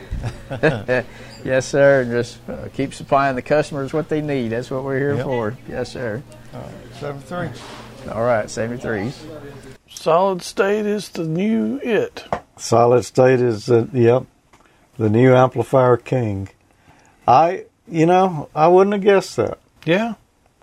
yes, 1.44 1.66
sir. 1.66 2.00
And 2.02 2.10
just 2.10 2.38
uh, 2.48 2.68
keep 2.72 2.94
supplying 2.94 3.36
the 3.36 3.42
customers 3.42 3.92
what 3.92 4.08
they 4.08 4.20
need. 4.22 4.48
That's 4.48 4.70
what 4.70 4.84
we're 4.84 4.98
here 4.98 5.16
Yep. 5.16 5.24
for. 5.24 5.58
Yes, 5.68 5.92
sir. 5.92 6.22
Seven 6.98 7.20
three. 7.20 7.50
All 8.10 8.24
right, 8.24 8.46
73s. 8.46 9.14
Solid 9.88 10.42
state 10.42 10.86
is 10.86 11.10
the 11.10 11.24
new 11.24 11.78
it. 11.84 12.24
Solid 12.56 13.04
state 13.04 13.40
is, 13.40 13.70
uh, 13.70 13.86
yep, 13.92 14.24
the 14.96 15.10
new 15.10 15.34
amplifier 15.34 15.98
king. 15.98 16.48
I, 17.28 17.66
you 17.90 18.06
know, 18.06 18.48
I 18.54 18.68
wouldn't 18.68 18.94
have 18.94 19.02
guessed 19.02 19.36
that. 19.36 19.58
Yeah, 19.84 20.14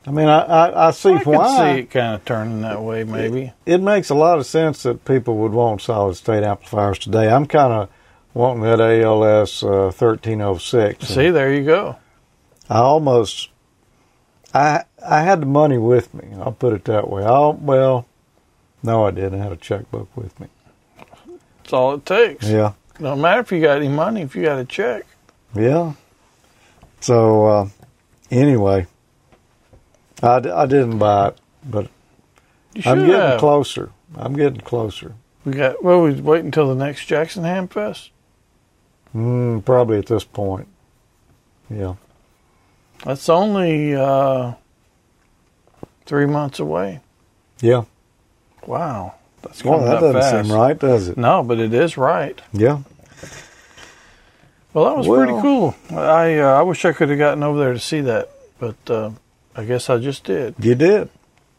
I 0.05 0.11
mean, 0.11 0.27
I, 0.27 0.39
I, 0.41 0.87
I 0.87 0.91
see 0.91 1.13
why. 1.15 1.33
I 1.35 1.37
why. 1.37 1.73
see 1.75 1.79
it 1.81 1.91
kind 1.91 2.15
of 2.15 2.25
turning 2.25 2.61
that 2.61 2.81
way. 2.81 3.03
Maybe. 3.03 3.53
It 3.65 3.81
makes 3.81 4.09
a 4.09 4.15
lot 4.15 4.37
of 4.39 4.45
sense 4.45 4.83
that 4.83 5.05
people 5.05 5.37
would 5.37 5.51
want 5.53 5.81
solid 5.81 6.15
state 6.15 6.43
amplifiers 6.43 6.99
today. 6.99 7.29
I'm 7.29 7.45
kind 7.45 7.73
of 7.73 7.89
wanting 8.33 8.63
that 8.63 8.79
ALS 8.79 9.63
uh, 9.63 9.91
1306. 9.95 11.07
See, 11.07 11.29
there 11.29 11.51
you 11.53 11.63
go. 11.65 11.97
I 12.69 12.77
almost, 12.79 13.49
I 14.53 14.83
I 15.05 15.21
had 15.21 15.41
the 15.41 15.45
money 15.45 15.77
with 15.77 16.13
me. 16.13 16.27
I'll 16.39 16.51
put 16.51 16.73
it 16.73 16.85
that 16.85 17.09
way. 17.09 17.23
I 17.23 17.49
well, 17.49 18.05
no, 18.83 19.05
I 19.05 19.11
didn't. 19.11 19.39
I 19.39 19.43
had 19.43 19.51
a 19.51 19.57
checkbook 19.57 20.15
with 20.15 20.39
me. 20.39 20.47
That's 21.63 21.73
all 21.73 21.95
it 21.95 22.05
takes. 22.05 22.47
Yeah, 22.47 22.73
No 22.99 23.15
matter 23.15 23.41
if 23.41 23.51
you 23.51 23.61
got 23.61 23.77
any 23.77 23.89
money, 23.89 24.21
if 24.21 24.35
you 24.35 24.43
got 24.43 24.59
a 24.59 24.65
check. 24.65 25.05
yeah. 25.55 25.93
So 26.99 27.45
uh, 27.45 27.69
anyway, 28.31 28.87
I, 30.21 30.39
d- 30.39 30.49
I 30.49 30.65
didn't 30.65 30.97
buy 30.97 31.29
it, 31.29 31.37
but 31.63 31.89
I'm 32.85 32.99
getting 33.05 33.13
have. 33.15 33.39
closer. 33.39 33.91
I'm 34.15 34.33
getting 34.35 34.61
closer. 34.61 35.13
We 35.45 35.53
got. 35.53 35.83
Well, 35.83 36.01
we 36.01 36.13
wait 36.13 36.43
until 36.45 36.67
the 36.67 36.75
next 36.75 37.05
Jackson 37.05 37.43
Ham 37.43 37.67
Fest. 37.67 38.11
Mm, 39.15 39.63
probably 39.63 39.97
at 39.99 40.07
this 40.07 40.23
point. 40.23 40.67
Yeah. 41.69 41.95
That's 43.05 43.29
only 43.29 43.95
uh, 43.95 44.53
three 46.05 46.25
months 46.25 46.59
away. 46.59 47.01
Yeah. 47.61 47.83
Wow, 48.65 49.15
that's 49.41 49.63
Well, 49.63 49.79
that 49.79 50.01
doesn't 50.01 50.21
fast. 50.21 50.47
seem 50.49 50.55
right, 50.57 50.77
does 50.77 51.07
it? 51.07 51.17
No, 51.17 51.41
but 51.43 51.59
it 51.59 51.73
is 51.73 51.95
right. 51.97 52.39
Yeah. 52.51 52.79
Well, 54.77 54.85
that 54.85 54.95
was 54.95 55.07
pretty 55.07 55.31
cool. 55.41 55.75
I 55.89 56.37
uh, 56.37 56.59
I 56.59 56.61
wish 56.61 56.85
I 56.85 56.91
could 56.91 57.09
have 57.09 57.17
gotten 57.17 57.41
over 57.41 57.57
there 57.57 57.73
to 57.73 57.79
see 57.79 58.01
that, 58.01 58.29
but 58.59 58.75
uh, 58.87 59.09
I 59.55 59.63
guess 59.63 59.89
I 59.89 59.97
just 59.97 60.23
did. 60.23 60.53
You 60.59 60.75
did. 60.75 61.09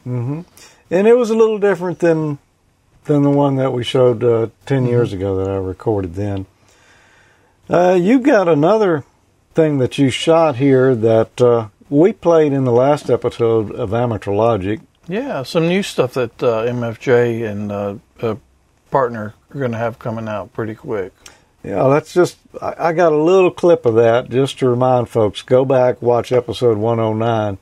Mm-hmm. 0.07 0.43
And 0.89 1.05
it 1.05 1.17
was 1.17 1.29
a 1.29 1.35
little 1.35 1.59
different 1.59 1.99
than 1.99 2.37
than 3.03 3.23
the 3.23 3.29
one 3.29 3.57
that 3.57 3.73
we 3.73 3.83
showed 3.83 4.23
uh, 4.23 4.47
10 4.67 4.85
years 4.85 5.11
ago 5.11 5.35
that 5.35 5.49
I 5.49 5.57
recorded 5.57 6.15
then. 6.15 6.45
Uh, 7.69 7.97
you 7.99 8.21
got 8.21 8.47
another 8.47 9.03
thing 9.53 9.79
that 9.79 9.97
you 9.97 10.09
shot 10.09 10.55
here 10.55 10.95
that 10.95 11.41
uh, 11.41 11.67
we 11.89 12.13
played 12.13 12.53
in 12.53 12.63
the 12.63 12.71
last 12.71 13.09
episode 13.09 13.69
of 13.69 13.93
Amateur 13.93 14.31
Logic. 14.31 14.79
Yeah, 15.09 15.43
some 15.43 15.67
new 15.67 15.83
stuff 15.83 16.13
that 16.13 16.41
uh, 16.41 16.63
MFJ 16.63 17.51
and 17.51 17.69
uh, 17.69 17.95
a 18.21 18.37
partner 18.91 19.33
are 19.53 19.59
going 19.59 19.73
to 19.73 19.77
have 19.77 19.99
coming 19.99 20.29
out 20.29 20.53
pretty 20.53 20.73
quick. 20.73 21.11
Yeah, 21.63 21.87
that's 21.89 22.13
just, 22.13 22.37
I, 22.61 22.75
I 22.79 22.93
got 22.93 23.11
a 23.11 23.17
little 23.17 23.51
clip 23.51 23.85
of 23.85 23.95
that 23.95 24.29
just 24.29 24.59
to 24.59 24.69
remind 24.69 25.09
folks 25.09 25.41
go 25.41 25.65
back, 25.65 26.01
watch 26.01 26.31
episode 26.31 26.77
109 26.77 27.57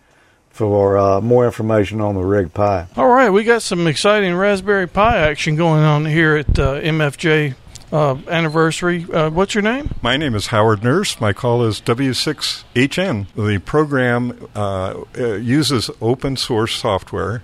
for 0.49 0.97
uh, 0.97 1.21
more 1.21 1.45
information 1.45 2.01
on 2.01 2.15
the 2.15 2.21
Rig 2.21 2.53
Pi. 2.53 2.87
All 2.95 3.07
right, 3.07 3.29
we 3.29 3.43
got 3.43 3.61
some 3.61 3.87
exciting 3.87 4.35
Raspberry 4.35 4.87
Pi 4.87 5.17
action 5.17 5.55
going 5.55 5.83
on 5.83 6.05
here 6.05 6.35
at 6.35 6.59
uh, 6.59 6.79
MFJ 6.81 7.55
uh, 7.91 8.17
anniversary. 8.27 9.05
Uh, 9.11 9.29
what's 9.29 9.53
your 9.53 9.61
name? 9.61 9.93
My 10.01 10.17
name 10.17 10.35
is 10.35 10.47
Howard 10.47 10.83
Nurse. 10.83 11.19
My 11.21 11.33
call 11.33 11.63
is 11.63 11.79
W6HN. 11.81 13.27
The 13.35 13.59
program 13.59 14.49
uh, 14.55 15.03
uh, 15.17 15.33
uses 15.35 15.89
open 16.01 16.37
source 16.37 16.75
software. 16.75 17.43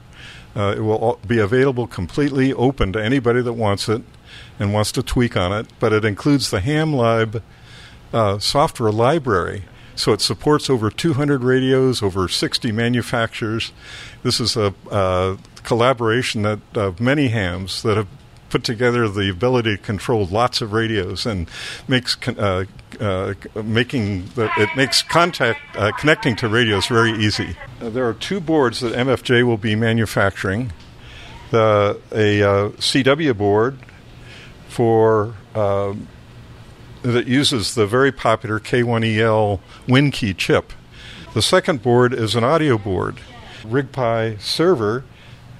Uh, 0.55 0.75
it 0.77 0.81
will 0.81 1.19
be 1.25 1.39
available 1.39 1.88
completely 1.88 2.53
open 2.53 2.93
to 2.93 3.03
anybody 3.03 3.41
that 3.41 3.53
wants 3.53 3.89
it 3.89 4.03
and 4.59 4.73
wants 4.73 4.91
to 4.93 5.03
tweak 5.03 5.35
on 5.35 5.51
it, 5.51 5.67
but 5.80 5.93
it 5.93 6.05
includes 6.05 6.49
the 6.49 6.59
HamLib 6.59 7.41
uh, 8.13 8.39
software 8.39 8.91
library. 8.91 9.63
So 9.95 10.11
it 10.11 10.21
supports 10.21 10.69
over 10.69 10.89
200 10.89 11.43
radios, 11.43 12.01
over 12.01 12.27
60 12.27 12.71
manufacturers. 12.71 13.71
This 14.23 14.39
is 14.39 14.57
a 14.57 14.73
collaboration 15.63 16.41
that 16.43 16.59
of 16.75 16.99
many 16.99 17.30
hams 17.30 17.84
that 17.84 17.97
have 17.97 18.07
put 18.53 18.63
together 18.63 19.09
the 19.09 19.31
ability 19.31 19.75
to 19.75 19.81
control 19.81 20.27
lots 20.27 20.61
of 20.61 20.73
radios 20.73 21.25
and 21.25 21.49
makes 21.88 22.15
uh, 22.27 22.65
uh, 22.99 23.34
making 23.63 24.27
the, 24.35 24.47
it 24.57 24.69
makes 24.75 25.01
contact 25.01 25.59
uh, 25.75 25.91
connecting 25.93 26.35
to 26.35 26.47
radios 26.47 26.85
very 26.85 27.13
easy. 27.13 27.57
Uh, 27.81 27.89
there 27.89 28.07
are 28.07 28.13
two 28.13 28.39
boards 28.39 28.81
that 28.81 28.93
MFJ 28.93 29.43
will 29.43 29.57
be 29.57 29.75
manufacturing. 29.75 30.71
The, 31.49 31.99
a 32.11 32.43
uh, 32.43 32.69
CW 32.77 33.35
board 33.35 33.80
for 34.73 35.35
um, 35.53 36.07
that 37.03 37.27
uses 37.27 37.75
the 37.75 37.85
very 37.85 38.11
popular 38.11 38.59
K1EL 38.59 39.59
WinKey 39.87 40.35
chip. 40.35 40.73
The 41.35 41.43
second 41.43 41.83
board 41.83 42.13
is 42.13 42.35
an 42.35 42.43
audio 42.43 42.77
board, 42.77 43.19
RigPi 43.61 44.41
server, 44.41 45.03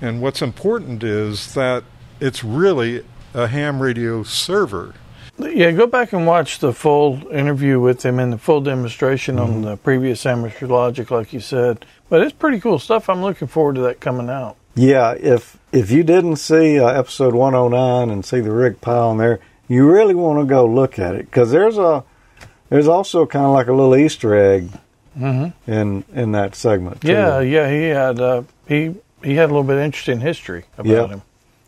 and 0.02 0.20
what's 0.20 0.42
important 0.42 1.04
is 1.04 1.54
that 1.54 1.84
it's 2.20 2.44
really 2.44 3.06
a 3.36 3.48
ham 3.48 3.82
radio 3.82 4.24
server. 4.24 4.96
Yeah, 5.38 5.72
go 5.72 5.86
back 5.86 6.14
and 6.14 6.26
watch 6.26 6.60
the 6.60 6.74
full 6.74 7.28
interview 7.32 7.80
with 7.80 8.04
him 8.04 8.18
and 8.20 8.34
the 8.34 8.38
full 8.38 8.62
demonstration 8.62 9.36
mm-hmm. 9.36 9.54
on 9.54 9.62
the 9.62 9.78
previous 9.78 10.26
Amateur 10.26 10.68
Logic, 10.68 11.10
like 11.12 11.34
you 11.34 11.40
said. 11.40 11.86
But 12.10 12.22
it's 12.22 12.34
pretty 12.34 12.60
cool 12.60 12.80
stuff. 12.80 13.10
I'm 13.10 13.22
looking 13.22 13.48
forward 13.48 13.76
to 13.76 13.82
that 13.82 14.00
coming 14.00 14.30
out. 14.30 14.58
Yeah, 14.76 15.14
if 15.14 15.58
if 15.74 15.90
you 15.92 16.04
didn't 16.04 16.38
see 16.38 16.80
uh, 16.80 16.88
episode 16.88 17.34
109 17.34 18.10
and 18.10 18.24
see 18.24 18.40
the 18.40 18.52
Rig 18.52 18.80
Pi 18.80 18.96
on 18.96 19.18
there, 19.18 19.40
you 19.68 19.90
really 19.90 20.14
want 20.14 20.40
to 20.40 20.46
go 20.46 20.66
look 20.66 21.00
at 21.00 21.16
it 21.16 21.26
because 21.26 21.52
there's 21.52 21.78
a 21.78 22.04
there's 22.70 22.88
also 22.88 23.26
kind 23.26 23.46
of 23.46 23.52
like 23.52 23.68
a 23.68 23.74
little 23.74 23.96
Easter 23.96 24.36
egg 24.36 24.70
mm-hmm. 25.18 25.72
in 25.72 26.06
in 26.14 26.32
that 26.34 26.56
segment. 26.56 27.02
Too. 27.02 27.10
Yeah, 27.10 27.40
yeah, 27.40 27.70
he 27.70 27.84
had 27.86 28.20
uh, 28.20 28.44
he 28.68 28.96
he 29.24 29.36
had 29.36 29.46
a 29.46 29.54
little 29.54 29.64
bit 29.64 29.78
of 29.78 29.84
interesting 29.84 30.20
history 30.20 30.66
about 30.78 30.92
yep. 30.92 31.10
him. 31.10 31.22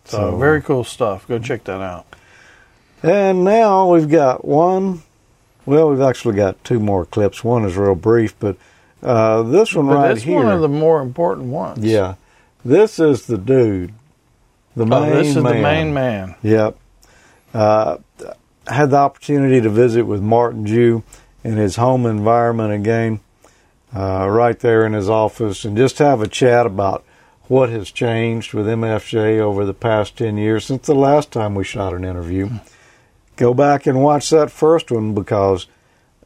So, 0.06 0.18
so 0.18 0.38
very 0.38 0.61
cool 0.61 0.84
stuff. 0.84 1.27
Go 1.27 1.40
check 1.40 1.64
that 1.64 1.82
out. 1.82 2.06
And 3.02 3.44
now 3.44 3.91
we've 3.91 4.10
got 4.10 4.45
one. 4.45 5.02
Well, 5.65 5.90
we've 5.90 6.02
actually 6.02 6.36
got 6.36 6.64
two 6.64 6.80
more 6.80 7.06
clips. 7.06 7.44
One 7.44 7.65
is 7.65 7.76
real 7.76 7.95
brief, 7.95 8.36
but 8.40 8.56
uh, 9.02 9.41
this 9.44 9.73
one 9.73 9.88
but 9.88 9.95
right 9.95 10.07
that's 10.10 10.22
here. 10.22 10.36
one 10.36 10.48
of 10.48 10.61
the 10.61 10.69
more 10.69 11.02
important 11.02 11.48
ones. 11.48 11.84
Yeah, 11.84 12.15
this 12.66 13.00
is 13.00 13.28
the 13.28 13.38
dude, 13.38 13.94
the 14.76 14.86
main. 14.86 15.04
Oh, 15.04 15.16
this 15.16 15.28
is 15.28 15.36
man. 15.36 15.56
the 15.56 15.62
main 15.62 15.94
man. 15.94 16.36
Yep. 16.42 16.78
Uh, 17.54 17.98
had 18.68 18.90
the 18.90 18.98
opportunity 18.98 19.62
to 19.62 19.70
visit 19.70 20.04
with 20.04 20.22
Martin 20.22 20.66
Jue 20.66 21.04
in 21.44 21.58
his 21.58 21.76
home 21.76 22.08
environment 22.08 22.74
again, 22.74 23.20
uh, 23.96 24.28
right 24.28 24.60
there 24.60 24.86
in 24.86 24.94
his 24.94 25.10
office, 25.10 25.64
and 25.64 25.78
just 25.78 26.00
have 26.00 26.22
a 26.22 26.28
chat 26.28 26.66
about 26.66 27.06
what 27.48 27.70
has 27.70 27.92
changed 27.92 28.54
with 28.54 28.66
MFJ 28.66 29.40
over 29.40 29.64
the 29.66 29.74
past 29.74 30.18
10 30.18 30.38
years 30.38 30.66
since 30.66 30.88
the 30.88 30.96
last 30.96 31.32
time 31.32 31.54
we 31.54 31.64
shot 31.64 31.94
an 31.94 32.04
interview. 32.04 32.50
Go 33.36 33.54
back 33.54 33.86
and 33.86 34.02
watch 34.02 34.32
that 34.32 34.50
first 34.50 34.90
one 34.90 35.14
because 35.14 35.68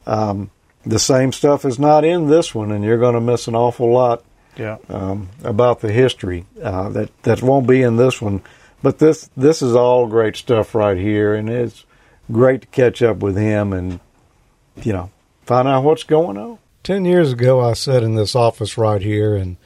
um, 0.06 0.50
the 0.86 0.98
same 0.98 1.32
stuff 1.32 1.66
is 1.66 1.78
not 1.78 2.04
in 2.04 2.28
this 2.28 2.54
one, 2.54 2.72
and 2.72 2.82
you're 2.82 2.98
going 2.98 3.14
to 3.14 3.20
miss 3.20 3.46
an 3.46 3.54
awful 3.54 3.92
lot 3.92 4.24
yeah. 4.60 4.76
um, 4.88 5.30
about 5.42 5.80
the 5.80 5.90
history 5.90 6.44
uh, 6.62 6.90
that 6.90 7.22
that 7.22 7.42
won't 7.42 7.66
be 7.66 7.82
in 7.82 7.96
this 7.96 8.20
one. 8.20 8.42
But 8.82 8.98
this 8.98 9.30
this 9.36 9.62
is 9.62 9.74
all 9.74 10.06
great 10.06 10.36
stuff 10.36 10.74
right 10.74 10.96
here, 10.96 11.34
and 11.34 11.48
it's 11.48 11.84
great 12.30 12.62
to 12.62 12.66
catch 12.68 13.02
up 13.02 13.18
with 13.18 13.36
him 13.36 13.72
and 13.72 14.00
you 14.82 14.92
know 14.92 15.10
find 15.46 15.66
out 15.66 15.84
what's 15.84 16.04
going 16.04 16.36
on. 16.36 16.58
Ten 16.82 17.04
years 17.04 17.32
ago, 17.32 17.60
I 17.60 17.72
sat 17.72 18.02
in 18.02 18.14
this 18.14 18.34
office 18.34 18.78
right 18.78 19.02
here 19.02 19.34
and 19.34 19.56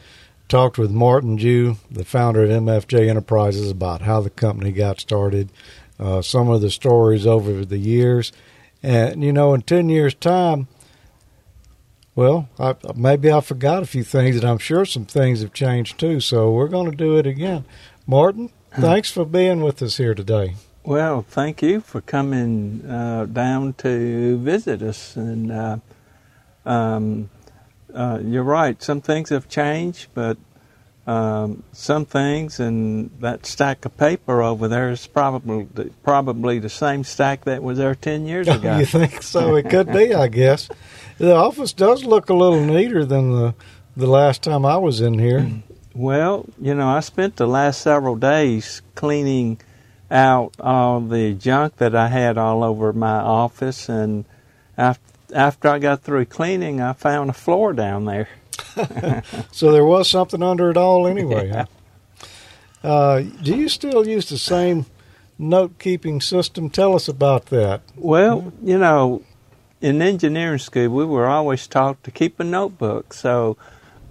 talked 0.49 0.79
with 0.79 0.91
Martin 0.91 1.39
Jue, 1.39 1.77
the 1.91 2.05
founder 2.05 2.45
of 2.45 2.51
MFJ 2.51 3.09
Enterprises, 3.09 3.71
about 3.71 4.03
how 4.03 4.21
the 4.21 4.31
company 4.31 4.73
got 4.73 5.01
started, 5.01 5.51
uh, 5.99 6.23
some 6.23 6.49
of 6.49 6.61
the 6.61 6.71
stories 6.71 7.27
over 7.27 7.65
the 7.65 7.79
years. 7.79 8.33
And, 8.83 9.25
you 9.25 9.33
know, 9.33 9.55
in 9.55 9.62
10 9.62 9.89
years' 9.89 10.15
time, 10.15 10.69
well, 12.16 12.49
I, 12.59 12.74
maybe 12.95 13.31
I 13.32 13.41
forgot 13.41 13.82
a 13.82 13.86
few 13.86 14.05
things, 14.05 14.36
and 14.36 14.45
I'm 14.45 14.59
sure 14.59 14.85
some 14.85 15.05
things 15.05 15.41
have 15.41 15.53
changed 15.53 15.99
too. 15.99 16.20
So 16.20 16.51
we're 16.51 16.69
going 16.69 16.91
to 16.91 16.97
do 16.97 17.16
it 17.16 17.27
again. 17.27 17.65
Martin, 18.07 18.51
thanks 18.73 19.11
for 19.11 19.24
being 19.24 19.62
with 19.62 19.82
us 19.82 19.97
here 19.97 20.15
today. 20.15 20.55
Well, 20.85 21.23
thank 21.23 21.62
you 21.62 21.81
for 21.81 22.03
coming 22.03 22.85
uh, 22.89 23.24
down 23.24 23.73
to 23.78 24.36
visit 24.39 24.82
us. 24.82 25.16
And 25.16 25.51
uh, 25.51 25.78
um, 26.66 27.31
uh, 27.93 28.20
you're 28.23 28.43
right. 28.43 28.82
Some 28.82 29.01
things 29.01 29.31
have 29.31 29.49
changed, 29.49 30.09
but 30.12 30.36
um, 31.06 31.62
some 31.72 32.06
things 32.06 32.60
and 32.60 33.10
that 33.20 33.44
stack 33.44 33.85
of 33.85 33.97
paper 33.98 34.43
over 34.43 34.68
there 34.68 34.90
is 34.90 35.06
probably 35.06 35.66
probably 36.02 36.59
the 36.59 36.70
same 36.70 37.05
stack 37.05 37.44
that 37.44 37.62
was 37.62 37.78
there 37.78 37.94
ten 37.94 38.26
years 38.26 38.48
ago. 38.56 38.78
you 38.78 38.86
think 38.86 39.22
so? 39.22 39.56
It 39.56 39.68
could 39.68 39.93
be, 39.93 40.14
I 40.14 40.28
guess. 40.28 40.68
The 41.18 41.35
office 41.35 41.72
does 41.72 42.05
look 42.05 42.31
a 42.31 42.35
little 42.35 42.64
neater 42.64 43.05
than 43.05 43.32
the 43.32 43.55
the 43.97 44.06
last 44.06 44.43
time 44.43 44.64
I 44.64 44.76
was 44.78 45.01
in 45.01 45.18
here. 45.18 45.48
Well, 45.94 46.47
you 46.60 46.74
know, 46.74 46.89
I 46.89 47.01
spent 47.01 47.36
the 47.36 47.47
last 47.47 47.81
several 47.82 48.16
days 48.16 48.82
cleaning 48.97 49.60
out 50.10 50.55
all 50.59 51.01
the 51.01 51.35
junk 51.35 51.76
that 51.76 51.94
I 51.94 52.09
had 52.09 52.36
all 52.36 52.64
over 52.64 52.93
my 52.93 53.18
office, 53.18 53.89
and 53.89 54.24
after 54.76 55.02
after 55.35 55.68
I 55.68 55.78
got 55.78 56.02
through 56.02 56.24
cleaning, 56.26 56.81
I 56.81 56.93
found 56.94 57.31
a 57.31 57.35
floor 57.35 57.72
down 57.72 58.06
there. 58.06 58.28
so 59.52 59.72
there 59.72 59.85
was 59.85 60.09
something 60.09 60.43
under 60.43 60.70
it 60.70 60.76
all 60.76 61.06
anyway. 61.06 61.48
Yeah. 61.55 61.64
Huh? 62.82 62.89
Uh, 62.89 63.20
do 63.20 63.56
you 63.56 63.68
still 63.70 64.06
use 64.06 64.28
the 64.28 64.36
same 64.36 64.85
note 65.39 65.78
keeping 65.78 66.20
system? 66.20 66.68
Tell 66.68 66.94
us 66.94 67.09
about 67.09 67.47
that. 67.47 67.81
Well, 67.97 68.52
you 68.62 68.76
know, 68.76 69.22
in 69.81 70.02
engineering 70.02 70.59
school, 70.59 70.89
we 70.90 71.05
were 71.06 71.26
always 71.26 71.66
taught 71.66 72.02
to 72.05 72.10
keep 72.10 72.39
a 72.39 72.44
notebook. 72.44 73.14
So 73.14 73.56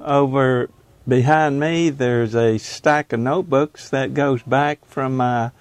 over 0.02 0.72
behind 1.08 1.60
me, 1.60 1.92
there's 1.92 2.36
a 2.36 2.58
stack 2.58 3.14
of 3.14 3.20
notebooks 3.20 3.90
that 3.92 4.16
goes 4.16 4.42
back 4.42 4.84
from 4.86 5.18
my 5.18 5.52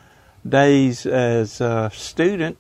days 0.48 1.04
as 1.04 1.60
a 1.60 1.90
student 1.92 2.59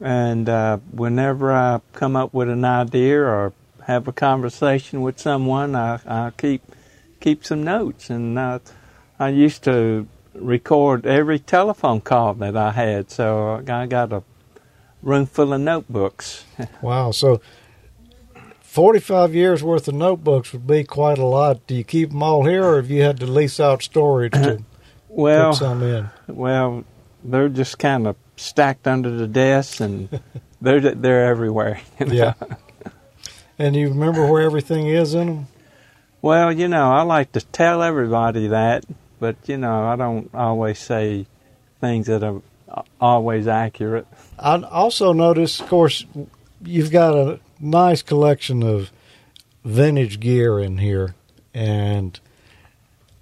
and 0.00 0.48
uh, 0.48 0.78
whenever 0.90 1.52
I 1.52 1.80
come 1.92 2.16
up 2.16 2.34
with 2.34 2.48
an 2.50 2.64
idea 2.64 3.20
or 3.22 3.52
have 3.86 4.08
a 4.08 4.12
conversation 4.12 5.02
with 5.02 5.18
someone, 5.18 5.74
I, 5.74 6.00
I 6.06 6.32
keep 6.36 6.62
keep 7.20 7.44
some 7.44 7.62
notes. 7.62 8.10
And 8.10 8.38
uh, 8.38 8.58
I 9.18 9.28
used 9.28 9.62
to 9.64 10.06
record 10.34 11.06
every 11.06 11.38
telephone 11.38 12.00
call 12.00 12.34
that 12.34 12.56
I 12.56 12.72
had, 12.72 13.10
so 13.10 13.62
I 13.66 13.86
got 13.86 14.12
a 14.12 14.22
room 15.02 15.26
full 15.26 15.52
of 15.52 15.60
notebooks. 15.60 16.44
wow! 16.82 17.10
So. 17.10 17.40
45 18.62 19.36
years 19.36 19.62
worth 19.62 19.86
of 19.86 19.94
notebooks 19.94 20.52
would 20.52 20.66
be 20.66 20.82
quite 20.82 21.16
a 21.16 21.24
lot. 21.24 21.64
Do 21.68 21.76
you 21.76 21.84
keep 21.84 22.10
them 22.10 22.24
all 22.24 22.44
here, 22.44 22.64
or 22.64 22.74
have 22.74 22.90
you 22.90 23.02
had 23.02 23.20
to 23.20 23.26
lease 23.26 23.60
out 23.60 23.84
storage 23.84 24.32
to 24.32 24.64
well, 25.08 25.52
put 25.52 25.58
some 25.58 25.80
in? 25.84 26.10
Well, 26.26 26.82
they're 27.22 27.48
just 27.48 27.78
kind 27.78 28.08
of 28.08 28.16
stacked 28.36 28.88
under 28.88 29.10
the 29.10 29.28
desk, 29.28 29.78
and 29.78 30.08
they're 30.60 30.80
they're 30.80 31.24
everywhere. 31.24 31.80
You 32.00 32.06
know? 32.06 32.12
Yeah. 32.14 32.34
And 33.58 33.76
you 33.76 33.88
remember 33.88 34.30
where 34.30 34.42
everything 34.42 34.86
is 34.86 35.14
in 35.14 35.26
them? 35.26 35.46
Well, 36.22 36.50
you 36.52 36.68
know, 36.68 36.90
I 36.90 37.02
like 37.02 37.32
to 37.32 37.40
tell 37.40 37.82
everybody 37.82 38.48
that, 38.48 38.84
but 39.20 39.36
you 39.46 39.58
know, 39.58 39.84
I 39.84 39.96
don't 39.96 40.34
always 40.34 40.78
say 40.78 41.26
things 41.80 42.06
that 42.06 42.22
are 42.22 42.40
always 43.00 43.46
accurate. 43.46 44.06
I 44.38 44.62
also 44.62 45.12
noticed, 45.12 45.60
of 45.60 45.68
course, 45.68 46.04
you've 46.64 46.90
got 46.90 47.14
a 47.14 47.40
nice 47.60 48.02
collection 48.02 48.62
of 48.62 48.90
vintage 49.64 50.18
gear 50.18 50.58
in 50.58 50.78
here, 50.78 51.14
and 51.52 52.18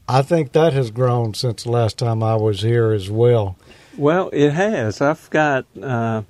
I 0.09 0.23
think 0.23 0.53
that 0.53 0.73
has 0.73 0.91
grown 0.91 1.35
since 1.35 1.65
the 1.65 1.71
last 1.71 1.99
time 1.99 2.23
I 2.23 2.37
was 2.37 2.63
here 2.63 2.93
as 2.93 3.11
well. 3.11 3.57
Well, 3.97 4.31
it 4.33 4.51
has. 4.51 5.01
I've 5.01 5.29
got 5.31 5.67
uh, 5.81 6.23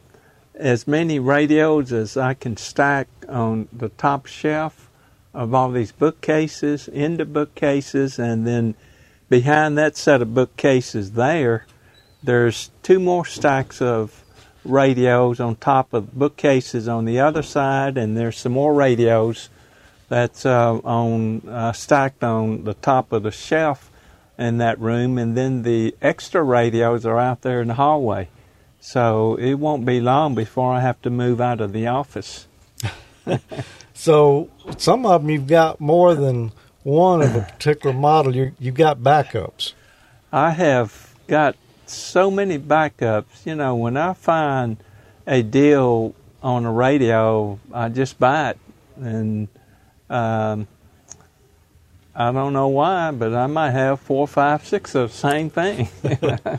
as 0.62 0.86
many 0.86 1.18
radios 1.18 1.93
as 1.93 2.16
I 2.16 2.34
can 2.34 2.56
stack 2.56 3.09
on 3.28 3.68
the 3.72 3.89
top 3.89 4.26
shelf 4.26 4.89
of 5.34 5.52
all 5.52 5.72
these 5.72 5.90
bookcases 5.90 6.86
into 6.86 7.24
bookcases, 7.24 8.18
and 8.18 8.47
then 8.47 8.76
behind 9.28 9.76
that 9.76 9.97
set 9.97 10.22
of 10.22 10.34
bookcases 10.34 11.12
there, 11.12 11.66
there's 12.22 12.70
two 12.84 13.01
more 13.01 13.24
stacks 13.24 13.82
of 13.82 14.22
radios 14.64 15.40
on 15.40 15.56
top 15.56 15.93
of 15.93 16.14
bookcases 16.16 16.86
on 16.86 17.06
the 17.06 17.18
other 17.18 17.43
side, 17.43 17.98
and 17.98 18.16
there's 18.16 18.39
some 18.39 18.52
more 18.52 18.72
radios 18.72 19.48
that's 20.09 20.47
uh, 20.47 20.74
on 20.84 21.40
uh, 21.48 21.72
stacked 21.72 22.22
on 22.22 22.62
the 22.62 22.74
top 22.74 23.10
of 23.10 23.24
the 23.24 23.32
shelf 23.32 23.90
in 24.39 24.59
that 24.59 24.78
room, 24.78 25.18
and 25.18 25.36
then 25.36 25.64
the 25.64 25.97
extra 26.01 26.40
radios 26.40 27.05
are 27.05 27.18
out 27.18 27.43
there 27.43 27.60
in 27.60 27.68
the 27.68 27.74
hallway. 27.74 28.28
So 28.85 29.37
it 29.37 29.55
won't 29.55 29.87
be 29.87 30.01
long 30.01 30.35
before 30.35 30.75
I 30.75 30.81
have 30.81 31.01
to 31.03 31.09
move 31.09 31.41
out 31.41 31.61
of 31.61 31.73
the 31.73 31.87
office. 31.87 32.49
so 33.95 34.51
some 34.77 35.07
of 35.07 35.23
them 35.23 35.31
you've 35.31 35.47
got 35.47 35.81
more 35.81 36.17
than 36.17 36.51
one 36.83 37.23
of 37.23 37.37
a 37.37 37.43
particular 37.53 37.95
model. 37.95 38.35
You 38.35 38.53
you've 38.59 38.75
got 38.75 38.99
backups. 38.99 39.75
I 40.33 40.51
have 40.51 41.15
got 41.29 41.55
so 41.87 42.29
many 42.29 42.59
backups. 42.59 43.47
You 43.47 43.55
know, 43.55 43.77
when 43.77 43.97
I 43.97 44.15
find 44.15 44.79
a 45.29 45.45
deal 45.45 46.17
on 46.43 46.65
a 46.65 46.73
radio, 46.73 47.61
I 47.73 47.89
just 47.89 48.19
buy 48.19 48.51
it, 48.51 48.59
and 48.97 49.47
um, 50.11 50.67
I 52.17 52.33
don't 52.33 52.53
know 52.53 52.67
why, 52.67 53.13
but 53.13 53.33
I 53.33 53.47
might 53.47 53.71
have 53.71 54.01
four, 54.01 54.27
five, 54.27 54.67
six 54.67 54.97
of 54.97 55.13
the 55.13 55.17
same 55.17 55.51
thing. 55.51 55.87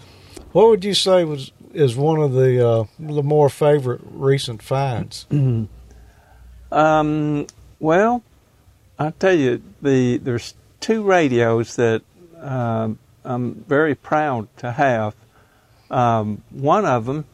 what 0.54 0.70
would 0.70 0.86
you 0.86 0.94
say 0.94 1.26
was 1.26 1.52
is 1.74 1.96
one 1.96 2.20
of 2.20 2.34
the 2.34 2.66
uh, 2.68 2.84
the 3.00 3.24
more 3.24 3.50
favorite 3.50 4.02
recent 4.04 4.62
finds? 4.62 5.26
um, 6.72 7.48
well, 7.80 8.24
I 8.98 9.12
tell 9.12 9.34
you, 9.36 9.62
the 9.82 10.18
there's 10.18 10.54
two 10.80 11.04
radios 11.04 11.76
that 11.76 12.02
um, 12.40 13.00
I'm 13.24 13.56
very 13.68 13.96
proud 13.96 14.48
to 14.58 14.72
have. 14.72 15.16
Um, 15.92 16.42
one 16.50 16.86
of 16.86 17.06
them 17.06 17.26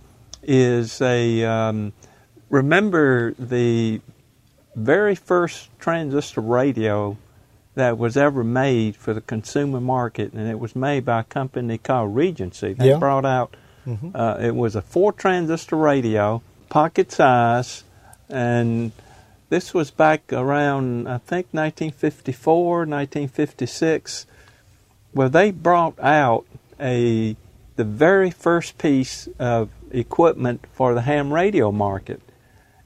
is 0.44 1.02
a 1.02 1.44
um, 1.46 1.94
remember 2.50 3.34
the 3.34 4.02
very 4.76 5.16
first 5.16 5.70
transistor 5.80 6.42
radio 6.42 7.18
that 7.76 7.98
was 7.98 8.18
ever 8.18 8.44
made 8.44 8.96
for 8.96 9.14
the 9.14 9.22
consumer 9.22 9.80
market, 9.80 10.34
and 10.34 10.50
it 10.50 10.60
was 10.60 10.76
made 10.76 11.06
by 11.06 11.22
a 11.22 11.24
company 11.24 11.78
called 11.78 12.16
Regency. 12.16 12.74
They 12.74 12.90
Yeah. 12.90 12.98
brought 12.98 13.26
out 13.26 13.56
Mhm. 13.90 14.12
uh, 14.14 14.38
it 14.40 14.56
was 14.56 14.76
a 14.76 14.82
four 14.82 15.12
transistor 15.12 15.76
radio, 15.76 16.42
pocket 16.70 17.12
size, 17.12 17.84
and 18.30 18.92
this 19.50 19.74
was 19.74 19.90
back 19.90 20.32
around 20.32 21.08
I 21.08 21.18
think 21.18 21.48
1954, 21.52 22.86
1956, 22.86 24.28
where 25.12 25.30
they 25.30 25.52
brought 25.52 26.00
out 26.00 26.46
a 26.80 27.36
the 27.76 27.84
very 27.84 28.30
first 28.30 28.78
piece 28.78 29.28
of 29.40 29.70
equipment 29.92 30.66
for 30.72 30.94
the 30.94 31.02
ham 31.02 31.34
radio 31.34 31.72
market, 31.72 32.22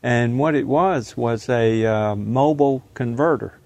and 0.01 0.39
what 0.39 0.55
it 0.55 0.67
was 0.67 1.17
was 1.17 1.49
a 1.49 1.85
uh, 1.85 2.15
mobile 2.15 2.83
converter. 2.93 3.59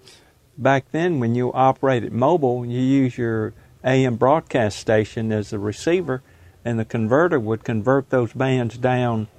Back 0.57 0.85
then, 0.91 1.19
when 1.19 1.35
you 1.35 1.53
operated 1.53 2.11
mobile, 2.13 2.65
you 2.65 2.79
use 2.79 3.17
your 3.17 3.53
AM 3.83 4.15
broadcast 4.15 4.79
station 4.79 5.31
as 5.31 5.53
a 5.53 5.59
receiver, 5.59 6.23
and 6.67 6.77
the 6.77 6.83
converter 6.83 7.39
would 7.39 7.63
convert 7.63 8.09
those 8.09 8.33
bands 8.33 8.77
down 8.77 9.29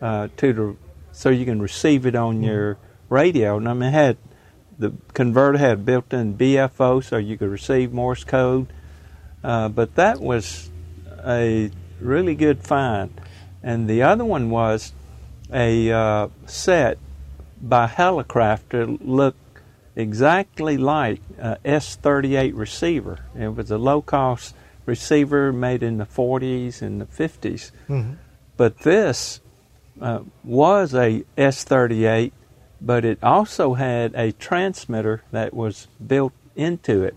uh, 0.00 0.26
to 0.36 0.52
the 0.52 0.76
so 1.12 1.30
you 1.30 1.44
can 1.44 1.62
receive 1.62 2.06
it 2.06 2.16
on 2.16 2.42
your 2.42 2.76
radio. 3.08 3.56
And 3.56 3.68
I 3.68 3.74
mean, 3.74 3.92
had 3.92 4.16
the 4.76 4.92
converter 5.14 5.58
had 5.58 5.84
built-in 5.84 6.36
BFO, 6.36 7.04
so 7.04 7.18
you 7.18 7.38
could 7.38 7.50
receive 7.50 7.92
Morse 7.92 8.24
code. 8.24 8.66
Uh, 9.44 9.68
but 9.68 9.94
that 9.94 10.20
was 10.20 10.70
a 11.24 11.70
really 12.00 12.34
good 12.34 12.64
find. 12.64 13.20
And 13.62 13.88
the 13.88 14.02
other 14.02 14.24
one 14.24 14.50
was 14.50 14.92
a 15.52 15.92
uh, 15.92 16.28
set 16.46 16.98
by 17.60 17.86
Hallicrafters 17.86 18.98
to 18.98 19.04
look 19.04 19.36
exactly 19.94 20.76
like 20.76 21.20
a 21.38 21.58
S38 21.64 22.56
receiver. 22.56 23.20
It 23.38 23.54
was 23.54 23.70
a 23.70 23.78
low-cost 23.78 24.56
receiver 24.86 25.52
made 25.52 25.82
in 25.82 25.98
the 25.98 26.06
40s 26.06 26.82
and 26.82 27.00
the 27.00 27.06
50s. 27.06 27.70
Mhm. 27.88 28.16
But 28.56 28.80
this 28.80 29.40
uh, 30.00 30.20
was 30.42 30.94
a 30.94 31.24
S38, 31.36 32.32
but 32.80 33.04
it 33.04 33.18
also 33.22 33.74
had 33.74 34.14
a 34.14 34.32
transmitter 34.32 35.22
that 35.30 35.54
was 35.54 35.86
built 36.04 36.32
into 36.56 37.02
it. 37.04 37.14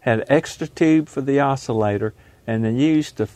Had 0.00 0.20
an 0.20 0.26
extra 0.28 0.66
tube 0.66 1.08
for 1.08 1.20
the 1.20 1.40
oscillator, 1.40 2.14
and 2.46 2.64
then 2.64 2.76
used 2.76 3.16
the 3.16 3.28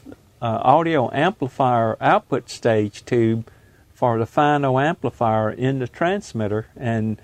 uh, 0.42 0.60
audio 0.62 1.10
amplifier 1.12 1.96
output 2.00 2.48
stage 2.48 3.04
tube 3.04 3.48
for 3.92 4.18
the 4.18 4.26
final 4.26 4.78
amplifier 4.78 5.50
in 5.50 5.78
the 5.78 5.88
transmitter, 5.88 6.66
and 6.76 7.20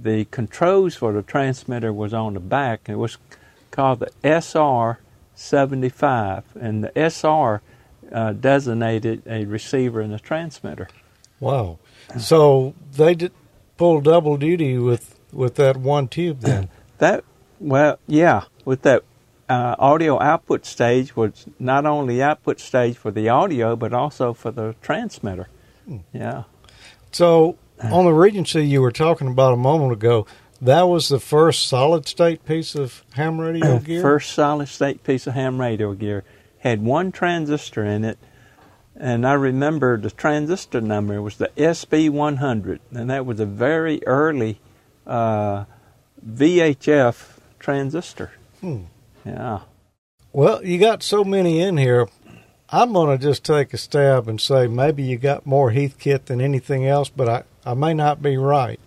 the 0.00 0.24
controls 0.26 0.94
for 0.96 1.12
the 1.12 1.22
transmitter 1.22 1.92
was 1.92 2.14
on 2.14 2.34
the 2.34 2.40
back. 2.40 2.88
It 2.88 2.96
was 2.96 3.18
called 3.70 4.00
the 4.00 4.10
SR 4.24 4.98
75, 5.38 6.44
and 6.60 6.84
the 6.84 6.92
SR 6.96 7.62
uh, 8.12 8.32
designated 8.32 9.22
a 9.26 9.44
receiver 9.44 10.00
and 10.00 10.12
a 10.12 10.18
transmitter. 10.18 10.88
Wow. 11.40 11.78
So 12.18 12.74
they 12.92 13.14
did 13.14 13.32
pull 13.76 14.00
double 14.00 14.36
duty 14.36 14.78
with 14.78 15.14
with 15.32 15.54
that 15.56 15.76
one 15.76 16.08
tube 16.08 16.40
then. 16.40 16.68
That 16.98 17.22
well, 17.60 18.00
yeah, 18.08 18.42
with 18.64 18.82
that 18.82 19.04
uh, 19.48 19.76
audio 19.78 20.20
output 20.20 20.66
stage 20.66 21.14
was 21.14 21.46
not 21.60 21.86
only 21.86 22.20
output 22.20 22.58
stage 22.58 22.96
for 22.96 23.12
the 23.12 23.28
audio, 23.28 23.76
but 23.76 23.92
also 23.92 24.32
for 24.32 24.50
the 24.50 24.74
transmitter. 24.82 25.46
Yeah. 26.12 26.42
So 27.12 27.56
on 27.80 28.04
the 28.04 28.12
Regency 28.12 28.66
you 28.66 28.82
were 28.82 28.90
talking 28.90 29.28
about 29.28 29.54
a 29.54 29.56
moment 29.56 29.92
ago, 29.92 30.26
that 30.60 30.82
was 30.82 31.08
the 31.08 31.20
first 31.20 31.68
solid 31.68 32.06
state 32.06 32.44
piece 32.44 32.74
of 32.74 33.04
ham 33.14 33.40
radio 33.40 33.78
gear. 33.78 34.02
First 34.02 34.32
solid 34.32 34.68
state 34.68 35.04
piece 35.04 35.26
of 35.26 35.34
ham 35.34 35.60
radio 35.60 35.94
gear 35.94 36.24
had 36.60 36.82
one 36.82 37.12
transistor 37.12 37.84
in 37.84 38.04
it, 38.04 38.18
and 38.96 39.26
I 39.26 39.34
remember 39.34 39.96
the 39.96 40.10
transistor 40.10 40.80
number 40.80 41.22
was 41.22 41.36
the 41.36 41.50
SB100, 41.56 42.80
and 42.92 43.10
that 43.10 43.24
was 43.24 43.38
a 43.38 43.46
very 43.46 44.04
early 44.06 44.60
uh, 45.06 45.64
VHF 46.26 47.38
transistor. 47.58 48.32
Hmm. 48.60 48.84
Yeah. 49.24 49.60
Well, 50.32 50.64
you 50.64 50.78
got 50.78 51.02
so 51.02 51.24
many 51.24 51.60
in 51.60 51.76
here. 51.76 52.08
I'm 52.70 52.92
going 52.92 53.16
to 53.16 53.22
just 53.22 53.44
take 53.44 53.72
a 53.72 53.78
stab 53.78 54.28
and 54.28 54.40
say 54.40 54.66
maybe 54.66 55.02
you 55.02 55.16
got 55.16 55.46
more 55.46 55.70
Heathkit 55.70 56.26
than 56.26 56.40
anything 56.40 56.86
else, 56.86 57.08
but 57.08 57.28
I, 57.28 57.44
I 57.64 57.74
may 57.74 57.94
not 57.94 58.20
be 58.22 58.36
right. 58.36 58.78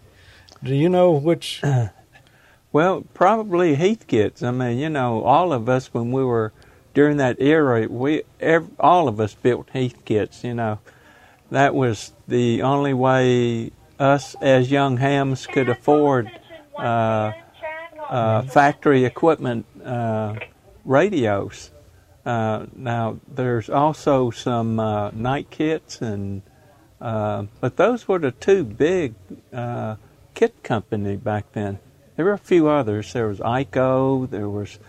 Do 0.63 0.75
you 0.75 0.89
know 0.89 1.11
which? 1.11 1.61
Well, 2.73 3.03
probably 3.13 3.75
Heathkits. 3.75 4.41
I 4.43 4.51
mean, 4.51 4.77
you 4.77 4.89
know, 4.89 5.23
all 5.23 5.51
of 5.51 5.67
us 5.67 5.93
when 5.93 6.11
we 6.11 6.23
were 6.23 6.53
during 6.93 7.17
that 7.17 7.35
era, 7.41 7.87
we 7.89 8.23
all 8.79 9.09
of 9.09 9.19
us 9.19 9.33
built 9.33 9.67
Heathkits. 9.73 10.43
You 10.45 10.53
know, 10.53 10.79
that 11.49 11.75
was 11.75 12.13
the 12.29 12.61
only 12.61 12.93
way 12.93 13.71
us 13.99 14.35
as 14.41 14.71
young 14.71 14.97
hams 14.97 15.45
could 15.47 15.67
afford 15.67 16.31
uh, 16.77 17.33
uh, 18.09 18.43
factory 18.43 19.03
equipment 19.03 19.65
uh, 19.83 20.35
radios. 20.85 21.71
Uh, 22.25 22.67
now, 22.75 23.19
there's 23.27 23.69
also 23.69 24.31
some 24.31 24.79
uh, 24.79 25.11
Knight 25.11 25.49
kits, 25.49 26.01
and 26.01 26.41
uh, 27.01 27.47
but 27.59 27.75
those 27.75 28.07
were 28.07 28.19
the 28.19 28.31
two 28.31 28.63
big 28.63 29.15
uh, 29.51 29.95
kit 30.33 30.63
company 30.63 31.15
back 31.17 31.51
then. 31.53 31.79
There 32.15 32.25
were 32.25 32.33
a 32.33 32.37
few 32.37 32.67
others. 32.67 33.13
There 33.13 33.27
was 33.27 33.39
EICO. 33.39 34.29
There 34.29 34.49
was 34.49 34.79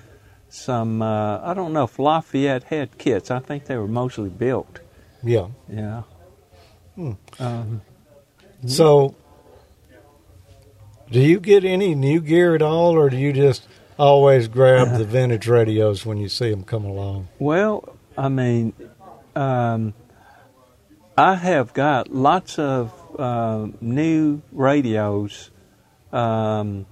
some. 0.48 1.00
Uh, 1.02 1.40
I 1.42 1.54
don't 1.54 1.72
know 1.72 1.84
if 1.84 1.98
Lafayette 1.98 2.64
had 2.64 2.98
kits. 2.98 3.30
I 3.30 3.38
think 3.38 3.66
they 3.66 3.76
were 3.76 3.88
mostly 3.88 4.28
built. 4.28 4.80
Yeah. 5.22 5.48
Yeah. 5.68 6.02
Hmm. 6.94 7.12
Um, 7.38 7.82
So, 8.66 9.14
do 11.10 11.20
you 11.20 11.40
get 11.40 11.64
any 11.64 11.94
new 11.94 12.20
gear 12.20 12.54
at 12.54 12.62
all, 12.62 12.92
or 12.92 13.08
do 13.10 13.16
you 13.16 13.32
just 13.32 13.66
always 13.98 14.48
grab 14.48 14.98
the 14.98 15.04
vintage 15.16 15.46
radios 15.48 16.04
when 16.04 16.18
you 16.18 16.28
see 16.28 16.50
them 16.50 16.64
come 16.64 16.84
along? 16.84 17.28
Well, 17.38 17.96
I 18.16 18.28
mean, 18.28 18.72
um, 19.34 19.94
I 21.16 21.34
have 21.34 21.72
got 21.72 22.12
lots 22.12 22.58
of 22.58 22.92
uh, 23.18 23.68
new 23.80 24.42
radios, 24.52 25.50
um, 26.12 26.86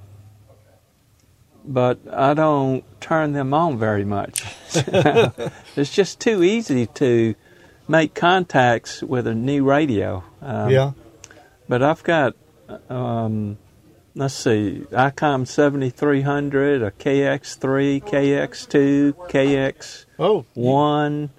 but 1.64 1.98
I 2.12 2.34
don't 2.34 2.84
turn 3.00 3.32
them 3.32 3.54
on 3.54 3.78
very 3.78 4.04
much. 4.04 4.44
it's 5.76 5.92
just 5.92 6.20
too 6.20 6.42
easy 6.42 6.86
to 6.86 7.34
make 7.88 8.14
contacts 8.14 9.02
with 9.02 9.26
a 9.26 9.34
new 9.34 9.64
radio. 9.64 10.24
Um, 10.40 10.70
Yeah. 10.70 10.92
But 11.68 11.82
I've 11.82 12.02
got 12.02 12.34
um, 12.88 13.58
let's 14.14 14.34
see, 14.34 14.84
ICOM 14.90 15.46
7300, 15.46 16.82
a 16.82 16.90
KX3, 16.90 18.02
KX2, 18.02 19.14
KX 19.30 20.04
oh 20.18 20.44
one. 20.54 21.30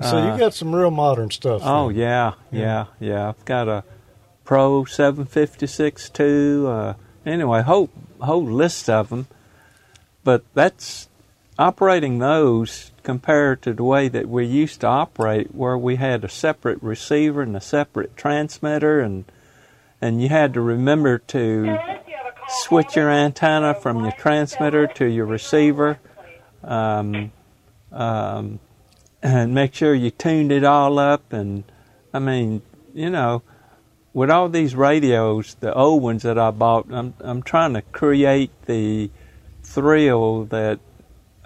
So 0.00 0.32
you 0.32 0.38
got 0.38 0.52
some 0.52 0.74
real 0.74 0.90
modern 0.90 1.30
stuff. 1.30 1.62
Oh 1.64 1.88
then. 1.88 1.98
yeah, 1.98 2.32
yeah, 2.50 2.86
yeah. 2.98 3.28
I've 3.28 3.44
got 3.44 3.68
a 3.68 3.84
Pro 4.44 4.84
756 4.84 6.10
too. 6.10 6.66
Uh, 6.68 6.94
anyway, 7.24 7.62
whole 7.62 7.90
whole 8.20 8.44
list 8.44 8.88
of 8.88 9.08
them. 9.08 9.26
But 10.24 10.44
that's 10.54 11.08
operating 11.58 12.18
those 12.18 12.92
compared 13.02 13.62
to 13.62 13.72
the 13.72 13.84
way 13.84 14.08
that 14.08 14.28
we 14.28 14.46
used 14.46 14.80
to 14.80 14.86
operate, 14.86 15.54
where 15.54 15.76
we 15.76 15.96
had 15.96 16.24
a 16.24 16.28
separate 16.28 16.82
receiver 16.82 17.42
and 17.42 17.56
a 17.56 17.60
separate 17.60 18.16
transmitter, 18.16 19.00
and 19.00 19.24
and 20.00 20.22
you 20.22 20.28
had 20.28 20.54
to 20.54 20.60
remember 20.60 21.18
to 21.18 21.78
switch 22.48 22.96
your 22.96 23.10
antenna 23.10 23.74
from 23.74 24.02
your 24.02 24.12
transmitter 24.12 24.86
to 24.86 25.06
your 25.06 25.26
receiver. 25.26 25.98
Um, 26.64 27.32
um, 27.90 28.60
and 29.22 29.54
make 29.54 29.74
sure 29.74 29.94
you 29.94 30.10
tuned 30.10 30.50
it 30.50 30.64
all 30.64 30.98
up. 30.98 31.32
And 31.32 31.64
I 32.12 32.18
mean, 32.18 32.62
you 32.92 33.10
know, 33.10 33.42
with 34.14 34.30
all 34.30 34.48
these 34.48 34.74
radios, 34.74 35.56
the 35.60 35.72
old 35.74 36.02
ones 36.02 36.22
that 36.22 36.38
I 36.38 36.50
bought, 36.50 36.86
I'm 36.90 37.14
I'm 37.20 37.42
trying 37.42 37.74
to 37.74 37.82
create 37.82 38.50
the 38.66 39.10
thrill 39.62 40.44
that 40.46 40.80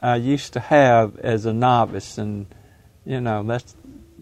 I 0.02 0.16
used 0.16 0.52
to 0.54 0.60
have 0.60 1.18
as 1.18 1.46
a 1.46 1.52
novice, 1.52 2.18
and 2.18 2.46
you 3.04 3.20
know 3.20 3.42
that's 3.42 3.74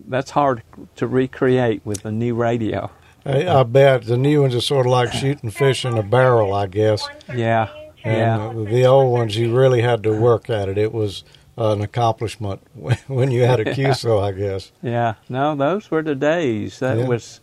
that's 0.09 0.31
hard 0.31 0.63
to 0.97 1.07
recreate 1.07 1.83
with 1.85 2.05
a 2.05 2.13
new 2.13 2.35
radio. 2.35 2.91
I, 3.27 3.47
I 3.49 3.63
bet 3.63 4.05
the 4.05 4.19
new 4.19 4.43
ones 4.43 4.55
are 4.55 4.61
sort 4.61 4.85
of 4.87 4.93
like 4.93 5.13
shooting 5.13 5.51
fish 5.51 5.87
in 5.87 5.97
a 5.97 6.03
barrel, 6.03 6.53
I 6.53 6.67
guess. 6.67 7.09
Yeah, 7.35 7.69
And 8.05 8.17
yeah. 8.21 8.37
uh, 8.49 8.65
the 8.65 8.85
old 8.85 9.13
ones, 9.15 9.35
you 9.35 9.57
really 9.57 9.81
had 9.81 10.03
to 10.03 10.13
work 10.13 10.51
at 10.51 10.69
it. 10.69 10.77
It 10.77 10.93
was 10.93 11.25
an 11.57 11.81
accomplishment 11.81 12.61
when 13.07 13.31
you 13.31 13.45
had 13.45 13.61
a 13.61 13.65
QSO, 13.75 14.23
I 14.23 14.33
guess. 14.33 14.73
Yeah, 14.83 15.15
no, 15.31 15.57
those 15.57 15.91
were 15.91 16.03
the 16.03 16.15
days. 16.15 16.81
That 16.81 16.99
Yeah. 16.99 17.09
was 17.09 17.41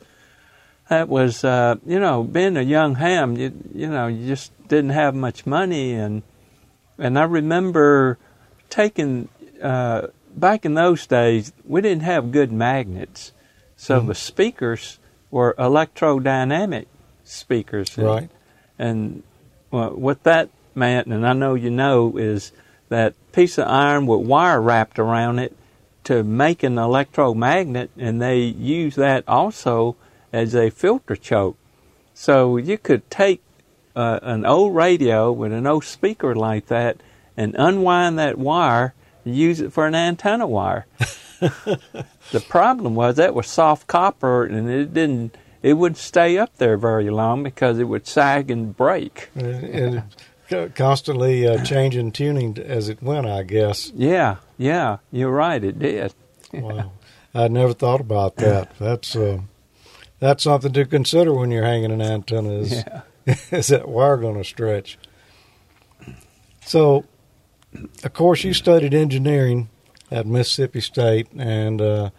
that 0.92 1.08
was 1.08 1.46
uh, 1.46 1.76
you 1.86 2.00
know 2.02 2.22
being 2.22 2.58
a 2.58 2.62
young 2.62 2.96
ham. 2.96 3.38
You 3.38 3.54
you 3.74 3.88
know 3.88 4.08
you 4.08 4.28
just 4.28 4.52
didn't 4.68 4.90
have 4.90 5.16
much 5.16 5.46
money, 5.46 5.94
and 5.94 6.22
and 7.00 7.18
I 7.18 7.24
remember 7.24 8.18
taking 8.70 9.30
uh, 9.64 10.08
back 10.36 10.66
in 10.66 10.74
those 10.74 11.08
days 11.08 11.54
we 11.66 11.80
didn't 11.80 12.04
have 12.04 12.34
good 12.34 12.52
magnets, 12.52 13.32
so 13.78 14.02
Mhm. 14.02 14.08
the 14.08 14.16
speakers 14.16 15.00
were 15.32 15.56
electrodynamic 15.58 16.88
speakers, 17.24 17.98
and, 17.98 18.08
Right. 18.08 18.30
And 18.78 19.24
well, 19.72 19.92
what 19.92 20.24
that 20.24 20.50
meant, 20.76 21.08
and 21.08 21.26
I 21.26 21.32
know 21.32 21.54
you 21.56 21.70
know, 21.70 22.18
is 22.18 22.52
that 22.90 23.14
piece 23.32 23.58
of 23.58 23.68
iron 23.70 24.08
with 24.08 24.28
wire 24.28 24.60
wrapped 24.60 25.00
around 25.00 25.40
it 25.40 25.56
to 26.04 26.22
make 26.22 26.64
an 26.64 26.78
electromagnet, 26.78 27.92
and 27.98 28.22
they 28.22 28.40
use 28.40 28.96
that 28.96 29.24
also 29.26 29.96
as 30.32 30.56
a 30.56 30.70
filter 30.70 31.16
choke. 31.16 31.58
So 32.14 32.58
you 32.58 32.78
could 32.78 33.10
take 33.10 33.41
uh, 33.95 34.20
an 34.22 34.45
old 34.45 34.76
radio 34.76 35.32
with 35.32 35.52
an 35.52 35.68
old 35.68 35.86
speaker 35.86 36.36
like 36.36 36.68
that 36.68 36.98
and 37.36 37.56
unwind 37.58 38.20
that 38.20 38.38
wire 38.38 38.94
and 39.26 39.36
use 39.36 39.60
it 39.60 39.74
for 39.74 39.88
an 39.88 39.95
antenna 39.95 40.48
wire. 40.48 40.86
the 41.40 42.44
problem 42.48 42.95
was 42.95 43.16
that 43.16 43.34
was 43.34 43.48
soft 43.48 43.88
copper 43.88 44.45
and 44.45 44.70
it 44.70 44.94
didn't 44.94 45.36
it 45.64 45.74
wouldn't 45.74 45.98
stay 45.98 46.38
up 46.38 46.56
there 46.58 46.78
very 46.78 47.10
long 47.10 47.44
because 47.44 47.78
it 47.78 47.84
would 47.84 48.08
sag 48.08 48.49
and 48.49 48.76
break. 48.76 49.30
And, 49.36 50.03
and 50.49 50.76
constantly 50.76 51.48
uh, 51.48 51.64
changing 51.64 52.12
tuning 52.12 52.58
as 52.58 52.90
it 52.90 53.02
went, 53.02 53.28
I 53.28 53.44
guess. 53.44 53.91
Yeah, 53.95 54.38
yeah, 54.58 54.98
you're 55.12 55.32
right, 55.32 55.64
it 55.64 55.80
did. 55.80 56.14
Wow. 56.53 56.91
I 57.34 57.48
never 57.48 57.72
thought 57.72 58.02
about 58.02 58.36
that. 58.36 58.78
That's 58.78 59.16
uh, 59.16 59.40
that's 60.22 60.43
something 60.43 60.72
to 60.72 60.85
consider 60.85 61.34
when 61.34 61.52
you're 61.52 61.65
hanging 61.65 61.91
an 61.91 62.02
antenna. 62.02 62.53
Is, 62.53 62.72
Yeah. 62.72 63.02
is 63.52 63.68
that 63.68 63.89
wire 63.89 64.15
going 64.18 64.38
to 64.38 64.43
stretch? 64.43 64.98
So, 66.65 67.06
of 68.03 68.14
course, 68.14 68.43
you 68.43 68.53
studied 68.53 68.93
engineering 68.93 69.69
at 70.10 70.26
Mississippi 70.26 70.80
State 70.81 71.27
and 71.38 71.81
uh, 71.81 72.10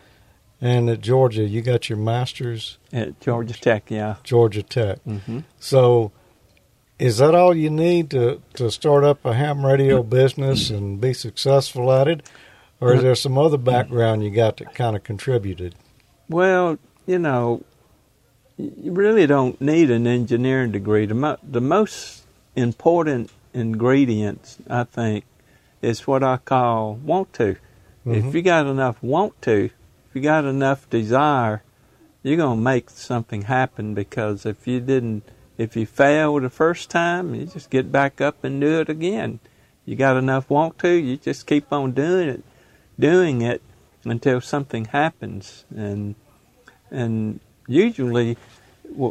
and 0.61 0.89
at 0.91 1.01
Georgia. 1.01 1.43
You 1.45 1.63
got 1.63 1.89
your 1.89 1.99
master's 1.99 2.79
At 2.93 3.21
Georgia 3.21 3.55
Tech, 3.55 3.91
yeah. 3.91 4.17
Georgia 4.25 4.63
Tech. 4.63 5.01
hmm 5.03 5.41
So, 5.59 6.13
is 6.99 7.19
that 7.19 7.35
all 7.35 7.55
you 7.57 7.71
need 7.71 8.11
to, 8.11 8.41
to 8.55 8.71
start 8.71 9.03
up 9.05 9.25
a 9.25 9.35
ham 9.35 9.65
radio 9.67 10.03
business 10.03 10.71
and 10.71 11.01
be 11.01 11.13
successful 11.15 11.91
at 11.93 12.07
it? 12.09 12.29
Or 12.81 12.95
is 12.95 13.03
there 13.03 13.15
some 13.15 13.39
other 13.39 13.59
background 13.59 14.25
you 14.25 14.31
got 14.31 14.57
that 14.57 14.75
kind 14.75 14.97
of 14.97 15.05
contributed? 15.05 15.77
Well, 16.29 16.79
you 17.07 17.19
know, 17.19 17.63
you 18.63 18.93
really 18.93 19.27
don't 19.27 19.61
need 19.61 19.91
an 19.91 20.07
engineering 20.07 20.71
degree. 20.73 21.07
The, 21.07 21.15
mo- 21.15 21.39
the 21.43 21.61
most 21.61 22.25
important 22.55 23.31
ingredients, 23.53 24.59
I 24.69 24.85
think, 24.85 25.25
is 25.81 26.07
what 26.07 26.23
I 26.23 26.37
call 26.39 26.95
want 26.95 27.33
to. 27.35 27.57
If 28.07 28.25
Mhm. 28.25 28.35
you 28.35 28.43
got 28.43 28.67
enough 28.67 29.03
want 29.03 29.41
to, 29.43 29.65
if 29.65 30.15
you 30.15 30.21
got 30.21 30.45
enough 30.45 30.89
desire, 30.91 31.63
you're 32.23 32.37
going 32.37 32.59
to 32.59 32.63
make 32.63 32.91
something 32.91 33.43
happen 33.43 33.95
because 33.95 34.47
if 34.47 34.67
you 34.67 34.81
didn't, 34.81 35.25
if 35.59 35.77
you 35.77 35.87
fail 35.87 36.39
the 36.41 36.51
first 36.51 36.91
time, 36.91 37.35
you 37.35 37.47
just 37.47 37.71
get 37.71 37.91
back 37.91 38.21
up 38.21 38.45
and 38.45 38.61
do 38.61 38.81
it 38.81 38.89
again. 38.89 39.41
You 39.85 39.97
got 39.97 40.17
enough 40.17 40.49
want 40.49 40.79
to, 40.81 40.89
you 40.91 41.17
just 41.17 41.47
keep 41.47 41.73
on 41.73 41.93
doing 41.93 42.29
it, 42.29 42.45
doing 42.99 43.43
it 43.43 43.61
until 44.05 44.41
something 44.41 44.87
happens. 44.87 45.65
And 45.75 46.15
and 46.91 47.41
usually, 47.67 48.37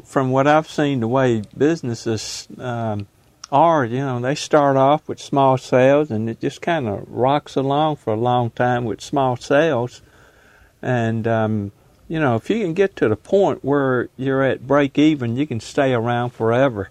from 0.06 0.32
what 0.32 0.48
I've 0.48 0.70
seen, 0.70 1.00
the 1.00 1.08
way 1.08 1.44
businesses 1.58 2.48
um, 2.58 3.08
are, 3.52 3.86
you 3.86 4.00
know, 4.00 4.20
they 4.20 4.36
start 4.36 4.78
off 4.78 5.08
with 5.08 5.20
small 5.20 5.58
sales, 5.58 6.12
and 6.12 6.30
it 6.30 6.40
just 6.40 6.62
kind 6.62 6.88
of 6.88 7.08
rocks 7.10 7.56
along 7.56 7.98
for 7.98 8.14
a 8.14 8.18
long 8.18 8.52
time 8.52 8.86
with 8.86 9.02
small 9.02 9.36
sales. 9.36 10.02
And 10.82 11.28
um, 11.28 11.72
you 12.12 12.20
know, 12.20 12.36
if 12.36 12.50
you 12.50 12.60
can 12.62 12.74
get 12.74 12.98
to 12.98 13.08
the 13.08 13.16
point 13.16 13.64
where 13.64 14.10
you're 14.18 14.44
at 14.44 14.68
break 14.68 14.98
even, 14.98 15.38
you 15.38 15.48
can 15.48 15.62
stay 15.62 15.94
around 15.94 16.32
forever. 16.32 16.90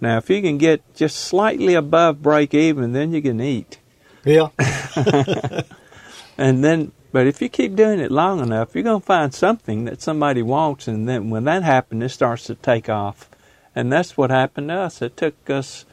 Now, 0.00 0.18
if 0.18 0.30
you 0.30 0.40
can 0.40 0.58
get 0.58 0.94
just 0.94 1.16
slightly 1.16 1.74
above 1.74 2.22
break 2.22 2.54
even, 2.54 2.92
then 2.92 3.12
you 3.12 3.20
can 3.20 3.40
eat. 3.40 3.78
Yeah. 4.24 4.50
and 6.38 6.62
then, 6.62 6.92
but 7.12 7.26
if 7.26 7.42
you 7.42 7.48
keep 7.48 7.74
doing 7.74 7.98
it 7.98 8.10
long 8.10 8.40
enough, 8.40 8.74
you're 8.74 8.84
going 8.84 9.00
to 9.00 9.06
find 9.06 9.34
something 9.34 9.84
that 9.84 10.00
somebody 10.00 10.42
wants, 10.42 10.88
and 10.88 11.08
then 11.08 11.30
when 11.30 11.44
that 11.44 11.62
happens, 11.62 12.04
it 12.04 12.08
starts 12.10 12.44
to 12.44 12.54
take 12.54 12.88
off. 12.88 13.28
And 13.74 13.92
that's 13.92 14.16
what 14.16 14.30
happened 14.30 14.68
to 14.68 14.74
us. 14.74 15.02
It 15.02 15.16
took 15.16 15.48
us 15.48 15.84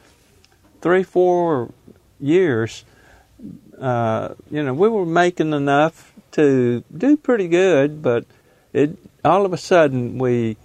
three, 0.82 1.04
four 1.04 1.72
years. 2.20 2.84
Uh, 3.80 4.34
you 4.50 4.64
know, 4.64 4.74
we 4.74 4.90
were 4.90 5.06
making 5.06 5.54
enough 5.54 6.14
to 6.32 6.84
do 6.96 7.18
pretty 7.18 7.48
good, 7.48 8.02
but 8.02 8.26
it 8.74 8.98
all 9.24 9.46
of 9.46 9.54
a 9.54 9.58
sudden 9.58 10.18
we 10.18 10.58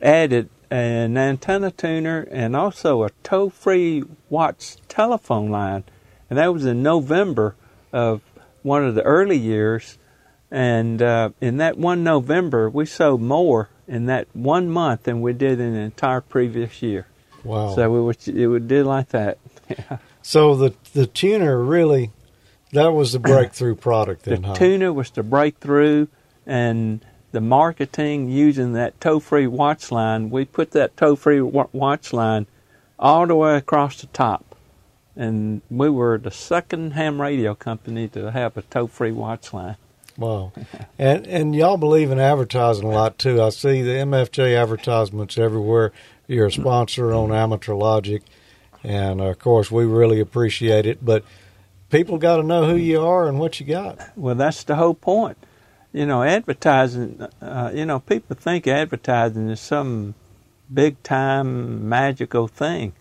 added 0.00 0.48
an 0.70 1.16
antenna 1.16 1.70
tuner 1.70 2.26
and 2.30 2.56
also 2.56 3.04
a 3.04 3.10
toll-free 3.22 4.04
WATS 4.28 4.76
telephone 4.88 5.50
line, 5.50 5.84
and 6.28 6.38
that 6.38 6.52
was 6.52 6.64
in 6.64 6.82
November 6.82 7.54
of 7.92 8.22
one 8.64 8.84
of 8.84 8.96
the 8.96 9.02
early 9.02 9.38
years. 9.38 9.98
And 10.50 11.00
uh, 11.00 11.30
in 11.40 11.58
that 11.58 11.78
one 11.78 12.02
November, 12.02 12.68
we 12.68 12.86
sold 12.86 13.22
more 13.22 13.68
in 13.86 14.06
that 14.06 14.26
one 14.32 14.68
month 14.68 15.04
than 15.04 15.20
we 15.20 15.32
did 15.32 15.60
in 15.60 15.74
the 15.74 15.80
entire 15.80 16.20
previous 16.20 16.82
year. 16.82 17.06
Wow. 17.44 17.74
So 17.74 17.90
we 17.90 18.00
would, 18.00 18.26
it 18.26 18.46
would 18.48 18.66
do 18.66 18.82
like 18.82 19.10
that. 19.10 19.38
Yeah. 19.68 19.96
So 20.20 20.54
the 20.54 20.74
the 20.92 21.06
tuner 21.06 21.58
really 21.62 22.10
that 22.72 22.88
was 22.88 23.12
the 23.12 23.18
breakthrough 23.18 23.74
product 23.74 24.24
then, 24.24 24.42
The 24.42 24.48
huh? 24.48 24.54
tuner 24.54 24.92
was 24.92 25.10
the 25.10 25.22
breakthrough, 25.22 26.08
and 26.46 27.04
the 27.32 27.40
marketing 27.40 28.28
using 28.28 28.72
that 28.74 29.00
toll-free 29.00 29.46
WATS 29.46 29.90
line. 29.90 30.28
We 30.28 30.44
put 30.44 30.72
that 30.72 30.96
toll-free 30.98 31.40
wa- 31.40 31.68
WATS 31.72 32.12
line 32.12 32.46
all 32.98 33.26
the 33.26 33.34
way 33.36 33.56
across 33.56 34.00
the 34.00 34.06
top, 34.08 34.53
and 35.16 35.62
we 35.70 35.88
were 35.88 36.18
the 36.18 36.30
second 36.30 36.92
ham 36.92 37.20
radio 37.20 37.54
company 37.54 38.08
to 38.08 38.30
have 38.30 38.56
a 38.56 38.62
toll-free 38.62 39.12
WATS 39.12 39.52
line. 39.52 39.76
Wow. 40.16 40.52
And 40.96 41.26
and 41.26 41.56
y'all 41.56 41.76
believe 41.76 42.12
in 42.12 42.20
advertising 42.20 42.84
a 42.84 42.90
lot 42.90 43.18
too. 43.18 43.42
I 43.42 43.48
see 43.48 43.82
the 43.82 43.90
MFJ 43.90 44.56
advertisements 44.56 45.36
everywhere. 45.36 45.92
You're 46.28 46.46
a 46.46 46.52
sponsor 46.52 47.12
on 47.12 47.32
Amateur 47.32 47.74
Logic, 47.74 48.22
and 48.84 49.20
of 49.20 49.40
course 49.40 49.72
we 49.72 49.84
really 49.84 50.20
appreciate 50.20 50.86
it. 50.86 51.04
But 51.04 51.24
people 51.90 52.18
got 52.18 52.36
to 52.36 52.42
know 52.44 52.66
who 52.66 52.76
you 52.76 53.00
are 53.00 53.28
and 53.28 53.40
what 53.40 53.58
you 53.58 53.66
got. 53.66 53.98
Well, 54.16 54.36
that's 54.36 54.62
the 54.62 54.76
whole 54.76 54.94
point. 54.94 55.36
You 55.92 56.06
know, 56.06 56.22
advertising. 56.22 57.26
Uh, 57.42 57.72
you 57.74 57.84
know, 57.84 57.98
people 57.98 58.36
think 58.36 58.68
advertising 58.68 59.48
is 59.48 59.60
some 59.60 60.14
big 60.72 61.02
time 61.02 61.88
magical 61.88 62.48
thing, 62.48 62.92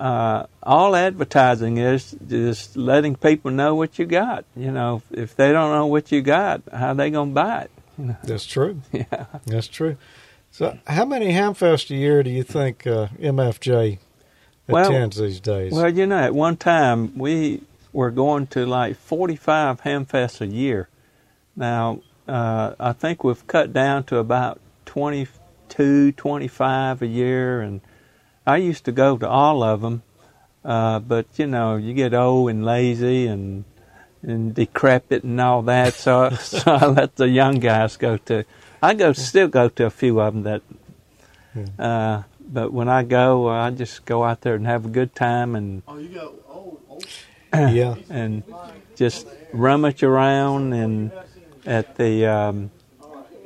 uh, 0.00 0.46
all 0.62 0.96
advertising 0.96 1.78
is 1.78 2.16
just 2.26 2.76
letting 2.76 3.14
people 3.16 3.50
know 3.50 3.74
what 3.74 3.98
you 3.98 4.06
got. 4.06 4.44
You 4.56 4.70
know, 4.72 5.02
if 5.10 5.36
they 5.36 5.52
don't 5.52 5.72
know 5.72 5.86
what 5.86 6.10
you 6.12 6.20
got, 6.22 6.62
how 6.72 6.94
they 6.94 7.10
gonna 7.10 7.30
buy 7.32 7.62
it? 7.62 7.70
You 7.98 8.04
know? 8.06 8.16
That's 8.24 8.46
true. 8.46 8.80
Yeah, 8.92 9.26
that's 9.46 9.68
true. 9.68 9.96
So, 10.50 10.78
how 10.86 11.04
many 11.04 11.32
Hamfest 11.32 11.90
a 11.90 11.94
year 11.94 12.22
do 12.22 12.30
you 12.30 12.42
think 12.42 12.86
uh, 12.86 13.08
MFJ 13.20 13.98
Well- 14.66 14.86
attends 14.88 15.16
these 15.18 15.40
days? 15.40 15.72
Well, 15.72 15.88
you 15.92 16.06
know, 16.06 16.18
at 16.18 16.34
one 16.34 16.56
time 16.56 17.16
we 17.18 17.62
were 17.92 18.10
going 18.10 18.46
to 18.48 18.66
like 18.66 18.96
45 18.96 19.82
Hamfests 19.82 20.40
a 20.40 20.46
year. 20.46 20.88
Now, 21.56 22.00
uh, 22.26 22.74
I 22.78 22.92
think 22.92 23.24
we've 23.24 23.46
cut 23.46 23.72
down 23.72 24.04
to 24.04 24.18
about 24.18 24.60
22, 24.86 26.12
25 26.12 27.02
a 27.02 27.06
year, 27.06 27.60
and 27.60 27.80
I 28.48 28.56
used 28.56 28.84
to 28.86 28.92
go 28.92 29.18
to 29.18 29.28
all 29.28 29.62
of 29.62 29.82
them. 29.82 30.02
Uh, 30.64 30.98
but 30.98 31.26
you 31.36 31.46
know, 31.46 31.76
you 31.76 31.94
get 31.94 32.14
old 32.14 32.50
and 32.50 32.64
lazy 32.64 33.26
and 33.26 33.64
and 34.22 34.54
decrepit 34.54 35.22
and 35.22 35.40
all 35.40 35.62
that, 35.62 35.94
so 35.94 36.30
so 36.40 36.72
I 36.72 36.86
let 36.86 37.16
the 37.16 37.28
young 37.28 37.60
guys 37.60 37.96
go 37.96 38.16
to. 38.28 38.44
I 38.82 38.94
go 38.94 39.12
still 39.12 39.48
go 39.48 39.68
to 39.68 39.86
a 39.86 39.90
few 39.90 40.20
of 40.20 40.34
them 40.34 40.42
that 40.44 40.62
uh, 41.78 42.22
but 42.40 42.72
when 42.72 42.88
I 42.88 43.02
go, 43.02 43.48
I 43.48 43.70
just 43.70 44.04
go 44.04 44.24
out 44.24 44.40
there 44.42 44.54
and 44.54 44.66
have 44.66 44.86
a 44.86 44.88
good 44.88 45.14
time 45.14 45.54
and 45.54 45.82
Oh, 45.86 45.98
you 45.98 46.08
go. 46.08 46.34
Oh, 46.48 47.00
yeah, 47.54 47.96
and 48.10 48.42
just 48.96 49.26
rummage 49.52 50.02
around 50.02 50.72
and 50.72 51.12
at 51.66 51.96
the 51.96 52.26
um, 52.26 52.70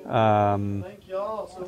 um, 0.06 0.84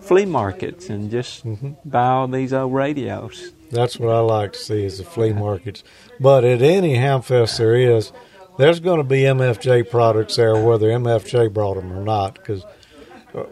flea 0.01 0.25
markets 0.25 0.89
and 0.89 1.11
just 1.11 1.43
buy 1.85 2.07
all 2.07 2.29
these 2.29 2.53
old 2.53 2.73
radios. 2.75 3.53
That's 3.71 3.99
what 3.99 4.15
I 4.15 4.21
like 4.21 4.53
to 4.53 4.59
see 4.59 4.85
is 4.85 4.99
the 4.99 5.05
flea 5.05 5.33
markets. 5.33 5.83
But 6.21 6.45
at 6.45 6.63
any 6.63 6.95
Hamfest 6.95 7.59
there 7.59 7.75
is, 7.75 8.13
there's 8.59 8.81
going 8.81 8.99
to 8.99 9.05
be 9.05 9.23
MFJ 9.23 9.91
products 9.91 10.37
there, 10.37 10.57
whether 10.57 10.89
MFJ 10.89 11.53
brought 11.53 11.75
them 11.75 11.93
or 11.93 12.05
not, 12.05 12.35
because 12.35 12.65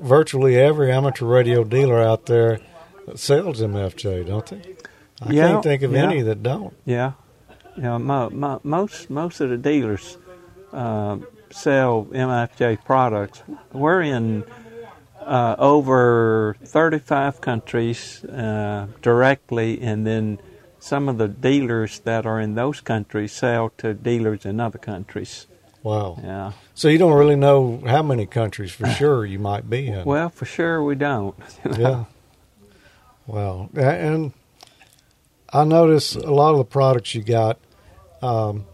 virtually 0.01 0.57
every 0.57 0.93
amateur 0.93 1.27
radio 1.27 1.65
dealer 1.65 2.01
out 2.01 2.27
there 2.27 2.61
sells 3.15 3.61
MFJ, 3.61 4.27
don't 4.27 4.47
they? 4.47 4.63
I 5.21 5.33
Yeah, 5.33 5.49
can't 5.49 5.63
think 5.65 5.83
of 5.83 5.93
yeah. 5.93 6.05
any 6.05 6.23
that 6.23 6.43
don't. 6.43 6.75
Yeah, 6.85 7.13
yeah. 7.77 7.99
Mo, 7.99 8.31
mo, 8.31 8.61
most 8.63 9.11
most 9.11 9.41
of 9.41 9.51
the 9.51 9.57
dealers 9.57 10.19
uh, 10.73 11.19
sell 11.51 12.07
MFJ 12.13 12.85
products. 12.85 13.43
We're 13.73 14.03
in 14.03 14.45
uh, 15.27 15.57
over 15.59 16.57
35 16.65 17.41
countries 17.41 18.25
uh, 18.25 18.87
directly, 19.03 19.81
and 19.81 20.07
then 20.07 20.39
some 20.79 21.09
of 21.09 21.19
the 21.19 21.29
dealers 21.29 22.01
that 22.01 22.27
are 22.27 22.41
in 22.41 22.55
those 22.55 22.81
countries 22.81 23.33
sell 23.33 23.71
to 23.79 23.95
dealers 23.95 24.45
in 24.45 24.61
other 24.61 24.79
countries. 24.79 25.47
Wow. 25.83 26.19
Yeah. 26.23 26.53
So 26.75 26.89
you 26.89 26.99
don't 26.99 27.15
really 27.19 27.37
know 27.37 27.83
how 27.87 28.03
many 28.03 28.27
countries 28.27 28.73
for 28.73 28.87
sure 28.89 29.25
you 29.27 29.39
might 29.39 29.69
be 29.69 29.89
in. 29.89 30.05
Well, 30.05 30.29
for 30.31 30.45
sure 30.45 30.83
we 30.83 30.95
don't. 30.95 31.35
yeah. 31.79 32.05
Wow. 33.27 33.69
A- 33.77 33.81
And 33.81 34.33
I 35.53 35.65
notice 35.65 36.15
a 36.15 36.31
lot 36.31 36.53
of 36.53 36.59
the 36.59 36.65
products 36.65 37.15
you 37.15 37.23
got 37.23 37.59
um, 38.23 38.65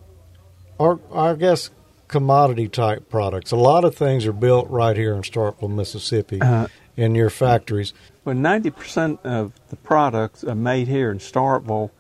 are, 0.79 0.99
I 1.15 1.35
guess, 1.35 1.71
commodity 2.09 2.69
type 2.69 3.09
products. 3.09 3.51
A 3.53 3.57
lot 3.57 3.85
of 3.85 3.95
things 3.95 4.27
are 4.27 4.33
built 4.33 4.69
right 4.71 4.97
here 4.97 5.15
in 5.15 5.23
Starkville, 5.23 5.71
Mississippi, 5.71 6.41
Uh, 6.41 6.67
in 6.97 7.15
your 7.15 7.31
factories. 7.31 7.93
Well, 8.25 8.35
ninety 8.35 8.71
percent 8.71 9.21
of 9.25 9.53
the 9.69 9.77
products 9.77 10.43
are 10.43 10.55
made 10.55 10.89
here 10.89 11.11
in 11.11 11.19
Starkville, 11.19 11.91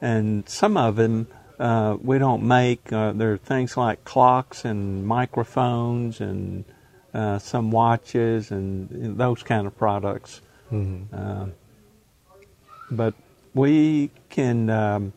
and 0.00 0.48
some 0.48 0.76
of 0.76 0.96
them 0.96 1.26
uh, 1.58 1.96
we 2.02 2.18
don't 2.18 2.42
make. 2.42 2.92
Uh, 2.92 3.12
there 3.12 3.32
are 3.32 3.38
things 3.38 3.76
like 3.76 4.04
clocks 4.04 4.64
and 4.64 5.06
microphones 5.06 6.20
and 6.20 6.64
uh, 7.14 7.38
some 7.38 7.70
watches 7.70 8.50
and 8.50 9.16
those 9.16 9.42
kind 9.42 9.66
of 9.66 9.76
products. 9.78 10.40
Mhm. 10.72 11.06
Um, 11.12 11.52
but 12.90 13.14
we 13.54 14.10
can 14.28 14.68
um, 14.70 15.12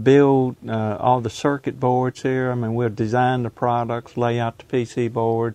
build 0.00 0.56
uh, 0.66 0.96
all 0.98 1.20
the 1.20 1.30
circuit 1.30 1.78
boards 1.78 2.22
here. 2.22 2.50
I 2.50 2.54
mean, 2.54 2.74
we'll 2.74 2.88
design 2.88 3.42
the 3.42 3.50
products, 3.50 4.16
lay 4.16 4.40
out 4.40 4.58
the 4.58 4.64
PC 4.64 5.12
board. 5.12 5.54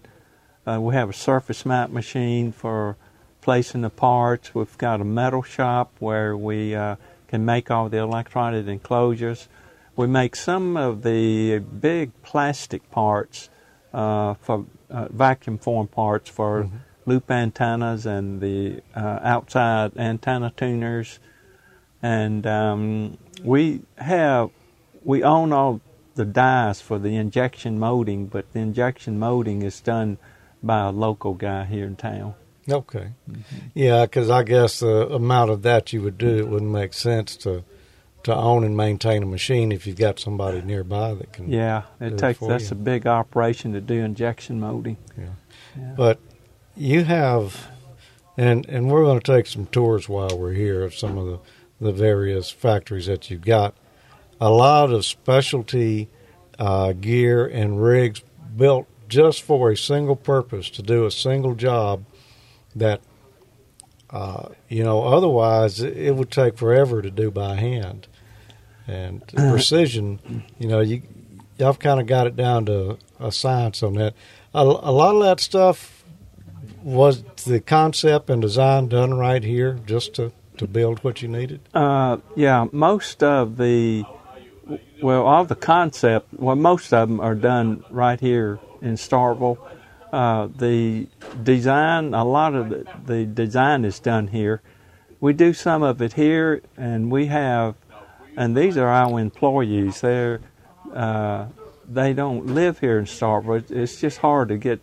Uh, 0.65 0.79
we 0.81 0.93
have 0.93 1.09
a 1.09 1.13
surface 1.13 1.65
mount 1.65 1.93
machine 1.93 2.51
for 2.51 2.97
placing 3.41 3.81
the 3.81 3.89
parts. 3.89 4.53
We've 4.53 4.77
got 4.77 5.01
a 5.01 5.05
metal 5.05 5.41
shop 5.41 5.93
where 5.99 6.35
we 6.35 6.75
uh, 6.75 6.97
can 7.27 7.45
make 7.45 7.71
all 7.71 7.89
the 7.89 7.97
electronic 7.97 8.67
enclosures. 8.67 9.47
We 9.95 10.07
make 10.07 10.35
some 10.35 10.77
of 10.77 11.03
the 11.03 11.59
big 11.59 12.11
plastic 12.21 12.91
parts 12.91 13.49
uh, 13.93 14.35
for 14.35 14.65
uh, 14.89 15.07
vacuum 15.09 15.57
form 15.57 15.87
parts 15.87 16.29
for 16.29 16.69
loop 17.05 17.31
antennas 17.31 18.05
and 18.05 18.41
the 18.41 18.81
uh, 18.95 19.19
outside 19.23 19.97
antenna 19.97 20.51
tuners. 20.55 21.19
And 22.03 22.45
um, 22.45 23.17
we 23.43 23.81
have 23.97 24.49
we 25.03 25.23
own 25.23 25.53
all 25.53 25.81
the 26.15 26.25
dies 26.25 26.81
for 26.81 26.99
the 26.99 27.15
injection 27.15 27.79
molding, 27.79 28.27
but 28.27 28.51
the 28.53 28.59
injection 28.59 29.17
molding 29.19 29.61
is 29.61 29.79
done 29.79 30.17
by 30.61 30.87
a 30.87 30.91
local 30.91 31.33
guy 31.33 31.63
here 31.65 31.85
in 31.85 31.95
town. 31.95 32.33
Okay. 32.69 33.11
Yeah, 33.73 34.05
because 34.05 34.29
I 34.29 34.43
guess 34.43 34.81
the 34.81 35.07
amount 35.07 35.51
of 35.51 35.61
that 35.61 35.93
you 35.93 36.01
would 36.01 36.17
do, 36.17 36.37
it 36.37 36.47
wouldn't 36.49 36.71
make 36.71 36.93
sense 36.93 37.37
to 37.37 37.63
to 38.23 38.35
own 38.35 38.65
and 38.65 38.75
maintain 38.75 39.23
a 39.23 39.25
machine 39.25 39.71
if 39.71 39.87
you've 39.87 39.95
got 39.95 40.19
somebody 40.19 40.61
nearby 40.61 41.13
that 41.13 41.31
can. 41.31 41.49
Yeah, 41.49 41.83
it 42.01 42.17
takes 42.17 42.39
for 42.39 42.49
that's 42.49 42.71
you. 42.71 42.75
a 42.75 42.79
big 42.79 43.07
operation 43.07 43.71
to 43.71 43.79
do 43.79 44.03
injection 44.03 44.59
molding. 44.59 44.97
Yeah. 45.17 45.93
But 45.95 46.19
you 46.75 47.05
have, 47.05 47.67
and 48.35 48.65
and 48.67 48.91
we're 48.91 49.03
going 49.03 49.21
to 49.21 49.33
take 49.33 49.47
some 49.47 49.67
tours 49.67 50.09
while 50.09 50.37
we're 50.37 50.53
here 50.53 50.83
of 50.83 50.93
some 50.93 51.17
of 51.17 51.27
the 51.27 51.39
the 51.79 51.91
various 51.91 52.49
factories 52.49 53.05
that 53.05 53.29
you've 53.29 53.41
got. 53.41 53.75
A 54.39 54.49
lot 54.49 54.91
of 54.91 55.05
specialty 55.05 56.09
uh, 56.59 56.93
gear 56.93 57.45
and 57.45 57.81
rigs 57.81 58.21
built 58.55 58.87
just 59.07 59.41
for 59.41 59.71
a 59.71 59.77
single 59.77 60.15
purpose 60.15 60.69
to 60.71 60.81
do 60.81 61.05
a 61.05 61.11
single 61.11 61.55
job 61.55 62.03
that 62.75 63.01
uh, 64.09 64.49
you 64.69 64.83
know 64.83 65.03
otherwise 65.03 65.81
it 65.81 66.15
would 66.15 66.31
take 66.31 66.57
forever 66.57 67.01
to 67.01 67.11
do 67.11 67.31
by 67.31 67.55
hand. 67.55 68.07
And 68.87 69.25
precision 69.27 70.45
you 70.59 70.67
know 70.67 70.79
you 70.79 71.01
y'all 71.57 71.73
kind 71.73 71.99
of 71.99 72.07
got 72.07 72.27
it 72.27 72.35
down 72.35 72.65
to 72.65 72.97
a 73.19 73.31
science 73.31 73.83
on 73.83 73.93
that. 73.93 74.13
A, 74.53 74.61
a 74.61 74.91
lot 74.91 75.15
of 75.15 75.23
that 75.23 75.39
stuff 75.39 76.03
was 76.83 77.23
the 77.45 77.59
concept 77.59 78.29
and 78.29 78.41
design 78.41 78.87
done 78.87 79.13
right 79.13 79.43
here 79.43 79.79
just 79.85 80.13
to 80.15 80.31
to 80.57 80.67
build 80.67 80.99
what 81.03 81.21
you 81.21 81.27
needed 81.27 81.59
Uh, 81.73 82.17
yeah, 82.35 82.67
most 82.71 83.23
of 83.23 83.57
the, 83.57 84.03
well, 85.01 85.23
all 85.25 85.45
the 85.45 85.55
concept, 85.55 86.33
well, 86.33 86.55
most 86.55 86.93
of 86.93 87.07
them 87.09 87.19
are 87.19 87.35
done 87.35 87.83
right 87.89 88.19
here 88.19 88.59
in 88.81 88.93
Starkville. 88.95 89.57
Uh, 90.11 90.47
the 90.57 91.07
design, 91.43 92.13
a 92.13 92.23
lot 92.23 92.55
of 92.55 92.69
the, 92.69 92.85
the 93.05 93.25
design 93.25 93.85
is 93.85 93.99
done 93.99 94.27
here. 94.27 94.61
We 95.19 95.33
do 95.33 95.53
some 95.53 95.83
of 95.83 96.01
it 96.01 96.13
here, 96.13 96.61
and 96.77 97.11
we 97.11 97.25
have, 97.27 97.75
and 98.35 98.55
these 98.55 98.77
are 98.77 98.87
our 98.87 99.19
employees. 99.19 100.01
They're, 100.01 100.39
uh, 100.93 101.47
they 101.89 102.13
don't 102.13 102.47
live 102.47 102.79
here 102.79 102.97
in 102.99 103.05
Starkville. 103.05 103.69
It's- 103.71 103.99
just 103.99 104.19
hard 104.19 104.49
to 104.49 104.57
get 104.57 104.79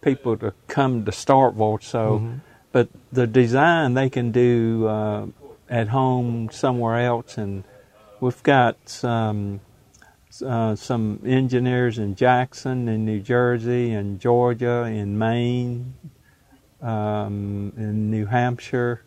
people 0.00 0.36
to 0.38 0.52
come 0.68 1.04
to 1.04 1.10
Starkville. 1.10 1.82
So, 1.82 2.20
Mhm. 2.20 2.40
But 2.76 2.90
the 3.10 3.26
design 3.26 3.94
they 3.94 4.10
can 4.10 4.30
do 4.32 4.86
uh, 4.86 5.24
at 5.70 5.88
home 5.88 6.50
somewhere 6.52 6.98
else, 6.98 7.38
and 7.38 7.64
we've 8.20 8.42
got 8.42 8.76
some 8.84 9.60
uh, 10.44 10.76
some 10.76 11.22
engineers 11.24 11.96
in 11.96 12.14
Jackson, 12.14 12.86
in 12.86 13.06
New 13.06 13.20
Jersey, 13.20 13.92
in 13.92 14.18
Georgia, 14.18 14.82
in 14.82 15.16
Maine, 15.16 15.94
um, 16.82 17.72
in 17.78 18.10
New 18.10 18.26
Hampshire. 18.26 19.00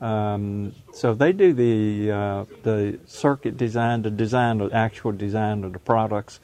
Um, 0.00 0.72
so 0.94 1.12
they 1.12 1.32
do 1.34 1.52
the 1.52 2.10
uh, 2.10 2.44
the 2.62 2.98
circuit 3.04 3.58
design, 3.58 4.00
the 4.08 4.10
design, 4.10 4.56
the 4.56 4.70
actual 4.72 5.12
design 5.12 5.64
of 5.64 5.74
the 5.74 5.80
products, 5.80 6.40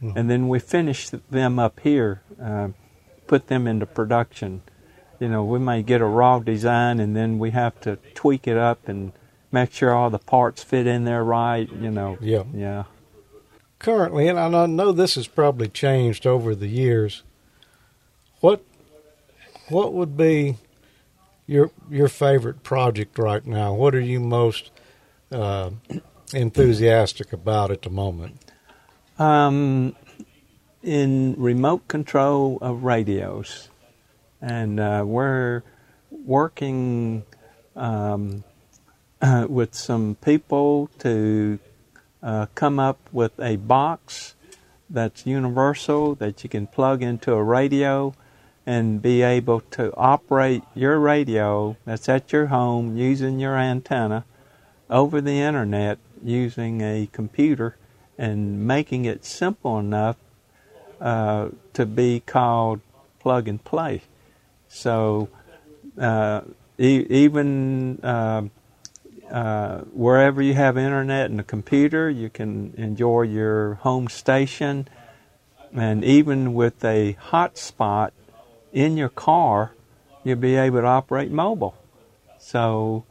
Mhm. 0.00 0.16
and 0.16 0.30
then 0.30 0.48
we 0.48 0.60
finish 0.60 1.10
them 1.10 1.58
up 1.58 1.80
here, 1.80 2.22
uh, 2.42 2.68
put 3.26 3.48
them 3.48 3.66
into 3.66 3.84
production. 3.84 4.62
You 5.20 5.28
know, 5.28 5.44
we 5.44 5.58
may 5.58 5.82
get 5.82 6.00
a 6.00 6.06
raw 6.06 6.38
design, 6.40 6.98
and 6.98 7.14
then 7.14 7.38
we 7.38 7.50
have 7.50 7.78
to 7.82 7.96
tweak 8.14 8.48
it 8.48 8.56
up 8.56 8.88
and 8.88 9.12
make 9.52 9.72
sure 9.72 9.94
all 9.94 10.10
the 10.10 10.18
parts 10.18 10.62
fit 10.64 10.86
in 10.86 11.04
there 11.04 11.22
right. 11.22 11.70
You 11.72 11.90
know, 11.90 12.18
Yeah. 12.20 12.44
yeah. 12.54 12.84
currently 13.78 14.28
and 14.28 14.38
i 14.38 14.66
know 14.66 14.92
this 14.92 15.14
has 15.14 15.26
probably 15.26 15.66
changed 15.66 16.26
over 16.26 16.54
the 16.54 16.66
years 16.68 17.22
what 18.40 18.62
what 19.70 19.94
would 19.94 20.18
be 20.18 20.56
your 21.46 21.70
your 21.88 22.08
favorite 22.08 22.62
project 22.62 23.18
right 23.18 23.46
now 23.46 23.72
what 23.72 23.94
are 23.94 24.00
you 24.00 24.20
most 24.20 24.70
uh, 25.32 25.70
enthusiastic 26.34 27.32
about 27.32 27.70
at 27.70 27.82
the 27.82 27.90
moment? 27.90 28.36
Um, 29.18 29.94
in 30.82 31.34
remote 31.38 31.86
control 31.88 32.58
of 32.60 32.84
radios, 32.84 33.68
and 34.40 34.80
uh, 34.80 35.02
we're 35.06 35.62
working 36.10 37.24
um, 37.76 38.44
uh, 39.20 39.46
with 39.48 39.74
some 39.74 40.16
people 40.16 40.90
to 40.98 41.58
uh, 42.22 42.46
come 42.54 42.78
up 42.78 42.98
with 43.12 43.38
a 43.40 43.56
box 43.56 44.34
that's 44.88 45.24
universal 45.24 46.14
that 46.16 46.42
you 46.42 46.50
can 46.50 46.66
plug 46.66 47.02
into 47.02 47.32
a 47.32 47.42
radio 47.42 48.14
and 48.66 49.00
be 49.00 49.22
able 49.22 49.60
to 49.60 49.94
operate 49.96 50.62
your 50.74 50.98
radio 50.98 51.76
that's 51.84 52.08
at 52.08 52.32
your 52.32 52.46
home 52.46 52.96
using 52.96 53.38
your 53.38 53.56
antenna 53.56 54.24
over 54.90 55.20
the 55.20 55.40
internet 55.40 55.98
using 56.22 56.80
a 56.80 57.08
computer 57.12 57.76
and 58.18 58.66
making 58.66 59.06
it 59.06 59.24
simple 59.24 59.78
enough 59.78 60.16
uh, 61.00 61.48
to 61.72 61.86
be 61.86 62.20
called 62.20 62.80
plug 63.18 63.48
and 63.48 63.64
play. 63.64 64.02
So 64.70 65.28
uh, 65.98 66.42
e- 66.78 67.06
even 67.10 68.00
uh, 68.02 68.44
uh, 69.30 69.80
wherever 69.92 70.40
you 70.40 70.54
have 70.54 70.78
internet 70.78 71.30
and 71.30 71.40
a 71.40 71.44
computer, 71.44 72.08
you 72.08 72.30
can 72.30 72.72
enjoy 72.78 73.22
your 73.22 73.74
home 73.74 74.08
station. 74.08 74.88
And 75.74 76.02
even 76.04 76.54
with 76.54 76.82
a 76.84 77.16
hotspot 77.30 78.12
in 78.72 78.96
your 78.96 79.08
car, 79.08 79.72
you'll 80.24 80.36
be 80.36 80.56
able 80.56 80.80
to 80.80 80.86
operate 80.86 81.30
mobile. 81.30 81.74
So 82.38 83.04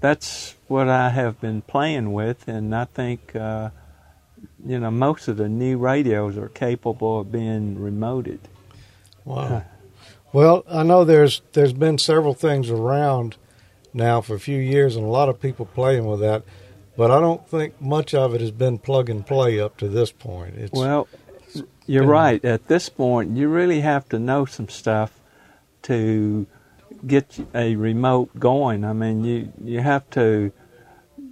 that's 0.00 0.54
what 0.68 0.88
I 0.88 1.10
have 1.10 1.40
been 1.40 1.62
playing 1.62 2.12
with, 2.12 2.46
and 2.46 2.74
I 2.74 2.84
think 2.84 3.34
uh, 3.34 3.70
you 4.64 4.78
know 4.78 4.90
most 4.90 5.26
of 5.26 5.38
the 5.38 5.48
new 5.48 5.78
radios 5.78 6.36
are 6.36 6.48
capable 6.48 7.20
of 7.20 7.32
being 7.32 7.76
remoted. 7.76 8.38
Wow. 9.24 9.64
Well, 10.32 10.64
I 10.68 10.82
know 10.82 11.04
there's 11.04 11.42
there's 11.52 11.72
been 11.72 11.98
several 11.98 12.34
things 12.34 12.70
around 12.70 13.36
now 13.94 14.20
for 14.20 14.34
a 14.34 14.40
few 14.40 14.58
years, 14.58 14.96
and 14.96 15.04
a 15.04 15.08
lot 15.08 15.28
of 15.28 15.40
people 15.40 15.66
playing 15.66 16.06
with 16.06 16.20
that. 16.20 16.42
But 16.96 17.10
I 17.10 17.20
don't 17.20 17.48
think 17.48 17.80
much 17.80 18.12
of 18.12 18.34
it 18.34 18.40
has 18.40 18.50
been 18.50 18.78
plug 18.78 19.08
and 19.08 19.26
play 19.26 19.60
up 19.60 19.76
to 19.78 19.88
this 19.88 20.10
point. 20.10 20.56
It's, 20.56 20.72
well, 20.72 21.06
you're 21.86 22.02
been, 22.02 22.10
right. 22.10 22.44
At 22.44 22.66
this 22.68 22.88
point, 22.88 23.36
you 23.36 23.48
really 23.48 23.80
have 23.80 24.08
to 24.10 24.18
know 24.18 24.44
some 24.44 24.68
stuff 24.68 25.18
to 25.82 26.46
get 27.06 27.38
a 27.54 27.76
remote 27.76 28.38
going. 28.38 28.84
I 28.84 28.92
mean, 28.92 29.24
you 29.24 29.52
you 29.64 29.80
have 29.80 30.10
to 30.10 30.52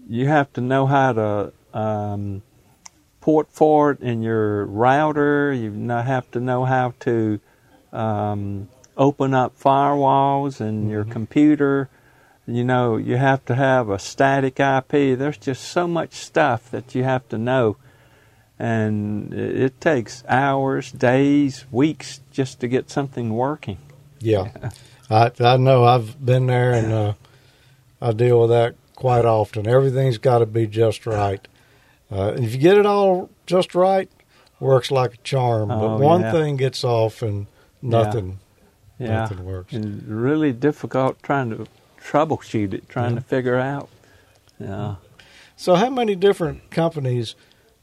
you 0.09 0.29
have 0.29 0.53
to 0.55 0.61
know 0.61 0.87
how 0.87 1.13
to 1.13 1.53
um, 1.75 2.43
port 3.21 3.49
for 3.51 3.91
it 3.91 4.01
in 4.01 4.23
your 4.23 4.65
router. 4.65 5.53
You 5.53 5.71
have 5.89 6.31
to 6.31 6.41
know 6.41 6.65
how 6.65 6.95
to 7.01 7.41
um, 7.93 8.69
open 8.97 9.35
up 9.35 9.59
firewalls 9.59 10.61
and 10.61 10.83
mm-hmm. 10.83 10.91
your 10.91 11.05
computer 11.05 11.89
you 12.47 12.63
know, 12.63 12.97
you 12.97 13.17
have 13.17 13.45
to 13.47 13.55
have 13.55 13.91
a 13.91 13.99
static 13.99 14.61
IP. 14.61 15.19
There's 15.19 15.37
just 15.37 15.65
so 15.65 15.89
much 15.89 16.15
stuff 16.15 16.71
that 16.71 16.95
you 16.95 17.03
have 17.03 17.29
to 17.31 17.39
know. 17.39 17.77
And 18.59 19.35
it 19.35 19.81
takes 19.81 20.25
hours, 20.29 20.93
days, 20.93 21.67
weeks 21.71 22.21
just 22.31 22.61
to 22.61 22.69
get 22.69 22.89
something 22.89 23.35
working. 23.35 23.79
Yeah. 24.21 24.71
I, 25.11 25.31
I 25.41 25.57
know 25.57 25.85
I've 25.85 26.25
been 26.25 26.47
there 26.47 26.73
and 26.73 26.93
uh, 26.93 27.13
I 28.01 28.13
deal 28.13 28.41
with 28.41 28.51
that 28.51 28.77
quite 28.95 29.25
often. 29.25 29.67
Everything's 29.67 30.19
got 30.19 30.39
to 30.39 30.47
be 30.47 30.67
just 30.67 31.05
right. 31.05 31.47
Uh, 32.11 32.35
if 32.37 32.55
you 32.55 32.59
get 32.59 32.79
it 32.79 32.87
all 32.87 33.29
just 33.47 33.75
right, 33.75 34.11
works 34.61 34.91
like 34.91 35.15
a 35.15 35.19
charm. 35.19 35.71
Oh, 35.71 35.81
but 35.81 36.01
one 36.01 36.23
yeah. 36.23 36.33
thing 36.33 36.57
gets 36.57 36.83
off 36.85 37.23
and 37.23 37.49
nothing, 37.83 38.39
yeah. 38.99 39.09
nothing 39.09 39.45
works. 39.45 39.73
And 39.73 40.03
really 40.07 40.53
difficult 40.53 41.23
trying 41.23 41.51
to 41.51 41.67
troubleshoot 42.01 42.73
it, 42.73 42.89
trying 42.89 43.15
yeah. 43.15 43.21
to 43.21 43.25
figure 43.25 43.59
out. 43.59 43.89
Yeah. 44.59 44.97
So, 45.57 45.75
how 45.75 45.91
many 45.91 46.15
different 46.15 46.71
companies 46.71 47.35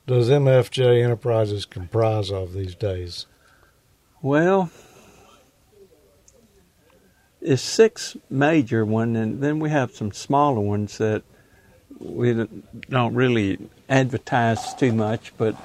does 0.05 0.29
MFJ 0.29 1.03
Enterprises 1.03 1.65
comprise 1.65 2.31
of 2.31 2.53
these 2.53 2.75
days? 2.75 3.25
Well, 4.21 4.71
it's 7.41 7.61
six 7.61 8.15
major 8.29 8.85
ones, 8.85 9.17
and 9.17 9.41
then 9.41 9.59
we 9.59 9.69
have 9.69 9.93
some 9.93 10.11
smaller 10.11 10.61
ones 10.61 10.97
that 10.97 11.23
we 11.99 12.47
don't 12.89 13.13
really 13.13 13.59
advertise 13.89 14.73
too 14.75 14.93
much, 14.93 15.33
but 15.37 15.55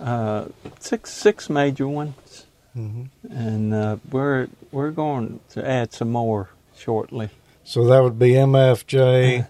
uh, 0.00 0.46
six 0.80 1.12
six 1.12 1.48
major 1.48 1.88
ones, 1.88 2.14
mm-hmm. 2.76 3.04
and 3.30 3.74
uh, 3.74 3.96
we're 4.10 4.48
we're 4.72 4.90
going 4.90 5.40
to 5.50 5.66
add 5.66 5.92
some 5.92 6.10
more 6.10 6.50
shortly. 6.76 7.30
So 7.64 7.86
that 7.86 8.02
would 8.02 8.18
be 8.18 8.30
MFJ, 8.30 9.46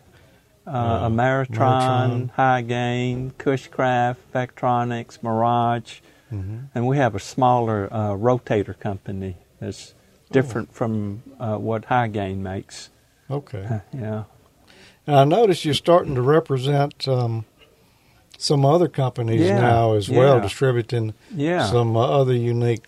uh, 0.67 0.71
uh, 0.71 1.09
Ameritron, 1.09 2.31
Hy-Gain, 2.31 3.33
Cushcraft, 3.39 4.17
Vectronics, 4.33 5.21
Mirage, 5.23 6.01
mm-hmm. 6.33 6.59
and 6.75 6.87
we 6.87 6.97
have 6.97 7.15
a 7.15 7.21
smaller 7.21 7.89
uh, 7.91 8.11
rotator 8.11 8.79
company 8.79 9.37
that's 9.59 9.95
different 10.31 10.69
oh. 10.71 10.75
from 10.75 11.23
uh, 11.41 11.57
what 11.57 11.87
Hy-Gain 11.87 12.43
makes. 12.43 12.91
Okay. 13.31 13.81
yeah. 13.93 14.25
And 15.07 15.17
I 15.17 15.25
notice 15.25 15.65
you're 15.65 15.75
starting 15.75 16.15
to 16.15 16.23
represent 16.23 17.07
um, 17.09 17.45
some 18.39 18.65
other 18.65 18.89
companies 18.89 19.43
yeah, 19.43 19.61
now 19.61 19.95
as 19.95 20.09
yeah. 20.09 20.19
well, 20.19 20.41
distributing 20.41 21.15
yeah. 21.35 21.67
some 21.67 21.97
uh, 21.97 22.01
other 22.01 22.35
unique 22.35 22.85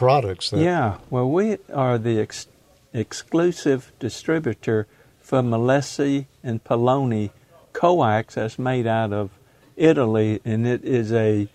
products. 0.00 0.48
That 0.48 0.60
yeah. 0.60 0.96
Well, 1.10 1.28
we 1.28 1.58
are 1.74 1.98
the 1.98 2.20
ex- 2.20 2.48
exclusive 2.94 3.92
distributor 3.98 4.86
for 5.20 5.42
Messi 5.42 6.24
and 6.42 6.64
Paoloni 6.64 7.32
coax 7.74 8.34
that's 8.36 8.58
made 8.58 8.86
out 8.86 9.12
of 9.12 9.30
Italy, 9.76 10.40
and 10.42 10.66
it 10.66 10.82
is 10.84 11.12
a 11.12 11.48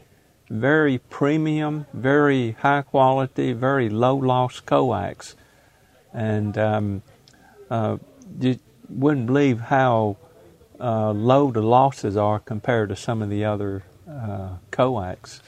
very 0.47 0.99
premium, 0.99 1.87
very 1.91 2.51
high 2.51 2.83
quality, 2.83 3.51
very 3.51 3.89
low 3.89 4.15
loss 4.15 4.59
coax. 4.59 5.35
And 6.13 6.55
um, 6.55 7.01
uh, 7.71 7.97
you 8.39 8.59
wouldn't 8.87 9.25
believe 9.25 9.59
how 9.59 10.17
uh, 10.79 11.11
low 11.13 11.49
the 11.49 11.63
losses 11.63 12.15
are 12.15 12.39
compared 12.39 12.89
to 12.89 12.95
some 12.95 13.23
of 13.23 13.31
the 13.31 13.43
other 13.43 13.85
uh, 14.07 14.57
coax. 14.69 15.41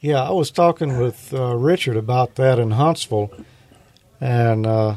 Yeah, 0.00 0.22
I 0.22 0.30
was 0.30 0.52
talking 0.52 0.98
with 0.98 1.34
uh, 1.34 1.56
Richard 1.56 1.96
about 1.96 2.36
that 2.36 2.60
in 2.60 2.70
Huntsville, 2.72 3.32
and 4.20 4.64
uh, 4.64 4.96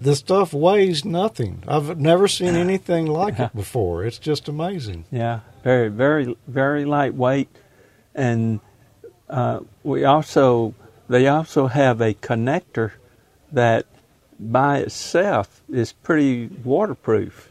this 0.00 0.20
stuff 0.20 0.52
weighs 0.52 1.04
nothing. 1.04 1.64
I've 1.66 1.98
never 1.98 2.28
seen 2.28 2.54
anything 2.54 3.06
like 3.06 3.40
it 3.40 3.52
before. 3.56 4.04
It's 4.04 4.18
just 4.18 4.48
amazing. 4.48 5.04
Yeah, 5.10 5.40
very, 5.64 5.88
very, 5.88 6.36
very 6.46 6.84
lightweight, 6.84 7.48
and 8.14 8.60
uh, 9.28 9.60
we 9.82 10.04
also 10.04 10.74
they 11.08 11.26
also 11.26 11.66
have 11.66 12.00
a 12.00 12.14
connector 12.14 12.92
that 13.50 13.86
by 14.38 14.78
itself 14.78 15.62
is 15.68 15.92
pretty 15.92 16.46
waterproof. 16.62 17.50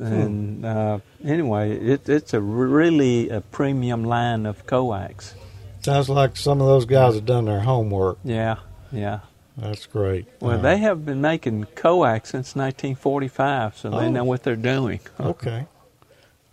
And 0.00 0.64
uh, 0.64 1.00
anyway, 1.22 1.76
it, 1.76 2.08
it's 2.08 2.32
a 2.32 2.40
really 2.40 3.28
a 3.28 3.42
premium 3.42 4.04
line 4.04 4.46
of 4.46 4.66
coax. 4.66 5.34
Sounds 5.82 6.08
like 6.08 6.36
some 6.36 6.60
of 6.60 6.66
those 6.66 6.84
guys 6.84 7.14
have 7.14 7.26
done 7.26 7.46
their 7.46 7.60
homework. 7.60 8.18
Yeah, 8.24 8.56
yeah. 8.92 9.20
That's 9.56 9.86
great. 9.86 10.26
Well, 10.40 10.58
they 10.58 10.78
have 10.78 11.04
been 11.04 11.20
making 11.20 11.64
coax 11.74 12.30
since 12.30 12.54
1945, 12.56 13.76
so 13.76 13.90
they 13.90 13.96
oh. 13.96 14.10
know 14.10 14.24
what 14.24 14.44
they're 14.44 14.56
doing. 14.56 15.00
okay. 15.20 15.66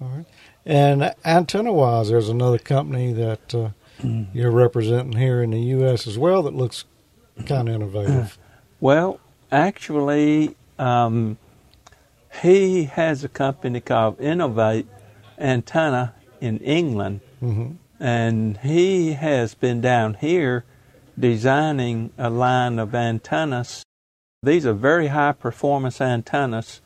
All 0.01 0.07
right. 0.07 0.25
And 0.65 1.13
antenna 1.23 1.71
wise, 1.71 2.09
there's 2.09 2.29
another 2.29 2.57
company 2.57 3.13
that 3.13 3.55
uh, 3.55 3.69
you're 4.33 4.51
representing 4.51 5.13
here 5.13 5.41
in 5.41 5.51
the 5.51 5.59
U.S. 5.59 6.07
as 6.07 6.17
well 6.17 6.43
that 6.43 6.53
looks 6.53 6.85
kind 7.45 7.69
of 7.69 7.75
innovative. 7.75 8.37
Well, 8.81 9.19
actually, 9.51 10.55
um, 10.77 11.37
he 12.41 12.85
has 12.85 13.25
a 13.25 13.27
company 13.27 13.81
called 13.81 14.21
Innovate 14.21 14.87
Antenna 15.37 16.13
in 16.39 16.59
England, 16.59 17.19
mm-hmm. 17.43 17.73
And 17.99 18.57
he 18.57 19.13
has 19.13 19.55
been 19.55 19.81
down 19.81 20.15
here 20.15 20.63
designing 21.17 22.11
a 22.17 22.29
line 22.29 22.79
of 22.79 22.95
antennas. 22.95 23.83
These 24.41 24.65
are 24.65 24.73
very 24.73 25.07
high 25.07 25.33
performance 25.33 25.99
antennas, 25.99 26.81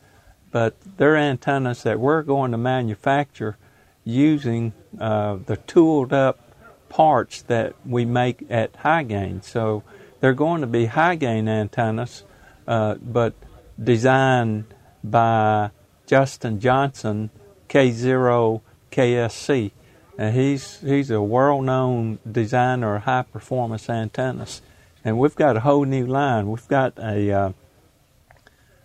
but 0.50 0.76
they're 0.96 1.16
antennas 1.16 1.82
that 1.84 2.00
we're 2.00 2.22
going 2.22 2.50
to 2.50 2.58
manufacture 2.58 3.56
using 4.04 4.72
uh, 5.00 5.38
the 5.46 5.56
tooled 5.56 6.12
up 6.12 6.40
parts 6.88 7.42
that 7.42 7.74
we 7.86 8.04
make 8.04 8.44
at 8.50 8.74
Hy-Gain. 8.76 9.42
So 9.42 9.82
they're 10.20 10.32
going 10.32 10.60
to 10.62 10.66
be 10.66 10.86
high 10.86 11.16
gain 11.16 11.48
antennas, 11.48 12.24
uh, 12.66 12.94
but 12.94 13.34
designed 13.82 14.64
by 15.02 15.70
Justin 16.06 16.60
Johnson, 16.60 17.30
K0, 17.68 18.62
KSC. 18.90 19.72
And 20.16 20.34
he's 20.34 20.80
he's 20.80 21.10
a 21.10 21.20
world-known 21.20 22.20
designer 22.30 22.96
of 22.96 23.02
high-performance 23.02 23.90
antennas, 23.90 24.62
and 25.04 25.18
we've 25.18 25.34
got 25.34 25.56
a 25.56 25.60
whole 25.60 25.84
new 25.84 26.06
line. 26.06 26.50
We've 26.50 26.68
got 26.68 26.96
a 26.98 27.32
uh, 27.32 27.52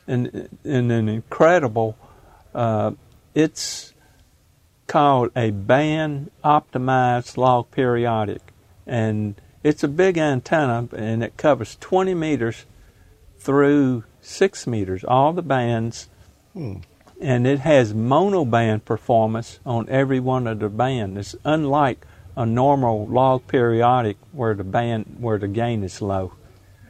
an, 0.07 0.49
an, 0.63 0.91
an 0.91 1.07
incredible. 1.07 1.97
Uh, 2.53 2.91
it's 3.35 3.93
called 4.87 5.29
a 5.35 5.51
band 5.51 6.31
optimized 6.43 7.37
log 7.37 7.69
periodic, 7.69 8.41
and 8.87 9.35
it's 9.63 9.83
a 9.83 9.87
big 9.87 10.17
antenna, 10.17 10.89
and 10.95 11.23
it 11.23 11.37
covers 11.37 11.77
20 11.79 12.15
meters 12.15 12.65
through 13.37 14.03
six 14.19 14.65
meters, 14.65 15.03
all 15.03 15.31
the 15.31 15.43
bands. 15.43 16.09
Hmm. 16.53 16.77
And 17.19 17.45
it 17.45 17.59
has 17.59 17.93
monoband 17.93 18.85
performance 18.85 19.59
on 19.65 19.89
every 19.89 20.19
one 20.19 20.47
of 20.47 20.59
the 20.59 20.69
bands. 20.69 21.17
It's 21.17 21.35
unlike 21.43 22.05
a 22.35 22.45
normal 22.45 23.05
log 23.07 23.45
periodic 23.47 24.17
where 24.31 24.53
the 24.53 24.63
band 24.63 25.17
where 25.19 25.37
the 25.37 25.47
gain 25.47 25.83
is 25.83 26.01
low. 26.01 26.33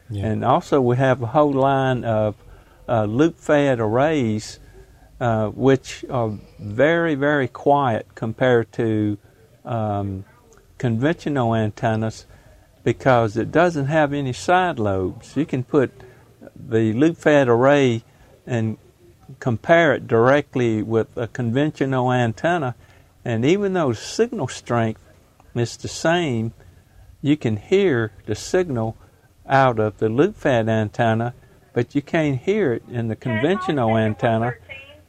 Yeah. 0.10 0.28
And 0.28 0.46
also 0.46 0.80
we 0.82 0.98
have 0.98 1.22
a 1.24 1.28
whole 1.28 1.52
line 1.52 2.04
of 2.04 2.36
uh, 2.88 3.06
loop 3.06 3.38
fed 3.40 3.80
arrays, 3.80 4.60
uh, 5.20 5.48
which 5.50 6.06
are 6.10 6.38
very 6.60 7.16
very 7.16 7.48
quiet 7.48 8.06
compared 8.14 8.72
to 8.74 9.18
um, 9.66 10.26
conventional 10.78 11.56
antennas 11.56 12.28
because 12.84 13.36
it 13.36 13.52
doesn't 13.52 13.88
have 13.88 14.14
any 14.14 14.34
side 14.34 14.80
lobes. 14.80 15.36
You 15.36 15.46
can 15.46 15.64
put 15.64 15.92
the 16.56 16.94
loop 16.94 17.18
fed 17.18 17.48
array 17.48 18.04
and 18.46 18.78
compare 19.40 19.94
it 19.94 20.08
directly 20.08 20.82
with 20.82 21.16
a 21.18 21.28
conventional 21.28 22.12
antenna, 22.12 22.76
and 23.24 23.46
even 23.46 23.74
though 23.74 23.94
signal 23.94 24.48
strength 24.48 25.02
is 25.56 25.78
the 25.78 25.88
same, 25.88 26.54
you 27.22 27.38
can 27.38 27.58
hear 27.58 28.12
the 28.26 28.36
signal 28.36 28.98
out 29.48 29.80
of 29.80 29.98
the 29.98 30.10
loop 30.10 30.36
fed 30.36 30.70
antenna, 30.70 31.34
but 31.74 31.96
you 31.96 32.02
can't 32.02 32.40
hear 32.40 32.74
it 32.74 32.84
in 32.90 33.08
the 33.08 33.16
conventional 33.16 33.98
antenna 33.98 34.54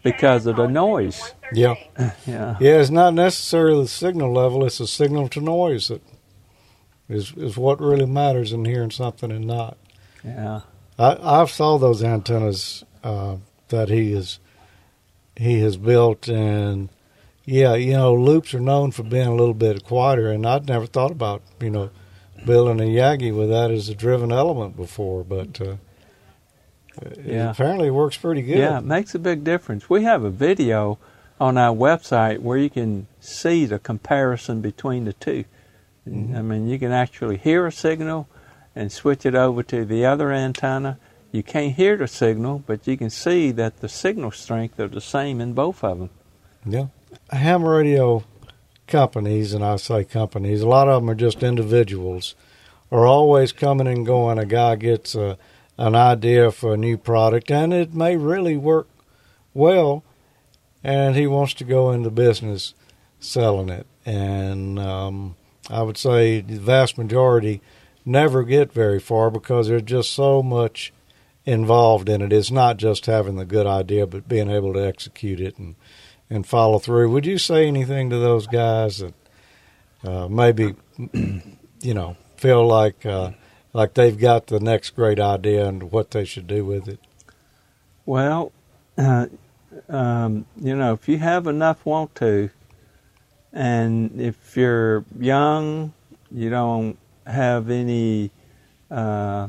because 0.03 0.47
of 0.47 0.57
the 0.57 0.67
noise. 0.67 1.35
Yeah. 1.53 1.75
Yeah. 2.27 2.57
Yeah, 2.61 2.81
it's 2.81 2.91
not 2.91 3.15
necessarily 3.15 3.83
the 3.83 3.89
signal 3.89 4.33
level, 4.33 4.65
it's 4.65 4.79
the 4.79 4.87
signal 4.87 5.29
to 5.31 5.41
noise 5.41 5.89
that 5.89 6.03
is 7.09 7.33
is 7.37 7.57
what 7.57 7.81
really 7.81 8.07
matters 8.07 8.53
in 8.53 8.65
hearing 8.65 8.91
something 8.91 9.31
and 9.31 9.47
not. 9.47 9.77
Yeah. 10.25 10.61
I 10.99 11.41
I've 11.41 11.51
saw 11.51 11.77
those 11.79 12.03
antennas 12.03 12.85
uh, 13.03 13.37
that 13.71 13.89
he 13.89 14.13
is 14.13 14.39
he 15.37 15.61
has 15.61 15.77
built 15.77 16.29
and 16.29 16.89
yeah, 17.47 17.75
you 17.75 17.93
know, 17.95 18.15
loops 18.15 18.55
are 18.55 18.61
known 18.61 18.91
for 18.93 19.03
being 19.03 19.27
a 19.27 19.35
little 19.35 19.55
bit 19.55 19.85
quieter 19.85 20.31
and 20.31 20.47
I'd 20.47 20.69
never 20.69 20.87
thought 20.87 21.11
about, 21.11 21.43
you 21.61 21.71
know, 21.71 21.91
building 22.45 22.81
a 22.81 22.89
Yagi 22.89 23.35
with 23.35 23.49
that 23.49 23.71
as 23.71 23.89
a 23.89 23.95
driven 23.95 24.31
element 24.31 24.77
before, 24.77 25.25
but 25.25 25.61
uh, 25.61 25.77
Yeah. 27.25 27.49
it 27.49 27.53
apparently 27.53 27.91
works 27.91 28.17
pretty 28.17 28.43
good. 28.43 28.59
Yeah, 28.59 28.79
it 28.79 28.85
makes 28.85 29.15
a 29.15 29.19
big 29.19 29.43
difference. 29.43 29.89
We 29.89 30.05
have 30.05 30.23
a 30.23 30.31
video 30.31 30.99
on 31.41 31.57
our 31.57 31.75
website 31.75 32.41
where 32.41 32.59
you 32.59 32.69
can 32.71 33.07
see 33.21 33.65
the 33.65 33.79
comparison 33.79 34.61
between 34.61 35.05
the 35.05 35.13
2 35.15 35.45
Mm-hmm. 36.09 36.35
I 36.37 36.41
mean, 36.43 36.67
you 36.67 36.79
can 36.79 36.93
actually 36.93 37.37
hear 37.37 37.67
a 37.67 37.73
signal 37.73 38.27
and 38.75 38.91
switch 38.91 39.27
it 39.27 39.35
over 39.35 39.63
to 39.65 39.85
the 39.85 40.07
other 40.07 40.33
antenna. 40.33 40.99
You 41.33 41.43
can't 41.43 41.75
hear 41.75 41.97
the 41.97 42.09
signal, 42.09 42.65
but 42.67 42.87
you 42.87 42.97
can 42.97 43.11
see 43.11 43.53
that 43.53 43.81
the 43.81 43.89
signal 43.89 44.33
strength 44.33 44.81
are 44.81 44.89
the 44.89 45.01
same 45.01 45.41
in 45.41 45.53
both 45.53 45.85
of 45.85 45.99
them. 45.99 46.11
Yeah. 46.67 46.87
Ham 47.31 47.65
radio 47.65 48.25
companies, 48.89 49.55
and 49.55 49.65
I 49.65 49.77
say 49.77 50.05
companies, 50.05 50.61
a 50.61 50.69
lot 50.69 50.89
of 50.89 51.03
them 51.03 51.11
are 51.11 51.15
just 51.15 51.43
individuals, 51.43 52.35
are 52.91 53.07
always 53.07 53.53
coming 53.53 53.87
and 53.87 54.05
going. 54.05 54.39
A 54.39 54.45
guy 54.45 54.75
gets 54.75 55.15
a, 55.15 55.39
an 55.79 55.95
idea 55.95 56.51
for 56.51 56.75
a 56.75 56.77
new 56.77 56.99
product, 56.99 57.51
and 57.51 57.73
it 57.73 57.95
may 57.95 58.17
really 58.17 58.57
work 58.57 58.89
well, 59.55 60.03
and 60.83 61.15
he 61.15 61.27
wants 61.29 61.55
to 61.55 61.65
go 61.65 61.93
into 61.93 62.11
business 62.11 62.75
selling 63.21 63.69
it. 63.69 63.87
And 64.05 64.79
um, 64.81 65.37
I 65.69 65.83
would 65.83 65.97
say 65.97 66.41
the 66.41 66.59
vast 66.59 66.99
majority 66.99 67.61
never 68.05 68.43
get 68.43 68.73
very 68.73 68.99
far 68.99 69.31
because 69.31 69.69
there's 69.69 69.83
just 69.83 70.11
so 70.13 70.43
much 70.43 70.93
involved 71.45 72.09
in 72.09 72.23
it. 72.23 72.33
It's 72.33 72.51
not 72.51 72.77
just 72.77 73.07
having 73.07 73.37
the 73.37 73.45
good 73.45 73.67
idea, 73.67 74.07
but 74.07 74.29
being 74.29 74.51
able 74.51 74.73
to 74.75 74.87
execute 74.87 75.41
it 75.41 75.59
and 75.59 75.75
and 76.29 76.47
follow 76.47 76.79
through. 76.79 77.11
Would 77.11 77.27
you 77.27 77.39
say 77.39 77.67
anything 77.67 78.09
to 78.11 78.19
those 78.19 78.47
guys 78.47 78.99
that 78.99 79.15
uh, 80.05 80.29
maybe 80.29 80.75
you 81.13 81.95
know 81.95 82.17
feel 82.37 82.67
like 82.67 83.05
uh, 83.05 83.33
like 83.73 83.95
they've 83.95 84.19
got 84.19 84.47
the 84.47 84.61
next 84.61 84.91
great 84.91 85.19
idea 85.19 85.67
and 85.67 85.91
what 85.91 86.11
they 86.13 86.25
should 86.25 86.47
do 86.47 86.65
with 86.65 86.89
it? 86.89 87.01
Well, 88.07 88.53
uh, 88.97 89.27
um, 89.89 90.47
you 90.61 90.75
know, 90.77 90.95
if 90.95 91.09
you 91.09 91.19
have 91.19 91.47
enough 91.47 91.85
want 91.85 92.15
to, 92.17 92.51
and 93.53 94.21
if 94.21 94.57
you're 94.57 95.05
young, 95.19 95.93
you 96.31 96.51
don't 96.51 96.99
have 97.27 97.71
any 97.71 98.31
uh, 98.91 99.49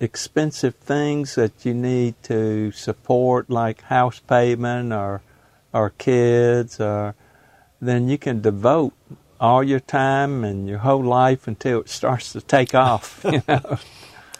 expensive 0.00 0.74
things 0.76 1.34
that 1.34 1.64
you 1.64 1.74
need 1.74 2.14
to 2.24 2.70
support, 2.72 3.50
like 3.50 3.82
house 3.82 4.20
payment 4.20 4.92
or 4.92 5.22
or 5.72 5.90
kids, 5.90 6.80
or 6.80 7.14
then 7.80 8.08
you 8.08 8.16
can 8.18 8.40
devote 8.40 8.92
all 9.40 9.62
your 9.62 9.80
time 9.80 10.42
and 10.44 10.68
your 10.68 10.78
whole 10.78 11.02
life 11.04 11.46
until 11.46 11.80
it 11.80 11.88
starts 11.88 12.32
to 12.32 12.40
take 12.40 12.74
off. 12.74 13.24
You 13.32 13.42
know. 13.48 13.78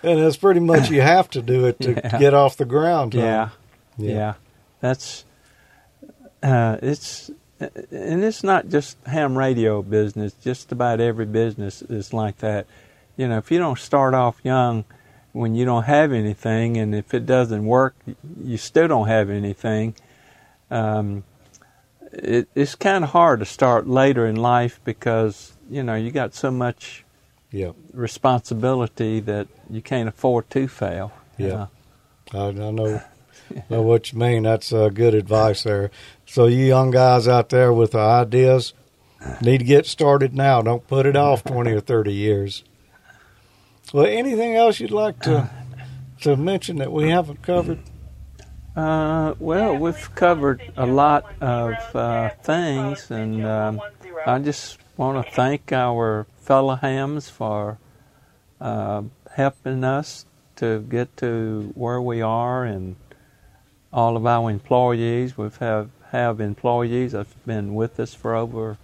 And 0.00 0.20
it's 0.20 0.36
pretty 0.36 0.60
much 0.60 0.90
you 0.90 1.00
have 1.00 1.28
to 1.30 1.42
do 1.42 1.66
it 1.66 1.80
to 1.80 1.90
Yeah. 2.04 2.18
get 2.18 2.32
off 2.34 2.56
the 2.56 2.64
ground. 2.64 3.14
huh? 3.14 3.20
Yeah, 3.20 3.48
yeah. 3.98 4.34
That's 4.80 5.24
uh, 6.42 6.76
it's 6.80 7.30
and 7.60 8.22
it's 8.22 8.44
not 8.44 8.68
just 8.68 8.96
ham 9.06 9.36
radio 9.36 9.82
business. 9.82 10.32
Just 10.34 10.70
about 10.70 11.00
every 11.00 11.26
business 11.26 11.82
is 11.82 12.12
like 12.12 12.38
that. 12.38 12.66
You 13.16 13.26
know, 13.26 13.38
if 13.38 13.50
you 13.50 13.58
don't 13.58 13.78
start 13.78 14.14
off 14.14 14.40
young 14.44 14.84
when 15.32 15.54
you 15.54 15.64
don't 15.64 15.84
have 15.84 16.12
anything, 16.12 16.76
and 16.76 16.94
if 16.94 17.12
it 17.14 17.26
doesn't 17.26 17.64
work, 17.64 17.94
you 18.42 18.56
still 18.56 18.88
don't 18.88 19.08
have 19.08 19.30
anything. 19.30 19.94
Um, 20.70 21.24
it, 22.12 22.48
it's 22.54 22.74
kind 22.74 23.04
of 23.04 23.10
hard 23.10 23.40
to 23.40 23.46
start 23.46 23.86
later 23.86 24.26
in 24.26 24.36
life 24.36 24.80
because 24.84 25.52
you 25.70 25.82
know 25.82 25.94
you 25.94 26.10
got 26.10 26.34
so 26.34 26.50
much 26.50 27.04
Yeah. 27.50 27.72
responsibility 27.92 29.20
that 29.20 29.48
you 29.70 29.82
can't 29.82 30.08
afford 30.08 30.48
to 30.50 30.68
fail. 30.68 31.12
you 31.36 31.48
Yeah. 31.48 31.54
know. 31.54 31.68
I, 32.34 32.48
I 32.48 32.70
know 32.70 33.02
know 33.70 33.82
what 33.82 34.12
you 34.12 34.18
mean. 34.18 34.42
That's 34.42 34.72
uh, 34.72 34.88
good 34.90 35.14
advice 35.14 35.62
there. 35.62 35.90
So 36.26 36.46
you 36.46 36.64
young 36.64 36.90
guys 36.90 37.26
out 37.26 37.48
there 37.48 37.72
with 37.72 37.92
the 37.92 37.98
ideas 38.00 38.74
need 39.40 39.58
to 39.58 39.64
get 39.64 39.86
started 39.86 40.34
now. 40.34 40.60
Don't 40.62 40.86
put 40.86 41.06
it 41.06 41.16
off 41.16 41.42
twenty 41.44 41.72
or 41.72 41.80
thirty 41.80 42.12
years. 42.12 42.64
Well, 43.92 44.06
anything 44.06 44.54
else 44.54 44.80
you'd 44.80 44.90
like 44.90 45.20
to 45.22 45.48
to 46.22 46.36
mention 46.36 46.76
that 46.76 46.92
we 46.92 47.08
haven't 47.08 47.42
covered? 47.42 47.78
Uh, 48.76 49.34
well, 49.38 49.76
we've 49.76 50.14
covered 50.14 50.60
a 50.76 50.86
lot 50.86 51.24
of 51.40 51.96
uh, 51.96 52.28
things, 52.42 53.10
and 53.10 53.44
um, 53.46 53.80
I 54.26 54.38
just 54.38 54.78
want 54.96 55.24
to 55.24 55.32
thank 55.32 55.72
our 55.72 56.26
fellow 56.38 56.76
hams 56.76 57.28
for 57.28 57.78
uh, 58.60 59.02
helping 59.34 59.84
us 59.84 60.26
to 60.56 60.80
get 60.80 61.16
to 61.18 61.72
where 61.74 62.00
we 62.00 62.20
are, 62.20 62.64
and 62.64 62.96
all 63.92 64.16
of 64.16 64.26
our 64.26 64.50
employees. 64.50 65.36
We've 65.38 65.56
have 65.56 65.90
have 66.10 66.40
employees 66.40 67.12
that 67.12 67.18
have 67.18 67.46
been 67.46 67.74
with 67.74 67.98
us 67.98 68.14
for 68.14 68.34
over 68.34 68.76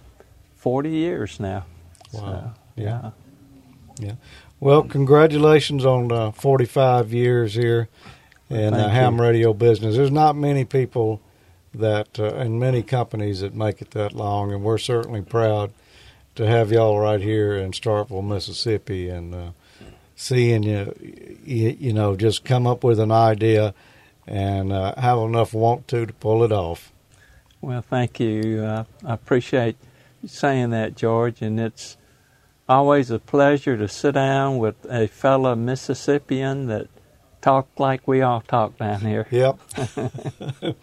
forty 0.55 0.89
years 0.91 1.39
now. 1.39 1.65
Wow. 2.11 2.19
So, 2.21 2.53
Yeah. 2.75 3.11
Yeah. 3.99 4.15
Well, 4.65 4.81
congratulations 4.81 5.85
on 5.85 6.11
uh, 6.11 6.31
45 6.31 7.13
years 7.13 7.53
here 7.53 7.87
in 8.49 8.73
the 8.73 8.89
ham 8.89 9.17
you. 9.17 9.21
radio 9.21 9.53
business. 9.53 9.95
There's 9.95 10.09
not 10.09 10.35
many 10.35 10.65
people 10.65 11.21
that, 11.71 12.19
uh, 12.19 12.33
and 12.33 12.59
many 12.59 12.81
companies 12.81 13.41
that 13.41 13.53
make 13.53 13.79
it 13.79 13.91
that 13.91 14.13
long, 14.13 14.51
and 14.51 14.63
we're 14.63 14.79
certainly 14.79 15.21
proud 15.21 15.71
to 16.33 16.47
have 16.47 16.71
y'all 16.71 16.99
right 16.99 17.21
here 17.21 17.55
in 17.55 17.73
Starkville, 17.73 18.27
Mississippi, 18.27 19.07
and 19.07 19.35
uh, 19.35 19.49
seeing 20.15 20.63
you, 20.63 20.95
you, 21.45 21.77
you 21.79 21.93
know, 21.93 22.15
just 22.15 22.43
come 22.43 22.65
up 22.65 22.83
with 22.83 22.99
an 22.99 23.11
idea 23.11 23.75
and 24.25 24.73
uh, 24.73 24.95
have 24.99 25.19
enough 25.19 25.53
want 25.53 25.87
to 25.89 26.07
to 26.07 26.13
pull 26.13 26.43
it 26.43 26.51
off. 26.51 26.91
Well, 27.61 27.83
thank 27.83 28.19
you. 28.19 28.63
Uh, 28.63 28.85
I 29.05 29.13
appreciate 29.13 29.77
saying 30.25 30.71
that, 30.71 30.95
George, 30.95 31.43
and 31.43 31.59
it's 31.59 31.97
always 32.67 33.11
a 33.11 33.19
pleasure 33.19 33.77
to 33.77 33.87
sit 33.87 34.13
down 34.13 34.57
with 34.57 34.75
a 34.89 35.07
fellow 35.07 35.55
Mississippian 35.55 36.67
that 36.67 36.87
talk 37.41 37.67
like 37.77 38.07
we 38.07 38.21
all 38.21 38.41
talk 38.41 38.77
down 38.77 39.01
here. 39.01 39.27
Yep. 39.31 39.59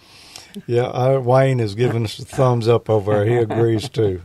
Yeah, 0.66 0.84
I, 0.84 1.16
Wayne 1.16 1.60
is 1.60 1.74
giving 1.74 2.04
us 2.04 2.18
a 2.18 2.24
thumbs 2.24 2.68
up 2.68 2.90
over 2.90 3.12
there. 3.12 3.24
He 3.24 3.36
agrees 3.36 3.88
too. 3.88 4.22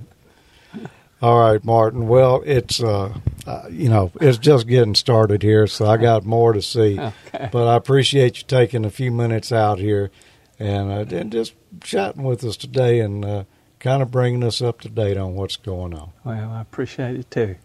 All 1.21 1.39
right, 1.39 1.63
Martin. 1.63 2.07
Well, 2.07 2.43
it's 2.45 2.81
uh, 2.81 3.17
uh, 3.45 3.63
you 3.71 3.89
know 3.89 4.11
it's 4.21 4.37
just 4.37 4.67
getting 4.67 4.93
started 4.93 5.41
here, 5.41 5.65
so 5.65 5.85
I 5.85 5.97
got 5.97 6.25
more 6.25 6.53
to 6.53 6.61
see. 6.61 6.99
Okay. 7.27 7.49
But 7.51 7.67
I 7.67 7.75
appreciate 7.75 8.37
you 8.37 8.43
taking 8.47 8.85
a 8.85 8.89
few 8.89 9.11
minutes 9.11 9.51
out 9.51 9.79
here 9.79 10.11
and 10.59 10.91
uh, 10.91 11.15
and 11.15 11.31
just 11.31 11.53
chatting 11.81 12.23
with 12.23 12.43
us 12.43 12.57
today 12.57 12.99
and 12.99 13.23
uh, 13.23 13.43
kind 13.79 14.01
of 14.01 14.11
bringing 14.11 14.43
us 14.43 14.61
up 14.61 14.81
to 14.81 14.89
date 14.89 15.17
on 15.17 15.35
what's 15.35 15.55
going 15.57 15.93
on. 15.93 16.11
Well, 16.23 16.51
I 16.51 16.61
appreciate 16.61 17.17
it 17.19 17.31
too. 17.31 17.55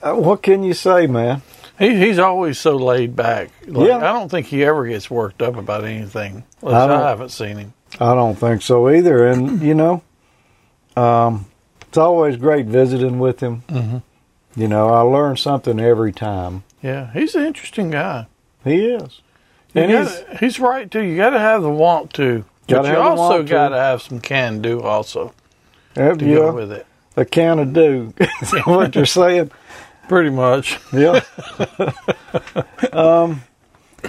Uh, 0.00 0.14
what 0.14 0.44
can 0.44 0.62
you 0.62 0.74
say, 0.74 1.08
man? 1.08 1.42
He, 1.76 1.96
he's 1.98 2.20
always 2.20 2.56
so 2.56 2.76
laid 2.76 3.16
back. 3.16 3.50
Like, 3.66 3.88
Yeah. 3.88 3.96
I 3.96 4.12
don't 4.12 4.28
think 4.28 4.46
he 4.46 4.62
ever 4.64 4.86
gets 4.86 5.10
worked 5.10 5.42
up 5.42 5.56
about 5.56 5.82
anything. 5.84 6.44
At 6.62 6.72
I 6.72 6.94
I, 7.06 7.08
haven't 7.08 7.30
seen 7.30 7.56
him. 7.56 7.74
I 7.98 8.14
don't 8.14 8.36
think 8.38 8.62
so 8.62 8.88
either. 8.90 9.26
And 9.26 9.60
you 9.68 9.74
know, 9.74 10.02
um, 10.96 11.46
it's 11.82 11.98
always 11.98 12.36
great 12.36 12.66
visiting 12.66 13.18
with 13.18 13.40
him. 13.40 13.62
Mhm. 13.68 14.02
You 14.56 14.68
know, 14.68 14.88
I 14.88 15.00
learn 15.00 15.36
something 15.36 15.80
every 15.80 16.12
time. 16.12 16.62
Yeah, 16.82 17.12
he's 17.12 17.34
an 17.34 17.44
interesting 17.44 17.90
guy. 17.90 18.26
He 18.64 18.84
is, 18.86 19.20
You 19.74 19.82
and 19.82 19.90
he's 19.90 20.20
gotta- 20.20 20.36
he's 20.38 20.60
right 20.60 20.88
too. 20.90 21.02
You 21.02 21.16
got 21.16 21.30
to 21.30 21.38
have 21.40 21.62
the 21.62 21.70
want 21.70 22.12
to, 22.14 22.44
but 22.68 22.82
Gotta 22.82 22.88
you 22.90 22.96
also 22.98 23.42
got 23.42 23.70
to 23.70 23.76
have 23.76 24.02
some 24.02 24.20
can 24.20 24.60
do 24.62 24.80
also 24.80 25.32
yeah, 25.96 26.12
to 26.14 26.24
go 26.24 26.52
with 26.54 26.70
it. 26.72 26.86
a 27.16 27.24
can 27.24 27.58
of 27.58 27.72
do. 27.72 28.12
Is 28.42 28.52
what 28.66 28.94
you're 28.94 29.06
saying? 29.06 29.50
Pretty 30.08 30.30
much. 30.30 30.78
Yeah. 30.92 31.20
um, 32.92 33.42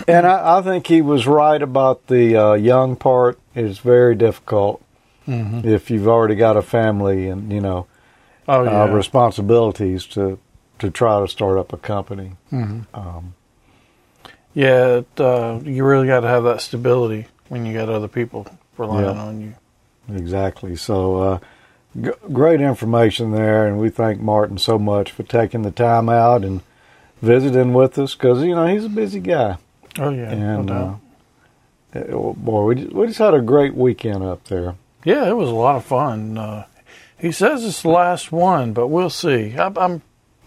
and 0.08 0.26
I, 0.28 0.60
I 0.60 0.62
think 0.62 0.88
he 0.88 1.02
was 1.02 1.26
right 1.28 1.62
about 1.62 2.08
the 2.08 2.36
uh, 2.36 2.54
young 2.54 2.96
part. 2.96 3.40
It's 3.56 3.80
very 3.80 4.16
difficult 4.16 4.82
Mhm. 5.28 5.64
if 5.64 5.92
you've 5.92 6.08
already 6.08 6.34
got 6.36 6.58
a 6.58 6.62
family 6.64 7.28
and 7.28 7.52
you 7.54 7.62
know 7.62 7.86
Oh 8.48 8.64
yeah. 8.64 8.84
uh, 8.84 8.88
responsibilities 8.88 10.06
to 10.08 10.40
to 10.80 10.90
try 10.90 11.20
to 11.20 11.28
start 11.28 11.58
up 11.60 11.72
a 11.74 11.78
company. 11.78 12.32
Mhm. 12.52 12.86
Um, 12.94 13.34
Yeah, 14.56 14.98
it, 15.04 15.20
uh, 15.20 15.60
you 15.64 15.84
really 15.86 16.08
got 16.08 16.22
to 16.22 16.28
have 16.28 16.44
that 16.46 16.62
stability 16.62 17.28
when 17.50 17.66
you 17.66 17.74
got 17.74 17.90
other 17.90 18.08
people 18.08 18.48
relying 18.78 19.06
Yeah. 19.16 19.22
on 19.22 19.42
you. 19.42 19.54
Exactly. 20.16 20.76
So, 20.76 21.18
uh, 21.18 21.40
g- 22.02 22.12
great 22.34 22.62
information 22.62 23.32
there, 23.32 23.68
and 23.68 23.78
we 23.80 23.90
thank 23.90 24.20
Martin 24.22 24.58
so 24.58 24.80
much 24.80 25.12
for 25.12 25.24
taking 25.24 25.62
the 25.64 25.72
time 25.72 26.10
out 26.10 26.44
and 26.44 26.62
visiting 27.22 27.74
with 27.74 27.98
us 28.00 28.16
because 28.16 28.42
you 28.44 28.56
know 28.56 28.66
he's 28.66 28.86
a 28.86 28.90
busy 28.90 29.20
guy. 29.20 29.58
Oh 30.00 30.10
yeah, 30.12 30.32
and 30.32 30.66
no 30.68 30.74
doubt. 31.94 32.06
uh, 32.14 32.30
uh, 32.30 32.34
boy, 32.34 32.64
we 32.64 32.76
just, 32.76 32.94
we 32.94 33.08
just 33.08 33.20
had 33.20 33.34
a 33.34 33.42
great 33.42 33.76
weekend 33.76 34.24
up 34.24 34.46
there. 34.46 34.76
Yeah, 35.04 35.28
it 35.28 35.36
was 35.36 35.50
a 35.50 35.54
lot 35.56 35.76
of 35.76 35.86
fun. 35.86 36.38
Uh, 36.38 36.66
he 37.18 37.32
says 37.32 37.64
it's 37.66 37.82
the 37.82 37.90
last 37.90 38.32
one, 38.32 38.74
but 38.74 38.88
we'll 38.88 39.10
see. 39.10 39.56
I, 39.58 39.72
I'm, 39.76 40.02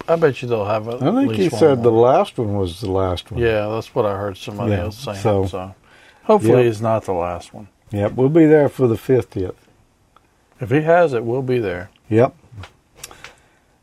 I 0.08 0.16
bet 0.16 0.40
you 0.42 0.48
they'll 0.48 0.64
have 0.64 0.88
a, 0.88 0.96
I 0.96 1.12
think 1.12 1.34
he 1.34 1.48
said 1.50 1.82
the 1.82 1.90
last 1.92 2.38
one 2.38 2.54
was 2.56 2.80
the 2.80 2.90
last 2.90 3.30
one. 3.30 3.40
Yeah, 3.40 3.68
that's 3.68 3.94
what 3.94 4.06
I 4.06 4.16
heard 4.16 4.36
somebody 4.38 4.72
Yeah, 4.72 4.84
else 4.84 4.98
saying. 4.98 5.18
so- 5.18 5.46
So, 5.46 5.74
hopefully, 6.24 6.62
Yep. 6.64 6.70
it's 6.70 6.80
not 6.80 7.04
the 7.04 7.12
last 7.12 7.52
one. 7.54 7.68
Yep, 7.90 8.12
we'll 8.12 8.28
be 8.28 8.46
there 8.46 8.68
for 8.68 8.86
the 8.86 8.96
fiftieth. 8.96 9.56
If 10.60 10.70
he 10.70 10.82
has 10.82 11.12
it, 11.12 11.24
we'll 11.24 11.42
be 11.42 11.58
there. 11.58 11.90
Yep. 12.08 12.34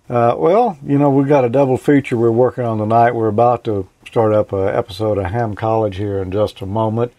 Uh, 0.10 0.34
well, 0.38 0.78
you 0.84 0.98
know, 0.98 1.10
we've 1.12 1.28
got 1.28 1.46
a 1.46 1.50
double 1.50 1.78
feature 1.78 2.18
we're 2.18 2.32
working 2.32 2.64
on 2.64 2.80
tonight. 2.80 3.12
We're 3.14 3.28
about 3.28 3.64
to 3.66 3.88
start 4.08 4.34
up 4.34 4.52
an 4.54 4.68
episode 4.70 5.20
of 5.20 5.26
Ham 5.26 5.56
College 5.56 5.98
here 5.98 6.20
in 6.22 6.32
just 6.32 6.62
a 6.62 6.66
moment. 6.66 7.14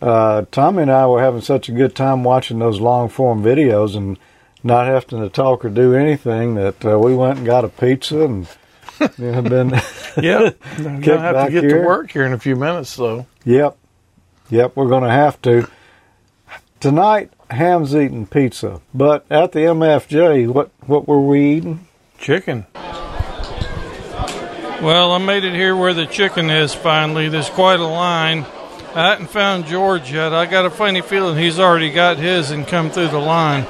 Uh, 0.00 0.44
Tommy 0.52 0.82
and 0.82 0.90
I 0.92 1.06
were 1.08 1.20
having 1.20 1.40
such 1.40 1.68
a 1.68 1.72
good 1.72 1.96
time 1.96 2.22
watching 2.22 2.60
those 2.60 2.80
long 2.80 3.08
form 3.08 3.42
videos 3.42 3.96
and 3.96 4.16
not 4.62 4.86
having 4.86 5.20
to 5.20 5.28
talk 5.28 5.64
or 5.64 5.68
do 5.70 5.94
anything 5.94 6.54
that 6.54 6.84
uh, 6.84 6.96
we 6.98 7.14
went 7.16 7.38
and 7.38 7.46
got 7.46 7.64
a 7.64 7.68
pizza 7.68 8.20
and 8.24 8.46
you 9.18 9.32
know, 9.32 9.42
been 9.42 9.70
Yep, 10.22 10.60
gonna 10.76 11.18
have 11.20 11.46
to 11.46 11.52
get 11.52 11.64
here. 11.64 11.80
to 11.82 11.86
work 11.86 12.12
here 12.12 12.24
in 12.24 12.32
a 12.32 12.38
few 12.38 12.54
minutes, 12.54 12.94
though. 12.94 13.26
Yep. 13.44 13.76
Yep, 14.50 14.76
we're 14.76 14.88
going 14.88 15.02
to 15.02 15.10
have 15.10 15.40
to. 15.42 15.68
Tonight, 16.80 17.32
Ham's 17.50 17.94
eating 17.94 18.26
pizza, 18.26 18.80
but 18.94 19.26
at 19.30 19.52
the 19.52 19.60
MFJ, 19.60 20.48
what 20.48 20.70
what 20.86 21.06
were 21.08 21.20
we 21.20 21.56
eating? 21.56 21.86
Chicken. 22.18 22.66
Well, 24.80 25.12
I 25.12 25.18
made 25.18 25.44
it 25.44 25.54
here 25.54 25.74
where 25.74 25.92
the 25.92 26.06
chicken 26.06 26.50
is 26.50 26.72
finally. 26.72 27.28
There's 27.28 27.50
quite 27.50 27.80
a 27.80 27.86
line. 27.86 28.46
I 28.94 29.10
hadn't 29.10 29.26
found 29.26 29.66
George 29.66 30.12
yet. 30.12 30.32
I 30.32 30.46
got 30.46 30.66
a 30.66 30.70
funny 30.70 31.00
feeling 31.02 31.36
he's 31.36 31.58
already 31.58 31.90
got 31.90 32.16
his 32.16 32.50
and 32.50 32.66
come 32.66 32.90
through 32.90 33.08
the 33.08 33.18
line. 33.18 33.66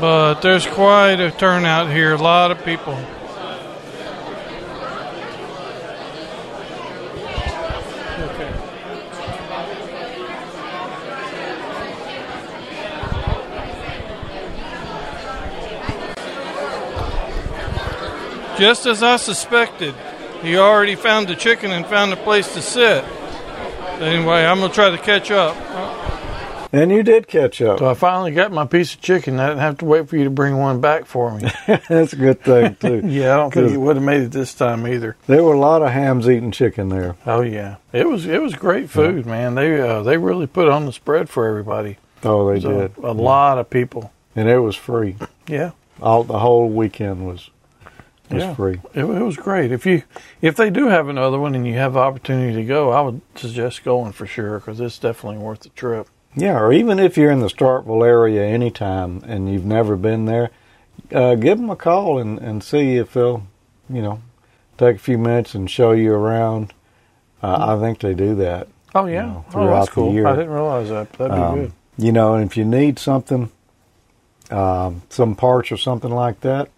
But 0.00 0.40
there's 0.40 0.66
quite 0.66 1.20
a 1.20 1.30
turnout 1.30 1.90
here, 1.90 2.14
a 2.14 2.18
lot 2.18 2.50
of 2.50 2.64
people. 2.64 2.98
Just 18.60 18.84
as 18.84 19.02
I 19.02 19.16
suspected, 19.16 19.94
he 20.42 20.56
already 20.58 20.94
found 20.94 21.28
the 21.28 21.34
chicken 21.34 21.70
and 21.70 21.86
found 21.86 22.12
a 22.12 22.16
place 22.16 22.52
to 22.54 22.60
sit. 22.62 23.02
Anyway, 24.00 24.44
I'm 24.44 24.58
going 24.58 24.70
to 24.70 24.74
try 24.74 24.90
to 24.90 24.98
catch 24.98 25.30
up. 25.30 25.56
And 26.72 26.90
you 26.92 27.02
did 27.02 27.26
catch 27.26 27.60
up. 27.62 27.78
So 27.80 27.88
I 27.90 27.94
finally 27.94 28.32
got 28.32 28.52
my 28.52 28.64
piece 28.66 28.94
of 28.94 29.00
chicken. 29.00 29.40
I 29.40 29.48
didn't 29.48 29.60
have 29.62 29.78
to 29.78 29.86
wait 29.86 30.08
for 30.08 30.16
you 30.16 30.24
to 30.24 30.30
bring 30.30 30.56
one 30.58 30.80
back 30.80 31.06
for 31.06 31.34
me. 31.36 31.50
That's 31.88 32.12
a 32.12 32.16
good 32.16 32.42
thing 32.42 32.76
too. 32.76 33.00
yeah, 33.06 33.32
I 33.32 33.36
don't 33.38 33.52
think 33.52 33.66
Good. 33.68 33.72
you 33.72 33.80
would 33.80 33.96
have 33.96 34.04
made 34.04 34.20
it 34.20 34.30
this 34.30 34.54
time 34.54 34.86
either. 34.86 35.16
There 35.26 35.42
were 35.42 35.54
a 35.54 35.58
lot 35.58 35.82
of 35.82 35.90
hams 35.90 36.28
eating 36.28 36.52
chicken 36.52 36.88
there. 36.90 37.16
Oh 37.26 37.40
yeah, 37.40 37.76
it 37.92 38.06
was 38.06 38.24
it 38.24 38.40
was 38.40 38.54
great 38.54 38.88
food, 38.88 39.26
man. 39.26 39.56
They 39.56 39.80
uh, 39.80 40.04
they 40.04 40.16
really 40.16 40.46
put 40.46 40.68
on 40.68 40.86
the 40.86 40.92
spread 40.92 41.28
for 41.28 41.48
everybody. 41.48 41.96
Oh, 42.22 42.46
they 42.48 42.58
It 42.58 42.64
was 42.64 42.64
a- 42.66 42.88
did. 42.88 42.98
A, 42.98 43.12
lot 43.12 43.58
of 43.58 43.68
people. 43.68 44.12
And 44.36 44.48
it 44.48 44.58
was 44.60 44.76
free. 44.76 45.16
Yeah. 45.48 45.72
All 46.00 46.22
the 46.22 46.38
whole 46.38 46.68
weekend 46.68 47.26
was 47.26 47.50
was 48.30 48.42
yeah. 48.42 48.54
free. 48.54 48.80
It, 48.94 49.04
it 49.04 49.22
was 49.22 49.36
great. 49.36 49.72
If 49.72 49.86
you 49.86 50.02
if 50.40 50.56
they 50.56 50.70
do 50.70 50.88
have 50.88 51.08
another 51.08 51.38
one 51.38 51.54
and 51.54 51.66
you 51.66 51.74
have 51.74 51.94
the 51.94 52.00
opportunity 52.00 52.54
to 52.54 52.64
go, 52.64 52.90
I 52.90 53.00
would 53.00 53.20
suggest 53.34 53.84
going 53.84 54.12
for 54.12 54.26
sure 54.26 54.58
because 54.58 54.80
it's 54.80 54.98
definitely 54.98 55.38
worth 55.38 55.60
the 55.60 55.68
trip. 55.70 56.08
Yeah, 56.36 56.58
or 56.60 56.72
even 56.72 56.98
if 56.98 57.16
you're 57.16 57.30
in 57.30 57.40
the 57.40 57.48
Starkville 57.48 58.06
area 58.06 58.44
anytime 58.44 59.22
and 59.26 59.52
you've 59.52 59.64
never 59.64 59.96
been 59.96 60.26
there, 60.26 60.50
uh, 61.12 61.34
give 61.34 61.58
them 61.58 61.70
a 61.70 61.76
call 61.76 62.18
and, 62.18 62.38
and 62.38 62.62
see 62.62 62.96
if 62.96 63.12
they'll, 63.14 63.46
you 63.88 64.00
know, 64.00 64.22
take 64.78 64.96
a 64.96 65.00
few 65.00 65.18
minutes 65.18 65.54
and 65.54 65.68
show 65.68 65.90
you 65.90 66.12
around. 66.12 66.72
Uh, 67.42 67.76
I 67.76 67.80
think 67.80 67.98
they 68.00 68.14
do 68.14 68.36
that. 68.36 68.68
Oh 68.94 69.06
yeah, 69.06 69.26
know, 69.26 69.44
oh 69.48 69.52
throughout 69.52 69.80
that's 69.86 69.94
the 69.94 70.04
year. 70.04 70.26
I 70.26 70.36
didn't 70.36 70.50
realize 70.50 70.88
that. 70.88 71.12
That'd 71.14 71.36
be 71.36 71.40
Um, 71.42 71.54
good. 71.56 71.72
You 71.98 72.12
know, 72.12 72.34
and 72.34 72.44
if 72.48 72.56
you 72.56 72.64
need 72.64 72.98
something, 72.98 73.50
um, 74.50 75.02
some 75.10 75.34
parts 75.34 75.70
or 75.70 75.76
something 75.76 76.10
like 76.10 76.40
that, 76.40 76.70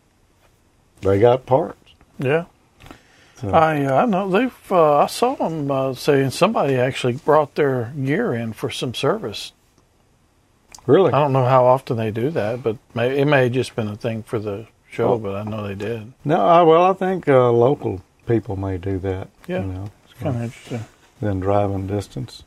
they 1.03 1.19
got 1.20 1.47
parts. 1.47 1.79
Yeah. 2.19 2.47
So, 3.37 3.51
I 3.51 3.85
uh, 3.85 4.03
I 4.03 4.07
know 4.07 4.29
they've. 4.31 4.73
Uh, 4.73 4.99
I 4.99 5.07
saw 5.07 5.35
them 5.35 5.70
uh, 5.70 5.95
saying 5.95 6.31
somebody 6.31 6.77
actually 6.77 7.15
brought 7.15 7.55
their 7.57 7.93
gear 8.03 8.33
in 8.35 8.53
for 8.53 8.70
some 8.70 8.95
service. 8.95 9.53
really? 10.87 11.12
I 11.12 11.19
don't 11.19 11.33
know 11.33 11.45
how 11.45 11.65
often 11.66 11.97
they 11.97 12.11
do 12.11 12.31
that, 12.31 12.62
but 12.62 12.77
may, 12.95 13.19
it 13.19 13.27
may 13.27 13.45
have 13.45 13.53
just 13.53 13.74
been 13.77 13.89
a 13.89 13.97
thing 13.97 14.23
for 14.23 14.39
the 14.39 14.66
show. 14.91 15.15
Oh. 15.15 15.19
But 15.19 15.35
I 15.35 15.43
know 15.45 15.66
they 15.66 15.74
did. 15.74 16.12
No, 16.24 16.47
I, 16.47 16.62
well, 16.62 16.85
I 16.85 16.93
think 16.93 17.29
uh, 17.29 17.51
local 17.51 18.03
people 18.27 18.57
may 18.57 18.79
do 18.79 18.99
that. 19.01 19.29
Yeah. 19.49 19.61
You 19.62 19.73
know, 19.73 19.91
It's 20.05 20.15
kind 20.20 20.37
of 20.37 20.43
interesting. 20.43 20.85
than 21.20 21.41
driving 21.41 21.87
distance. 21.89 22.45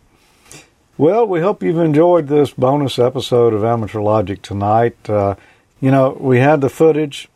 Well, 0.98 1.28
we 1.28 1.42
hope 1.42 1.62
you've 1.62 1.78
enjoyed 1.78 2.30
this 2.30 2.52
bonus 2.52 2.98
episode 3.00 3.54
of 3.54 3.66
Amateur 3.66 4.00
Logic 4.00 4.42
tonight. 4.42 4.96
Uh, 5.10 5.36
you 5.82 5.92
know, 5.92 6.16
we 6.18 6.40
had 6.40 6.62
the 6.62 6.70
footage. 6.70 7.28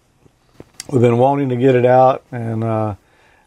We've 0.92 1.02
been 1.02 1.18
wanting 1.18 1.50
to 1.50 1.56
get 1.56 1.76
it 1.76 1.86
out, 1.86 2.24
and 2.32 2.64
uh, 2.64 2.96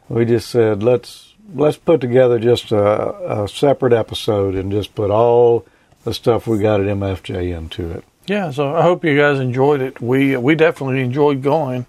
we 0.09 0.24
just 0.24 0.48
said 0.51 0.82
let's 0.82 1.35
let's 1.55 1.77
put 1.77 2.01
together 2.01 2.39
just 2.39 2.70
a, 2.73 3.43
a 3.43 3.48
separate 3.48 3.93
episode 3.93 4.55
and 4.55 4.70
just 4.70 4.94
put 4.94 5.10
all 5.10 5.66
the 6.05 6.14
stuff 6.14 6.47
we 6.47 6.59
got 6.59 6.81
at 6.81 6.86
MFJ 6.86 7.56
into 7.56 7.90
it. 7.90 8.05
Yeah. 8.27 8.51
So 8.52 8.74
I 8.74 8.82
hope 8.82 9.05
you 9.05 9.16
guys 9.16 9.40
enjoyed 9.40 9.81
it. 9.81 10.01
We 10.01 10.36
we 10.36 10.55
definitely 10.55 11.01
enjoyed 11.01 11.43
going, 11.43 11.86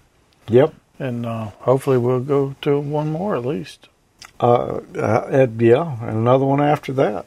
Yep. 0.48 0.74
and 0.98 1.24
uh, 1.24 1.44
hopefully 1.60 1.98
we'll 1.98 2.20
go 2.20 2.56
to 2.62 2.80
one 2.80 3.12
more 3.12 3.36
at 3.36 3.44
least. 3.44 3.88
Uh, 4.40 4.80
uh, 4.98 5.46
yeah, 5.58 5.96
and 6.02 6.16
another 6.18 6.44
one 6.44 6.60
after 6.60 6.92
that. 6.94 7.26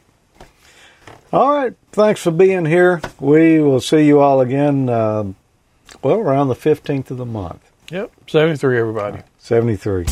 All 1.32 1.54
right. 1.54 1.74
Thanks 1.94 2.22
for 2.22 2.32
being 2.32 2.66
here. 2.66 3.02
We 3.20 3.60
will 3.62 3.80
see 3.82 4.06
you 4.06 4.20
all 4.20 4.40
again, 4.42 4.88
uh, 4.90 5.26
well, 6.02 6.20
around 6.20 6.48
the 6.50 6.56
15th 6.56 7.12
of 7.12 7.18
the 7.18 7.26
month. 7.26 7.67
Yep. 7.92 8.12
Seventy 8.28 8.58
three. 8.58 8.80
Everybody. 8.80 9.20
73. 9.40 10.06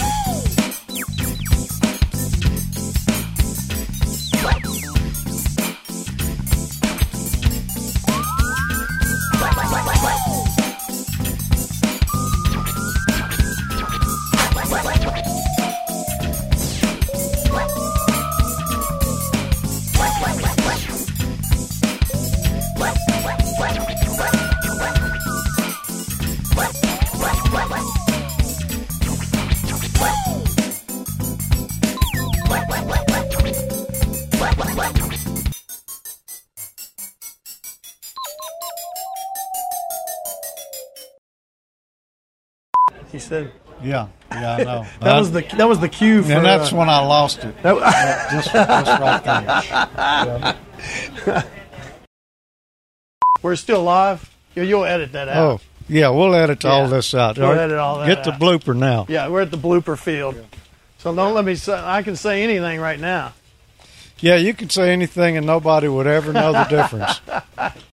Yeah, 43.86 44.07
yeah, 44.32 44.56
I 44.56 44.64
know. 44.64 44.86
that 45.02 45.20
was 45.20 45.32
the 45.32 45.41
that 45.57 45.68
was 45.68 45.80
the 45.80 45.90
cue 45.90 46.24
for. 46.24 46.32
and 46.34 46.45
that's 46.45 46.74
uh, 46.74 46.76
when 46.76 46.90
I 46.90 46.99
lost 46.99 47.44
it. 47.44 47.56
That- 47.64 47.76
Yeah, 47.78 48.32
just, 48.32 48.52
just 48.53 48.99
right 49.02 50.56
there. 51.26 51.44
We're 53.41 53.56
still 53.56 53.84
live. 53.84 54.30
You- 54.56 54.64
You'll 54.64 54.86
edit 54.86 55.12
that 55.14 55.28
out. 55.30 55.38
Oh, 55.38 55.60
yeah, 55.88 56.10
we'll 56.10 56.34
edit 56.34 56.66
all 56.66 56.88
this 56.88 57.14
out. 57.14 57.38
We'll 57.38 57.49
right, 57.49 57.60
edit 57.60 57.78
all 57.78 57.99
that 57.99 58.07
Get 58.07 58.24
the 58.24 58.32
blooper 58.32 58.76
now. 58.76 59.06
Yeah, 59.07 59.28
we're 59.28 59.41
at 59.41 59.52
the 59.52 59.57
blooper 59.57 59.98
field. 59.98 60.36
So 60.98 61.14
don't 61.16 61.34
let 61.36 61.45
me 61.45 61.53
say. 61.56 61.74
I 61.74 62.02
can 62.02 62.16
say 62.16 62.41
anything 62.44 62.80
right 62.80 62.99
now. 62.99 63.34
Yeah, 64.20 64.38
you 64.38 64.53
can 64.56 64.70
say 64.70 64.91
anything 64.91 65.38
and 65.38 65.45
nobody 65.45 65.88
would 65.88 66.07
ever 66.07 66.34
know 66.34 66.53
the 66.53 66.64
difference. 66.70 67.20